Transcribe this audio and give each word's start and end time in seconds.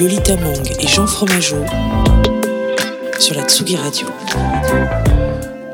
Lolita 0.00 0.34
Mang 0.36 0.66
et 0.80 0.86
Jean 0.86 1.06
Fromageau 1.06 1.62
sur 3.18 3.34
la 3.36 3.42
Tsugi 3.42 3.76
Radio. 3.76 4.06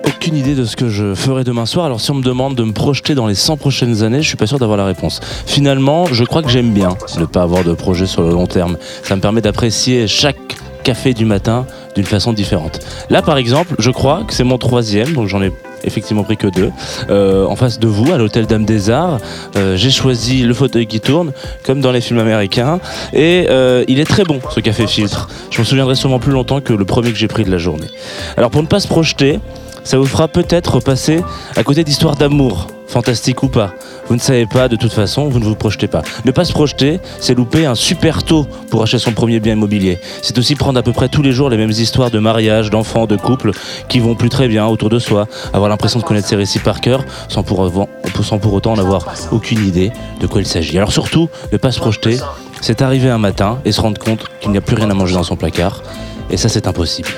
Aucune 0.05 0.35
idée 0.35 0.57
de 0.57 0.65
ce 0.65 0.75
que 0.75 0.89
je 0.89 1.15
ferai 1.15 1.45
demain 1.45 1.65
soir. 1.65 1.87
Alors 1.87 2.01
si 2.01 2.11
on 2.11 2.15
me 2.15 2.25
demande 2.25 2.57
de 2.57 2.65
me 2.65 2.73
projeter 2.73 3.15
dans 3.15 3.29
les 3.29 3.37
100 3.37 3.57
prochaines 3.57 4.03
années, 4.03 4.23
je 4.23 4.27
suis 4.27 4.37
pas 4.37 4.49
sûr 4.49 4.59
d'avoir 4.59 4.79
la 4.79 4.85
réponse. 4.85 5.21
Finalement, 5.47 6.07
je 6.07 6.25
crois 6.25 6.43
que 6.43 6.49
j'aime 6.49 6.73
bien 6.73 6.97
ne 7.21 7.25
pas 7.25 7.43
avoir 7.43 7.63
de 7.63 7.73
projet 7.73 8.07
sur 8.07 8.23
le 8.23 8.31
long 8.31 8.49
terme. 8.49 8.79
Ça 9.05 9.15
me 9.15 9.21
permet 9.21 9.43
d'apprécier 9.43 10.09
chaque 10.09 10.57
café 10.83 11.15
du 11.15 11.25
matin 11.25 11.65
d'une 11.95 12.05
façon 12.05 12.33
différente. 12.33 12.81
Là, 13.11 13.23
par 13.23 13.37
exemple, 13.37 13.77
je 13.79 13.93
crois 13.93 14.25
que 14.27 14.35
c'est 14.35 14.43
mon 14.43 14.59
troisième, 14.59 15.13
donc 15.13 15.29
j'en 15.29 15.41
ai 15.41 15.53
effectivement 15.87 16.25
pris 16.25 16.37
que 16.37 16.49
deux. 16.49 16.71
Euh, 17.09 17.47
en 17.47 17.57
face 17.57 17.79
de 17.79 17.87
vous, 17.87 18.13
à 18.13 18.19
l'hôtel 18.19 18.47
Dame 18.47 18.65
des 18.65 18.91
Arts, 18.91 19.19
euh, 19.57 19.77
j'ai 19.77 19.91
choisi 19.91 20.43
le 20.43 20.53
fauteuil 20.53 20.87
qui 20.87 21.01
tourne, 21.01 21.33
comme 21.65 21.81
dans 21.81 21.93
les 21.93 22.01
films 22.01 22.19
américains, 22.19 22.81
et 23.13 23.47
euh, 23.49 23.85
il 23.89 24.01
est 24.01 24.05
très 24.05 24.25
bon 24.25 24.41
ce 24.55 24.61
café 24.61 24.87
filtre. 24.87 25.29
Je 25.51 25.61
me 25.61 25.65
souviendrai 25.65 25.95
sûrement 25.95 26.19
plus 26.19 26.33
longtemps 26.33 26.61
que 26.61 26.73
le 26.73 26.85
premier 26.85 27.13
que 27.13 27.19
j'ai 27.19 27.29
pris 27.29 27.45
de 27.45 27.51
la 27.51 27.59
journée. 27.59 27.89
Alors 28.37 28.51
pour 28.51 28.63
ne 28.63 28.67
pas 28.67 28.81
se 28.81 28.89
projeter, 28.89 29.41
ça 29.85 29.99
vous 29.99 30.07
fera 30.07 30.29
peut-être 30.29 30.81
passer 30.81 31.23
à 31.55 31.63
côté 31.63 31.85
d'histoires 31.85 32.17
d'amour, 32.17 32.67
fantastique 32.89 33.43
ou 33.43 33.49
pas. 33.49 33.73
Vous 34.09 34.15
ne 34.15 34.21
savez 34.21 34.47
pas, 34.47 34.69
de 34.69 34.77
toute 34.77 34.93
façon, 34.93 35.29
vous 35.29 35.39
ne 35.41 35.45
vous 35.45 35.57
projetez 35.57 35.89
pas. 35.89 36.03
Ne 36.25 36.31
pas 36.31 36.45
se 36.45 36.53
projeter, 36.53 37.01
c'est 37.21 37.35
louper 37.35 37.67
un 37.67 37.75
super 37.75 38.23
taux 38.23 38.47
pour 38.71 38.83
acheter 38.83 38.99
son 38.99 39.13
premier 39.13 39.41
bien 39.41 39.55
immobilier. 39.55 39.99
C'est 40.23 40.39
aussi 40.39 40.55
prendre 40.55 40.79
à 40.79 40.83
peu 40.83 40.93
près 40.93 41.09
tous 41.09 41.23
les 41.23 41.33
jours 41.33 41.51
les 41.51 41.57
mêmes 41.57 41.71
histoires 41.71 42.11
de 42.11 42.19
mariage, 42.21 42.71
d'enfants, 42.71 43.07
de 43.07 43.17
couples 43.17 43.51
qui 43.89 43.99
vont 43.99 44.15
plus 44.15 44.29
très 44.29 44.47
bien 44.49 44.67
autour 44.67 44.91
de 44.91 44.99
soi, 45.01 45.27
avoir 45.53 45.69
l'impression 45.69 45.99
de 45.99 46.05
connaître 46.05 46.29
ces 46.29 46.37
récits 46.37 46.61
par 46.61 46.81
cœur 46.81 47.05
sans 47.29 47.43
pour, 47.43 47.65
avoir- 47.65 47.89
sans 48.23 48.39
pour 48.39 48.53
autant 48.55 48.73
en 48.75 48.79
avoir 48.79 49.05
aucune 49.33 49.67
idée 49.67 49.91
de 50.21 50.27
quoi 50.27 50.41
il 50.41 50.47
s'agit. 50.47 50.77
Alors 50.79 50.93
surtout, 50.93 51.29
ne 51.53 51.57
pas 51.59 51.73
se 51.73 51.81
projeter, 51.81 52.17
c'est 52.61 52.83
arriver 52.83 53.11
un 53.11 53.19
matin 53.19 53.59
et 53.65 53.73
se 53.73 53.81
rendre 53.81 53.99
compte 54.01 54.25
qu'il 54.41 54.53
n'y 54.53 54.59
a 54.59 54.61
plus 54.61 54.77
rien 54.77 54.89
à 54.91 54.95
manger 54.95 55.15
dans 55.15 55.25
son 55.25 55.37
placard. 55.37 55.83
Et 56.31 56.37
ça, 56.37 56.49
c'est 56.49 56.67
impossible. 56.69 57.09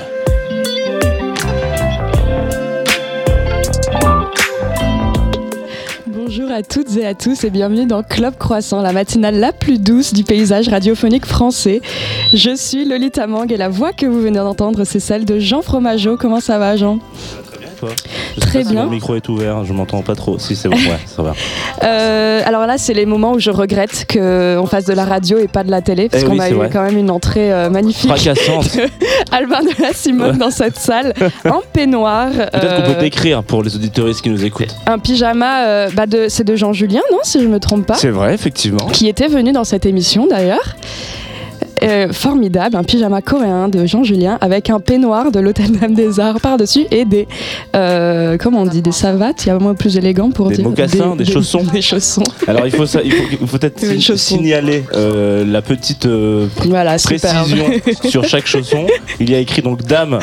À 6.59 6.61
toutes 6.61 6.97
et 6.97 7.05
à 7.05 7.13
tous 7.13 7.45
et 7.45 7.51
bienvenue 7.51 7.85
dans 7.85 8.03
Club 8.03 8.37
Croissant, 8.37 8.81
la 8.81 8.91
matinale 8.91 9.39
la 9.39 9.53
plus 9.53 9.79
douce 9.79 10.11
du 10.11 10.25
paysage 10.25 10.67
radiophonique 10.67 11.25
français. 11.25 11.79
Je 12.33 12.53
suis 12.53 12.83
Lolita 12.83 13.27
Mang 13.27 13.49
et 13.49 13.55
la 13.55 13.69
voix 13.69 13.93
que 13.93 14.05
vous 14.05 14.19
venez 14.19 14.39
d'entendre, 14.39 14.83
c'est 14.83 14.99
celle 14.99 15.23
de 15.23 15.39
Jean 15.39 15.61
Fromageau. 15.61 16.17
Comment 16.17 16.41
ça 16.41 16.59
va, 16.59 16.75
Jean? 16.75 16.99
Je 18.35 18.39
Très 18.41 18.59
pas 18.59 18.65
si 18.65 18.71
bien. 18.73 18.83
mon 18.85 18.89
micro 18.91 19.15
est 19.15 19.27
ouvert, 19.29 19.63
je 19.65 19.73
m'entends 19.73 20.01
pas 20.01 20.15
trop. 20.15 20.37
Si 20.39 20.55
c'est 20.55 20.69
bon, 20.69 20.75
ouais, 20.75 20.99
ça 21.05 21.21
va. 21.23 21.33
Euh, 21.83 22.41
Alors 22.45 22.65
là, 22.65 22.77
c'est 22.77 22.93
les 22.93 23.05
moments 23.05 23.31
où 23.33 23.39
je 23.39 23.51
regrette 23.51 24.05
qu'on 24.11 24.65
fasse 24.65 24.83
de 24.85 24.93
la 24.93 25.05
radio 25.05 25.37
et 25.37 25.47
pas 25.47 25.63
de 25.63 25.71
la 25.71 25.81
télé, 25.81 26.09
parce 26.09 26.23
Eh 26.23 26.25
qu'on 26.25 26.33
oui, 26.33 26.41
a 26.41 26.49
eu 26.49 26.53
vrai. 26.55 26.69
quand 26.71 26.83
même 26.83 26.97
une 26.97 27.09
entrée 27.09 27.53
euh, 27.53 27.69
magnifique. 27.69 28.09
Fracassante. 28.09 28.77
Albin 29.31 29.61
de 29.61 29.81
la 29.81 29.93
Simone 29.93 30.31
Ouais. 30.31 30.37
dans 30.37 30.51
cette 30.51 30.75
salle, 30.77 31.13
en 31.49 31.61
peignoir. 31.71 32.29
Peut-être 32.31 32.51
qu'on 32.83 32.89
euh, 32.91 32.93
peut 32.95 32.99
décrire 33.01 33.43
pour 33.43 33.63
les 33.63 33.73
auditoristes 33.75 34.21
qui 34.21 34.29
nous 34.29 34.43
écoutent. 34.43 34.75
un 34.87 34.99
pyjama, 34.99 35.65
euh, 35.67 35.89
bah 35.93 36.05
de, 36.05 36.25
c'est 36.27 36.43
de 36.43 36.55
Jean 36.57 36.73
Julien, 36.73 37.01
non, 37.11 37.19
si 37.23 37.41
je 37.41 37.47
me 37.47 37.59
trompe 37.59 37.85
pas? 37.85 37.95
C'est 37.95 38.09
vrai, 38.09 38.33
effectivement. 38.33 38.87
qui 38.91 39.07
était 39.07 39.27
venu 39.27 39.51
dans 39.53 39.63
cette 39.63 39.85
émission 39.85 40.27
d'ailleurs. 40.27 40.75
Euh, 41.81 42.11
formidable, 42.11 42.75
un 42.75 42.83
pyjama 42.83 43.21
coréen 43.21 43.69
de 43.69 43.85
Jean 43.85 44.03
Julien 44.03 44.37
avec 44.41 44.69
un 44.69 44.79
peignoir 44.79 45.31
de 45.31 45.39
l'Hôtel 45.39 45.71
Dame 45.79 45.93
des 45.93 46.19
Arts 46.19 46.41
par-dessus 46.41 46.85
et 46.91 47.05
des, 47.05 47.27
euh, 47.75 48.37
comment 48.37 48.61
on 48.61 48.65
dit, 48.65 48.81
des 48.81 48.91
savates, 48.91 49.45
il 49.45 49.47
y 49.47 49.51
a 49.51 49.55
vraiment 49.57 49.75
plus 49.75 49.95
élégant 49.97 50.29
pour 50.31 50.49
Des 50.49 50.55
dire. 50.57 50.65
mocassins, 50.65 51.15
des 51.15 51.25
chaussons. 51.25 51.63
Des 51.73 51.81
chaussons. 51.81 52.23
Alors 52.47 52.65
il 52.65 52.71
faut, 52.71 52.85
ça, 52.85 53.01
il 53.03 53.11
faut, 53.13 53.57
peut-être 53.57 53.79
si- 53.99 54.17
signaler 54.17 54.83
euh, 54.93 55.45
la 55.45 55.61
petite 55.61 56.07
Voilà, 56.65 56.97
précision 56.97 57.65
sur 58.09 58.25
chaque 58.25 58.47
chausson. 58.47 58.85
Il 59.19 59.29
y 59.29 59.35
a 59.35 59.39
écrit 59.39 59.61
donc 59.61 59.83
dame 59.83 60.19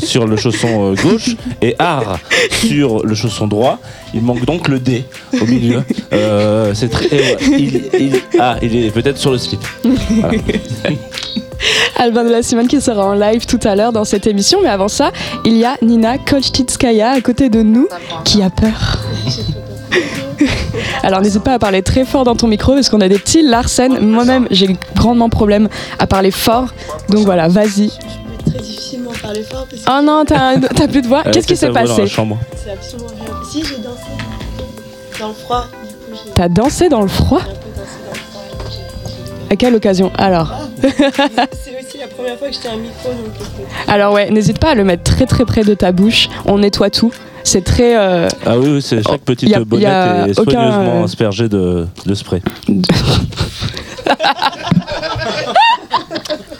sur 0.00 0.26
le 0.26 0.36
chausson 0.36 0.94
gauche 0.94 1.36
et 1.60 1.74
art 1.78 2.18
sur 2.50 3.04
le 3.04 3.14
chausson 3.14 3.46
droit. 3.46 3.78
Il 4.14 4.22
manque 4.22 4.44
donc 4.46 4.68
le 4.68 4.78
D 4.78 5.04
au 5.40 5.44
milieu. 5.44 5.82
Euh, 6.12 6.72
c'est 6.74 6.88
très. 6.88 7.08
ouais, 7.10 7.36
il, 7.58 7.74
il- 7.98 8.20
ah, 8.38 8.56
il 8.62 8.76
est 8.84 8.90
peut-être 8.92 9.18
sur 9.18 9.32
le 9.32 9.38
slip. 9.38 9.60
Voilà. 9.82 10.38
Albin 11.96 12.22
de 12.24 12.30
la 12.30 12.42
Simone 12.42 12.68
qui 12.68 12.80
sera 12.80 13.04
en 13.04 13.14
live 13.14 13.46
tout 13.46 13.58
à 13.64 13.74
l'heure 13.74 13.92
dans 13.92 14.04
cette 14.04 14.26
émission, 14.28 14.60
mais 14.62 14.68
avant 14.68 14.86
ça, 14.88 15.10
il 15.44 15.56
y 15.56 15.64
a 15.64 15.76
Nina 15.82 16.18
Kolchitskaya 16.18 17.10
à 17.10 17.20
côté 17.20 17.48
de 17.48 17.62
nous 17.62 17.88
qui 18.24 18.42
a 18.42 18.50
peur. 18.50 18.98
Alors 21.02 21.20
n'hésite 21.20 21.42
pas 21.42 21.54
à 21.54 21.58
parler 21.58 21.82
très 21.82 22.04
fort 22.04 22.24
dans 22.24 22.36
ton 22.36 22.46
micro 22.46 22.74
parce 22.74 22.88
qu'on 22.88 23.00
a 23.00 23.08
des 23.08 23.18
petits 23.18 23.42
Larsen. 23.42 23.98
Moi-même, 24.00 24.46
j'ai 24.50 24.76
grandement 24.94 25.28
problème 25.28 25.68
à 25.98 26.06
parler 26.06 26.30
fort. 26.30 26.68
Donc 27.08 27.24
voilà, 27.24 27.48
vas-y. 27.48 27.90
très 28.46 28.58
difficilement 28.60 29.10
parler 29.22 29.42
fort 29.42 29.66
parce 29.68 29.82
que 29.82 29.90
Oh 29.90 30.02
non, 30.04 30.24
t'as 30.26 30.58
t'as 30.58 30.86
plus 30.88 31.02
de 31.02 31.06
voix. 31.08 31.22
Elle 31.24 31.32
Qu'est-ce 31.32 31.46
qui 31.46 31.56
sa 31.56 31.66
s'est 31.66 31.72
voix 31.72 31.82
dans 31.82 31.88
la 31.90 31.96
passé? 32.02 32.06
chambre. 32.14 32.38
c'est 32.62 32.70
absolument. 32.72 33.08
Si 33.54 33.62
j'ai 33.62 33.76
dansé 33.78 34.00
dans 35.20 35.28
le 35.28 35.34
froid, 35.34 35.66
du 35.70 35.94
coup 35.94 36.20
j'ai 36.24 36.30
T'as 36.32 36.48
dansé 36.48 36.88
dans 36.88 37.02
le 37.02 37.08
froid 37.08 37.40
À 39.48 39.54
quelle 39.54 39.76
occasion 39.76 40.10
Alors 40.18 40.52
j'ai- 40.82 40.90
C'est 40.90 41.78
aussi 41.78 41.98
la 41.98 42.08
première 42.08 42.36
fois 42.36 42.48
que 42.48 42.54
j'étais 42.54 42.66
un 42.68 42.76
micro 42.78 43.10
donc 43.10 43.28
euh, 43.28 43.62
Alors 43.86 44.12
ouais, 44.12 44.28
n'hésite 44.30 44.58
pas 44.58 44.70
à 44.70 44.74
le 44.74 44.82
mettre 44.82 45.04
très 45.04 45.26
très 45.26 45.44
près 45.44 45.62
de 45.62 45.74
ta 45.74 45.92
bouche. 45.92 46.28
On 46.46 46.58
nettoie 46.58 46.90
tout. 46.90 47.12
C'est 47.44 47.62
très... 47.62 47.96
euh, 47.96 48.26
Ah 48.44 48.58
oui, 48.58 48.70
oui 48.72 48.82
c'est 48.82 49.00
chaque 49.06 49.20
petite 49.20 49.48
y 49.50 49.54
a- 49.54 49.60
y 49.60 49.64
bonnette 49.64 49.86
a 49.86 50.26
est 50.28 50.34
soigneusement 50.34 51.02
euh, 51.02 51.04
aspergée 51.04 51.48
de, 51.48 51.86
de 52.06 52.14
spray. 52.14 52.42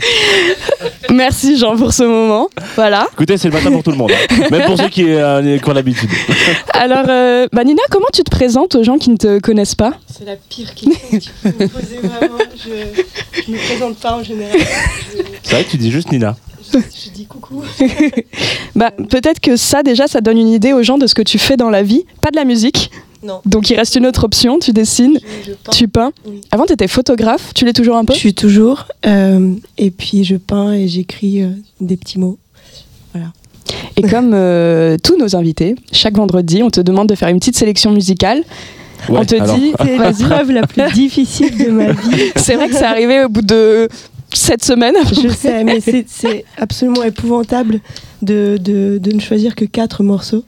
Merci 1.11 1.57
Jean 1.59 1.77
pour 1.77 1.93
ce 1.93 2.03
moment. 2.03 2.49
Voilà. 2.77 3.07
Écoutez, 3.13 3.37
c'est 3.39 3.49
le 3.49 3.55
matin 3.55 3.71
pour 3.71 3.83
tout 3.83 3.91
le 3.91 3.97
monde, 3.97 4.11
hein. 4.13 4.45
même 4.51 4.65
pour 4.67 4.77
ceux 4.79 4.89
qui, 4.89 5.05
euh, 5.13 5.59
qui 5.59 5.69
ont 5.69 5.73
l'habitude. 5.73 6.11
Alors, 6.73 7.05
euh, 7.09 7.47
bah 7.53 7.65
Nina, 7.65 7.83
comment 7.91 8.07
tu 8.13 8.23
te 8.23 8.31
présentes 8.31 8.75
aux 8.75 8.83
gens 8.83 8.99
qui 8.99 9.11
ne 9.11 9.17
te 9.17 9.39
connaissent 9.41 9.75
pas? 9.75 9.95
C'est 10.13 10.25
la 10.25 10.37
pire 10.37 10.75
question 10.75 11.01
que 11.11 11.17
tu 11.17 11.31
peux 11.43 11.49
me 11.65 11.69
poser 11.69 11.99
vraiment. 12.03 12.39
Je, 12.57 13.43
je 13.47 13.51
me 13.53 13.57
présente 13.59 13.97
pas 13.99 14.15
en 14.17 14.23
général. 14.25 14.57
Je, 14.59 15.23
C'est 15.43 15.55
vrai 15.55 15.65
que 15.65 15.71
tu 15.71 15.77
dis 15.77 15.91
juste 15.91 16.11
Nina. 16.11 16.37
je- 16.73 16.79
je 16.79 17.11
dis 17.11 17.27
coucou. 17.27 17.63
Bah 18.75 18.91
peut-être 19.11 19.41
que 19.41 19.57
ça 19.57 19.83
déjà, 19.83 20.07
ça 20.09 20.21
donne 20.21 20.39
une 20.39 20.49
idée 20.49 20.73
aux 20.73 20.83
gens 20.83 20.99
de 20.99 21.07
ce 21.07 21.15
que 21.15 21.23
tu 21.23 21.39
fais 21.39 21.57
dans 21.57 21.71
la 21.71 21.83
vie. 21.83 22.05
Pas 22.21 22.31
de 22.31 22.37
la 22.37 22.45
musique. 22.45 22.91
Non. 23.25 23.41
Donc 23.47 23.71
il 23.71 23.77
reste 23.77 23.97
une 23.97 24.07
autre 24.07 24.25
option. 24.25 24.59
Tu 24.59 24.73
dessines, 24.73 25.19
Je, 25.45 25.51
je 25.51 25.55
peins. 25.57 25.73
tu 25.73 25.89
peins. 25.89 26.13
Oui. 26.27 26.41
Avant, 26.53 26.67
tu 26.67 26.75
étais 26.75 26.89
photographe. 26.89 27.53
Tu 27.55 27.65
l'es 27.65 27.73
toujours 27.73 27.97
un 27.97 28.05
peu? 28.05 28.13
Je 28.13 28.19
suis 28.19 28.35
toujours. 28.35 28.87
euh, 29.07 29.55
et 29.79 29.91
puis 29.91 30.25
je 30.25 30.37
peins 30.37 30.73
et 30.75 30.87
j'écris 30.89 31.43
euh, 31.43 31.49
des 31.81 31.97
petits 31.97 32.19
mots. 32.19 32.39
Et 33.97 34.03
comme 34.03 34.33
euh, 34.35 34.97
tous 35.03 35.17
nos 35.17 35.37
invités, 35.37 35.77
chaque 35.93 36.17
vendredi, 36.17 36.63
on 36.63 36.71
te 36.71 36.81
demande 36.81 37.09
de 37.09 37.15
faire 37.15 37.29
une 37.29 37.39
petite 37.39 37.57
sélection 37.57 37.93
musicale. 37.93 38.43
on 39.09 39.15
Ouais, 39.19 39.25
te 39.25 39.37
alors, 39.37 39.57
dit, 39.57 39.73
C'est 39.79 39.99
l'épreuve 39.99 40.51
la 40.53 40.67
plus 40.67 40.93
difficile 40.93 41.57
de 41.57 41.71
ma 41.71 41.93
vie. 41.93 42.33
c'est 42.37 42.55
vrai 42.57 42.69
que 42.69 42.75
c'est 42.75 42.85
arrivé 42.85 43.25
au 43.25 43.29
bout 43.29 43.43
de 43.43 43.89
sept 44.35 44.65
semaines. 44.65 44.97
Je 45.23 45.29
sais, 45.29 45.63
mais 45.65 45.81
c'est- 45.81 46.07
c'est 46.09 46.45
absolument 46.59 47.05
épouvantable 47.05 47.81
de, 48.23 48.59
de, 48.61 48.99
de 49.01 49.13
ne 49.13 49.21
choisir 49.21 49.55
que 49.55 49.65
quatre 49.65 50.03
morceaux. 50.03 50.45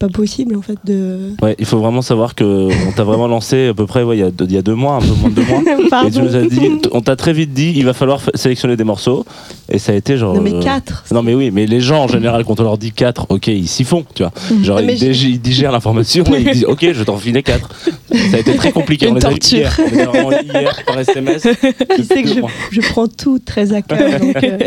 Pas 0.00 0.08
possible 0.08 0.56
en 0.56 0.62
fait 0.62 0.78
de. 0.84 1.32
Ouais, 1.42 1.54
il 1.58 1.66
faut 1.66 1.78
vraiment 1.78 2.00
savoir 2.00 2.34
que 2.34 2.68
on 2.88 2.92
t'a 2.92 3.04
vraiment 3.04 3.28
lancé 3.28 3.68
à 3.68 3.74
peu 3.74 3.84
près 3.84 4.02
ouais, 4.02 4.16
il 4.16 4.20
y, 4.20 4.22
a 4.22 4.30
deux- 4.30 4.46
il 4.46 4.52
y 4.54 4.56
a 4.56 4.62
deux 4.62 4.74
mois, 4.74 4.94
un 4.94 5.00
peu 5.00 5.12
moins 5.20 5.28
de 5.28 5.34
deux 5.34 5.44
mois. 5.44 5.60
Et 6.06 6.10
tu 6.10 6.22
nous 6.22 6.34
as 6.34 6.42
dit, 6.46 6.70
on 6.92 7.02
t'a 7.02 7.16
très 7.16 7.34
vite 7.34 7.52
dit, 7.52 7.74
il 7.76 7.84
va 7.84 7.92
falloir 7.92 8.22
fa- 8.22 8.30
sélectionner 8.34 8.76
des 8.76 8.84
morceaux. 8.84 9.26
Et 9.70 9.78
ça 9.78 9.92
a 9.92 9.94
été 9.94 10.16
genre. 10.16 10.34
Non, 10.34 10.40
mais 10.40 10.54
euh, 10.54 10.62
4. 10.62 11.04
Non 11.12 11.22
mais 11.22 11.34
oui, 11.34 11.50
mais 11.52 11.66
les 11.66 11.80
gens 11.80 12.04
en 12.04 12.08
général 12.08 12.44
quand 12.46 12.58
on 12.60 12.62
leur 12.62 12.78
dit 12.78 12.92
4, 12.92 13.26
ok, 13.28 13.48
ils 13.48 13.68
s'y 13.68 13.84
font, 13.84 14.04
tu 14.14 14.22
vois. 14.22 14.32
Genre 14.62 14.80
Non, 14.80 14.86
mais 14.86 14.96
ils, 14.96 15.24
ils 15.32 15.38
digèrent 15.40 15.70
l'information 15.72 16.24
et 16.34 16.40
ils 16.40 16.50
disent 16.50 16.64
ok, 16.64 16.80
je 16.80 16.98
vais 16.98 17.04
t'en 17.04 17.18
filer 17.18 17.42
4. 17.42 17.68
Ça 18.10 18.36
a 18.36 18.40
été 18.40 18.54
très 18.56 18.72
compliqué. 18.72 19.06
Une 19.06 19.12
on 19.12 19.16
les 19.16 19.26
a 19.26 19.30
eu 19.30 19.38
torture. 19.38 19.58
hier. 19.58 19.78
On 19.78 19.90
les 19.94 20.00
a 20.00 20.06
vraiment 20.06 20.32
eu 20.32 20.46
hier 20.46 20.82
par 20.86 20.98
SMS. 20.98 21.42
Tu 21.96 22.04
sais 22.04 22.22
que 22.22 22.28
je, 22.30 22.40
je 22.70 22.80
prends 22.90 23.06
tout 23.06 23.38
très 23.38 23.74
à 23.74 23.82
cœur. 23.82 24.18
donc, 24.18 24.42
euh, 24.42 24.58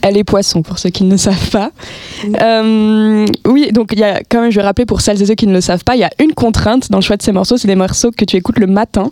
Elle 0.00 0.16
est 0.16 0.24
poisson, 0.24 0.62
pour 0.62 0.78
ceux 0.78 0.88
qui 0.90 1.04
ne 1.04 1.10
le 1.10 1.16
savent 1.18 1.50
pas. 1.50 1.70
Euh, 2.40 3.26
oui, 3.46 3.70
donc 3.72 3.90
il 3.92 3.98
y 3.98 4.04
a 4.04 4.20
quand 4.28 4.40
même, 4.40 4.50
je 4.50 4.56
vais 4.56 4.61
rappeler 4.62 4.86
pour 4.86 5.00
celles 5.00 5.20
et 5.22 5.26
ceux 5.26 5.34
qui 5.34 5.46
ne 5.46 5.52
le 5.52 5.60
savent 5.60 5.84
pas, 5.84 5.96
il 5.96 6.00
y 6.00 6.04
a 6.04 6.10
une 6.18 6.32
contrainte 6.34 6.90
dans 6.90 6.98
le 6.98 7.02
choix 7.02 7.16
de 7.16 7.22
ces 7.22 7.32
morceaux, 7.32 7.56
c'est 7.56 7.68
des 7.68 7.76
morceaux 7.76 8.10
que 8.10 8.24
tu 8.24 8.36
écoutes 8.36 8.58
le 8.58 8.66
matin. 8.66 9.10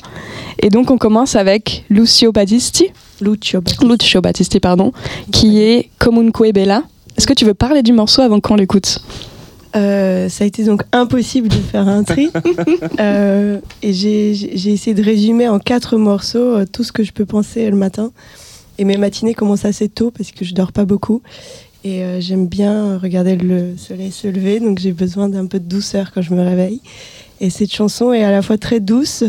Et 0.59 0.71
donc 0.71 0.91
on 0.91 0.99
commence 0.99 1.37
avec 1.37 1.85
Lucio 1.91 2.33
Battisti, 2.33 2.89
Lucio 3.21 3.61
Battisti. 3.61 3.87
Lucio 3.87 4.21
Battisti, 4.21 4.61
pardon, 4.61 4.93
qui 5.33 5.61
est 5.61 5.91
Comunque 5.99 6.53
Bella. 6.53 6.83
Est-ce 7.17 7.27
que 7.27 7.35
tu 7.35 7.45
veux 7.45 7.55
parler 7.55 7.83
du 7.83 7.93
morceau 7.93 8.23
avant 8.23 8.41
qu'on 8.41 8.57
l'écoute? 8.57 9.01
Euh, 9.77 10.29
ça 10.29 10.45
a 10.45 10.47
été 10.47 10.65
donc 10.65 10.83
impossible 10.93 11.49
de 11.49 11.55
faire 11.55 11.89
un 11.89 12.03
tri. 12.03 12.31
Euh, 12.99 13.61
et 13.83 13.93
j'ai 13.93 14.35
j'ai 14.35 14.73
essayé 14.73 14.95
de 14.95 15.03
résumer 15.03 15.49
en 15.49 15.59
quatre 15.59 15.97
morceaux 15.97 16.57
euh, 16.57 16.65
tout 16.71 16.85
ce 16.85 16.93
que 16.93 17.03
je 17.03 17.13
peux 17.13 17.25
penser 17.25 17.71
le 17.71 17.77
matin. 17.77 18.11
Et 18.79 18.85
mes 18.85 18.97
matinées 18.97 19.35
commencent 19.35 19.65
assez 19.65 19.89
tôt 19.89 20.11
parce 20.11 20.33
que 20.33 20.45
je 20.45 20.55
dors 20.55 20.73
pas 20.73 20.85
beaucoup. 20.85 21.23
Et 21.83 22.05
euh, 22.05 22.21
j'aime 22.21 22.47
bien 22.47 22.99
regarder 22.99 23.37
le 23.37 23.77
soleil 23.77 24.13
se 24.13 24.29
lever, 24.29 24.61
donc 24.61 24.79
j'ai 24.79 24.93
besoin 24.93 25.29
d'un 25.29 25.47
peu 25.47 25.59
de 25.59 25.65
douceur 25.65 26.13
quand 26.13 26.23
je 26.23 26.35
me 26.35 26.43
réveille. 26.43 26.81
Et 27.41 27.49
cette 27.49 27.73
chanson 27.73 28.13
est 28.13 28.23
à 28.23 28.31
la 28.31 28.43
fois 28.43 28.59
très 28.59 28.81
douce 28.81 29.25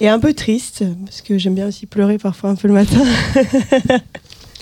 et 0.00 0.08
un 0.08 0.18
peu 0.18 0.34
triste, 0.34 0.84
parce 1.04 1.22
que 1.22 1.38
j'aime 1.38 1.54
bien 1.54 1.68
aussi 1.68 1.86
pleurer 1.86 2.18
parfois 2.18 2.50
un 2.50 2.54
peu 2.56 2.68
le 2.68 2.74
matin. 2.74 3.04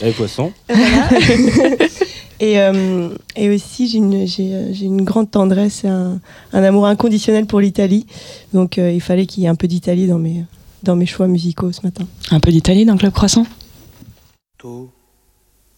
Et 0.03 0.11
poisson. 0.13 0.53
Voilà. 0.69 1.09
et, 2.41 2.61
euh, 2.61 3.09
et 3.35 3.49
aussi, 3.49 3.89
j'ai 3.89 3.99
une, 3.99 4.27
j'ai, 4.27 4.55
euh, 4.55 4.73
j'ai 4.73 4.85
une 4.85 5.03
grande 5.03 5.31
tendresse 5.31 5.85
et 5.85 5.89
un, 5.89 6.21
un 6.53 6.63
amour 6.63 6.87
inconditionnel 6.87 7.47
pour 7.47 7.61
l'Italie. 7.61 8.07
Donc, 8.53 8.79
euh, 8.79 8.93
il 8.93 9.01
fallait 9.01 9.27
qu'il 9.27 9.43
y 9.43 9.47
ait 9.47 9.49
un 9.49 9.55
peu 9.55 9.69
d'Italie 9.69 10.07
dans 10.07 10.19
mes, 10.19 10.45
dans 10.83 10.97
mes 10.97 11.07
choix 11.07 11.29
musicaux 11.29 11.73
ce 11.73 11.81
matin. 11.83 12.07
Un 12.31 12.41
peu 12.41 12.51
d'Italie 12.51 12.85
dans 12.85 12.97
Club 12.97 13.13
Croissant? 13.13 13.47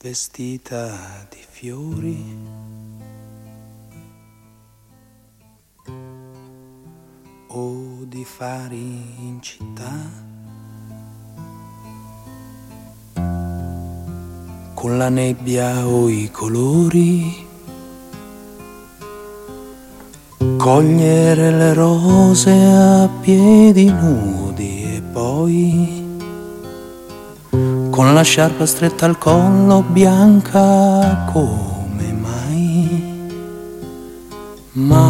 Vestita 0.00 1.26
di 1.28 1.44
fiori. 1.48 2.36
O 7.48 8.04
di 8.04 8.24
fari 8.24 8.76
in 8.76 9.38
città. 9.40 10.26
Con 14.74 14.96
la 14.96 15.08
nebbia 15.08 15.86
o 15.88 16.08
i 16.08 16.30
colori. 16.30 17.46
Cogliere 20.56 21.50
le 21.50 21.72
rose 21.74 22.50
a 22.50 23.08
piedi 23.20 23.86
nudi 23.86 24.96
e 24.96 25.02
poi 25.12 25.97
con 27.98 28.14
la 28.14 28.22
sciarpa 28.22 28.64
stretta 28.64 29.06
al 29.06 29.18
collo 29.18 29.82
bianca 29.82 31.24
come 31.32 32.12
mai? 32.12 33.12
Ma 34.74 35.07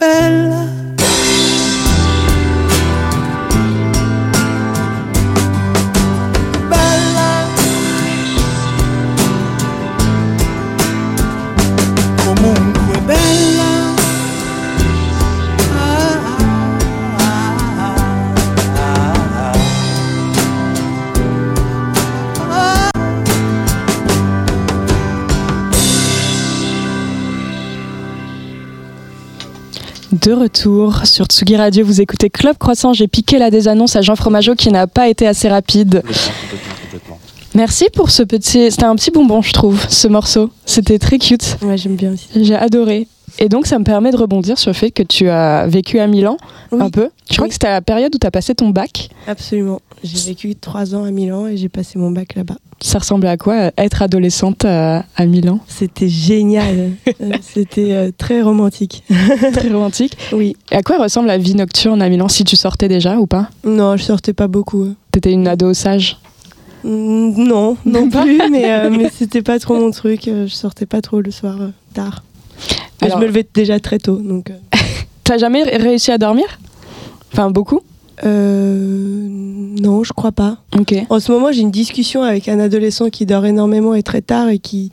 belle 0.00 0.43
De 30.24 30.32
retour 30.32 31.04
sur 31.04 31.26
Tsugi 31.26 31.54
Radio, 31.54 31.84
vous 31.84 32.00
écoutez 32.00 32.30
Club 32.30 32.56
Croissant. 32.56 32.94
J'ai 32.94 33.08
piqué 33.08 33.38
la 33.38 33.50
désannonce 33.50 33.94
à 33.94 34.00
Jean 34.00 34.16
Fromageau 34.16 34.54
qui 34.54 34.70
n'a 34.70 34.86
pas 34.86 35.08
été 35.08 35.26
assez 35.26 35.50
rapide. 35.50 36.02
Merci 37.54 37.88
pour 37.92 38.08
ce 38.08 38.22
petit. 38.22 38.70
C'était 38.70 38.84
un 38.84 38.96
petit 38.96 39.10
bonbon, 39.10 39.42
je 39.42 39.52
trouve, 39.52 39.84
ce 39.90 40.08
morceau. 40.08 40.48
C'était 40.64 40.98
très 40.98 41.18
cute. 41.18 41.58
Ouais, 41.60 41.76
j'aime 41.76 41.96
bien 41.96 42.14
aussi. 42.14 42.28
J'ai 42.42 42.54
adoré. 42.54 43.06
Et 43.38 43.48
donc, 43.48 43.66
ça 43.66 43.78
me 43.78 43.84
permet 43.84 44.10
de 44.12 44.16
rebondir 44.16 44.58
sur 44.58 44.70
le 44.70 44.74
fait 44.74 44.90
que 44.90 45.02
tu 45.02 45.28
as 45.28 45.66
vécu 45.66 45.98
à 45.98 46.06
Milan 46.06 46.36
Oui. 46.70 46.80
un 46.82 46.90
peu. 46.90 47.10
Je 47.30 47.34
crois 47.36 47.48
que 47.48 47.52
c'était 47.54 47.66
à 47.66 47.72
la 47.72 47.82
période 47.82 48.14
où 48.14 48.18
tu 48.18 48.26
as 48.26 48.30
passé 48.30 48.54
ton 48.54 48.70
bac. 48.70 49.08
Absolument. 49.26 49.80
J'ai 50.04 50.28
vécu 50.30 50.54
trois 50.54 50.94
ans 50.94 51.04
à 51.04 51.10
Milan 51.10 51.46
et 51.46 51.56
j'ai 51.56 51.68
passé 51.68 51.98
mon 51.98 52.10
bac 52.10 52.34
là-bas. 52.36 52.56
Ça 52.80 52.98
ressemblait 52.98 53.30
à 53.30 53.36
quoi, 53.36 53.54
euh, 53.54 53.70
être 53.78 54.02
adolescente 54.02 54.64
à, 54.66 55.04
à 55.16 55.26
Milan? 55.26 55.60
C'était 55.66 56.08
génial. 56.08 56.92
Euh, 57.20 57.30
C'était 57.42 57.92
euh, 57.92 58.10
très 58.16 58.42
romantique. 58.42 59.04
Très 59.52 59.68
romantique. 59.68 60.16
Oui. 60.32 60.56
Et 60.72 60.76
à 60.76 60.82
quoi 60.82 60.98
ressemble 60.98 61.28
la 61.28 61.38
vie 61.38 61.54
nocturne 61.54 62.02
à 62.02 62.08
Milan, 62.08 62.28
si 62.28 62.44
tu 62.44 62.56
sortais 62.56 62.88
déjà 62.88 63.18
ou 63.18 63.26
pas? 63.26 63.48
Non, 63.64 63.96
je 63.96 64.02
sortais 64.02 64.32
pas 64.32 64.48
beaucoup. 64.48 64.88
T'étais 65.12 65.32
une 65.32 65.46
ado 65.48 65.72
sage? 65.74 66.18
Non, 66.82 67.76
non 67.86 68.10
plus, 68.10 68.40
mais, 68.50 68.70
euh, 68.72 68.90
mais 68.90 69.10
c'était 69.16 69.42
pas 69.42 69.58
trop 69.58 69.74
mon 69.78 69.90
truc. 69.90 70.28
Euh, 70.28 70.46
Je 70.46 70.52
sortais 70.54 70.86
pas 70.86 71.00
trop 71.00 71.20
le 71.20 71.30
soir 71.30 71.56
euh, 71.60 71.68
tard. 71.94 72.22
Alors- 73.00 73.18
je 73.18 73.22
me 73.22 73.26
levais 73.28 73.46
déjà 73.54 73.78
très 73.80 73.98
tôt, 73.98 74.16
donc. 74.16 74.50
euh, 74.50 74.54
T'as 75.24 75.38
jamais 75.38 75.62
ré- 75.62 75.76
réussi 75.78 76.10
à 76.12 76.18
dormir? 76.18 76.44
Enfin, 77.32 77.50
beaucoup? 77.50 77.80
Euh, 78.24 79.26
non, 79.28 80.04
je 80.04 80.12
crois 80.12 80.32
pas. 80.32 80.58
En 81.10 81.18
ce 81.20 81.32
moment, 81.32 81.50
j'ai 81.52 81.60
une 81.62 81.70
discussion 81.70 82.22
avec 82.22 82.48
un 82.48 82.58
adolescent 82.60 83.10
qui 83.10 83.26
dort 83.26 83.44
énormément 83.46 83.94
et 83.94 84.02
très 84.02 84.22
tard 84.22 84.48
et 84.48 84.58
qui, 84.58 84.90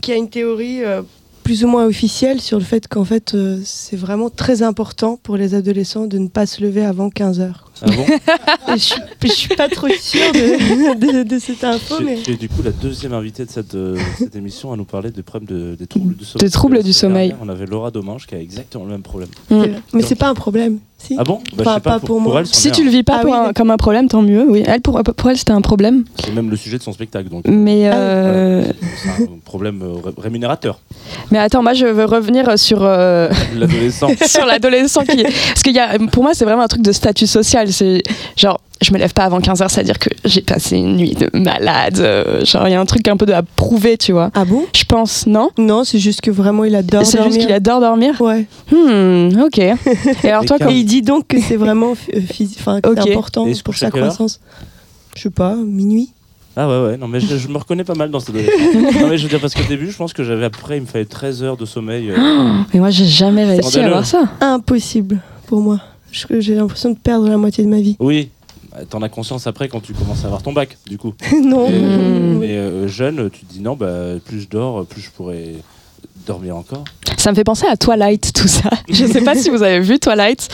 qui 0.00 0.12
a 0.12 0.16
une 0.16 0.28
théorie 0.28 0.82
euh, 0.84 1.02
plus 1.50 1.64
ou 1.64 1.66
moins 1.66 1.84
officielle 1.86 2.40
sur 2.40 2.60
le 2.60 2.64
fait 2.64 2.86
qu'en 2.86 3.04
fait, 3.04 3.34
euh, 3.34 3.58
c'est 3.64 3.96
vraiment 3.96 4.30
très 4.30 4.62
important 4.62 5.18
pour 5.20 5.36
les 5.36 5.56
adolescents 5.56 6.06
de 6.06 6.16
ne 6.18 6.28
pas 6.28 6.46
se 6.46 6.62
lever 6.62 6.84
avant 6.84 7.10
15 7.10 7.40
heures. 7.40 7.68
Ah 7.82 7.86
bon 7.86 8.06
je, 8.68 8.76
suis, 8.76 9.00
je 9.24 9.28
suis 9.32 9.56
pas 9.56 9.68
trop 9.68 9.88
sûre 9.88 10.30
de, 10.32 10.94
de- 11.22 11.22
de 11.24 11.38
cette 11.40 11.64
info, 11.64 11.96
Tu 11.98 12.02
es- 12.02 12.06
mais. 12.06 12.22
tu 12.22 12.30
es 12.30 12.36
du 12.36 12.48
coup 12.48 12.62
la 12.62 12.70
deuxième 12.70 13.14
invitée 13.14 13.44
de 13.46 13.50
cette, 13.50 13.74
euh, 13.74 13.98
cette 14.16 14.36
émission 14.36 14.72
à 14.72 14.76
nous 14.76 14.84
parler 14.84 15.10
des 15.10 15.24
problèmes 15.24 15.48
de, 15.48 15.74
des 15.74 15.88
troubles 15.88 16.14
du 16.14 16.24
sommeil. 16.24 16.44
Des 16.46 16.50
troubles 16.52 16.82
du 16.84 16.92
sommeil. 16.92 17.28
dernière, 17.30 17.44
On 17.44 17.48
avait 17.48 17.66
Laura 17.66 17.90
Domange 17.90 18.28
qui 18.28 18.36
a 18.36 18.38
exactement 18.40 18.84
le 18.84 18.90
même 18.92 19.02
problème. 19.02 19.30
Mm. 19.50 19.64
Mais 19.94 20.02
c'est 20.02 20.14
pas 20.14 20.28
un 20.28 20.34
problème, 20.34 20.78
si 21.02 21.16
Ah 21.18 21.24
bon 21.24 21.40
Bah, 21.56 21.62
Enfin, 21.62 21.70
je 21.70 21.74
sais 21.76 21.80
pas, 21.80 21.90
pas 21.98 22.06
pour 22.06 22.20
moi. 22.20 22.40
elle, 22.40 22.46
c'en 22.46 22.52
Si 22.54 22.70
tu 22.70 22.84
le 22.84 22.90
vis 22.90 23.02
pas 23.02 23.16
Ah 23.16 23.20
pour 23.22 23.30
oui, 23.30 23.36
un- 23.36 23.40
d'accord. 23.40 23.54
comme 23.54 23.70
un 23.70 23.76
problème, 23.76 24.08
tant 24.08 24.22
mieux. 24.22 24.44
Oui, 24.48 24.62
elle 24.66 24.80
pour, 24.80 25.02
pour 25.02 25.30
elle 25.30 25.36
c'était 25.38 25.52
un 25.52 25.60
problème, 25.60 26.04
C'est 26.24 26.32
même 26.32 26.50
le 26.50 26.56
sujet 26.56 26.78
de 26.78 26.82
son 26.82 26.92
spectacle, 26.92 27.28
donc 27.28 27.44
mais 27.48 27.88
Ah 27.88 27.94
euh, 27.96 28.64
c'est 29.02 29.22
un 29.24 29.26
problème 29.44 29.80
euh, 29.82 29.94
ré- 30.04 30.14
rémunérateur. 30.18 30.80
mais 31.30 31.38
attends, 31.38 31.62
moi 31.62 31.72
je 31.74 31.86
veux 31.86 32.04
revenir 32.04 32.58
sur 32.58 32.80
euh, 32.82 33.28
L'adolescent. 33.56 34.08
sur 34.26 34.44
l'adolescent 34.46 35.04
qui 35.04 35.22
parce 35.22 35.62
qu'il 35.62 35.74
y 35.74 35.78
a 35.78 35.98
pour 36.12 36.22
moi 36.22 36.32
c'est 36.34 36.44
vraiment 36.44 36.62
un 36.62 36.68
truc 36.68 36.82
de 36.82 36.92
statut 36.92 37.26
social. 37.26 37.72
C'est 37.72 38.02
genre 38.36 38.60
je 38.82 38.92
me 38.92 38.98
lève 38.98 39.12
pas 39.12 39.24
avant 39.24 39.40
15 39.40 39.60
heures, 39.62 39.70
c'est 39.70 39.80
à 39.80 39.84
dire 39.84 39.98
que 39.98 40.08
j'ai 40.24 40.40
passé 40.40 40.76
une 40.76 40.96
nuit 40.96 41.14
de 41.14 41.28
malade. 41.38 41.98
euh, 41.98 42.44
genre 42.44 42.66
il 42.66 42.72
y 42.72 42.74
a 42.74 42.80
un 42.80 42.86
truc 42.86 43.06
un 43.08 43.16
peu 43.16 43.26
de 43.26 43.32
à 43.32 43.42
prouver, 43.42 43.96
tu 43.98 44.12
vois. 44.12 44.30
Ah 44.34 44.44
bon? 44.44 44.64
Je 44.74 44.84
pense 44.84 45.26
non. 45.26 45.50
Non, 45.58 45.84
c'est 45.84 45.98
juste 45.98 46.20
que 46.22 46.30
vraiment, 46.30 46.64
il 46.64 46.74
adore 46.74 47.04
C'est 47.04 47.18
dormir. 47.18 47.34
juste 47.34 47.46
qu'il 47.46 47.54
adore 47.54 47.80
dormir? 47.80 48.20
Ouais. 48.20 48.46
Hmm, 48.72 49.38
ok. 49.40 49.58
Et 50.24 50.28
alors 50.30 50.44
toi, 50.44 50.58
quand 50.58 50.70
Et 50.70 50.76
il 50.78 50.84
dit 50.84 51.02
donc 51.02 51.26
que 51.28 51.40
c'est 51.40 51.56
vraiment 51.56 51.92
enfin, 51.92 52.80
c'est 52.82 53.12
important 53.12 53.46
pour 53.64 53.74
sa 53.76 53.90
croissance. 53.90 54.40
Je 55.16 55.22
sais 55.22 55.30
pas, 55.30 55.54
minuit. 55.56 56.10
Ah 56.56 56.68
ouais, 56.68 56.88
ouais, 56.90 56.96
non, 56.96 57.06
mais 57.06 57.20
je, 57.20 57.36
je 57.36 57.48
me 57.48 57.58
reconnais 57.58 57.84
pas 57.84 57.94
mal 57.94 58.10
dans 58.10 58.18
cette 58.20 58.30
adolescent. 58.34 59.00
non, 59.00 59.08
mais 59.08 59.18
je 59.18 59.22
veux 59.24 59.28
dire, 59.28 59.40
parce 59.40 59.54
qu'au 59.54 59.62
début, 59.68 59.90
je 59.90 59.96
pense 59.96 60.12
que 60.12 60.24
j'avais 60.24 60.44
après, 60.44 60.78
il 60.78 60.82
me 60.82 60.86
fallait 60.86 61.04
13 61.04 61.42
heures 61.44 61.56
de 61.56 61.64
sommeil. 61.64 62.10
euh, 62.10 62.16
mais 62.74 62.80
moi 62.80 62.90
j'ai 62.90 63.04
jamais 63.06 63.44
réussi 63.44 63.78
à 63.78 63.86
avoir 63.86 64.04
ça. 64.06 64.24
Impossible 64.40 65.20
pour 65.46 65.60
moi. 65.60 65.80
J'ai 66.38 66.54
l'impression 66.56 66.90
de 66.90 66.96
perdre 66.98 67.28
la 67.28 67.36
moitié 67.36 67.62
de 67.64 67.68
ma 67.68 67.80
vie. 67.80 67.96
Oui, 68.00 68.30
t'en 68.88 69.02
as 69.02 69.08
conscience 69.08 69.46
après 69.46 69.68
quand 69.68 69.80
tu 69.80 69.92
commences 69.92 70.22
à 70.24 70.26
avoir 70.26 70.42
ton 70.42 70.52
bac, 70.52 70.76
du 70.86 70.98
coup. 70.98 71.14
non. 71.42 71.68
Et- 71.68 71.78
Mm. 71.80 72.38
Mais 72.38 72.56
euh, 72.56 72.88
jeune, 72.88 73.28
tu 73.30 73.44
te 73.44 73.52
dis 73.52 73.60
non, 73.60 73.76
bah, 73.76 73.88
plus 74.24 74.40
je 74.40 74.48
dors, 74.48 74.86
plus 74.86 75.00
je 75.02 75.10
pourrais 75.10 75.54
dormir 76.26 76.56
encore. 76.56 76.84
Ça 77.16 77.30
me 77.30 77.36
fait 77.36 77.44
penser 77.44 77.66
à 77.66 77.76
Twilight, 77.76 78.32
tout 78.32 78.48
ça. 78.48 78.70
Je 78.88 79.04
sais 79.06 79.22
pas 79.22 79.34
si 79.34 79.50
vous 79.50 79.62
avez 79.62 79.80
vu 79.80 79.98
Twilight. 79.98 80.48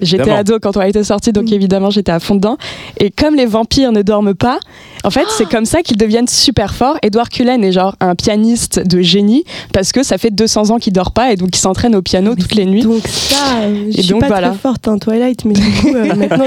J'étais 0.00 0.30
ado 0.30 0.58
quand 0.60 0.72
Twilight 0.72 0.94
est 0.96 1.04
sorti, 1.04 1.32
donc 1.32 1.48
Mm. 1.50 1.54
évidemment 1.54 1.90
j'étais 1.90 2.12
à 2.12 2.20
fond 2.20 2.34
dedans. 2.34 2.58
Et 3.00 3.10
comme 3.10 3.34
les 3.34 3.46
vampires 3.46 3.92
ne 3.92 4.02
dorment 4.02 4.34
pas, 4.34 4.58
en 5.04 5.10
fait 5.10 5.24
c'est 5.38 5.48
comme 5.48 5.64
ça 5.64 5.82
qu'ils 5.82 5.96
deviennent 5.96 6.28
super 6.28 6.74
forts. 6.74 6.98
Edward 7.02 7.28
Cullen 7.30 7.64
est 7.64 7.72
genre 7.72 7.96
un 8.00 8.14
pianiste 8.14 8.78
de 8.86 9.00
génie 9.00 9.44
parce 9.72 9.92
que 9.92 10.02
ça 10.02 10.18
fait 10.18 10.30
200 10.30 10.70
ans 10.70 10.78
qu'il 10.78 10.92
dort 10.92 11.12
pas 11.12 11.32
et 11.32 11.36
donc 11.36 11.56
il 11.56 11.60
s'entraîne 11.60 11.94
au 11.96 12.02
piano 12.02 12.34
toutes 12.34 12.54
les 12.54 12.66
nuits. 12.66 12.82
Donc 12.82 13.06
ça, 13.06 13.36
je 13.90 13.92
suis 14.02 14.08
donc, 14.10 14.20
pas 14.20 14.26
voilà. 14.28 14.50
très 14.50 14.58
forte 14.58 14.86
en 14.88 14.98
Twilight, 14.98 15.44
mais 15.46 15.54
du 15.54 15.62
coup, 15.80 15.94
euh, 15.94 16.14
maintenant 16.16 16.44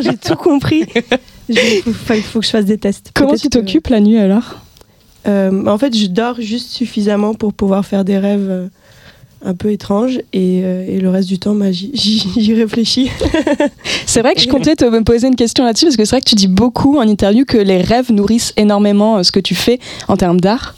j'ai 0.00 0.16
tout 0.16 0.36
compris. 0.36 0.84
Il 1.48 1.58
faut, 1.92 2.14
faut 2.14 2.38
que 2.40 2.46
je 2.46 2.50
fasse 2.50 2.64
des 2.64 2.78
tests. 2.78 3.10
Comment 3.12 3.34
tu 3.34 3.48
que- 3.48 3.58
t'occupes 3.58 3.88
la 3.88 4.00
nuit 4.00 4.18
alors? 4.18 4.56
Euh, 5.26 5.66
En 5.66 5.76
fait, 5.78 5.94
je 5.96 6.06
dors 6.06 6.40
juste 6.40 6.70
suffisamment 6.70 7.34
pour 7.34 7.52
pouvoir 7.52 7.84
faire 7.84 8.04
des 8.04 8.16
rêves 8.18 8.46
euh, 8.48 8.68
un 9.44 9.54
peu 9.54 9.70
étranges 9.72 10.18
et, 10.32 10.60
euh, 10.64 10.84
et 10.86 11.00
le 11.00 11.08
reste 11.08 11.28
du 11.28 11.38
temps, 11.38 11.54
bah, 11.54 11.72
j'y- 11.72 12.54
réfléchis. 12.54 13.10
C'est 14.06 14.20
vrai 14.20 14.34
que 14.34 14.40
je 14.40 14.48
comptais 14.48 14.76
te 14.76 14.84
me 14.84 15.02
poser 15.02 15.28
une 15.28 15.36
question 15.36 15.64
là-dessus 15.64 15.86
parce 15.86 15.96
que 15.96 16.04
c'est 16.04 16.16
vrai 16.16 16.20
que 16.20 16.28
tu 16.28 16.34
dis 16.34 16.48
beaucoup 16.48 16.98
en 16.98 17.02
interview 17.08 17.44
que 17.44 17.56
les 17.56 17.80
rêves 17.80 18.10
nourrissent 18.12 18.52
énormément 18.56 19.18
euh, 19.18 19.22
ce 19.22 19.32
que 19.32 19.40
tu 19.40 19.54
fais 19.54 19.78
en 20.08 20.16
termes 20.16 20.40
d'art. 20.40 20.74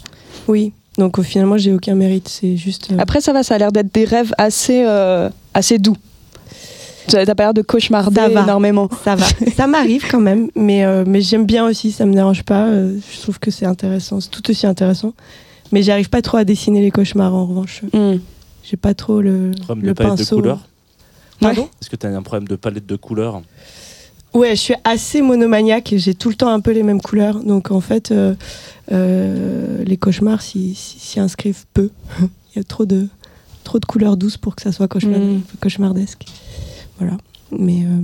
Oui, 0.47 0.71
donc 0.97 1.19
euh, 1.19 1.23
finalement, 1.23 1.57
j'ai 1.57 1.73
aucun 1.73 1.95
mérite. 1.95 2.29
C'est 2.29 2.55
juste. 2.55 2.89
euh, 2.91 2.95
Après, 2.99 3.19
ça 3.21 3.33
va, 3.33 3.43
ça 3.43 3.55
a 3.55 3.57
l'air 3.57 3.71
d'être 3.71 3.93
des 3.93 4.05
rêves 4.05 4.33
assez, 4.37 4.83
euh, 4.85 5.29
assez 5.53 5.77
doux. 5.79 5.97
T'as 7.07 7.25
pas 7.35 7.43
l'air 7.43 7.53
de 7.53 7.61
cauchemarder 7.61 8.15
Ça 8.21 8.29
va. 8.29 8.43
énormément. 8.43 8.87
Ça 9.03 9.15
va, 9.15 9.25
ça 9.57 9.67
m'arrive 9.67 10.05
quand 10.09 10.21
même, 10.21 10.49
mais, 10.55 10.85
euh, 10.85 11.03
mais 11.05 11.19
j'aime 11.19 11.45
bien 11.45 11.65
aussi, 11.67 11.91
ça 11.91 12.05
me 12.05 12.13
dérange 12.13 12.43
pas. 12.43 12.67
je 12.71 13.21
trouve 13.21 13.39
que 13.39 13.51
c'est 13.51 13.65
intéressant, 13.65 14.21
c'est 14.21 14.29
tout 14.29 14.49
aussi 14.49 14.65
intéressant. 14.67 15.13
Mais 15.73 15.81
j'arrive 15.83 16.09
pas 16.09 16.21
trop 16.21 16.37
à 16.37 16.45
dessiner 16.45 16.81
les 16.81 16.91
cauchemars 16.91 17.33
en 17.33 17.45
revanche. 17.45 17.81
Hmm. 17.93 18.17
J'ai 18.63 18.77
pas 18.77 18.93
trop 18.93 19.21
le, 19.21 19.51
Problème 19.61 19.83
de 19.83 19.87
le 19.89 19.93
palette 19.93 20.13
de 20.13 20.17
pinceau. 20.19 20.35
couleurs 20.37 20.67
Pardon 21.39 21.69
Est-ce 21.81 21.89
que 21.89 21.95
tu 21.95 22.05
as 22.07 22.09
un 22.15 22.21
problème 22.21 22.47
de 22.47 22.55
palette 22.55 22.85
de 22.85 22.95
couleurs 22.95 23.41
Ouais, 24.33 24.51
je 24.55 24.61
suis 24.61 24.75
assez 24.83 25.21
monomaniaque 25.21 25.93
et 25.93 25.99
j'ai 25.99 26.15
tout 26.15 26.29
le 26.29 26.35
temps 26.35 26.47
un 26.49 26.59
peu 26.59 26.71
les 26.71 26.81
mêmes 26.83 27.01
couleurs. 27.01 27.43
Donc 27.43 27.69
en 27.71 27.81
fait, 27.81 28.11
euh, 28.11 28.33
euh, 28.91 29.83
les 29.83 29.97
cauchemars 29.97 30.41
s'y 30.41 30.75
inscrivent 31.17 31.65
peu. 31.73 31.89
Il 32.21 32.57
y 32.57 32.59
a 32.59 32.63
trop 32.63 32.85
de, 32.85 33.07
trop 33.63 33.79
de 33.79 33.85
couleurs 33.85 34.17
douces 34.17 34.37
pour 34.37 34.55
que 34.55 34.61
ça 34.61 34.71
soit 34.71 34.87
cauchemar- 34.87 35.19
Mm. 35.19 35.41
cauchemardesque. 35.61 36.25
Voilà. 36.99 37.17
Mais 37.51 37.83
euh, 37.83 37.99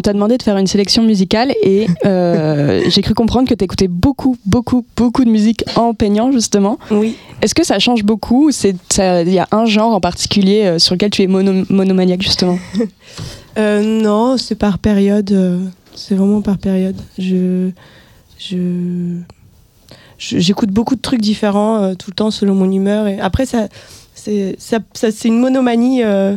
On 0.00 0.02
t'a 0.02 0.14
demandé 0.14 0.38
de 0.38 0.42
faire 0.42 0.56
une 0.56 0.66
sélection 0.66 1.02
musicale 1.02 1.52
et 1.62 1.86
euh, 2.06 2.80
j'ai 2.88 3.02
cru 3.02 3.12
comprendre 3.12 3.46
que 3.46 3.52
t'écoutais 3.52 3.86
beaucoup, 3.86 4.38
beaucoup, 4.46 4.82
beaucoup 4.96 5.26
de 5.26 5.30
musique 5.30 5.62
en 5.76 5.92
peignant 5.92 6.32
justement. 6.32 6.78
oui. 6.90 7.16
Est-ce 7.42 7.54
que 7.54 7.64
ça 7.66 7.78
change 7.78 8.02
beaucoup 8.02 8.48
il 8.50 9.28
y 9.32 9.38
a 9.38 9.46
un 9.52 9.66
genre 9.66 9.92
en 9.94 10.00
particulier 10.00 10.62
euh, 10.64 10.78
sur 10.78 10.94
lequel 10.94 11.10
tu 11.10 11.20
es 11.22 11.26
mono- 11.26 11.66
monomaniaque 11.68 12.22
justement? 12.22 12.58
Euh, 13.58 13.82
non, 13.82 14.36
c'est 14.38 14.54
par 14.54 14.78
période. 14.78 15.36
c'est 15.94 16.14
vraiment 16.14 16.40
par 16.40 16.56
période. 16.56 16.94
Je, 17.18 17.70
je, 18.38 19.16
je- 20.18 20.38
j'écoute 20.38 20.70
beaucoup 20.70 20.94
de 20.94 21.00
trucs 21.00 21.20
différents 21.20 21.82
euh, 21.82 21.94
tout 21.94 22.10
le 22.10 22.14
temps 22.14 22.30
selon 22.30 22.54
mon 22.54 22.70
humeur. 22.70 23.08
Et 23.08 23.18
après, 23.20 23.46
ça, 23.46 23.66
c'est, 24.14 24.54
ça, 24.58 24.78
ça- 24.94 25.10
c'est 25.10 25.26
une 25.28 25.40
monomanie 25.40 26.04
euh, 26.04 26.36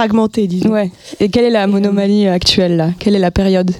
fragmentée, 0.00 0.46
disons. 0.46 0.68
Ouais. 0.72 0.90
Et 1.20 1.30
quelle 1.30 1.46
est 1.46 1.50
la 1.50 1.66
monomanie 1.66 2.28
actuelle 2.28 2.76
là? 2.76 2.90
Quelle 2.98 3.14
est 3.14 3.18
la 3.18 3.30
période? 3.30 3.70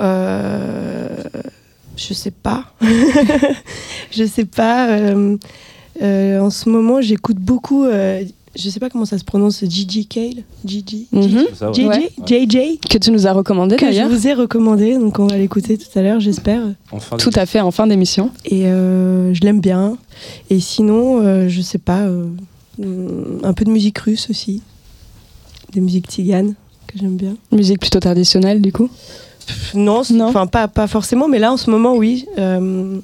Euh, 0.00 1.06
je 1.96 2.12
sais 2.12 2.32
pas. 2.32 2.64
je 4.10 4.24
sais 4.24 4.44
pas. 4.44 4.88
euh, 4.88 5.36
euh, 6.02 6.40
en 6.40 6.50
ce 6.50 6.68
moment, 6.68 7.00
j'écoute 7.00 7.36
beaucoup. 7.38 7.84
euh, 7.84 8.24
je 8.56 8.68
sais 8.68 8.80
pas 8.80 8.90
comment 8.90 9.04
ça 9.04 9.16
se 9.18 9.22
prononce. 9.24 9.64
Gigi 9.64 10.06
Cale. 10.06 10.42
Gigi? 10.64 11.06
Mhm. 11.12 11.44
JJ, 11.72 11.78
Ouais. 11.86 12.10
JJ, 12.26 12.78
Que 12.90 12.98
tu 12.98 13.12
nous 13.12 13.26
as 13.28 13.32
recommandé 13.32 13.76
que 13.76 13.92
je 13.92 14.02
vous 14.02 14.26
ai 14.26 14.32
recommandé, 14.34 14.96
donc 14.98 15.18
on 15.20 15.26
va 15.28 15.36
l'écouter 15.36 15.78
tout 15.78 15.96
à 15.98 16.02
l'heure, 16.02 16.18
j'espère. 16.20 16.62
Tout 17.18 17.30
à 17.36 17.46
fait 17.46 17.60
en 17.60 17.70
fin 17.70 17.86
d'émission. 17.86 18.30
Et 18.44 18.66
euh, 18.66 19.32
je 19.34 19.40
l'aime 19.42 19.60
bien. 19.60 19.96
Et 20.50 20.58
sinon, 20.58 21.20
euh, 21.20 21.48
je 21.48 21.60
sais 21.60 21.78
pas, 21.78 22.06
un 22.82 23.52
peu 23.52 23.64
de 23.64 23.70
musique 23.70 23.98
russe 23.98 24.28
aussi, 24.30 24.62
des 25.72 25.80
musiques 25.80 26.06
tziganes 26.08 26.54
que 26.86 26.98
j'aime 26.98 27.16
bien. 27.16 27.34
Musique 27.52 27.80
plutôt 27.80 28.00
traditionnelle 28.00 28.60
du 28.60 28.72
coup? 28.72 28.88
Non, 29.74 30.02
enfin 30.22 30.46
pas, 30.46 30.68
pas 30.68 30.86
forcément, 30.86 31.28
mais 31.28 31.38
là 31.38 31.52
en 31.52 31.56
ce 31.56 31.70
moment, 31.70 31.94
oui. 31.94 32.26
Euh, 32.38 32.98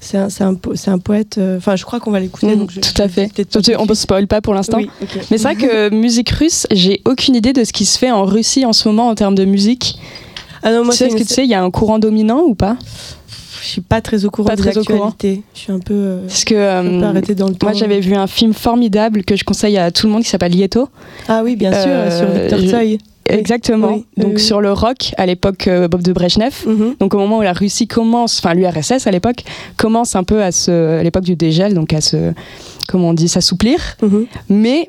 c'est 0.00 0.18
un, 0.18 0.26
un, 0.40 0.54
po- 0.54 0.74
c'est 0.74 0.90
un 0.90 0.98
poète. 0.98 1.38
euh, 1.38 1.58
Enfin, 1.58 1.76
je 1.76 1.84
crois 1.84 2.00
qu'on 2.00 2.10
va 2.10 2.18
l'écouter. 2.18 2.56
Mm, 2.56 2.66
tout 2.66 3.00
à 3.02 3.06
fait. 3.08 3.30
de 3.36 3.76
On 3.78 3.86
ne 3.86 3.94
spoil 3.94 4.26
pas 4.26 4.40
pour 4.40 4.52
l'instant. 4.52 4.78
Oui. 4.78 4.90
Mais 5.30 5.38
c'est 5.38 5.44
vrai 5.44 5.54
que 5.54 5.90
musique 5.94 6.30
russe, 6.30 6.66
j'ai 6.72 7.00
aucune 7.04 7.36
idée 7.36 7.52
de 7.52 7.62
ce 7.62 7.72
qui 7.72 7.84
se 7.84 7.96
fait 7.98 8.10
en 8.10 8.24
Russie 8.24 8.66
en 8.66 8.72
ce 8.72 8.88
moment 8.88 9.06
en 9.08 9.14
termes 9.14 9.36
de 9.36 9.44
musique. 9.44 10.00
Ah 10.64 10.72
non, 10.72 10.84
moi, 10.84 10.92
tu 10.92 10.98
sais, 10.98 11.04
c'est 11.08 11.14
est-ce 11.14 11.22
que 11.22 11.28
tu 11.28 11.34
sais, 11.34 11.44
il 11.44 11.50
y 11.50 11.54
a 11.54 11.62
un 11.62 11.70
courant 11.70 12.00
dominant 12.00 12.40
ou 12.40 12.56
pas? 12.56 12.76
Je 13.62 13.68
suis 13.68 13.80
pas 13.80 14.00
très 14.00 14.24
au 14.24 14.30
courant 14.30 14.48
Pas 14.48 14.56
des 14.56 14.62
très 14.62 14.76
au 14.76 14.82
courant. 14.84 15.12
Je 15.22 15.36
suis 15.54 15.72
un 15.72 15.78
peu, 15.78 15.94
euh, 15.94 16.26
Parce 16.26 16.44
que 16.44 16.54
peu 16.54 16.60
euh, 16.60 17.02
arrêtée 17.02 17.34
dans 17.34 17.48
le 17.48 17.54
temps. 17.54 17.68
moi 17.68 17.72
j'avais 17.74 18.00
vu 18.00 18.14
un 18.14 18.26
film 18.26 18.52
formidable 18.52 19.22
que 19.24 19.36
je 19.36 19.44
conseille 19.44 19.78
à 19.78 19.90
tout 19.90 20.06
le 20.06 20.12
monde 20.12 20.22
qui 20.24 20.28
s'appelle 20.28 20.52
Lieto. 20.52 20.88
Ah 21.28 21.42
oui, 21.44 21.54
bien 21.56 21.70
sûr, 21.72 21.82
Euh, 21.86 22.18
sur 22.50 22.56
Victor. 22.58 22.80
Oui. 22.80 22.98
Exactement. 23.28 23.92
Oui, 23.94 24.04
Donc 24.16 24.32
oui. 24.34 24.40
sur 24.40 24.60
le 24.60 24.72
rock 24.72 25.12
à 25.16 25.26
l'époque 25.26 25.68
euh, 25.68 25.86
Bob 25.86 26.02
de 26.02 26.12
Brejnev. 26.12 26.52
Mhm. 26.66 26.96
Donc 26.98 27.14
au 27.14 27.18
moment 27.18 27.38
où 27.38 27.42
la 27.42 27.52
Russie 27.52 27.86
commence, 27.86 28.40
enfin 28.40 28.52
l'URSS 28.52 29.06
à 29.06 29.10
l'époque 29.12 29.44
commence 29.76 30.16
un 30.16 30.24
peu 30.24 30.42
à 30.42 30.50
se, 30.50 30.98
à 30.98 31.02
l'époque 31.04 31.22
du 31.24 31.36
dégel, 31.36 31.72
donc 31.74 31.92
à 31.92 32.00
se, 32.00 32.32
comment 32.88 33.10
on 33.10 33.14
dit, 33.14 33.28
s'assouplir, 33.28 33.78
Mhm. 34.02 34.26
mais 34.48 34.88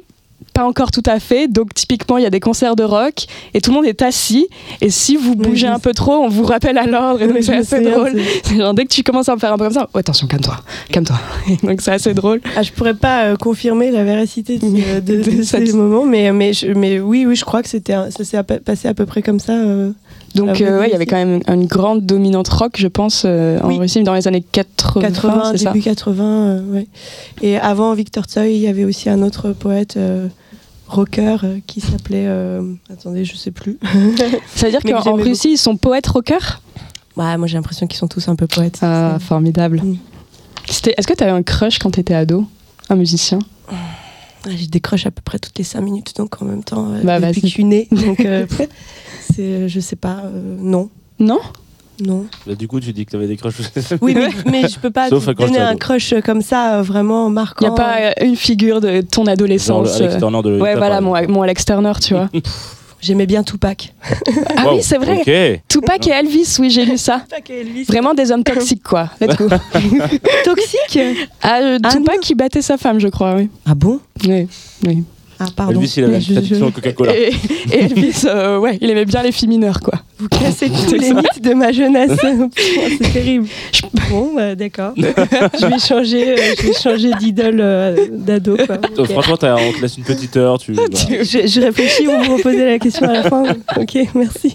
pas 0.53 0.65
encore 0.65 0.91
tout 0.91 1.03
à 1.05 1.19
fait. 1.19 1.47
Donc 1.47 1.73
typiquement 1.73 2.17
il 2.17 2.23
y 2.23 2.27
a 2.27 2.29
des 2.29 2.39
concerts 2.39 2.75
de 2.75 2.83
rock 2.83 3.25
et 3.53 3.61
tout 3.61 3.71
le 3.71 3.75
monde 3.77 3.85
est 3.85 4.01
assis 4.01 4.47
et 4.81 4.89
si 4.89 5.15
vous 5.15 5.35
bougez 5.35 5.67
un 5.67 5.79
peu 5.79 5.93
trop, 5.93 6.13
on 6.13 6.29
vous 6.29 6.43
rappelle 6.43 6.77
à 6.77 6.85
l'ordre 6.85 7.21
et 7.21 7.27
donc 7.27 7.37
Oui, 7.37 7.43
c'est 7.43 7.55
assez 7.57 7.81
drôle. 7.81 8.13
C'est 8.43 8.57
genre, 8.57 8.73
dès 8.75 8.85
que 8.85 8.93
tu 8.93 9.03
commences 9.03 9.29
à 9.29 9.35
me 9.35 9.39
faire 9.39 9.53
un 9.53 9.57
peu 9.57 9.65
comme 9.65 9.73
ça, 9.73 9.89
oh, 9.93 9.97
attention 9.97 10.27
calme-toi, 10.27 10.57
calme-toi. 10.91 11.17
Et 11.49 11.57
donc 11.67 11.81
c'est 11.81 11.91
assez 11.91 12.13
drôle. 12.13 12.39
Ah, 12.55 12.63
je 12.63 12.71
pourrais 12.71 12.93
pas 12.93 13.25
euh, 13.25 13.35
confirmer 13.35 13.91
la 13.91 14.03
véracité 14.03 14.59
de, 14.59 14.65
euh, 14.67 15.01
de- 15.01 15.21
De 15.23 15.31
de 15.37 15.43
cette- 15.43 15.67
ces 15.67 15.73
moments, 15.73 16.05
mais, 16.05 16.31
mais, 16.31 16.53
je- 16.53 16.67
mais 16.67 16.99
oui, 16.99 17.25
oui, 17.27 17.35
je 17.35 17.43
crois 17.45 17.61
que 17.63 17.69
c'était 17.69 17.93
ça 18.11 18.23
s'est 18.23 18.43
passé 18.43 18.87
à 18.87 18.93
peu 18.93 19.05
près 19.05 19.21
comme 19.21 19.39
ça. 19.39 19.53
euh. 19.53 19.91
Donc 20.35 20.61
euh, 20.61 20.79
ouais, 20.79 20.87
il 20.87 20.91
y 20.91 20.95
avait 20.95 21.05
quand 21.05 21.17
même 21.23 21.41
une 21.47 21.65
grande 21.67 22.05
dominante 22.07 22.47
rock, 22.49 22.73
je 22.77 22.87
pense, 22.87 23.21
euh, 23.25 23.59
en 23.61 23.67
Oui. 23.67 23.77
Russie 23.77 24.01
dans 24.01 24.15
les 24.15 24.27
années 24.27 24.41
80, 24.51 25.01
80, 25.01 25.43
c'est 25.51 25.57
ça. 25.59 25.71
début 25.71 25.83
80, 25.83 26.23
euh, 26.23 26.61
ouais. 26.73 26.87
Et 27.43 27.57
avant 27.57 27.93
Victor 27.93 28.25
Tsoi, 28.25 28.47
il 28.47 28.57
y 28.57 28.67
avait 28.67 28.83
aussi 28.83 29.09
un 29.11 29.21
autre 29.21 29.49
poète 29.51 29.95
rocker 30.93 31.37
euh, 31.43 31.59
qui 31.67 31.81
s'appelait. 31.81 32.25
euh, 32.27 32.73
attendez, 32.91 33.25
je 33.25 33.35
sais 33.35 33.51
plus. 33.51 33.77
Ça 34.55 34.69
veut 34.69 34.71
dire 34.77 34.81
qu'en 34.81 35.13
Russie, 35.15 35.51
ils 35.53 35.57
sont 35.57 35.77
poètes 35.77 36.07
rockers? 36.07 36.61
Ouais, 37.15 37.37
moi 37.37 37.47
j'ai 37.47 37.55
l'impression 37.57 37.85
qu'ils 37.87 37.99
sont 37.99 38.07
tous 38.07 38.27
un 38.27 38.35
peu 38.35 38.47
poètes. 38.47 38.79
Ah, 38.81 39.17
formidable. 39.19 39.81
Mm. 39.83 39.97
Est-ce 40.67 41.07
que 41.07 41.13
tu 41.13 41.23
avais 41.23 41.31
un 41.31 41.43
crush 41.43 41.77
quand 41.79 41.91
tu 41.91 41.99
étais 41.99 42.13
ado 42.15 42.45
Un 42.89 42.95
musicien? 42.95 43.39
Ah, 43.69 43.75
J'ai 44.49 44.67
des 44.67 44.79
crushs 44.79 45.05
à 45.05 45.11
peu 45.11 45.21
près 45.23 45.37
toutes 45.39 45.57
les 45.57 45.63
5 45.63 45.81
minutes, 45.81 46.13
donc 46.17 46.41
en 46.41 46.45
même 46.45 46.63
temps, 46.63 46.91
euh, 46.91 47.03
Bah, 47.03 47.19
depuis 47.19 47.41
que 47.41 47.47
je 47.47 47.51
suis 47.53 47.65
née. 47.65 47.87
Donc, 47.91 48.21
euh, 48.21 48.45
euh, 49.39 49.67
je 49.67 49.79
sais 49.79 49.95
pas, 49.95 50.21
euh, 50.25 50.57
non. 50.59 50.89
Non? 51.19 51.39
Non. 52.05 52.25
Bah, 52.45 52.55
du 52.55 52.67
coup, 52.67 52.79
tu 52.79 52.91
dis 52.91 53.05
que 53.05 53.11
t'avais 53.11 53.27
des 53.27 53.37
crushs. 53.37 53.55
Oui, 54.01 54.13
mais, 54.15 54.29
mais 54.51 54.67
je 54.67 54.77
peux 54.79 54.91
pas 54.91 55.09
Sauf 55.09 55.25
te 55.25 55.31
quand 55.31 55.45
donner 55.45 55.59
un 55.59 55.75
crush 55.75 56.13
comme 56.25 56.41
ça, 56.41 56.79
euh, 56.79 56.81
vraiment 56.81 57.27
Il 57.29 57.33
marquant. 57.33 57.65
n'y 57.65 57.71
a 57.71 57.75
pas 57.75 57.95
euh, 57.99 58.11
une 58.25 58.35
figure 58.35 58.81
de 58.81 59.01
ton 59.01 59.23
Genre 59.23 59.33
adolescence 59.33 59.95
Alex 59.95 60.15
euh, 60.15 60.19
Turner 60.19 60.41
de 60.43 60.59
Ouais, 60.59 60.75
voilà, 60.75 61.01
mon, 61.01 61.41
Alex 61.41 61.65
Turner, 61.65 61.93
tu 62.01 62.13
vois. 62.13 62.29
J'aimais 62.99 63.25
bien 63.25 63.43
Tupac. 63.43 63.93
ah 64.55 64.65
Wow, 64.67 64.75
oui, 64.75 64.79
c'est 64.81 64.97
vrai. 64.97 65.61
Tupac 65.67 66.07
et 66.07 66.11
Elvis, 66.11 66.55
oui, 66.59 66.69
j'ai 66.69 66.85
lu 66.85 66.97
ça. 66.97 67.19
Tupac 67.27 67.49
et 67.49 67.59
Elvis. 67.61 67.83
Vraiment 67.83 68.13
des 68.13 68.31
hommes 68.31 68.45
toxiques, 68.45 68.83
quoi. 68.83 69.09
Let's 69.19 69.35
go. 69.35 69.47
Toxique 70.45 70.99
Ah, 71.41 71.59
euh, 71.61 71.79
Ah, 71.83 71.89
Tupac 71.89 72.19
qui 72.21 72.33
battait 72.33 72.61
sa 72.61 72.77
femme, 72.77 72.99
je 72.99 73.09
crois, 73.09 73.35
oui. 73.35 73.49
Ah 73.65 73.75
bon? 73.75 73.99
Oui, 74.25 74.47
oui. 74.85 75.03
Ah, 75.39 75.45
pardon. 75.55 75.73
Elvis, 75.79 75.93
il 75.97 76.03
avait 76.05 76.21
Je- 76.21 76.31
une 76.31 76.37
addiction 76.37 76.59
je- 76.59 76.63
au 76.65 76.71
Coca-Cola. 76.71 77.15
Et, 77.17 77.31
et 77.71 77.79
Elvis, 77.79 78.21
euh, 78.25 78.59
ouais, 78.59 78.77
il 78.81 78.89
aimait 78.89 79.05
bien 79.05 79.23
les 79.23 79.31
filles 79.31 79.47
mineures, 79.49 79.79
quoi. 79.81 79.93
Vous 80.19 80.27
cassez 80.29 80.69
tous 80.69 80.93
les 80.95 81.13
mythes 81.13 81.41
de 81.41 81.53
ma 81.53 81.71
jeunesse. 81.71 82.17
C'est 82.57 83.11
terrible. 83.11 83.47
Bon, 84.09 84.31
bah, 84.35 84.55
d'accord. 84.55 84.93
je 84.97 85.65
vais 85.65 85.79
changer, 85.79 86.29
euh, 86.33 86.37
je 86.61 86.67
vais 86.67 86.73
changer 86.73 87.11
d'idole 87.19 87.59
euh, 87.59 87.95
d'ado. 88.11 88.55
quoi. 88.65 88.77
Oh. 88.97 89.05
Franchement, 89.05 89.33
on 89.41 89.73
te 89.73 89.81
laisse 89.81 89.97
une 89.97 90.03
petite 90.03 90.37
heure. 90.37 90.59
Tu, 90.59 90.73
voilà. 90.73 90.89
Je, 90.93 91.47
je 91.47 91.61
réfléchis, 91.61 92.05
vous 92.05 92.11
me 92.17 92.37
reposez 92.37 92.65
la 92.65 92.79
question 92.79 93.07
à 93.09 93.13
la 93.13 93.23
fin. 93.23 93.43
Ok, 93.77 93.97
merci. 94.15 94.53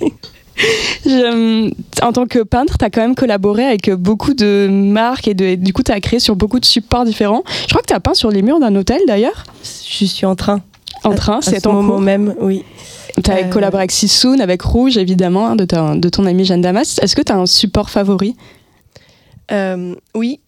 Je- 1.05 1.71
en 2.03 2.13
tant 2.13 2.27
que 2.27 2.41
peintre, 2.43 2.77
tu 2.79 2.85
as 2.85 2.91
quand 2.91 3.01
même 3.01 3.15
collaboré 3.15 3.65
avec 3.65 3.91
beaucoup 3.91 4.35
de 4.35 4.69
marques 4.69 5.29
et, 5.29 5.35
de, 5.35 5.45
et 5.45 5.57
du 5.57 5.73
coup, 5.73 5.83
tu 5.83 5.93
as 5.93 6.01
créé 6.01 6.21
sur 6.21 6.37
beaucoup 6.37 6.61
de 6.61 6.65
supports 6.65 7.05
différents. 7.05 7.43
Je 7.63 7.69
crois 7.69 7.81
que 7.83 7.87
tu 7.87 7.95
as 7.95 8.01
peint 8.01 8.15
sur 8.15 8.31
les 8.31 8.43
murs 8.43 8.61
d'un 8.61 8.75
hôtel 8.77 9.01
d'ailleurs, 9.07 9.45
Je 9.63 10.05
suis 10.05 10.27
en 10.27 10.35
train. 10.37 10.61
en 11.05 11.15
train, 11.15 11.41
c'est 11.41 11.61
ce 11.61 11.69
en 11.69 11.73
moment 11.75 11.95
cours. 11.95 12.01
même, 12.01 12.35
oui. 12.41 12.65
Tu 13.25 13.31
as 13.31 13.39
Euh, 13.39 13.45
collaboré 13.51 13.83
avec 13.83 13.91
Sissoun, 13.93 14.41
avec 14.41 14.63
Rouge 14.63 14.97
évidemment, 14.97 15.49
hein, 15.49 15.57
de, 15.57 15.65
ta- 15.65 15.95
de 15.97 16.09
ton 16.09 16.25
ami 16.27 16.45
Jeanne 16.45 16.61
Damas. 16.61 16.99
Est-ce 17.03 17.17
que 17.17 17.23
tu 17.23 17.33
as 17.33 17.37
un 17.37 17.47
support 17.47 17.91
favori? 17.91 18.37
Euh, 19.53 19.95
oui, 20.15 20.41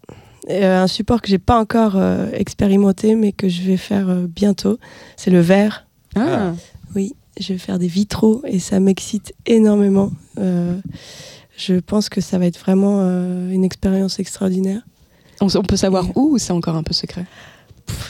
Euh, 0.49 0.83
un 0.83 0.87
support 0.87 1.21
que 1.21 1.29
j'ai 1.29 1.39
pas 1.39 1.59
encore 1.61 1.97
expérimenté, 2.33 3.15
mais 3.15 3.31
que 3.31 3.49
je 3.49 3.61
vais 3.63 3.77
faire 3.77 4.07
bientôt. 4.27 4.79
C'est 5.17 5.31
le 5.31 5.41
verre. 5.41 5.87
Ah. 6.17 6.53
Oui, 6.97 7.13
je 7.41 7.53
vais 7.55 7.59
faire 7.59 7.79
des 7.79 7.87
vitraux 7.89 8.43
et 8.47 8.59
ça 8.59 8.81
m'excite 8.81 9.35
énormément. 9.47 10.13
Euh, 10.39 10.79
je 11.57 11.75
pense 11.75 12.09
que 12.09 12.21
ça 12.21 12.39
va 12.39 12.47
être 12.47 12.59
vraiment 12.59 13.01
euh, 13.01 13.51
une 13.51 13.65
expérience 13.65 14.19
extraordinaire. 14.19 14.83
on, 15.41 15.49
on 15.55 15.63
peut 15.63 15.77
savoir 15.77 16.07
où 16.17 16.35
ou 16.35 16.39
c'est 16.39 16.53
encore 16.53 16.77
un 16.77 16.83
peu 16.83 16.93
secret? 16.95 17.25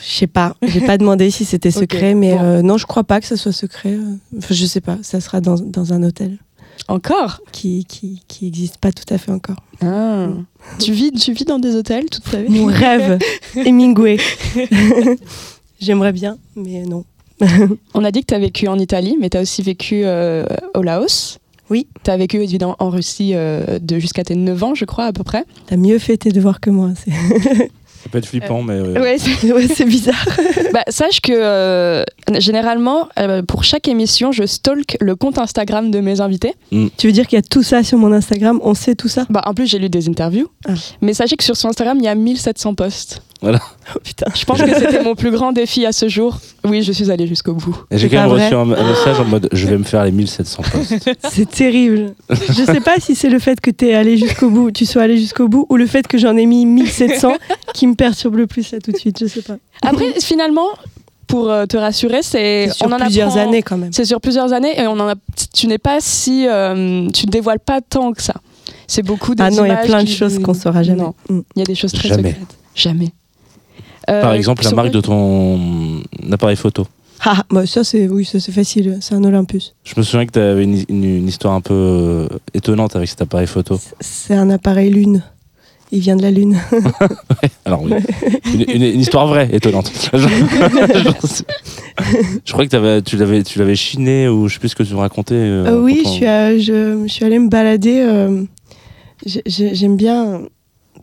Je 0.03 0.11
sais 0.11 0.27
pas, 0.27 0.55
j'ai 0.61 0.81
pas 0.81 0.97
demandé 0.99 1.31
si 1.31 1.43
c'était 1.45 1.71
secret, 1.71 2.13
mais 2.13 2.33
bon. 2.33 2.41
euh, 2.43 2.61
non, 2.61 2.77
je 2.77 2.85
crois 2.85 3.03
pas 3.03 3.19
que 3.19 3.25
ça 3.25 3.35
soit 3.37 3.51
secret. 3.51 3.97
Enfin, 4.37 4.53
je 4.53 4.65
sais 4.65 4.81
pas, 4.81 4.97
ça 5.01 5.19
sera 5.21 5.41
dans, 5.41 5.55
dans 5.55 5.93
un 5.93 6.03
hôtel 6.03 6.37
Encore? 6.87 7.41
Qui, 7.51 7.85
qui, 7.85 8.21
qui 8.27 8.47
existe 8.47 8.77
pas 8.77 8.91
tout 8.91 9.11
à 9.11 9.17
fait 9.17 9.31
encore. 9.31 9.57
Ah. 9.81 10.27
tu, 10.79 10.91
vis, 10.91 11.11
tu 11.11 11.33
vis 11.33 11.45
dans 11.45 11.57
des 11.59 11.75
hôtels 11.75 12.09
toute 12.09 12.29
ta 12.29 12.41
vie? 12.41 12.49
Mon 12.59 12.65
rêve, 12.65 13.17
Hemingway. 13.55 14.17
J'aimerais 15.79 16.13
bien, 16.13 16.37
mais 16.55 16.83
non. 16.83 17.05
On 17.93 18.03
a 18.03 18.11
dit 18.11 18.21
que 18.21 18.27
tu 18.27 18.33
as 18.33 18.39
vécu 18.39 18.67
en 18.67 18.77
Italie, 18.79 19.17
mais 19.19 19.29
tu 19.29 19.37
as 19.37 19.41
aussi 19.41 19.61
vécu 19.61 20.01
euh, 20.05 20.45
au 20.75 20.81
Laos. 20.81 21.37
Oui. 21.69 21.87
Tu 22.03 22.11
as 22.11 22.17
vécu 22.17 22.37
évidemment 22.43 22.75
en 22.79 22.89
Russie 22.89 23.31
euh, 23.33 23.79
de 23.79 23.97
jusqu'à 23.99 24.23
tes 24.23 24.35
9 24.35 24.63
ans, 24.63 24.75
je 24.75 24.85
crois, 24.85 25.05
à 25.05 25.13
peu 25.13 25.23
près. 25.23 25.45
T'as 25.67 25.77
mieux 25.77 25.99
fait 25.99 26.17
tes 26.17 26.31
devoirs 26.31 26.59
que 26.59 26.69
moi. 26.69 26.89
c'est- 26.95 27.11
Ça 28.03 28.09
peut 28.09 28.17
être 28.17 28.25
flippant, 28.25 28.63
mais. 28.63 28.73
euh, 28.73 28.93
Ouais, 28.99 29.17
ouais, 29.53 29.67
c'est 29.67 29.85
bizarre. 29.85 30.27
bah, 30.73 30.83
sache 30.87 31.21
que 31.21 31.31
euh, 31.31 32.03
généralement, 32.39 33.07
euh, 33.19 33.43
pour 33.43 33.63
chaque 33.63 33.87
émission, 33.87 34.31
je 34.31 34.43
stalk 34.47 34.97
le 34.99 35.15
compte 35.15 35.37
Instagram 35.37 35.91
de 35.91 35.99
mes 35.99 36.19
invités. 36.19 36.55
Tu 36.97 37.05
veux 37.07 37.13
dire 37.13 37.27
qu'il 37.27 37.37
y 37.37 37.39
a 37.39 37.43
tout 37.43 37.61
ça 37.61 37.83
sur 37.83 37.99
mon 37.99 38.11
Instagram? 38.11 38.59
On 38.63 38.73
sait 38.73 38.95
tout 38.95 39.07
ça? 39.07 39.27
Bah, 39.29 39.43
en 39.45 39.53
plus, 39.53 39.67
j'ai 39.67 39.77
lu 39.77 39.87
des 39.87 40.09
interviews. 40.09 40.47
Ah. 40.67 40.73
Mais 41.01 41.13
sachez 41.13 41.35
que 41.37 41.43
sur 41.43 41.55
son 41.55 41.69
Instagram, 41.69 41.97
il 41.99 42.05
y 42.05 42.07
a 42.07 42.15
1700 42.15 42.73
posts. 42.73 43.21
Oh 43.43 43.99
putain. 44.03 44.27
Je 44.35 44.45
pense 44.45 44.61
que 44.61 44.73
c'était 44.79 45.01
mon 45.03 45.15
plus 45.15 45.31
grand 45.31 45.51
défi 45.51 45.85
à 45.85 45.91
ce 45.91 46.07
jour. 46.07 46.37
Oui, 46.63 46.83
je 46.83 46.91
suis 46.91 47.09
allée 47.09 47.25
jusqu'au 47.25 47.53
bout. 47.53 47.75
et 47.89 47.97
J'ai 47.97 48.07
quand 48.09 48.21
même 48.21 48.29
reçu 48.31 48.53
un, 48.53 48.59
un 48.71 48.87
message 48.89 49.19
en 49.19 49.25
mode 49.25 49.49
je 49.51 49.65
vais 49.67 49.77
me 49.79 49.83
faire 49.83 50.05
les 50.05 50.11
1700 50.11 50.61
postes. 50.71 51.09
C'est 51.31 51.49
terrible. 51.49 52.13
Je 52.29 52.63
sais 52.63 52.79
pas 52.81 52.99
si 52.99 53.15
c'est 53.15 53.29
le 53.29 53.39
fait 53.39 53.59
que 53.59 53.71
t'es 53.71 53.95
allé 53.95 54.17
jusqu'au 54.17 54.49
bout, 54.51 54.69
tu 54.71 54.85
sois 54.85 55.01
allé 55.01 55.17
jusqu'au 55.17 55.47
bout, 55.47 55.65
ou 55.69 55.75
le 55.77 55.87
fait 55.87 56.07
que 56.07 56.17
j'en 56.19 56.37
ai 56.37 56.45
mis 56.45 56.65
1700 56.67 57.33
qui 57.73 57.87
me 57.87 57.95
perturbe 57.95 58.35
le 58.35 58.45
plus 58.47 58.71
là 58.71 58.79
tout 58.79 58.91
de 58.91 58.97
suite. 58.97 59.17
Je 59.19 59.25
sais 59.25 59.41
pas. 59.41 59.55
Après, 59.81 60.13
finalement, 60.21 60.67
pour 61.25 61.49
euh, 61.49 61.65
te 61.65 61.77
rassurer, 61.77 62.21
c'est 62.21 62.69
sur 62.71 62.85
on 62.87 62.91
en 62.91 62.97
plusieurs 62.97 63.29
apprend- 63.37 63.47
années 63.49 63.63
quand 63.63 63.77
même. 63.77 63.91
C'est 63.91 64.05
sur 64.05 64.21
plusieurs 64.21 64.53
années 64.53 64.79
et 64.79 64.85
on 64.85 64.99
en 64.99 65.07
a. 65.09 65.15
Tu 65.53 65.65
n'es 65.65 65.79
pas 65.79 65.97
si, 65.99 66.45
euh, 66.47 67.07
tu 67.09 67.25
ne 67.25 67.31
dévoiles 67.31 67.59
pas 67.59 67.81
tant 67.81 68.11
que 68.13 68.21
ça. 68.21 68.35
C'est 68.87 69.01
beaucoup 69.03 69.33
de. 69.33 69.41
Ah 69.41 69.49
non, 69.49 69.65
il 69.65 69.69
y 69.69 69.71
a 69.71 69.77
plein 69.77 70.03
de 70.03 70.09
choses 70.09 70.37
qu'on 70.39 70.53
saura 70.53 70.83
jamais. 70.83 71.01
Non, 71.01 71.15
Mm. 71.29 71.39
il 71.55 71.59
y 71.59 71.61
a 71.63 71.65
des 71.65 71.75
choses 71.75 71.91
très 71.93 72.09
Jamais. 72.09 72.29
secrètes. 72.31 72.57
Jamais. 72.75 73.09
Euh, 74.11 74.21
Par 74.21 74.33
exemple, 74.33 74.63
la 74.63 74.71
marque 74.71 74.91
de 74.91 75.01
ton 75.01 76.01
appareil 76.31 76.55
photo. 76.57 76.85
Ah, 77.23 77.43
bah 77.51 77.67
ça 77.67 77.83
c'est 77.83 78.07
oui, 78.09 78.25
ça 78.25 78.39
c'est 78.39 78.51
facile. 78.51 78.97
C'est 78.99 79.13
un 79.13 79.23
Olympus. 79.23 79.75
Je 79.83 79.93
me 79.95 80.01
souviens 80.01 80.25
que 80.25 80.31
tu 80.31 80.39
avais 80.39 80.63
une, 80.63 80.83
une- 80.89 81.03
une 81.03 81.27
histoire 81.27 81.53
un 81.53 81.61
peu 81.61 81.73
euh, 81.75 82.27
étonnante 82.55 82.95
avec 82.95 83.07
cet 83.09 83.21
appareil 83.21 83.45
photo. 83.47 83.79
C'est 83.99 84.33
un 84.33 84.49
appareil 84.49 84.89
lune. 84.89 85.21
Il 85.93 85.99
vient 85.99 86.15
de 86.15 86.21
la 86.23 86.31
lune. 86.31 86.57
Alors, 87.65 87.83
oui. 87.83 87.91
une, 88.73 88.81
histoire 88.99 89.27
vraie, 89.27 89.49
étonnante. 89.51 89.91
Je 92.45 92.51
crois 92.53 92.65
que 92.65 92.69
tu 93.01 93.17
l'avais, 93.17 93.43
tu 93.43 93.59
l'avais 93.59 93.75
chiné 93.75 94.27
ou 94.27 94.47
je 94.47 94.53
sais 94.53 94.59
plus 94.59 94.69
ce 94.69 94.75
que 94.75 94.83
tu 94.83 94.93
me 94.93 94.99
racontais. 94.99 95.35
euh, 95.35 95.65
Euh, 95.67 95.81
oui, 95.81 96.01
je 96.03 96.09
suis, 96.09 96.25
à- 96.25 96.57
je, 96.57 97.03
je 97.05 97.11
suis 97.11 97.25
allée 97.25 97.39
me 97.39 97.49
balader. 97.49 98.27
j'ai- 99.25 99.43
j'ai- 99.45 99.75
J'aime 99.75 99.97
bien 99.97 100.41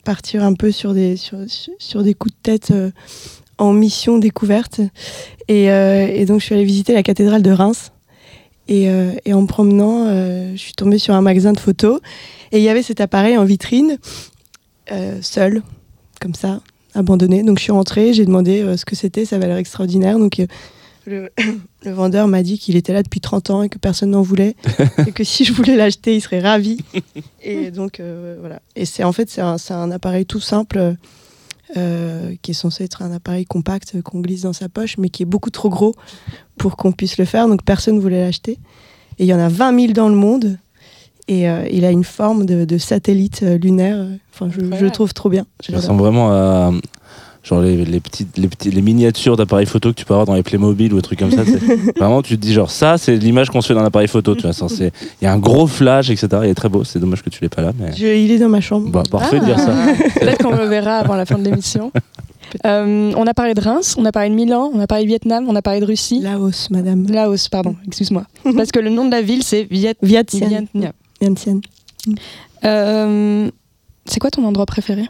partir 0.09 0.42
un 0.42 0.55
peu 0.55 0.73
sur 0.73 0.94
des, 0.94 1.18
sur, 1.18 1.37
sur 1.79 2.03
des 2.03 2.14
coups 2.14 2.33
de 2.33 2.40
tête 2.42 2.71
euh, 2.71 2.90
en 3.59 3.75
mission 3.75 4.16
découverte. 4.16 4.81
Et, 5.49 5.71
euh, 5.71 6.07
et 6.07 6.25
donc, 6.25 6.40
je 6.40 6.47
suis 6.47 6.55
allée 6.55 6.64
visiter 6.64 6.94
la 6.94 7.03
cathédrale 7.03 7.42
de 7.42 7.51
Reims. 7.51 7.92
Et, 8.68 8.88
euh, 8.88 9.12
en 9.31 9.42
me 9.42 9.47
promenant, 9.47 10.07
je 10.07 10.57
suis 10.57 10.73
tombée 10.73 10.97
sur 10.97 11.12
un 11.12 11.21
magasin 11.21 11.53
de 11.53 11.61
photos. 11.61 12.01
Et 12.53 12.57
il 12.57 12.64
y 12.64 12.71
avait 12.71 12.83
cet 12.83 13.03
appareil 13.03 13.37
en 13.37 13.44
vitrine, 13.44 13.99
seul, 15.21 15.62
comme 16.23 16.35
ça, 16.35 16.62
abandonné. 16.94 17.42
Donc, 17.42 17.59
je 17.59 17.64
suis 17.64 17.73
rentrée, 17.73 18.14
j'ai 18.14 18.25
demandé 18.25 18.64
ce 18.79 18.87
que 18.87 18.97
c'était. 18.97 19.27
Ça 19.27 19.37
avait 19.37 19.47
l'air 19.47 19.59
extraordinaire. 19.59 20.18
Donc, 20.18 20.42
le, 21.09 21.31
le 21.85 21.90
vendeur 21.90 22.29
m'a 22.29 22.42
dit 22.42 22.59
qu'il 22.59 22.77
était 22.77 22.92
là 22.92 23.03
depuis 23.03 23.21
30 23.21 23.51
ans 23.51 23.62
et 23.62 23.68
que 23.68 23.79
personne 23.79 24.11
n'en 24.11 24.23
voulait 24.23 24.55
et 25.07 25.12
que 25.12 25.25
si 25.25 25.44
je 25.44 25.53
voulais 25.53 25.77
l'acheter, 25.77 26.16
il 26.16 26.21
serait 26.21 26.40
ravi. 26.40 26.79
Et 27.42 27.71
donc 27.71 28.01
euh, 28.01 28.37
voilà. 28.40 28.61
Et 28.77 28.85
c'est 28.85 29.05
en 29.05 29.12
fait 29.12 29.31
c'est 29.31 29.40
un, 29.40 29.90
appareil 29.90 30.27
tout 30.27 30.40
simple 30.40 30.94
euh, 31.77 32.35
qui 32.42 32.53
est 32.53 32.55
censé 32.55 32.85
être 32.85 33.03
un 33.03 33.12
appareil 33.12 33.44
compact 33.44 34.01
qu'on 34.03 34.21
glisse 34.21 34.42
dans 34.42 34.53
sa 34.53 34.68
poche, 34.68 34.99
mais 34.99 35.09
qui 35.09 35.23
est 35.23 35.27
beaucoup 35.27 35.51
trop 35.51 35.68
gros 35.68 35.94
pour 36.57 36.77
qu'on 36.77 36.92
puisse 36.92 37.18
le 37.18 37.25
faire. 37.25 37.49
Donc 37.49 37.64
personne 37.64 37.97
ne 37.97 38.01
voulait 38.01 38.21
l'acheter. 38.21 38.59
Et 39.18 39.25
il 39.25 39.27
y 39.27 39.35
en 39.35 39.40
a 39.40 39.49
20 39.49 39.81
000 39.81 39.92
dans 39.92 40.09
le 40.09 40.14
monde. 40.14 40.59
Et 41.27 41.51
euh, 41.51 41.68
il 41.71 41.85
a 41.85 41.90
une 41.90 42.05
forme 42.05 42.47
de, 42.47 42.64
de 42.64 42.79
satellite 42.79 43.42
lunaire. 43.42 44.07
Enfin, 44.33 44.49
je, 44.51 44.61
je 44.61 44.85
le 44.85 44.90
trouve 44.90 45.12
trop 45.12 45.29
bien. 45.29 45.44
Ça 45.61 45.77
ressemble 45.77 46.01
vraiment 46.01 46.31
à 46.31 46.73
genre 47.48 47.61
les, 47.62 47.84
les 47.84 48.00
petites 48.00 48.37
les 48.37 48.46
petits 48.48 48.70
les 48.70 48.82
miniatures 48.82 49.37
d'appareils 49.37 49.66
photo 49.66 49.90
que 49.90 49.94
tu 49.94 50.04
peux 50.04 50.14
avoir 50.14 50.26
dans 50.26 50.34
les 50.34 50.42
Playmobil 50.42 50.92
ou 50.92 50.96
des 50.96 51.02
trucs 51.02 51.18
comme 51.18 51.30
ça. 51.30 51.42
vraiment, 51.96 52.22
tu 52.22 52.37
te 52.37 52.40
dis 52.42 52.52
genre 52.52 52.70
ça, 52.70 52.98
c'est 52.98 53.16
l'image 53.16 53.48
qu'on 53.50 53.61
se 53.61 53.68
fait 53.68 53.74
d'un 53.74 53.84
appareil 53.84 54.08
photo. 54.08 54.34
Tu 54.34 54.42
vois, 54.42 54.52
ça, 54.52 54.68
c'est- 54.68 54.92
il 55.20 55.24
y 55.24 55.26
a 55.26 55.32
un 55.32 55.38
gros 55.38 55.66
flash, 55.66 56.11
etc. 56.11 56.28
Il 56.44 56.50
est 56.50 56.54
très 56.54 56.68
beau. 56.68 56.84
C'est 56.84 56.98
dommage 56.98 57.22
que 57.22 57.30
tu 57.30 57.40
l'aies 57.42 57.48
pas 57.48 57.62
là, 57.62 57.72
mais 57.78 57.92
Je- 57.96 58.06
il 58.06 58.30
est 58.30 58.38
dans 58.38 58.48
ma 58.48 58.61
chambre. 58.61 58.88
bah, 58.90 59.02
parfait 59.11 59.40
de 59.40 59.44
dire 59.46 59.58
ça. 59.58 59.72
Peut-être 60.20 60.42
qu'on 60.44 60.54
le 60.56 60.66
verra 60.66 60.96
avant 60.98 61.14
la 61.16 61.24
fin 61.26 61.38
de 61.38 61.44
l'émission. 61.44 61.90
Euh, 62.64 63.12
on 63.14 63.26
a 63.26 63.34
parlé 63.34 63.52
de 63.52 63.61
Reims, 63.61 63.94
on 63.98 64.06
a 64.06 64.11
parlé 64.11 64.30
de 64.30 64.34
Milan, 64.34 64.70
on 64.72 64.80
a 64.80 64.87
parlé 64.87 65.04
de 65.04 65.08
Vietnam, 65.08 65.44
on 65.48 65.54
a 65.54 65.61
parlé 65.61 65.80
de 65.80 65.84
Russie. 65.84 66.20
Laos, 66.22 66.68
madame. 66.70 67.04
Laos, 67.06 67.46
pardon, 67.50 67.76
excuse-moi. 67.87 68.24
Parce 68.56 68.72
que 68.72 68.78
le 68.78 68.88
nom 68.88 69.04
de 69.04 69.11
la 69.11 69.20
ville, 69.20 69.42
c'est 69.42 69.64
Viet... 69.70 69.96
Vientiane. 70.00 70.48
Vientiane. 70.72 70.92
Vientiane. 71.20 71.61
Euh, 72.64 73.50
c'est 74.06 74.18
quoi 74.20 74.30
ton 74.30 74.44
endroit 74.44 74.64
préféré? 74.66 75.02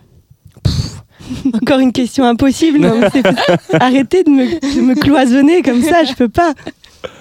Encore 1.54 1.78
une 1.80 1.92
question 1.92 2.24
impossible. 2.24 2.78
non, 2.78 2.98
mais 3.00 3.08
c'est- 3.10 3.74
Arrêtez 3.80 4.24
de 4.24 4.30
me, 4.30 4.44
de 4.76 4.80
me 4.80 4.94
cloisonner 4.94 5.62
comme 5.62 5.82
ça, 5.82 6.04
je 6.04 6.14
peux 6.14 6.28
pas. 6.28 6.54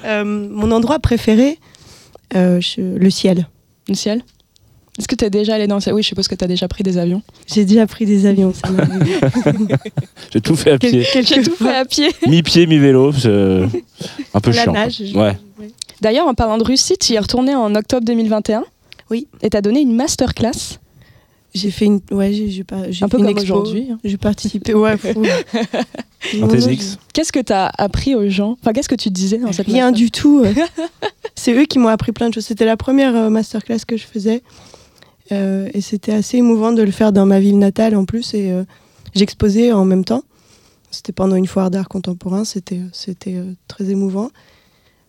Euh, 0.05 0.23
mon 0.25 0.71
endroit 0.71 0.99
préféré, 0.99 1.59
euh, 2.35 2.59
je- 2.61 2.81
le 2.97 3.09
ciel. 3.09 3.47
Le 3.87 3.95
ciel? 3.95 4.21
Est-ce 4.99 5.07
que 5.07 5.13
tu 5.15 5.25
es 5.25 5.29
déjà 5.29 5.53
allé 5.55 5.67
dans 5.67 5.75
le 5.75 5.81
ciel? 5.81 5.93
Oui, 5.93 6.01
je 6.01 6.07
suppose 6.07 6.27
que 6.27 6.33
tu 6.33 6.43
as 6.43 6.47
déjà 6.47 6.67
pris 6.67 6.81
des 6.83 6.97
avions. 6.97 7.21
J'ai 7.45 7.65
déjà 7.65 7.85
pris 7.85 8.05
des 8.07 8.25
avions. 8.25 8.51
Ça. 8.53 8.67
J'ai 10.33 10.41
tout 10.41 10.55
fait 10.55 10.71
à 10.71 10.77
pied, 10.79 11.03
J'ai 11.13 11.41
tout 11.43 11.51
fois. 11.55 11.71
fait 11.71 11.77
à 11.77 11.85
pied. 11.85 12.09
mi-pied, 12.27 12.65
mi-vélo. 12.65 13.11
c'est 13.13 13.61
Un 14.33 14.39
peu 14.41 14.51
La 14.51 14.63
chiant. 14.63 14.73
nage. 14.73 15.01
je- 15.05 15.15
Ouais. 15.17 15.37
D'ailleurs, 16.01 16.27
en 16.27 16.33
parlant 16.33 16.57
de 16.57 16.63
Russie, 16.63 16.95
tu 16.99 17.13
y 17.13 17.15
es 17.15 17.19
retourné 17.19 17.55
en 17.55 17.73
octobre 17.75 18.05
2021. 18.05 18.63
Oui. 19.09 19.27
Et 19.41 19.49
tu 19.49 19.57
as 19.57 19.61
donné 19.61 19.81
une 19.81 19.95
masterclass. 19.95 20.79
J'ai 21.57 21.71
fait 21.71 21.85
une, 21.85 21.99
ouais, 22.11 22.31
j'ai, 22.33 22.49
j'ai 22.49 22.63
pas, 22.63 22.89
j'ai 22.91 23.03
Un 23.03 23.09
peu 23.09 23.17
une 23.17 23.25
comme 23.25 23.31
expo. 23.37 23.53
aujourd'hui, 23.55 23.87
hein. 23.91 23.99
J'ai 24.03 24.17
participé. 24.17 24.73
Ouais. 24.75 24.97
fou. 24.97 25.23
Qu'est-ce 27.13 27.31
que 27.31 27.39
tu 27.39 27.53
as 27.53 27.67
appris 27.77 28.15
aux 28.15 28.29
gens? 28.29 28.57
Enfin, 28.61 28.73
qu'est-ce 28.73 28.89
que 28.89 28.95
tu 28.95 29.09
disais 29.09 29.37
dans 29.37 29.51
cette 29.51 29.67
Rien 29.67 29.91
masterclass? 29.91 30.05
du 30.05 30.11
tout. 30.11 30.43
C'est 31.35 31.53
eux 31.53 31.65
qui 31.65 31.79
m'ont 31.79 31.87
appris 31.89 32.11
plein 32.11 32.29
de 32.29 32.33
choses. 32.33 32.45
C'était 32.45 32.65
la 32.65 32.77
première 32.77 33.15
euh, 33.15 33.29
masterclass 33.29 33.79
que 33.87 33.97
je 33.97 34.05
faisais. 34.05 34.41
Euh, 35.31 35.69
et 35.73 35.81
c'était 35.81 36.13
assez 36.13 36.37
émouvant 36.37 36.71
de 36.71 36.81
le 36.81 36.91
faire 36.91 37.11
dans 37.11 37.25
ma 37.25 37.39
ville 37.39 37.59
natale 37.59 37.95
en 37.95 38.05
plus. 38.05 38.33
Et 38.33 38.51
euh, 38.51 38.63
j'exposais 39.13 39.71
en 39.71 39.85
même 39.85 40.03
temps. 40.05 40.23
C'était 40.91 41.11
pendant 41.13 41.35
une 41.35 41.47
foire 41.47 41.69
d'art 41.69 41.87
contemporain. 41.89 42.43
C'était, 42.45 42.79
c'était 42.93 43.35
euh, 43.35 43.53
très 43.67 43.89
émouvant. 43.89 44.31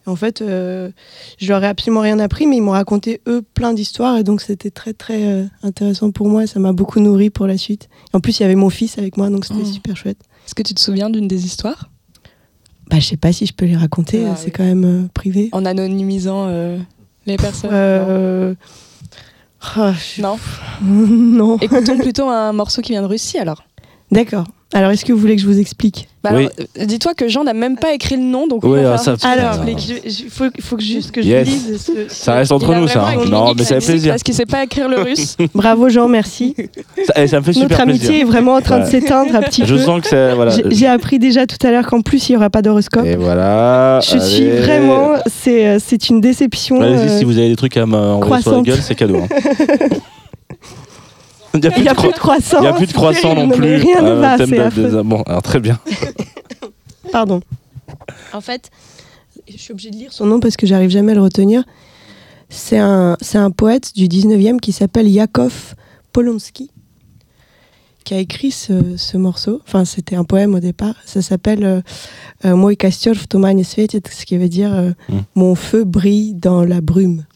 En 0.09 0.16
fait, 0.16 0.42
euh, 0.42 0.90
je 1.38 1.49
leur 1.49 1.62
ai 1.62 1.66
absolument 1.66 2.01
rien 2.01 2.18
appris, 2.18 2.47
mais 2.47 2.57
ils 2.57 2.62
m'ont 2.62 2.73
raconté 2.73 3.21
eux 3.29 3.42
plein 3.55 3.73
d'histoires. 3.75 4.16
Et 4.16 4.25
donc 4.25 4.40
c'était 4.40 4.71
très 4.71 4.92
très 4.94 5.27
euh, 5.27 5.44
intéressant 5.62 6.11
pour 6.11 6.29
moi. 6.29 6.47
Ça 6.47 6.59
m'a 6.61 6.73
beaucoup 6.73 6.99
nourri 7.01 7.31
pour 7.31 7.47
la 7.47 7.59
suite. 7.59 7.88
En 8.12 8.21
plus, 8.21 8.38
il 8.40 8.42
y 8.42 8.47
avait 8.47 8.55
mon 8.55 8.71
fils 8.71 8.99
avec 8.99 9.16
moi, 9.16 9.29
donc 9.31 9.44
c'était 9.44 9.61
Oh. 9.62 9.73
super 9.73 9.97
chouette. 9.97 10.18
Est-ce 10.47 10.55
que 10.55 10.62
tu 10.62 10.75
te 10.75 10.81
souviens 10.81 11.11
d'une 11.11 11.29
des 11.29 11.44
histoires? 11.44 11.90
Bah, 12.90 12.99
je 13.01 13.07
sais 13.07 13.16
pas 13.18 13.33
si 13.33 13.44
je 13.44 13.53
peux 13.53 13.66
les 13.66 13.77
raconter. 13.77 14.25
Ah, 14.27 14.35
c'est 14.35 14.47
oui. 14.47 14.53
quand 14.53 14.64
même 14.64 14.85
euh, 14.85 15.09
privé. 15.12 15.51
En 15.53 15.66
anonymisant 15.66 16.47
euh, 16.49 16.79
les 17.27 17.37
personnes 17.37 17.71
Euh, 17.73 18.55
ah, 19.61 19.92
je- 19.92 20.23
Non. 20.23 20.38
non. 20.83 21.59
Écoutons 21.59 21.99
plutôt 21.99 22.29
un 22.31 22.53
morceau 22.53 22.81
qui 22.81 22.92
vient 22.92 23.03
de 23.03 23.07
Russie 23.07 23.37
alors. 23.38 23.62
D'accord. 24.11 24.47
Alors, 24.75 24.91
est-ce 24.91 25.03
que 25.07 25.15
vous 25.15 25.19
voulez 25.19 25.35
que 25.35 25.41
je 25.41 25.47
vous 25.47 25.59
explique? 25.59 26.09
Bah 26.23 26.31
Oui. 26.35 26.41
alors, 26.41 26.51
euh, 26.81 26.85
Dis-toi 26.85 27.15
que 27.15 27.27
Jean 27.27 27.43
n'a 27.45 27.55
même 27.55 27.79
pas 27.79 27.95
écrit 27.95 28.17
le 28.17 28.23
nom, 28.23 28.47
donc 28.47 28.65
Oui, 28.65 28.81
ah, 28.81 28.99
falloir 28.99 29.19
ça- 29.19 29.29
Alors, 29.29 29.65
il 29.67 30.31
faut, 30.31 30.45
faut 30.61 30.77
que 30.77 30.83
juste 30.83 31.11
que 31.11 31.23
je 31.23 31.27
Yes. 31.27 31.49
lise. 31.49 31.81
ce- 31.83 31.93
ce- 32.09 32.15
Ça 32.15 32.35
reste 32.35 32.53
entre 32.53 32.75
nous, 32.75 32.87
ça. 32.87 33.07
hein. 33.07 33.15
Non, 33.31 33.55
mais 33.57 33.65
ça 33.65 33.81
fait 33.81 33.87
plaisir. 33.93 34.13
Parce 34.13 34.23
qu'il 34.23 34.35
sait 34.35 34.45
pas 34.45 34.63
écrire 34.65 34.91
le 34.91 35.01
russe. 35.01 35.37
Bravo 35.55 35.89
Jean, 35.89 36.07
merci. 36.09 36.55
Ça, 37.07 37.23
et 37.23 37.29
ça 37.29 37.39
me 37.41 37.45
fait 37.45 37.53
Notre 37.53 37.63
super 37.63 37.81
amitié 37.81 38.09
plaisir. 38.09 38.27
est 38.27 38.29
vraiment 38.31 38.55
en 38.57 38.61
train 38.61 38.81
de 38.81 38.85
s'éteindre 38.85 39.35
un 39.35 39.41
petit 39.41 39.65
Je 39.65 39.75
peu. 39.75 39.81
sens 39.81 40.03
que 40.03 40.09
c'est 40.09 40.35
voilà. 40.35 40.53
J'ai- 40.69 40.87
appris 40.87 41.19
déjà 41.19 41.47
tout 41.47 41.67
à 41.67 41.71
l'heure 41.71 41.87
qu'en 41.87 42.03
plus 42.03 42.29
il 42.29 42.33
n'y 42.33 42.37
aura 42.37 42.51
pas 42.51 42.61
d'horoscope. 42.61 43.07
Et 43.07 43.17
voilà. 43.17 44.01
Je 44.03 44.19
suis 44.19 44.51
vraiment, 44.51 45.13
c'est 45.27 45.67
euh, 45.67 45.79
c'est 45.83 46.11
une 46.11 46.21
déception. 46.21 46.81
Allez-y, 46.83 47.09
euh, 47.09 47.19
si 47.19 47.25
vous 47.25 47.39
avez 47.39 47.49
des 47.49 47.57
trucs 47.57 47.77
à 47.79 47.87
m'envoyer 47.87 48.43
sur 48.43 48.53
la 48.57 48.61
gueule, 48.63 48.81
c'est 48.83 48.95
cadeau. 48.95 49.17
hein. 49.17 49.29
Il 51.55 51.61
n'y 51.61 51.67
a 51.67 51.71
plus 51.71 51.83
n'y 51.83 51.89
a 51.89 51.95
de 51.95 51.99
plus 51.99 52.09
cro- 52.09 52.15
de 52.15 52.19
croissant. 52.19 52.61
il 52.61 52.65
y 52.65 52.69
a 52.69 52.73
plus 52.73 52.87
de 52.87 52.93
croissant 52.93 53.35
non 53.35 53.49
plus. 53.49 53.77
Rien 53.77 54.03
ne 54.03 54.13
va, 54.13 54.37
c'est 54.37 55.03
Bon, 55.03 55.23
alors 55.23 55.43
très 55.43 55.61
bien. 55.61 55.79
Pardon. 57.13 57.41
En 58.33 58.41
fait, 58.41 58.71
je 59.49 59.57
suis 59.57 59.73
obligée 59.73 59.91
de 59.91 59.97
lire 59.97 60.13
son 60.13 60.27
nom 60.27 60.41
parce 60.41 60.57
que 60.57 60.67
j'arrive 60.67 60.91
jamais 60.91 61.13
à 61.13 61.15
le 61.15 61.23
retenir. 61.23 61.65
C'est 62.51 62.79
un, 62.79 63.17
poète 63.57 63.95
du 63.95 64.09
19e 64.09 64.59
qui 64.61 64.73
s'appelle 64.73 65.09
Yakov 65.09 65.75
Polonsky 66.13 66.71
qui 68.05 68.15
a 68.15 68.19
écrit 68.19 68.51
ce, 68.51 68.97
ce 68.97 69.19
morceau. 69.19 69.61
Enfin, 69.67 69.85
c'était 69.85 70.17
un 70.17 70.25
poème 70.25 70.55
au 70.55 70.61
départ. 70.61 70.95
Ça 71.05 71.21
s'appelle 71.21 71.63
euh, 71.63 71.83
euh, 72.47 72.75
kościoł 72.75 73.15
w 73.15 73.27
tумanie 73.27 73.65
świeci, 73.65 74.01
ce 74.11 74.25
qui 74.25 74.39
veut 74.39 74.49
dire 74.49 74.73
euh, 74.75 74.93
Mm. 75.11 75.19
Mon 75.35 75.55
feu 75.55 75.85
brille 75.85 76.33
dans 76.33 76.65
la 76.65 76.81
brume. 76.81 77.27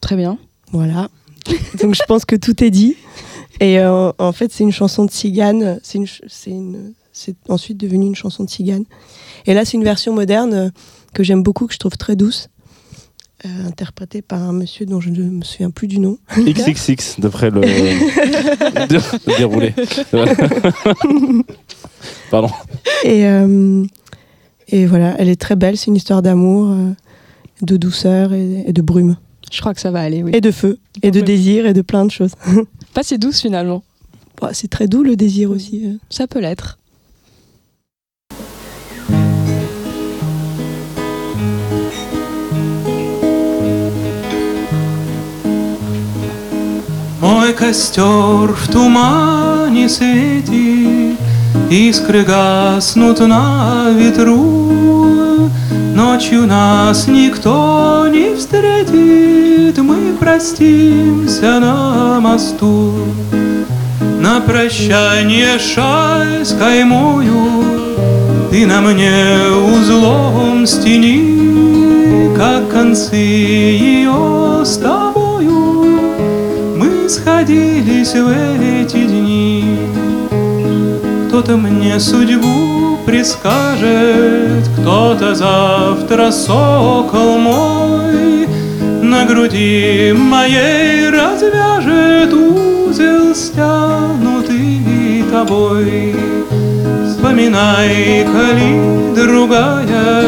Très 0.00 0.14
bien. 0.14 0.38
Voilà. 0.70 1.08
Donc 1.82 1.94
je 1.94 2.02
pense 2.06 2.24
que 2.24 2.36
tout 2.36 2.62
est 2.64 2.70
dit. 2.70 2.96
Et 3.60 3.78
euh, 3.80 4.12
en 4.18 4.32
fait, 4.32 4.52
c'est 4.52 4.62
une 4.64 4.72
chanson 4.72 5.04
de 5.04 5.10
cigane. 5.10 5.80
C'est 5.82 5.98
une, 6.50 6.94
ensuite 7.48 7.76
devenu 7.78 8.06
une 8.06 8.14
chanson 8.14 8.44
de 8.44 8.50
cigane. 8.50 8.84
Et 9.46 9.54
là, 9.54 9.64
c'est 9.64 9.76
une 9.76 9.84
version 9.84 10.12
moderne 10.14 10.54
euh, 10.54 10.70
que 11.14 11.22
j'aime 11.24 11.42
beaucoup, 11.42 11.66
que 11.66 11.72
je 11.74 11.78
trouve 11.78 11.96
très 11.96 12.14
douce, 12.16 12.48
euh, 13.44 13.66
interprétée 13.66 14.22
par 14.22 14.42
un 14.42 14.52
monsieur 14.52 14.86
dont 14.86 15.00
je 15.00 15.10
ne 15.10 15.22
me 15.24 15.42
souviens 15.42 15.70
plus 15.70 15.88
du 15.88 15.98
nom. 15.98 16.18
XXX, 16.38 17.18
d'après 17.18 17.50
le 17.50 17.62
dé- 18.88 18.98
déroulé. 19.38 19.74
Pardon. 22.30 22.50
Et, 23.04 23.26
euh, 23.26 23.84
et 24.68 24.86
voilà, 24.86 25.14
elle 25.18 25.28
est 25.28 25.40
très 25.40 25.56
belle. 25.56 25.76
C'est 25.76 25.86
une 25.86 25.96
histoire 25.96 26.22
d'amour, 26.22 26.74
de 27.62 27.76
douceur 27.76 28.32
et, 28.32 28.64
et 28.66 28.72
de 28.72 28.82
brume. 28.82 29.16
Je 29.51 29.59
crois 29.61 29.73
que 29.73 29.81
ça 29.81 29.91
va 29.91 30.01
aller, 30.01 30.23
oui. 30.23 30.31
Et 30.33 30.41
de 30.41 30.51
feu, 30.51 30.79
et 31.03 31.11
de 31.11 31.19
Ouais. 31.19 31.25
désir, 31.25 31.65
et 31.65 31.73
de 31.73 31.81
plein 31.81 32.05
de 32.05 32.11
choses. 32.11 32.31
Pas 32.93 33.03
si 33.03 33.17
douce 33.19 33.41
finalement. 33.41 33.83
Bon, 34.41 34.49
c'est 34.53 34.67
très 34.69 34.87
doux 34.87 35.03
le 35.03 35.15
désir 35.15 35.51
aussi. 35.51 35.85
euh. 35.85 35.97
Ça 36.09 36.27
peut 36.27 36.39
l'être. 36.39 36.77
Мой 47.21 47.53
костер 47.53 48.53
в 48.53 48.67
тумане 48.71 49.87
светит, 49.89 51.17
Искры 51.69 52.23
гаснут 52.23 53.19
на 53.19 53.89
ветру. 53.91 54.66
Ночью 55.98 56.46
нас 56.46 57.08
никто 57.08 58.06
не 58.06 58.32
встретит, 58.36 59.76
Мы 59.78 60.14
простимся 60.16 61.58
на 61.58 62.20
мосту. 62.20 62.94
На 64.20 64.40
прощание 64.40 65.58
шаль 65.58 66.44
с 66.44 66.52
каймою 66.52 67.64
Ты 68.48 68.64
на 68.64 68.80
мне 68.80 69.40
узлом 69.74 70.68
стени, 70.68 72.32
Как 72.36 72.70
концы 72.70 73.16
ее 73.16 74.62
с 74.64 74.76
тобою 74.76 75.98
Мы 76.76 77.08
сходились 77.08 78.14
в 78.14 78.28
эти 78.62 79.04
дни. 79.04 79.97
Кто-то 81.48 81.62
мне 81.62 81.98
судьбу 81.98 82.98
предскажет, 83.06 84.68
Кто-то 84.76 85.34
завтра 85.34 86.30
сокол 86.30 87.38
мой 87.38 88.46
На 89.02 89.24
груди 89.24 90.12
моей 90.14 91.08
развяжет 91.08 92.34
узел, 92.34 93.34
стянутый 93.34 95.24
тобой. 95.32 96.14
Вспоминай, 97.06 98.26
коли 98.26 99.14
другая, 99.16 100.24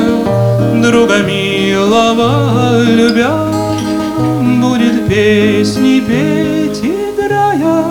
друга 0.82 1.18
милого 1.18 2.82
любя, 2.82 3.44
Будет 4.40 5.06
песни 5.06 6.00
петь, 6.00 6.82
играя 6.82 7.84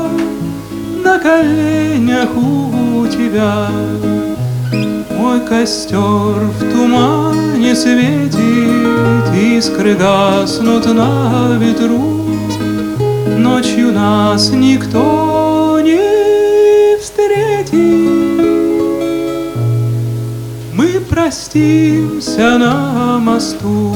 на 1.04 1.20
коленях 1.20 2.36
у 2.36 2.69
тебя. 3.30 3.70
Мой 5.18 5.40
костер 5.42 5.98
в 5.98 6.72
тумане 6.72 7.76
светит, 7.76 9.34
искры 9.36 9.96
гаснут 9.96 10.86
на 10.86 11.58
ветру. 11.60 12.26
Ночью 13.38 13.92
нас 13.92 14.50
никто 14.52 15.80
не 15.84 16.98
встретит. 16.98 17.74
Мы 20.74 21.00
простимся 21.10 22.58
на 22.58 23.20
мосту. 23.20 23.96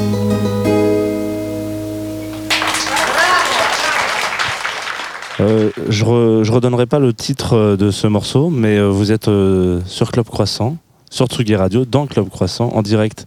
Je, 5.89 6.03
re- 6.05 6.43
je 6.43 6.51
redonnerai 6.51 6.85
pas 6.85 6.99
le 6.99 7.13
titre 7.13 7.53
euh, 7.53 7.75
de 7.77 7.91
ce 7.91 8.07
morceau, 8.07 8.49
mais 8.49 8.77
euh, 8.77 8.89
vous 8.89 9.11
êtes 9.11 9.27
euh, 9.27 9.79
sur 9.85 10.11
Club 10.11 10.25
Croissant, 10.27 10.77
sur 11.09 11.27
Tsugi 11.27 11.55
Radio, 11.55 11.85
dans 11.85 12.05
Club 12.07 12.29
Croissant, 12.29 12.69
en 12.73 12.81
direct 12.81 13.25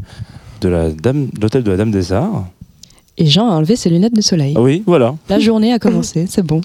de 0.61 0.68
la 0.68 0.90
dame, 0.90 1.26
de 1.32 1.40
l'hôtel 1.40 1.62
de 1.62 1.70
la 1.70 1.76
Dame 1.76 1.90
des 1.90 2.12
Arts. 2.12 2.44
Et 3.18 3.26
Jean 3.26 3.48
a 3.48 3.52
enlevé 3.54 3.76
ses 3.76 3.88
lunettes 3.88 4.14
de 4.14 4.20
soleil. 4.20 4.54
Ah 4.56 4.61
oui, 4.61 4.82
voilà. 4.87 5.14
La 5.30 5.38
journée 5.38 5.72
a 5.72 5.78
commencé, 5.78 6.26
c'est 6.28 6.44
bon. 6.44 6.61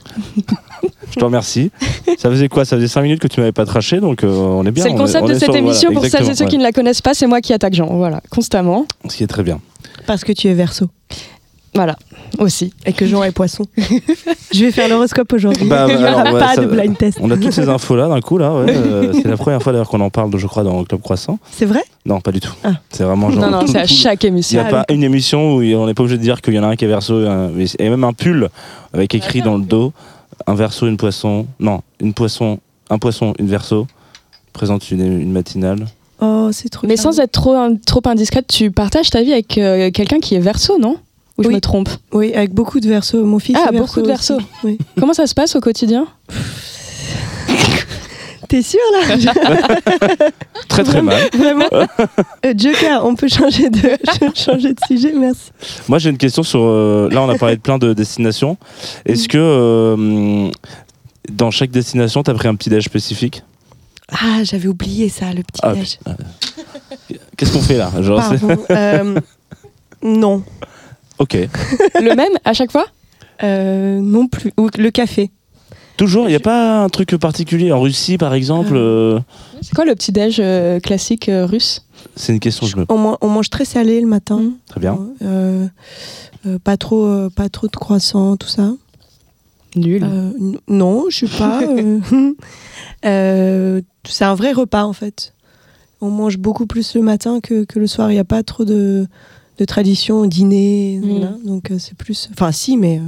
Je 1.10 1.16
te 1.20 1.24
remercie. 1.24 1.72
ça 2.18 2.30
faisait 2.30 2.50
quoi? 2.50 2.66
Ça 2.66 2.76
faisait 2.76 2.88
5 2.90 3.02
minutes 3.04 3.20
que 3.22 3.28
tu 3.28 3.40
m'avais 3.40 3.52
pas 3.54 3.66
traché, 3.66 4.00
donc 4.02 4.24
euh, 4.24 4.28
on 4.30 4.66
est 4.66 4.72
bien. 4.72 4.84
C'est 4.84 4.90
le 4.90 4.96
on 4.96 4.98
est- 4.98 5.02
concept 5.02 5.24
on 5.24 5.28
de 5.28 5.32
est 5.34 5.40
cette 5.40 5.46
sur- 5.52 5.56
émission. 5.56 5.90
voilà, 5.92 6.10
Pour 6.10 6.20
celles 6.20 6.30
et 6.30 6.36
ceux 6.36 6.46
qui 6.46 6.58
ne 6.58 6.64
la 6.64 6.72
connaissent 6.74 7.02
pas, 7.02 7.14
c'est 7.14 7.28
moi 7.28 7.40
qui 7.42 7.54
attaque 7.54 7.74
Jean. 7.74 7.88
Voilà, 7.96 8.22
constamment. 8.30 8.86
Ce 9.08 9.16
qui 9.16 9.24
est 9.24 9.28
très 9.28 9.44
bien. 9.44 9.60
Parce 10.08 10.24
que 10.26 10.34
tu 10.34 10.48
es 10.50 10.54
verso 10.54 10.88
Voilà, 11.74 11.96
aussi. 12.40 12.74
et 12.86 12.92
que 12.92 13.06
Jean 13.06 13.24
est 13.24 13.32
poisson. 13.32 13.64
je 14.54 14.66
vais 14.66 14.72
faire 14.72 14.90
l'horoscope 14.90 15.32
aujourd'hui. 15.32 15.66
Bah, 15.68 15.86
Il 15.90 15.98
n'y 15.98 16.04
aura 16.04 16.22
alors, 16.22 16.34
ouais, 16.34 16.40
pas 16.40 16.56
ça- 16.56 16.62
de 16.62 16.68
blind 16.68 16.98
test. 16.98 17.18
On 17.22 17.32
a 17.32 17.38
toutes 17.38 17.54
ces 17.54 17.70
infos 17.70 17.96
là 17.96 18.10
d'un 18.10 18.20
coup 18.20 18.38
là. 18.38 18.54
ouais, 18.54 18.66
euh, 18.70 19.14
c'est 19.14 19.28
la 19.28 19.38
première 19.38 19.62
fois 19.62 19.72
d'ailleurs 19.72 19.88
qu'on 19.88 20.02
en 20.02 20.10
parle, 20.10 20.36
je 20.38 20.48
crois, 20.48 20.64
dans 20.64 20.84
Club 20.84 21.02
Croissant. 21.02 21.40
C'est 21.52 21.66
vrai? 21.66 21.82
Non, 22.06 22.20
pas 22.20 22.32
du 22.34 22.42
tout. 22.42 22.52
Ah. 22.64 22.72
C'est 22.90 23.04
vraiment 23.04 23.32
genre. 23.32 23.42
Non, 23.50 23.62
non, 23.62 23.68
c'est 23.68 23.80
à 23.80 23.88
chaque 23.88 24.24
Il 24.24 24.28
n'y 24.28 24.38
émission. 24.40 24.60
a 24.60 24.66
Ah 24.68 24.70
pas 24.70 24.86
une 24.94 25.04
émission 25.04 25.56
où 25.56 25.62
on 25.64 25.86
n'est 25.86 25.94
pas 25.94 26.04
obligé 26.04 26.18
de 26.18 26.24
dire 26.24 26.42
qu'il 26.42 26.54
y 26.54 26.60
en 26.60 26.64
a 26.64 26.68
un 26.68 26.76
qui 26.76 26.84
est 26.86 26.90
verso, 26.90 27.24
et 27.24 27.28
un- 27.28 27.48
mais- 27.50 27.66
et 27.80 27.90
même 27.90 28.04
un 28.04 28.14
pull 28.14 28.50
avec 28.94 29.16
écrit 29.16 29.42
dans 29.42 29.56
le 29.58 29.64
dos 29.64 29.94
un 30.48 30.56
verso, 30.56 30.88
une 30.88 30.98
poisson. 30.98 31.46
Non, 31.60 31.82
une 32.02 32.14
poisson, 32.14 32.60
un 32.90 32.98
poisson, 32.98 33.34
une 33.40 33.48
verso. 33.48 33.88
Présente 34.54 34.92
une, 34.92 35.22
une 35.22 35.32
matinale. 35.32 35.86
Oh, 36.20 36.50
c'est 36.52 36.68
trop 36.70 36.86
Mais 36.86 36.98
sans 36.98 37.20
être 37.20 37.32
trop, 37.32 37.56
trop 37.86 38.02
indiscrète, 38.06 38.46
tu 38.48 38.70
partages 38.72 39.10
ta 39.10 39.22
vie 39.24 39.32
avec 39.32 39.58
euh, 39.58 39.90
quelqu'un 39.92 40.20
qui 40.20 40.36
est 40.36 40.40
verso, 40.40 40.78
non? 40.78 40.98
Ou 41.38 41.44
je 41.44 41.50
me 41.50 41.60
trompe 41.62 41.90
Oui, 42.12 42.34
avec 42.34 42.54
beaucoup 42.54 42.80
de 42.80 42.88
versos. 42.88 43.24
Mon 43.24 43.40
fils 43.40 43.58
Ah, 43.60 43.70
est 43.74 43.78
beaucoup 43.78 44.02
de 44.02 44.08
versos. 44.08 44.38
Oui. 44.64 44.78
Comment 45.00 45.14
ça 45.14 45.28
se 45.28 45.34
passe 45.34 45.56
au 45.56 45.60
quotidien 45.62 46.06
T'es 48.48 48.62
sûr 48.62 48.80
là 48.94 49.16
Très 50.68 50.84
très 50.84 51.02
mal. 51.02 51.22
Vraiment 51.34 51.66
Euh, 51.72 52.54
Joker, 52.58 53.06
on 53.06 53.16
peut 53.16 53.30
changer 53.30 53.70
de, 53.70 53.80
changer 54.36 54.74
de 54.74 54.80
sujet, 54.88 55.14
merci. 55.18 55.52
Moi 55.88 56.00
j'ai 56.00 56.10
une 56.10 56.18
question 56.18 56.44
sur. 56.44 56.60
euh, 56.62 57.08
là 57.12 57.22
on 57.22 57.30
a 57.30 57.38
parlé 57.38 57.56
de 57.56 57.62
plein 57.62 57.78
de 57.78 57.94
destinations. 57.94 58.58
Est-ce 59.06 59.30
que 59.30 59.38
euh, 59.38 60.50
dans 61.32 61.50
chaque 61.50 61.72
destination 61.72 62.24
t'as 62.24 62.34
pris 62.34 62.50
un 62.50 62.56
petit 62.56 62.70
déj 62.70 62.84
spécifique? 62.84 63.44
Ah, 64.12 64.44
j'avais 64.44 64.68
oublié 64.68 65.08
ça, 65.08 65.28
le 65.34 65.44
petit 65.44 65.62
Ah, 65.64 65.74
déj. 65.74 66.00
Qu'est-ce 67.38 67.54
qu'on 67.54 67.62
fait 67.62 67.78
là? 67.78 67.90
Genre, 68.02 68.20
Pardon. 68.20 68.58
Euh, 68.70 69.16
non. 70.04 70.44
Ok. 71.22 71.38
Le 72.02 72.16
même 72.16 72.34
à 72.46 72.54
chaque 72.54 72.72
fois? 72.72 72.86
Euh, 73.44 74.00
non 74.02 74.28
plus. 74.28 74.52
Ou 74.58 74.70
le 74.76 74.90
café? 74.90 75.30
Toujours, 75.98 76.26
il 76.26 76.30
n'y 76.30 76.36
a 76.36 76.40
pas 76.40 76.82
un 76.84 76.90
truc 76.90 77.16
particulier. 77.18 77.72
En 77.72 77.80
Russie, 77.80 78.18
par 78.18 78.34
exemple, 78.34 78.74
euh, 78.76 79.20
C'est 79.62 79.76
quoi 79.76 79.86
le 79.86 79.94
petit 79.94 80.12
déj 80.12 80.38
euh, 80.40 80.80
classique 80.80 81.30
euh, 81.30 81.46
russe? 81.46 81.86
C'est 82.16 82.34
une 82.34 82.40
question 82.40 82.66
que 82.66 82.72
je 82.72 82.78
me 82.78 82.86
On, 82.90 82.98
man- 82.98 83.18
on 83.22 83.28
mange 83.28 83.52
très 83.52 83.66
salé 83.66 84.02
le 84.02 84.08
matin. 84.08 84.38
Mm. 84.40 84.54
Très 84.68 84.80
bien. 84.80 84.98
Euh, 85.22 85.68
euh, 86.48 86.58
pas, 86.58 86.76
trop, 86.78 87.06
euh, 87.06 87.30
pas 87.30 87.50
trop 87.50 87.68
de 87.68 87.76
croissants, 87.76 88.36
tout 88.36 88.48
ça. 88.48 88.72
Nul. 89.76 90.04
Euh, 90.04 90.32
non, 90.68 91.06
je 91.10 91.18
suis 91.18 91.28
pas. 91.28 91.62
euh, 91.64 92.00
euh, 93.06 93.82
c'est 94.06 94.26
un 94.26 94.34
vrai 94.36 94.54
repas 94.54 94.86
en 94.86 94.94
fait. 94.94 95.34
On 96.02 96.10
mange 96.10 96.38
beaucoup 96.40 96.66
plus 96.66 96.96
le 96.96 97.02
matin 97.02 97.42
que, 97.42 97.64
que 97.64 97.78
le 97.78 97.86
soir. 97.86 98.10
Il 98.10 98.16
n'y 98.16 98.20
a 98.20 98.24
pas 98.26 98.42
trop 98.42 98.66
de, 98.66 99.06
de 99.58 99.66
tradition, 99.66 100.26
dîner. 100.26 101.00
Mm. 101.02 101.10
voilà. 101.10 101.36
Donc 101.46 101.72
euh, 101.72 101.78
c'est 101.80 101.96
plus. 101.96 102.30
Enfin, 102.34 102.52
si, 102.52 102.78
mais 102.78 102.98
euh, 103.00 103.02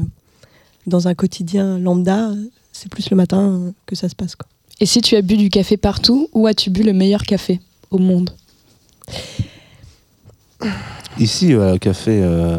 dans 0.87 1.07
un 1.07 1.13
quotidien 1.15 1.77
lambda, 1.79 2.31
c'est 2.71 2.89
plus 2.89 3.09
le 3.09 3.15
matin 3.17 3.41
euh, 3.67 3.71
que 3.85 3.95
ça 3.95 4.09
se 4.09 4.15
passe. 4.15 4.35
Quoi. 4.35 4.47
Et 4.79 4.85
si 4.85 5.01
tu 5.01 5.15
as 5.15 5.21
bu 5.21 5.37
du 5.37 5.49
café 5.49 5.77
partout, 5.77 6.27
où 6.33 6.47
as-tu 6.47 6.69
bu 6.69 6.83
le 6.83 6.93
meilleur 6.93 7.23
café 7.23 7.59
au 7.91 7.97
monde? 7.97 8.31
Ici, 11.19 11.53
euh, 11.53 11.75
au 11.75 11.77
café, 11.77 12.19
euh, 12.23 12.57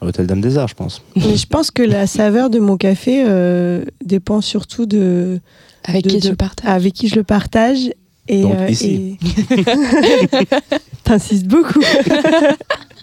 à 0.00 0.04
l'hôtel 0.04 0.26
Dame 0.26 0.40
des 0.40 0.58
Arts, 0.58 0.68
je 0.68 0.74
pense. 0.74 1.02
Mais 1.16 1.36
je 1.36 1.46
pense 1.46 1.70
que 1.70 1.82
la 1.82 2.06
saveur 2.06 2.50
de 2.50 2.58
mon 2.58 2.76
café 2.76 3.24
euh, 3.26 3.84
dépend 4.04 4.40
surtout 4.40 4.86
de 4.86 5.40
Avec 5.84 6.04
De- 6.04 6.10
qui 6.10 6.20
de- 6.20 6.28
tu 6.30 6.36
partages 6.36 6.70
avec 6.70 6.92
qui 6.94 7.08
je 7.08 7.16
le 7.16 7.24
partage. 7.24 7.90
Et, 8.28 8.42
Donc, 8.42 8.54
euh, 8.54 8.68
ici. 8.70 9.18
et- 9.20 9.64
T'insistes 11.04 11.46
beaucoup. 11.46 11.80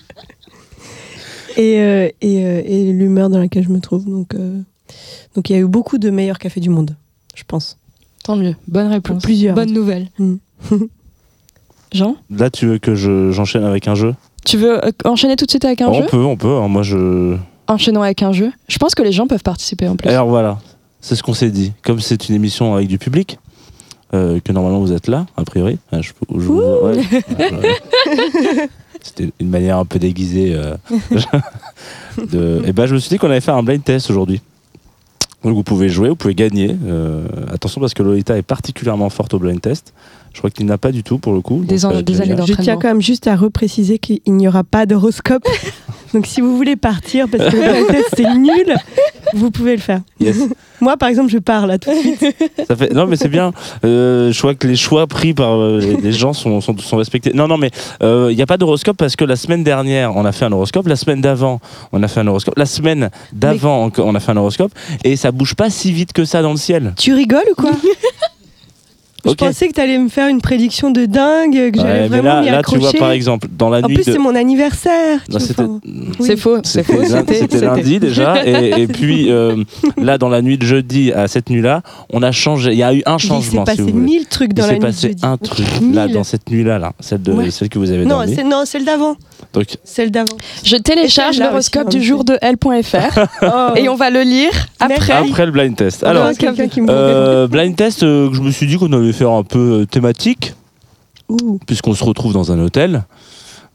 et 1.57 1.79
euh, 1.79 2.09
et, 2.21 2.45
euh, 2.45 2.61
et 2.65 2.91
l'humeur 2.93 3.29
dans 3.29 3.39
laquelle 3.39 3.63
je 3.63 3.69
me 3.69 3.79
trouve. 3.79 4.05
Donc, 4.05 4.33
euh, 4.35 4.59
donc 5.35 5.49
il 5.49 5.53
y 5.53 5.55
a 5.55 5.59
eu 5.59 5.65
beaucoup 5.67 5.97
de 5.97 6.09
meilleurs 6.09 6.39
cafés 6.39 6.59
du 6.59 6.69
monde, 6.69 6.95
je 7.35 7.43
pense. 7.47 7.77
Tant 8.23 8.35
mieux. 8.35 8.55
Bonne 8.67 8.87
réponse. 8.87 9.23
Plusieurs. 9.23 9.55
Bonne 9.55 9.71
nouvelle. 9.73 10.07
Mm. 10.19 10.35
Jean? 11.93 12.15
Là, 12.29 12.49
tu 12.49 12.67
veux 12.67 12.77
que 12.77 12.95
je- 12.95 13.31
j'enchaîne 13.31 13.63
avec 13.63 13.87
un 13.87 13.95
jeu? 13.95 14.13
Tu 14.45 14.57
veux 14.57 14.79
enchaîner 15.05 15.35
tout 15.35 15.45
de 15.45 15.49
suite 15.51 15.65
avec 15.65 15.81
un 15.81 15.87
On 15.89 16.01
jeu? 16.01 16.05
peut, 16.07 16.23
on 16.23 16.37
peut. 16.37 16.55
hein, 16.57 16.67
moi, 16.67 16.83
je. 16.83 17.35
Enchaînons 17.67 18.01
avec 18.01 18.23
un 18.23 18.31
jeu. 18.31 18.51
Je 18.67 18.77
pense 18.77 18.95
que 18.95 19.01
les 19.03 19.11
gens 19.11 19.27
peuvent 19.27 19.43
participer 19.43 19.87
en 19.87 19.95
plus. 19.95 20.09
Alors 20.09 20.27
voilà, 20.27 20.59
c'est 20.99 21.15
ce 21.15 21.23
qu'on 21.23 21.33
s'est 21.33 21.51
dit. 21.51 21.73
Comme 21.83 21.99
c'est 21.99 22.27
une 22.29 22.35
émission 22.35 22.73
avec 22.75 22.87
du 22.87 22.97
public, 22.97 23.39
euh, 24.13 24.39
que 24.39 24.51
normalement 24.51 24.79
vous 24.79 24.91
êtes 24.93 25.07
là, 25.07 25.25
a 25.37 25.43
priori. 25.45 25.77
hein, 25.91 26.01
je- 26.01 26.11
je 26.33 26.39
vous- 26.39 26.59
ouais, 26.61 26.97
ouais. 26.97 28.69
C'était 29.03 29.31
une 29.39 29.49
manière 29.49 29.77
un 29.77 29.85
peu 29.85 29.99
déguisée. 29.99 30.53
euh, 30.53 30.75
de... 32.31 32.61
Et 32.65 32.73
ben, 32.73 32.85
je 32.85 32.93
me 32.93 32.99
suis 32.99 33.09
dit 33.09 33.17
qu'on 33.17 33.29
allait 33.29 33.41
faire 33.41 33.55
un 33.55 33.63
blind 33.63 33.83
test 33.83 34.09
aujourd'hui. 34.09 34.41
Donc 35.43 35.55
vous 35.55 35.63
pouvez 35.63 35.89
jouer, 35.89 36.09
vous 36.09 36.15
pouvez 36.15 36.35
gagner. 36.35 36.75
Euh, 36.85 37.25
attention 37.51 37.81
parce 37.81 37.93
que 37.93 38.03
Lolita 38.03 38.37
est 38.37 38.43
particulièrement 38.43 39.09
forte 39.09 39.33
au 39.33 39.39
blind 39.39 39.59
test. 39.59 39.93
Je 40.33 40.37
crois 40.39 40.49
qu'il 40.49 40.65
n'a 40.65 40.77
pas 40.77 40.91
du 40.91 41.03
tout 41.03 41.17
pour 41.17 41.33
le 41.33 41.41
coup. 41.41 41.61
Des 41.65 41.79
donc, 41.79 41.91
an- 41.91 41.95
euh, 41.97 42.01
des 42.01 42.21
années 42.21 42.35
Je 42.47 42.53
tiens 42.53 42.75
quand 42.77 42.87
même 42.87 43.01
juste 43.01 43.27
à 43.27 43.35
repréciser 43.35 43.99
qu'il 43.99 44.21
n'y 44.27 44.47
aura 44.47 44.63
pas 44.63 44.85
d'horoscope. 44.85 45.43
donc 46.13 46.25
si 46.25 46.41
vous 46.41 46.55
voulez 46.55 46.75
partir 46.75 47.27
parce 47.29 47.49
que 47.49 47.55
le 47.57 47.87
test 47.87 48.09
c'est 48.15 48.33
nul, 48.35 48.75
vous 49.33 49.51
pouvez 49.51 49.73
le 49.75 49.81
faire. 49.81 50.01
Yes. 50.19 50.37
Moi 50.81 50.97
par 50.97 51.09
exemple, 51.09 51.29
je 51.29 51.37
pars 51.37 51.67
là 51.67 51.77
tout 51.77 51.91
de 51.91 51.95
suite. 51.95 52.25
Ça 52.67 52.75
fait... 52.75 52.91
Non, 52.93 53.05
mais 53.05 53.15
c'est 53.15 53.27
bien. 53.29 53.51
Euh, 53.85 54.31
je 54.31 54.41
vois 54.41 54.55
que 54.55 54.67
les 54.67 54.75
choix 54.75 55.05
pris 55.05 55.33
par 55.35 55.53
euh, 55.59 55.79
les- 56.01 56.11
gens 56.11 56.33
sont, 56.33 56.59
sont, 56.59 56.75
sont 56.77 56.97
respectés. 56.97 57.31
Non, 57.35 57.47
non, 57.47 57.57
mais 57.57 57.69
euh, 58.01 58.29
il 58.31 58.35
n'y 58.35 58.41
a 58.41 58.47
pas 58.47 58.57
d'horoscope 58.57 58.97
parce 58.97 59.15
que 59.15 59.23
la 59.25 59.35
semaine 59.35 59.63
dernière, 59.63 60.15
on 60.15 60.25
a 60.25 60.31
fait 60.31 60.45
un 60.45 60.51
horoscope. 60.51 60.87
La 60.87 60.95
semaine 60.95 61.21
d'avant, 61.21 61.59
on 61.91 62.01
a 62.01 62.07
fait 62.07 62.21
un 62.21 62.27
horoscope. 62.27 62.57
La 62.57 62.65
semaine 62.65 63.11
d'avant, 63.31 63.91
on 63.97 64.15
a 64.15 64.19
fait 64.19 64.31
un 64.31 64.37
horoscope. 64.37 64.71
Et 65.03 65.15
ça 65.17 65.31
bouge 65.31 65.53
pas 65.55 65.69
si 65.69 65.91
vite 65.91 66.13
que 66.13 66.25
ça 66.25 66.41
dans 66.41 66.51
le 66.51 66.57
ciel. 66.57 66.93
Tu 66.97 67.13
rigoles 67.13 67.43
ou 67.51 67.61
quoi? 67.61 67.71
Je 69.25 69.33
pensais 69.33 69.67
que 69.67 69.73
tu 69.73 69.79
allais 69.81 69.97
me 69.97 70.09
faire 70.09 70.27
une 70.27 70.41
prédiction 70.41 70.89
de 70.91 71.05
dingue, 71.05 71.53
que 71.71 71.79
j'allais 71.79 71.89
Ouais, 71.91 71.99
mais 72.01 72.07
vraiment 72.07 72.23
là, 72.35 72.39
m'y 72.41 72.45
là 72.47 72.51
tu 72.53 72.57
accrocher. 72.59 72.79
vois, 72.81 72.93
par 72.93 73.11
exemple, 73.11 73.47
dans 73.57 73.69
la 73.69 73.79
en 73.79 73.87
nuit 73.87 73.95
plus, 73.95 74.05
de. 74.05 74.11
c'est 74.13 74.17
mon 74.19 74.33
anniversaire. 74.35 75.19
Non, 75.29 75.39
c'était- 75.39 75.61
enfin, 75.61 75.79
oui. 75.85 76.25
C'est 76.25 76.37
faux, 76.37 76.57
c'est 76.63 76.83
faux. 76.83 77.03
C'était 77.03 77.33
c'était 77.35 77.61
lundi 77.61 77.99
déjà, 77.99 78.35
et, 78.45 78.81
et 78.81 78.87
puis 78.87 79.31
euh, 79.31 79.63
là 79.97 80.17
dans 80.17 80.29
la 80.29 80.41
nuit 80.41 80.57
de 80.57 80.65
jeudi 80.65 81.11
à 81.11 81.27
cette 81.27 81.49
nuit-là, 81.49 81.81
on 82.11 82.23
a 82.23 82.31
changé. 82.31 82.71
Il 82.71 82.77
y 82.77 82.83
a 82.83 82.93
eu 82.93 83.03
un 83.05 83.17
Il 83.17 83.21
s'est 83.21 83.27
changement. 83.27 83.63
passé 83.63 83.77
si 83.77 83.81
vous 83.83 83.89
voulez. 83.89 84.03
mille 84.05 84.25
trucs 84.27 84.53
dans 84.53 84.63
Il 84.63 84.67
la 84.67 84.67
s'est 84.67 84.73
nuit 84.73 84.79
de 84.79 84.85
passé 84.85 85.07
jeudi. 85.09 85.25
un 85.25 85.37
truc 85.37 85.81
Mille. 85.81 85.93
là 85.95 86.07
dans 86.07 86.23
cette 86.23 86.49
nuit-là, 86.49 86.79
là, 86.79 86.93
celle 86.99 87.21
de 87.21 87.31
Ouais. 87.33 87.51
celle 87.51 87.69
que 87.69 87.79
vous 87.79 87.91
avez 87.91 88.03
Non, 88.05 88.17
dormi. 88.19 88.33
c'est 88.35 88.43
non, 88.43 88.63
celle 88.65 88.85
d'avant. 88.85 89.15
Donc 89.53 89.65
Celle 89.83 90.11
d'avant. 90.11 90.37
Je 90.63 90.77
télécharge 90.77 91.39
l'horoscope 91.39 91.89
du 91.89 92.01
jour 92.03 92.23
de 92.23 92.37
L.fr 92.41 93.19
Oh. 93.43 93.75
et 93.75 93.89
on 93.89 93.95
va 93.95 94.09
le 94.09 94.21
lire 94.21 94.51
après. 94.79 95.13
après 95.13 95.45
le 95.45 95.51
blind 95.51 95.75
test. 95.75 96.03
Alors, 96.03 96.27
Euh, 96.89 97.47
blind 97.47 97.75
test, 97.75 98.03
euh, 98.03 98.29
que 98.29 98.35
je 98.35 98.41
me 98.41 98.51
suis 98.51 98.67
dit 98.67 98.77
qu'on 98.77 98.91
allait 98.93 99.11
faire 99.13 99.31
un 99.31 99.43
peu 99.43 99.81
euh, 99.81 99.85
thématique, 99.85 100.53
puisqu'on 101.65 101.93
se 101.93 102.03
retrouve 102.03 102.33
dans 102.33 102.51
un 102.51 102.59
hôtel. 102.59 103.03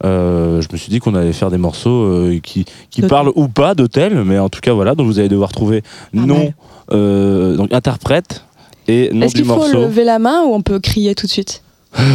Euh, 0.05 0.61
je 0.61 0.69
me 0.71 0.77
suis 0.77 0.91
dit 0.91 0.99
qu'on 0.99 1.15
allait 1.15 1.33
faire 1.33 1.51
des 1.51 1.57
morceaux 1.57 2.03
euh, 2.05 2.39
qui, 2.43 2.67
qui 2.91 3.01
parlent 3.03 3.33
ou 3.35 3.49
pas 3.49 3.75
d'hôtel, 3.75 4.15
mais 4.25 4.39
en 4.39 4.51
tout 4.51 4.61
cas 4.61 4.75
voilà, 4.75 4.95
donc 4.95 5.07
vous 5.07 5.19
allez 5.19 5.31
devoir 5.31 5.53
trouver 5.53 5.83
nom, 6.13 6.37
mal. 6.37 6.55
euh, 6.93 7.57
donc 7.57 7.73
interprète 7.73 8.45
et 8.89 9.09
nom 9.15 9.23
Est-ce 9.25 9.35
du 9.35 9.41
qu'il 9.41 9.51
faut 9.51 9.57
morceau. 9.57 9.81
lever 9.81 10.05
la 10.05 10.19
main 10.19 10.43
ou 10.43 10.53
on 10.53 10.61
peut 10.61 10.81
crier 10.81 11.15
tout 11.15 11.27
de 11.27 11.33
suite? 11.33 11.63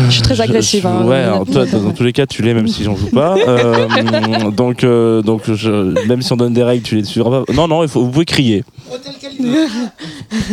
Je 0.07 0.11
suis 0.11 0.21
très 0.21 0.39
agressive. 0.41 0.83
je- 0.83 0.87
hein. 0.87 1.05
ouais, 1.05 1.17
alors 1.23 1.45
toi, 1.45 1.65
dans, 1.65 1.91
tous 1.91 2.03
les 2.03 2.13
cas, 2.13 2.25
tu 2.25 2.41
l'es 2.41 2.53
même 2.53 2.67
si 2.67 2.83
j'en 2.83 2.95
joue 2.95 3.09
pas. 3.09 3.35
Euh, 3.47 4.51
donc, 4.51 4.83
euh, 4.83 5.21
donc 5.21 5.41
je- 5.53 6.07
même 6.07 6.21
si 6.21 6.31
on 6.33 6.37
donne 6.37 6.53
des 6.53 6.63
règles, 6.63 6.83
tu 6.83 6.95
les 6.95 7.03
suivras 7.03 7.43
pas. 7.43 7.53
Non, 7.53 7.67
non, 7.67 7.83
il 7.83 7.89
faut, 7.89 8.01
vous 8.03 8.11
pouvez 8.11 8.25
crier. 8.25 8.63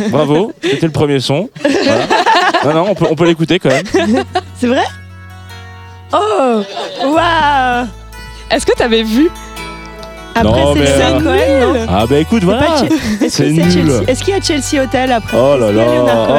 Bravo, 0.09 0.51
c'était 0.61 0.85
le 0.87 0.91
premier 0.91 1.19
son. 1.19 1.49
Voilà. 1.63 2.05
Non, 2.65 2.73
non, 2.73 2.85
on 2.91 2.95
peut, 2.95 3.05
on 3.09 3.15
peut 3.15 3.25
l'écouter 3.25 3.59
quand 3.59 3.69
même. 3.69 4.23
C'est 4.59 4.67
vrai? 4.67 4.83
Oh 6.13 6.61
Waouh 7.03 7.85
Est-ce 8.49 8.65
que 8.65 8.75
t'avais 8.75 9.03
vu? 9.03 9.29
Après, 10.35 10.61
c'est 10.75 11.03
euh, 11.03 11.19
non? 11.19 11.85
Ah 11.89 12.05
bah 12.09 12.17
écoute, 12.17 12.43
voilà. 12.43 12.75
C'est 13.27 13.49
nul. 13.51 13.91
Est-ce 14.07 14.23
qu'il 14.23 14.33
y 14.33 14.37
a 14.37 14.41
Chelsea 14.41 14.81
Hotel 14.81 15.11
après? 15.11 15.37
Oh 15.37 15.57
là 15.59 15.71
là, 15.71 15.83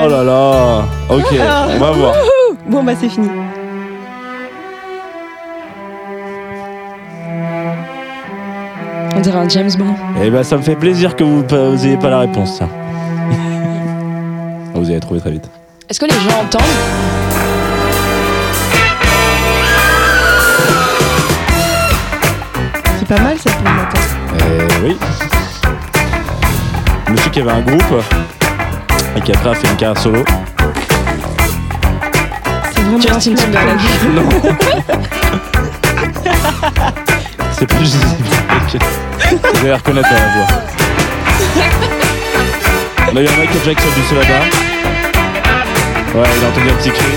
oh 0.05 0.09
là 0.09 0.25
là. 0.25 0.85
Ok, 1.11 1.25
Ah. 1.41 1.67
on 1.75 1.79
va 1.79 1.91
voir. 1.91 2.15
Bon, 2.71 2.85
bah, 2.85 2.95
c'est 2.99 3.09
fini. 3.09 3.29
On 9.17 9.21
dirait 9.21 9.39
un 9.39 9.49
James 9.49 9.71
Bond. 9.79 9.95
Eh 10.23 10.31
ben, 10.31 10.43
ça 10.43 10.57
me 10.57 10.63
fait 10.63 10.77
plaisir 10.77 11.17
que 11.17 11.25
vous, 11.25 11.43
pas- 11.43 11.69
vous 11.71 11.85
ayez 11.87 11.97
pas 11.97 12.11
la 12.11 12.21
réponse. 12.21 12.57
tiens. 12.57 12.69
vous 14.75 14.89
allez 14.91 15.01
trouver 15.01 15.21
très 15.21 15.31
vite. 15.33 15.49
Est-ce 15.89 16.01
que 16.01 16.07
les 16.07 16.13
gens 16.13 16.41
entendent? 16.43 16.63
C'est 22.99 23.09
pas 23.09 23.21
mal 23.23 23.39
ça 23.39 23.51
pour 23.51 23.65
le 23.69 23.77
matin. 23.77 24.01
Eh 24.39 24.85
oui. 24.87 24.97
Monsieur 27.11 27.31
qui 27.31 27.41
avait 27.41 27.51
un 27.51 27.61
groupe 27.63 28.03
et 29.17 29.21
qui 29.21 29.33
après 29.33 29.51
a 29.51 29.55
fait 29.55 29.69
une 29.69 29.77
carrière 29.77 30.01
solo. 30.01 30.23
C'est 32.91 32.97
vraiment 32.97 33.15
Justin 33.15 33.15
un 33.15 33.21
film 33.21 33.37
Timberlake. 33.37 33.79
Non. 34.15 34.29
C'est 37.53 37.67
plus 37.67 37.85
Justin 37.85 38.01
Timberlake. 38.09 38.83
Vous 39.31 39.61
allez 39.61 39.75
reconnaître 39.75 40.09
à 40.09 40.15
la 40.15 40.19
voix. 40.21 40.47
Là, 43.13 43.21
il 43.21 43.23
y 43.23 43.29
a 43.29 43.31
Michael 43.31 43.61
Jackson 43.65 43.89
du 43.95 44.15
là-bas. 44.17 44.45
Ouais, 46.15 46.29
il 46.37 46.45
a 46.45 46.49
entendu 46.49 46.69
un 46.69 46.75
petit 46.75 46.91
cri. 46.91 47.13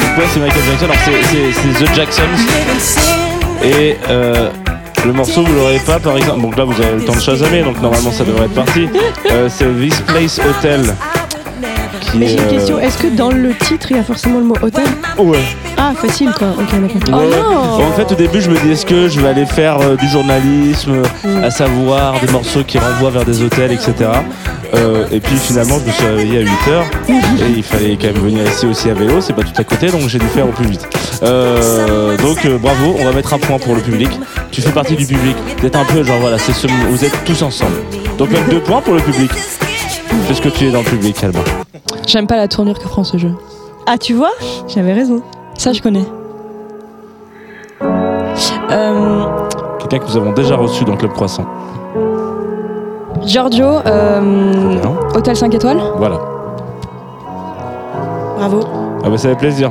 Donc, 0.00 0.18
ouais, 0.18 0.26
c'est 0.34 0.40
Michael 0.40 0.62
Jackson. 0.66 0.84
Alors, 0.84 1.00
c'est 1.06 1.84
The 1.84 1.94
Jacksons. 1.94 2.36
Et 3.64 3.96
euh, 4.10 4.50
le 5.06 5.12
morceau, 5.14 5.44
vous 5.44 5.54
l'aurez 5.54 5.78
pas, 5.78 5.98
par 5.98 6.18
exemple. 6.18 6.42
Donc 6.42 6.56
là, 6.58 6.64
vous 6.64 6.78
avez 6.82 6.96
le 6.96 7.04
temps 7.04 7.14
de 7.14 7.20
chasamer, 7.20 7.62
donc 7.62 7.80
normalement, 7.80 8.12
ça 8.12 8.24
devrait 8.24 8.44
être 8.44 8.54
parti. 8.54 8.86
Euh, 9.30 9.48
c'est 9.48 9.64
This 9.80 10.00
Place 10.02 10.38
Hotel. 10.40 10.94
Mais 12.14 12.26
j'ai 12.26 12.34
une 12.34 12.40
euh, 12.40 12.50
question, 12.50 12.78
est-ce 12.78 12.98
que 12.98 13.08
dans 13.08 13.30
le 13.30 13.54
titre 13.54 13.88
il 13.90 13.96
y 13.96 14.00
a 14.00 14.04
forcément 14.04 14.38
le 14.38 14.44
mot 14.44 14.54
hôtel 14.62 14.84
Ouais. 15.18 15.38
Ah, 15.76 15.92
facile 15.94 16.30
quoi, 16.36 16.48
ok 16.58 16.80
d'accord. 16.80 17.20
Ouais, 17.20 17.36
Oh 17.78 17.82
En 17.82 17.92
fait, 17.92 18.10
au 18.12 18.14
début, 18.16 18.40
je 18.40 18.50
me 18.50 18.58
dis 18.58 18.72
est-ce 18.72 18.86
que 18.86 19.08
je 19.08 19.20
vais 19.20 19.28
aller 19.28 19.46
faire 19.46 19.78
euh, 19.80 19.96
du 19.96 20.08
journalisme, 20.08 21.02
Mm. 21.24 21.44
à 21.44 21.50
savoir 21.50 22.20
des 22.20 22.30
morceaux 22.32 22.62
qui 22.64 22.78
renvoient 22.78 23.10
vers 23.10 23.24
des 23.24 23.42
hôtels, 23.42 23.72
etc. 23.72 24.10
Euh, 24.74 25.06
et 25.10 25.20
puis 25.20 25.36
finalement, 25.36 25.78
je 25.80 25.86
me 25.86 25.90
suis 25.92 26.04
réveillé 26.06 26.38
à 26.38 26.42
8h 26.42 26.82
et 27.08 27.56
il 27.56 27.62
fallait 27.62 27.96
quand 28.00 28.08
même 28.08 28.22
venir 28.22 28.44
ici 28.46 28.66
aussi 28.66 28.90
à 28.90 28.94
vélo, 28.94 29.20
c'est 29.20 29.32
pas 29.32 29.42
tout 29.42 29.58
à 29.58 29.64
côté, 29.64 29.88
donc 29.90 30.02
j'ai 30.08 30.18
dû 30.18 30.26
faire 30.26 30.46
au 30.46 30.52
plus 30.52 30.66
vite. 30.66 30.86
Euh, 31.22 32.16
donc 32.18 32.44
euh, 32.44 32.58
bravo, 32.58 32.96
on 33.00 33.04
va 33.04 33.12
mettre 33.12 33.32
un 33.34 33.38
point 33.38 33.58
pour 33.58 33.74
le 33.74 33.80
public. 33.80 34.10
Tu 34.50 34.60
fais 34.60 34.70
partie 34.70 34.94
du 34.96 35.06
public. 35.06 35.36
Êtes 35.64 35.76
un 35.76 35.84
peu 35.84 36.02
genre 36.04 36.18
voilà, 36.20 36.38
c'est 36.38 36.52
ce, 36.52 36.66
vous 36.90 37.04
êtes 37.04 37.24
tous 37.24 37.42
ensemble. 37.42 37.76
Donc 38.18 38.30
même 38.30 38.44
deux 38.50 38.60
points 38.60 38.80
pour 38.82 38.94
le 38.94 39.00
public. 39.00 39.30
Fais 40.08 40.34
ce 40.34 40.40
que 40.42 40.48
tu 40.48 40.66
es 40.66 40.70
dans 40.70 40.80
le 40.80 40.84
public, 40.84 41.22
Alba. 41.22 41.40
J'aime 42.06 42.26
pas 42.26 42.36
la 42.36 42.48
tournure 42.48 42.78
que 42.78 42.88
prend 42.88 43.04
ce 43.04 43.16
jeu. 43.16 43.32
Ah 43.86 43.98
tu 43.98 44.14
vois 44.14 44.32
J'avais 44.66 44.92
raison. 44.92 45.22
Ça, 45.54 45.72
je 45.72 45.80
connais. 45.82 46.04
Euh, 48.70 49.24
Quelqu'un 49.78 49.98
que 49.98 50.10
nous 50.10 50.16
avons 50.16 50.32
déjà 50.32 50.56
reçu 50.56 50.84
dans 50.84 50.92
le 50.92 50.98
Club 50.98 51.12
Croissant. 51.12 51.46
Giorgio, 53.24 53.66
euh. 53.86 54.76
Hôtel 55.14 55.36
5 55.36 55.54
étoiles. 55.54 55.80
Voilà. 55.96 56.18
Bravo. 58.36 58.60
Ah 59.04 59.10
bah 59.10 59.18
ça 59.18 59.30
fait 59.30 59.36
plaisir. 59.36 59.70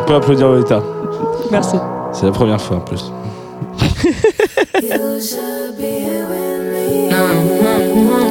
On 0.00 0.04
peut 0.04 0.14
applaudir 0.14 0.48
Lolita. 0.48 0.82
Merci. 1.50 1.76
C'est 2.12 2.26
la 2.26 2.32
première 2.32 2.60
fois 2.60 2.78
en 2.78 2.80
plus. 2.80 3.12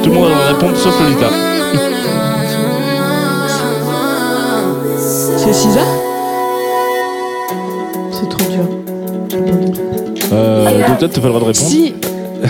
Tout 0.04 0.10
le 0.10 0.14
monde 0.16 0.28
va 0.30 0.48
répondre 0.52 0.76
sauf 0.76 0.94
Lolita. 1.00 1.26
C'est 4.98 5.52
Cisa 5.52 5.80
C'est 8.12 8.28
trop 8.28 8.50
dur. 8.50 8.64
Euh, 10.32 10.66
peut-être 10.98 11.12
tu 11.14 11.20
pas 11.20 11.26
le 11.28 11.32
droit 11.32 11.40
de 11.40 11.46
répondre. 11.46 11.54
Si. 11.54 11.94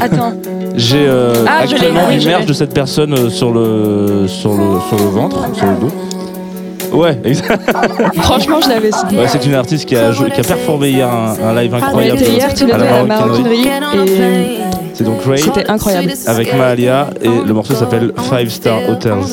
Attends. 0.01 0.33
J'ai 0.77 1.07
euh, 1.07 1.45
Ah, 1.47 1.61
actuellement 1.62 2.09
l'image 2.11 2.40
l'ai. 2.40 2.47
de 2.47 2.53
cette 2.53 2.75
personne 2.75 3.14
euh, 3.14 3.31
sur 3.31 3.53
le 3.53 4.27
sur 4.27 4.51
le 4.55 4.81
sur 4.88 4.99
le 4.99 5.05
ventre, 5.11 5.38
sur 5.55 5.67
le 5.67 5.77
dos. 5.77 6.97
Ouais, 6.97 7.17
exact. 7.25 7.61
Franchement, 8.23 8.59
je 8.62 8.69
l'avais. 8.69 8.90
Ouais, 9.17 9.29
c'est 9.29 9.45
une 9.47 9.55
artiste 9.55 9.85
qui 9.87 9.97
a, 9.97 10.11
joué- 10.12 10.31
qui 10.31 10.40
a 10.40 10.45
performé 10.45 10.90
hier 10.90 11.09
un, 11.09 11.35
un 11.45 11.55
live 11.61 11.73
On 11.75 11.77
incroyable. 11.77 12.21
était 12.21 12.31
hier 12.33 12.53
tous 12.55 12.67
les 12.67 12.73
à 12.73 12.79
la 12.79 13.05
maroquinerie 13.05 13.67
et 13.67 14.74
C'est 14.94 15.04
donc 15.04 15.24
Ray 15.24 15.42
c'était 15.42 15.68
incroyable. 15.68 16.12
avec 16.26 16.54
Mahalia 16.54 17.09
et 17.20 17.28
le 17.28 17.52
morceau 17.52 17.74
s'appelle 17.74 18.12
Five 18.30 18.48
Star 18.48 18.88
Hotels. 18.88 19.24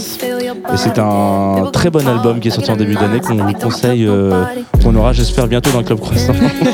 Et 0.74 0.78
c'est 0.78 0.97
un 0.97 1.69
très 1.71 1.91
bon 1.91 2.06
album 2.08 2.39
qui 2.39 2.47
est 2.47 2.52
sorti 2.52 2.71
en 2.71 2.76
début 2.76 2.95
d'année 2.95 3.19
qu'on 3.19 3.36
vous 3.36 3.54
conseille, 3.54 4.08
euh, 4.08 4.43
qu'on 4.84 4.95
aura 4.95 5.13
j'espère 5.13 5.47
bientôt 5.47 5.69
dans 5.69 5.80
le 5.80 5.86
Club 5.86 6.00
Croissant. 6.00 6.34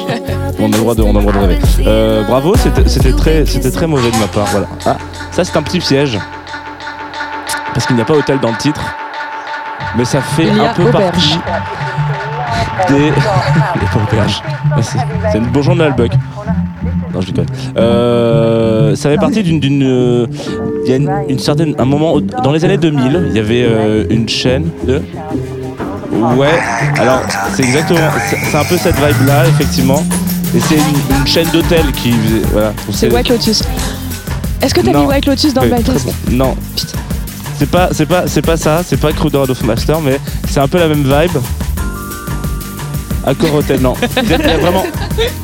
on, 0.59 0.65
a 0.65 0.67
le 0.67 0.77
droit 0.77 0.95
de, 0.95 1.01
on 1.01 1.09
a 1.09 1.13
le 1.13 1.19
droit 1.19 1.33
de 1.33 1.37
rêver. 1.39 1.59
Euh, 1.85 2.23
bravo, 2.23 2.55
c'était 2.55 3.11
très, 3.11 3.45
c'était 3.45 3.71
très 3.71 3.87
mauvais 3.87 4.09
de 4.09 4.17
ma 4.17 4.27
part. 4.27 4.47
Voilà. 4.47 4.67
Ah, 4.85 4.97
ça 5.31 5.43
c'est 5.43 5.57
un 5.57 5.63
petit 5.63 5.79
piège. 5.79 6.17
Parce 7.73 7.85
qu'il 7.85 7.95
n'y 7.95 8.01
a 8.01 8.05
pas 8.05 8.15
hôtel 8.15 8.39
dans 8.39 8.51
le 8.51 8.57
titre. 8.57 8.81
Mais 9.97 10.05
ça 10.05 10.21
fait 10.21 10.49
un 10.49 10.73
peu 10.73 10.83
auberge. 10.83 11.39
partie 11.39 12.93
des... 12.93 12.99
Il 13.75 13.81
n'y 13.81 13.87
a 13.87 13.91
pas 13.91 13.99
auberge. 13.99 14.41
Ah, 14.71 14.81
C'est 15.31 15.37
une 15.37 15.47
bonjour 15.47 15.75
Noël 15.75 15.93
Bug. 15.93 16.11
Non, 17.17 17.21
je 17.21 17.27
déconne. 17.31 17.45
Euh, 17.77 18.95
ça 18.95 19.09
fait 19.09 19.17
partie 19.17 19.41
d'une. 19.41 19.81
euh, 19.83 20.27
Il 20.85 20.89
y 20.91 20.93
a 20.93 20.97
une, 20.97 21.11
une 21.29 21.39
certaine. 21.39 21.73
Un 21.79 21.85
moment. 21.85 22.19
Dans 22.43 22.51
les 22.51 22.63
années 22.63 22.77
2000, 22.77 23.27
il 23.31 23.35
y 23.35 23.39
avait 23.39 23.63
euh, 23.63 24.05
une 24.09 24.29
chaîne 24.29 24.69
de. 24.85 25.01
Ouais, 26.35 26.59
alors 26.99 27.21
c'est 27.53 27.63
exactement. 27.63 27.99
C'est 28.51 28.57
un 28.57 28.63
peu 28.63 28.77
cette 28.77 28.95
vibe-là, 28.95 29.47
effectivement. 29.47 30.03
Et 30.55 30.59
c'est 30.59 30.75
une, 30.75 31.19
une 31.19 31.27
chaîne 31.27 31.47
d'hôtels 31.51 31.91
qui. 31.93 32.13
Voilà. 32.51 32.73
C'est 32.91 33.11
White 33.11 33.29
Lotus. 33.29 33.63
Est-ce 34.61 34.73
que 34.73 34.81
t'as 34.81 34.93
mis 34.99 35.05
White 35.05 35.25
Lotus 35.25 35.53
dans 35.53 35.61
Oui, 35.63 35.69
le 35.69 35.83
bon. 35.83 36.13
Non. 36.31 36.55
C'est 37.59 37.69
pas, 37.69 37.89
c'est 37.91 38.05
pas, 38.05 38.27
c'est 38.27 38.43
pas 38.43 38.55
ça, 38.55 38.81
c'est 38.85 38.97
pas 38.97 39.09
of 39.09 39.63
Master, 39.63 39.99
mais 40.01 40.19
c'est 40.47 40.59
un 40.59 40.67
peu 40.67 40.77
la 40.77 40.87
même 40.87 41.01
vibe. 41.03 41.41
Accor 43.27 43.53
Hotel, 43.55 43.81
non. 43.81 43.93
Il 44.23 44.29
y 44.29 44.33
a 44.33 44.57
vraiment, 44.57 44.85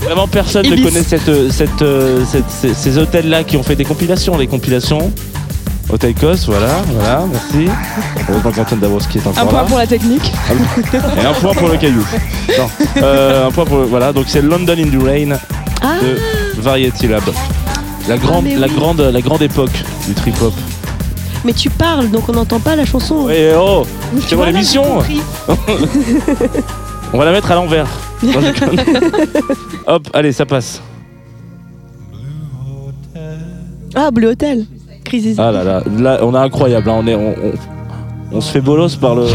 vraiment 0.02 0.28
personne 0.28 0.65
ne 0.65 0.76
connaît 0.84 1.04
cette, 1.04 1.52
cette, 1.52 1.84
cette- 2.32 2.50
ces, 2.50 2.74
ces 2.74 2.98
hôtels-là 2.98 3.43
qui 3.43 3.58
ont 3.58 3.63
fait 3.63 3.76
des 3.76 3.84
compilations, 3.86 4.38
les 4.38 4.48
compilations. 4.48 5.12
Hôtel 5.91 6.13
Kos, 6.15 6.46
voilà, 6.48 6.82
voilà, 6.93 7.26
merci. 7.30 7.69
Heureusement 8.30 8.52
qu'Antoine 8.52 8.80
Dabrowski 8.80 9.17
est 9.17 9.28
encore 9.28 9.43
Un 9.43 9.46
point 9.46 9.60
là. 9.62 9.65
pour 9.67 9.78
la 9.78 9.86
technique. 9.86 10.32
Et 11.22 11.26
un 11.26 11.34
point 11.34 11.54
pour 11.54 11.67
le 11.67 11.78
caillou. 11.78 12.06
Non. 12.58 12.69
Euh, 13.04 13.48
un 13.48 13.52
point 13.52 13.65
pour 13.65 13.78
le, 13.80 13.84
voilà, 13.84 14.13
donc 14.13 14.26
c'est 14.30 14.41
London 14.41 14.76
in 14.78 14.88
the 14.98 15.04
Rain 15.04 15.38
Ah, 15.82 15.96
de 16.02 16.17
Variety 16.62 17.08
Lab. 17.10 17.24
La 18.08 18.17
grande, 18.17 18.46
mais 18.46 18.56
la 18.56 18.67
oui. 18.67 18.74
grande, 18.76 19.02
la 19.02 19.22
grande 19.22 19.41
époque 19.41 19.72
du 20.08 20.13
trip 20.13 20.41
hop. 20.41 20.54
mais 21.43 21.52
tu 21.54 21.69
parles 21.69 22.10
donc 22.10 22.28
on 22.30 22.34
n'entend 22.34 22.60
pas 22.62 22.76
la 22.78 22.86
chanson. 22.86 23.15
Ouais, 23.26 23.54
oh, 23.56 23.86
c'est 24.26 24.32
mon 24.32 24.38
Voilà, 24.43 24.52
émission. 24.52 24.84
j'ai 25.02 25.15
compris. 25.15 25.22
On 27.13 27.17
va 27.17 27.26
la 27.26 27.32
mettre 27.32 27.52
à 27.52 27.56
l'envers. 27.56 27.88
Non. 28.23 28.32
Hop, 29.88 30.08
allez, 30.13 30.32
ça 30.32 30.45
passe. 30.45 30.82
Ah, 33.95 34.10
Bleu 34.12 34.30
Hotel. 34.30 34.65
Crisis. 35.04 35.38
Ah 35.38 35.52
là 35.52 35.63
là, 35.63 35.84
là, 35.99 36.19
on 36.23 36.34
est 36.34 36.38
incroyable. 36.38 36.89
hein, 36.89 36.95
On 36.99 37.08
est, 37.08 37.15
on, 37.15 37.30
on- 37.32 37.54
on 38.36 38.41
se 38.41 38.52
fait 38.52 38.62
bolos 38.62 38.95
par 38.99 39.13
le, 39.13 39.26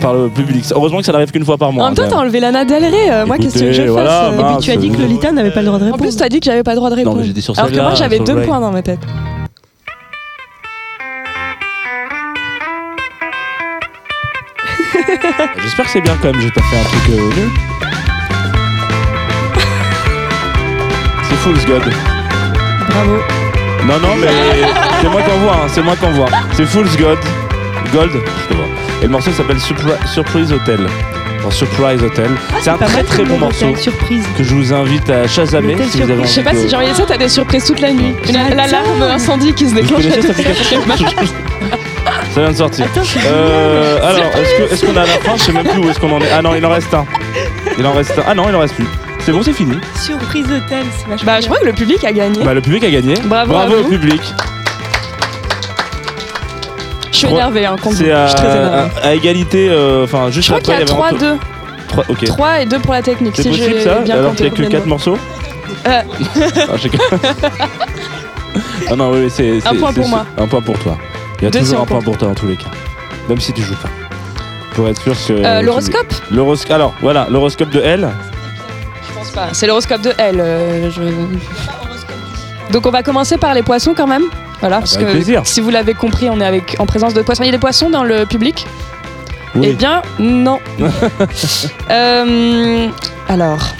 par 0.00 0.14
le 0.14 0.28
public. 0.28 0.64
Heureusement 0.72 0.98
que 0.98 1.04
ça 1.04 1.10
n'arrive 1.10 1.32
qu'une 1.32 1.44
fois 1.44 1.56
par 1.58 1.72
mois. 1.72 1.82
En 1.82 1.86
même 1.88 1.96
temps, 1.96 2.04
t'as 2.08 2.18
enlevé 2.18 2.38
Lana 2.38 2.64
Del 2.64 2.84
Rey. 2.84 3.10
euh, 3.10 3.26
moi, 3.26 3.36
qu'est-ce 3.36 3.58
que 3.58 3.72
je 3.72 3.82
fasse 3.82 3.90
voilà, 3.90 4.26
euh, 4.26 4.32
Et 4.38 4.42
mince. 4.42 4.56
puis 4.58 4.64
tu 4.66 4.70
as 4.70 4.76
dit 4.76 4.90
que 4.90 5.00
Lolita 5.02 5.32
n'avait 5.32 5.50
pas 5.50 5.58
le 5.60 5.66
droit 5.66 5.78
de 5.78 5.82
En 5.82 5.86
répondre. 5.86 6.04
plus, 6.04 6.16
t'as 6.16 6.28
dit 6.28 6.38
que 6.38 6.44
j'avais 6.46 6.62
pas 6.62 6.70
le 6.70 6.76
droit 6.76 6.88
de 6.90 6.94
Non, 6.94 6.98
répondre. 7.00 7.16
mais 7.18 7.24
j'ai 7.26 7.32
dit 7.32 7.42
sur 7.42 7.58
Alors 7.58 7.66
que 7.68 7.72
celle-là, 7.74 7.88
moi, 7.88 7.94
j'avais 7.98 8.16
sur 8.16 8.24
deux 8.26 8.42
points 8.42 8.60
dans 8.60 8.70
ma 8.70 8.82
tête. 8.82 9.00
J'espère 15.78 15.84
que 15.86 15.92
c'est 15.92 16.00
bien 16.00 16.16
quand 16.20 16.32
même. 16.32 16.40
J'ai 16.40 16.50
pas 16.50 16.60
fait 16.62 16.76
un 16.76 16.82
truc 16.82 17.02
euh, 17.10 17.40
nul. 17.40 17.50
C'est 21.28 21.36
Fool's 21.36 21.64
God. 21.66 21.82
Bravo. 22.90 23.18
Non, 23.86 23.94
non, 24.00 24.16
mais 24.20 24.26
c'est 25.00 25.08
moi 25.08 25.22
qu'on 25.22 25.38
voit. 25.38 25.52
hein, 25.52 25.68
c'est 25.68 25.82
moi 25.82 25.94
qu'on 25.94 26.10
voit. 26.10 26.28
C'est 26.54 26.66
Fool's 26.66 26.96
God. 26.96 27.18
Gold. 27.92 28.10
je 28.12 28.18
sais 28.18 28.60
pas. 28.60 28.66
Et 29.02 29.04
le 29.04 29.08
morceau 29.10 29.30
s'appelle 29.30 29.58
Surpri- 29.58 30.04
Surprise 30.12 30.50
Hotel. 30.52 30.80
Surprise 31.50 32.02
Hotel. 32.02 32.28
c'est 32.60 32.70
un 32.70 32.74
Ah, 32.74 32.78
pas 32.78 32.86
très 32.86 32.96
mal 32.96 33.04
très 33.06 33.16
comme 33.18 33.28
bon 33.28 33.38
morceau 33.38 33.76
Surprise. 33.76 34.24
que 34.36 34.42
je 34.42 34.54
vous 34.56 34.72
invite 34.74 35.08
à 35.08 35.28
chasamer 35.28 35.74
L'hôtel 35.74 35.86
si 35.90 36.02
vous 36.02 36.10
avez 36.10 36.26
Surprise. 36.26 36.28
Je 36.28 36.34
sais 36.34 36.42
pas 36.42 36.50
envie 36.50 36.58
si 36.58 36.64
de- 36.64 36.68
j'ai 36.70 36.76
envoyé 36.76 36.94
ça, 36.94 37.04
t'as 37.06 37.16
des 37.16 37.28
surprises 37.28 37.64
toute 37.64 37.80
la 37.80 37.92
nuit. 37.92 38.14
Une 38.26 38.32
J'adore. 38.34 38.56
l'alarme 38.56 39.02
incendie 39.02 39.54
qui 39.54 39.64
se 39.66 39.70
Vous 39.70 39.76
déclenche. 39.76 40.02
connaissez 40.02 40.18
à 40.30 40.34
cette 40.34 40.36
toute 40.36 40.46
application 40.46 40.82
Ça 42.38 42.44
vient 42.44 42.52
de 42.52 42.56
sortir. 42.56 42.86
Attends, 42.86 43.00
c'est 43.04 43.18
Euh, 43.26 43.96
alors, 44.00 44.26
est-ce 44.36 44.54
que- 44.68 44.72
est-ce 44.74 44.86
qu'on 44.86 44.94
est 44.94 44.98
à 44.98 45.06
la 45.06 45.06
fin 45.06 45.36
Je 45.36 45.42
sais 45.42 45.52
même 45.52 45.66
plus 45.66 45.80
où 45.80 45.90
est-ce 45.90 45.98
qu'on 45.98 46.12
en 46.12 46.20
est. 46.20 46.30
Ah 46.32 46.40
non, 46.40 46.54
il 46.54 46.64
en 46.64 46.70
reste 46.70 46.94
un. 46.94 47.04
Il 47.76 47.84
en 47.84 47.92
reste 47.94 48.16
un. 48.16 48.22
Ah 48.28 48.34
non, 48.36 48.44
il 48.48 48.54
en 48.54 48.60
reste 48.60 48.74
plus. 48.76 48.86
C'est 49.18 49.32
bon, 49.32 49.42
c'est 49.42 49.52
fini. 49.52 49.74
Surprise 50.00 50.44
Hotel, 50.44 50.84
c'est 50.96 51.08
vachement 51.08 51.26
Bah, 51.26 51.34
je 51.36 51.40
bien. 51.40 51.48
crois 51.48 51.58
que 51.58 51.64
le 51.66 51.72
public 51.72 52.04
a 52.04 52.12
gagné. 52.12 52.44
Bah, 52.44 52.54
le 52.54 52.60
public 52.60 52.84
a 52.84 52.90
gagné. 52.90 53.14
Bravo 53.24 53.56
à 53.56 53.66
au 53.66 53.82
vous. 53.82 53.88
public. 53.88 54.20
Je 57.10 57.16
suis 57.16 57.26
énervée, 57.28 57.66
hein, 57.66 57.72
contre 57.82 57.88
vous. 57.96 57.96
C'est 57.96 58.06
Je 58.06 58.10
à, 58.12 58.28
suis 58.28 58.36
très 58.36 58.46
à- 58.46 58.88
à 59.02 59.14
égalité. 59.14 59.68
euh, 59.68 60.04
Enfin, 60.04 60.30
juste 60.30 60.46
Je 60.46 60.52
crois 60.52 60.60
qu'il 60.60 60.70
y 60.70 60.76
après, 60.76 60.84
a 60.84 60.86
il 60.86 60.88
y 60.88 60.92
avait 60.92 61.16
Anto- 61.16 61.16
3-2. 61.26 61.38
Trois- 61.88 62.04
Ok. 62.08 62.24
3 62.24 62.60
et 62.60 62.66
2 62.66 62.78
pour 62.78 62.92
la 62.94 63.02
technique. 63.02 63.34
C'est 63.34 63.42
si 63.42 63.48
possible 63.48 63.70
j'ai 63.78 63.80
ça 63.84 63.94
bien 63.96 64.14
Alors 64.18 64.34
qu'il 64.36 64.46
n'y 64.46 64.52
a 64.52 64.54
que 64.54 64.56
4 64.62 64.64
complètement. 64.84 64.90
morceaux 64.90 65.18
Euh. 65.86 66.02
Ah, 66.68 66.76
j'ai- 66.76 66.90
Ah 68.90 68.96
non, 68.96 69.10
oui, 69.12 69.22
oui, 69.24 69.30
c'est. 69.34 69.56
Un 69.56 69.60
c'est- 69.72 69.76
point 69.76 69.90
c'est 69.92 70.00
pour 70.00 70.08
moi. 70.08 70.24
Un 70.38 70.46
point 70.46 70.60
pour 70.62 70.78
toi. 70.78 70.96
Il 71.40 71.44
y 71.44 71.46
a 71.46 71.50
Deux 71.50 71.60
toujours 71.60 71.80
un 71.82 71.86
point 71.86 72.00
pour 72.02 72.16
toi 72.18 72.28
dans 72.28 72.34
tous 72.34 72.46
les 72.48 72.56
cas. 72.56 72.70
Même 73.28 73.40
si 73.40 73.52
tu 73.52 73.62
joues 73.62 73.76
pas. 73.76 73.88
Pour 74.74 74.88
être 74.88 75.00
sûr 75.00 75.14
que. 75.14 75.32
Euh, 75.32 75.60
tu- 75.60 75.66
L'horoscope. 75.66 76.70
Alors, 76.70 76.94
voilà, 77.00 77.26
l'horoscope 77.30 77.70
de 77.70 77.80
L. 77.80 78.08
Je 79.08 79.12
pense 79.14 79.30
pas. 79.30 79.48
C'est 79.52 79.66
l'horoscope 79.66 80.00
de 80.02 80.12
L. 80.18 80.36
euh, 80.40 80.90
je- 80.90 82.72
Donc 82.72 82.86
on 82.86 82.90
va 82.90 83.02
commencer 83.02 83.36
par 83.38 83.54
les 83.54 83.62
poissons 83.62 83.94
quand 83.96 84.06
même. 84.06 84.24
Voilà, 84.60 84.78
parce 84.80 84.94
bah, 84.94 85.02
avec 85.02 85.08
que 85.12 85.16
plaisir. 85.18 85.42
si 85.44 85.60
vous 85.60 85.70
l'avez 85.70 85.94
compris, 85.94 86.28
on 86.28 86.40
est 86.40 86.46
avec, 86.46 86.76
en 86.80 86.86
présence 86.86 87.14
de 87.14 87.22
poissons. 87.22 87.42
Il 87.44 87.46
y 87.46 87.50
a 87.50 87.52
des 87.52 87.58
poissons 87.58 87.90
dans 87.90 88.02
le 88.04 88.26
public? 88.26 88.66
Oui. 89.54 89.68
Eh 89.70 89.72
bien, 89.74 90.02
non. 90.18 90.58
Euh, 91.90 92.88
alors, 93.28 93.74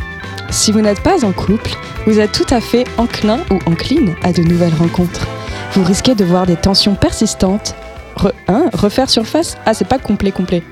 si 0.50 0.72
vous 0.72 0.80
n'êtes 0.80 1.00
pas 1.02 1.24
en 1.24 1.32
couple, 1.32 1.70
vous 2.06 2.18
êtes 2.18 2.32
tout 2.32 2.46
à 2.54 2.60
fait 2.60 2.84
enclin 2.96 3.40
ou 3.50 3.58
encline 3.66 4.14
à 4.22 4.32
de 4.32 4.42
nouvelles 4.42 4.74
rencontres. 4.78 5.26
Vous 5.72 5.84
risquez 5.84 6.14
de 6.14 6.24
voir 6.24 6.46
des 6.46 6.56
tensions 6.56 6.94
persistantes. 6.94 7.74
Re- 8.16 8.32
hein, 8.48 8.64
refaire 8.72 9.08
surface? 9.08 9.56
Ah, 9.64 9.74
c'est 9.74 9.86
pas 9.86 9.98
complet, 9.98 10.32
complet. 10.32 10.62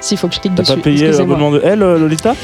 S'il 0.00 0.18
faut 0.18 0.28
que 0.28 0.34
je 0.34 0.40
clique 0.40 0.54
T'as 0.54 0.62
dessus. 0.62 0.74
pas 0.76 0.82
payé 0.82 1.06
excusez-moi. 1.06 1.36
l'abonnement 1.36 1.50
de 1.58 1.62
L, 1.64 1.82
euh, 1.82 1.98
Lolita? 1.98 2.34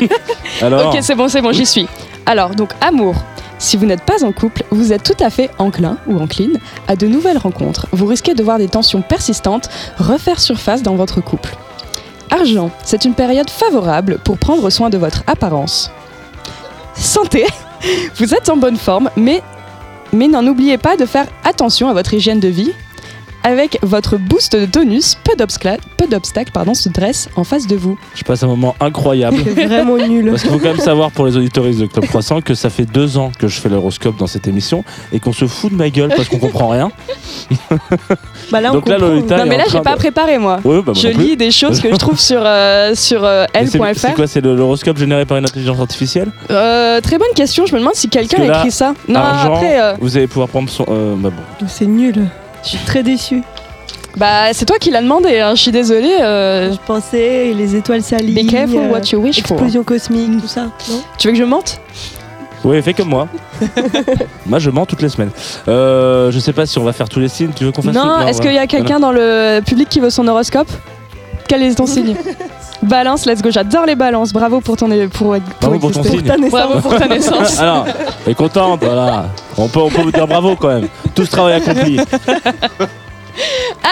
Alors. 0.62 0.92
Ok, 0.94 0.98
c'est 1.00 1.14
bon, 1.14 1.28
c'est 1.28 1.40
bon, 1.40 1.52
j'y 1.52 1.64
suis. 1.66 1.88
Alors, 2.26 2.50
donc, 2.50 2.70
amour. 2.80 3.14
Si 3.58 3.76
vous 3.76 3.86
n'êtes 3.86 4.02
pas 4.02 4.24
en 4.24 4.32
couple, 4.32 4.64
vous 4.70 4.92
êtes 4.92 5.04
tout 5.04 5.24
à 5.24 5.30
fait 5.30 5.50
enclin 5.58 5.96
ou 6.08 6.18
encline 6.20 6.58
à 6.88 6.96
de 6.96 7.06
nouvelles 7.06 7.38
rencontres. 7.38 7.86
Vous 7.92 8.06
risquez 8.06 8.34
de 8.34 8.42
voir 8.42 8.58
des 8.58 8.68
tensions 8.68 9.02
persistantes 9.02 9.68
refaire 9.98 10.40
surface 10.40 10.82
dans 10.82 10.96
votre 10.96 11.20
couple. 11.20 11.54
Argent, 12.30 12.70
c'est 12.82 13.04
une 13.04 13.14
période 13.14 13.48
favorable 13.50 14.18
pour 14.24 14.36
prendre 14.38 14.68
soin 14.68 14.90
de 14.90 14.98
votre 14.98 15.22
apparence. 15.28 15.90
Santé, 16.96 17.46
vous 18.16 18.34
êtes 18.34 18.48
en 18.48 18.56
bonne 18.56 18.76
forme, 18.76 19.10
mais, 19.16 19.42
mais 20.12 20.28
n'en 20.28 20.46
oubliez 20.46 20.78
pas 20.78 20.96
de 20.96 21.06
faire 21.06 21.26
attention 21.44 21.88
à 21.88 21.92
votre 21.92 22.14
hygiène 22.14 22.40
de 22.40 22.48
vie. 22.48 22.72
Avec 23.44 23.78
votre 23.82 24.16
boost 24.18 24.54
de 24.56 24.66
tonus, 24.66 25.16
peu 25.24 25.34
d'obstacles 25.36 25.82
peu 25.96 26.06
d'obstacles, 26.06 26.52
pardon, 26.52 26.74
se 26.74 26.88
dressent 26.88 27.28
en 27.36 27.44
face 27.44 27.66
de 27.66 27.76
vous. 27.76 27.98
Je 28.14 28.22
passe 28.24 28.42
un 28.42 28.46
moment 28.46 28.74
incroyable. 28.80 29.36
C'est 29.44 29.66
vraiment 29.66 29.96
nul. 29.96 30.30
Parce 30.30 30.42
qu'il 30.42 30.50
faut 30.50 30.58
quand 30.58 30.68
même 30.68 30.78
savoir 30.78 31.10
pour 31.10 31.26
les 31.26 31.36
auditoristes 31.36 31.80
de 31.80 31.86
Club 31.86 32.06
Croissant 32.06 32.40
que 32.40 32.54
ça 32.54 32.70
fait 32.70 32.84
deux 32.84 33.18
ans 33.18 33.30
que 33.38 33.48
je 33.48 33.60
fais 33.60 33.68
l'horoscope 33.68 34.16
dans 34.16 34.26
cette 34.26 34.46
émission 34.48 34.84
et 35.12 35.20
qu'on 35.20 35.32
se 35.32 35.46
fout 35.46 35.70
de 35.72 35.76
ma 35.76 35.90
gueule 35.90 36.10
parce 36.16 36.28
qu'on 36.28 36.38
comprend 36.38 36.68
rien. 36.68 36.90
Bah 38.50 38.60
là, 38.60 38.70
on 38.70 38.74
Donc 38.74 38.88
là, 38.88 38.96
comprend. 38.96 39.10
Lolita- 39.14 39.36
Non, 39.38 39.44
est 39.44 39.48
mais 39.48 39.54
en 39.54 39.58
là, 39.58 39.64
j'ai 39.66 39.70
train 39.70 39.82
pas 39.82 39.92
de- 39.92 39.98
préparé, 39.98 40.38
moi. 40.38 40.60
Ouais, 40.64 40.76
bah, 40.78 40.82
moi 40.86 40.94
Je 40.96 41.08
non 41.08 41.14
plus. 41.14 41.22
lis 41.24 41.36
des 41.36 41.50
choses 41.50 41.80
que 41.80 41.90
je 41.90 41.96
trouve 41.96 42.18
sur, 42.18 42.40
euh, 42.44 42.94
sur 42.94 43.24
euh, 43.24 43.44
Mais 43.54 43.66
c'est- 43.66 43.78
C'est 43.78 44.06
L.fr. 44.08 44.14
quoi 44.14 44.26
C'est 44.26 44.40
le- 44.40 44.54
l'horoscope 44.56 44.96
généré 44.98 45.24
par 45.24 45.36
une 45.38 45.44
intelligence 45.44 45.80
artificielle? 45.80 46.30
Euh, 46.50 47.00
très 47.00 47.18
bonne 47.18 47.32
question, 47.34 47.66
je 47.66 47.74
me 47.74 47.78
demande 47.80 47.94
si 47.94 48.08
quelqu'un 48.08 48.36
Parce 48.38 48.48
que 48.48 48.50
a 48.50 48.54
là, 48.54 48.58
écrit 48.60 48.70
ça. 48.72 48.94
Non, 49.08 49.20
Argent, 49.20 49.54
après, 49.54 49.80
euh, 49.80 49.94
vous 50.00 50.16
allez 50.16 50.26
pouvoir 50.26 50.48
prendre 50.48 50.68
son. 50.68 50.84
euh, 50.88 51.14
bah 51.16 51.30
bon. 51.30 51.66
C'est 51.68 51.86
nul. 51.86 52.26
Je 52.62 52.68
suis 52.68 52.78
très 52.78 53.02
déçue. 53.02 53.42
bah, 54.16 54.52
c'est 54.52 54.64
toi 54.66 54.78
qui 54.78 54.90
l'as 54.90 55.02
demandé, 55.02 55.40
hein, 55.40 55.54
je 55.54 55.62
suis 55.62 55.72
désolée. 55.72 56.16
euh, 56.20 56.72
Je 56.72 56.78
pensais 56.86 57.52
les 57.54 57.74
étoiles 57.76 58.02
s'alignent. 58.02 58.46
be 58.46 58.50
careful 58.50 58.78
euh, 58.78 58.90
what 58.92 59.00
you 59.12 59.18
wish 59.20 59.42
for. 59.42 59.56
Explosion 59.56 59.82
cosmique, 59.84 60.40
tout 60.40 60.48
ça. 60.48 60.62
Non 60.88 61.02
Tu 61.18 61.28
veux 61.28 61.32
que 61.32 61.38
je 61.38 61.44
mente? 61.44 61.80
Oui, 62.64 62.80
fais 62.80 62.94
comme 62.94 63.08
moi. 63.08 63.26
moi, 64.46 64.60
je 64.60 64.70
mens 64.70 64.86
toutes 64.86 65.02
les 65.02 65.08
semaines. 65.08 65.30
Euh, 65.66 66.30
je 66.30 66.38
sais 66.38 66.52
pas 66.52 66.64
si 66.64 66.78
on 66.78 66.84
va 66.84 66.92
faire 66.92 67.08
tous 67.08 67.18
les 67.18 67.28
signes. 67.28 67.50
Tu 67.56 67.64
veux 67.64 67.72
qu'on 67.72 67.82
fasse 67.82 67.92
Non, 67.94 68.24
est-ce 68.26 68.40
qu'il 68.40 68.52
y 68.52 68.58
a 68.58 68.68
quelqu'un 68.68 69.00
dans 69.00 69.10
le 69.10 69.60
public 69.66 69.88
qui 69.88 69.98
veut 69.98 70.10
son 70.10 70.28
horoscope? 70.28 70.68
Quel 71.48 71.62
est 71.64 71.74
ton 71.74 71.86
signe? 71.86 72.14
Balance, 72.82 73.26
let's 73.26 73.40
go, 73.40 73.50
j'adore 73.50 73.86
les 73.86 73.94
balances. 73.94 74.32
Bravo 74.32 74.60
pour 74.60 74.76
ton 74.76 74.88
pour, 75.08 75.36
Bravo 75.60 75.78
pour 75.78 75.92
ton. 75.92 76.02
Ta 76.02 76.36
naissance. 76.36 76.50
Bravo 76.50 76.80
pour 76.80 76.96
ta 76.96 77.06
naissance. 77.06 77.58
Alors, 77.60 77.86
elle 78.26 78.32
est 78.32 78.34
contente, 78.34 78.82
voilà. 78.82 79.26
On 79.56 79.68
peut, 79.68 79.80
on 79.80 79.88
peut 79.88 80.02
vous 80.02 80.10
dire 80.10 80.26
bravo 80.26 80.56
quand 80.56 80.68
même. 80.68 80.88
Tout 81.14 81.24
ce 81.24 81.30
travail 81.30 81.54
accompli. 81.54 82.00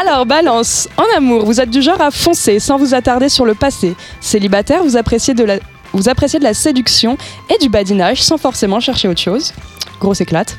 Alors, 0.01 0.27
balance, 0.27 0.89
en 0.97 1.05
amour, 1.17 1.45
vous 1.45 1.61
êtes 1.61 1.71
du 1.71 1.83
genre 1.83 2.01
à 2.01 2.11
foncer 2.11 2.59
sans 2.59 2.79
vous 2.79 2.95
attarder 2.95 3.29
sur 3.29 3.45
le 3.45 3.55
passé. 3.55 3.95
Célibataire, 4.21 4.83
vous 4.83 4.97
appréciez 4.97 5.35
de 5.35 5.45
la, 5.45 5.59
vous 5.93 6.09
appréciez 6.09 6.39
de 6.39 6.45
la 6.45 6.55
séduction 6.55 7.17
et 7.49 7.59
du 7.59 7.69
badinage 7.69 8.23
sans 8.23 8.39
forcément 8.39 8.81
chercher 8.81 9.09
autre 9.09 9.21
chose. 9.21 9.53
Grosse 10.01 10.21
éclate. 10.21 10.57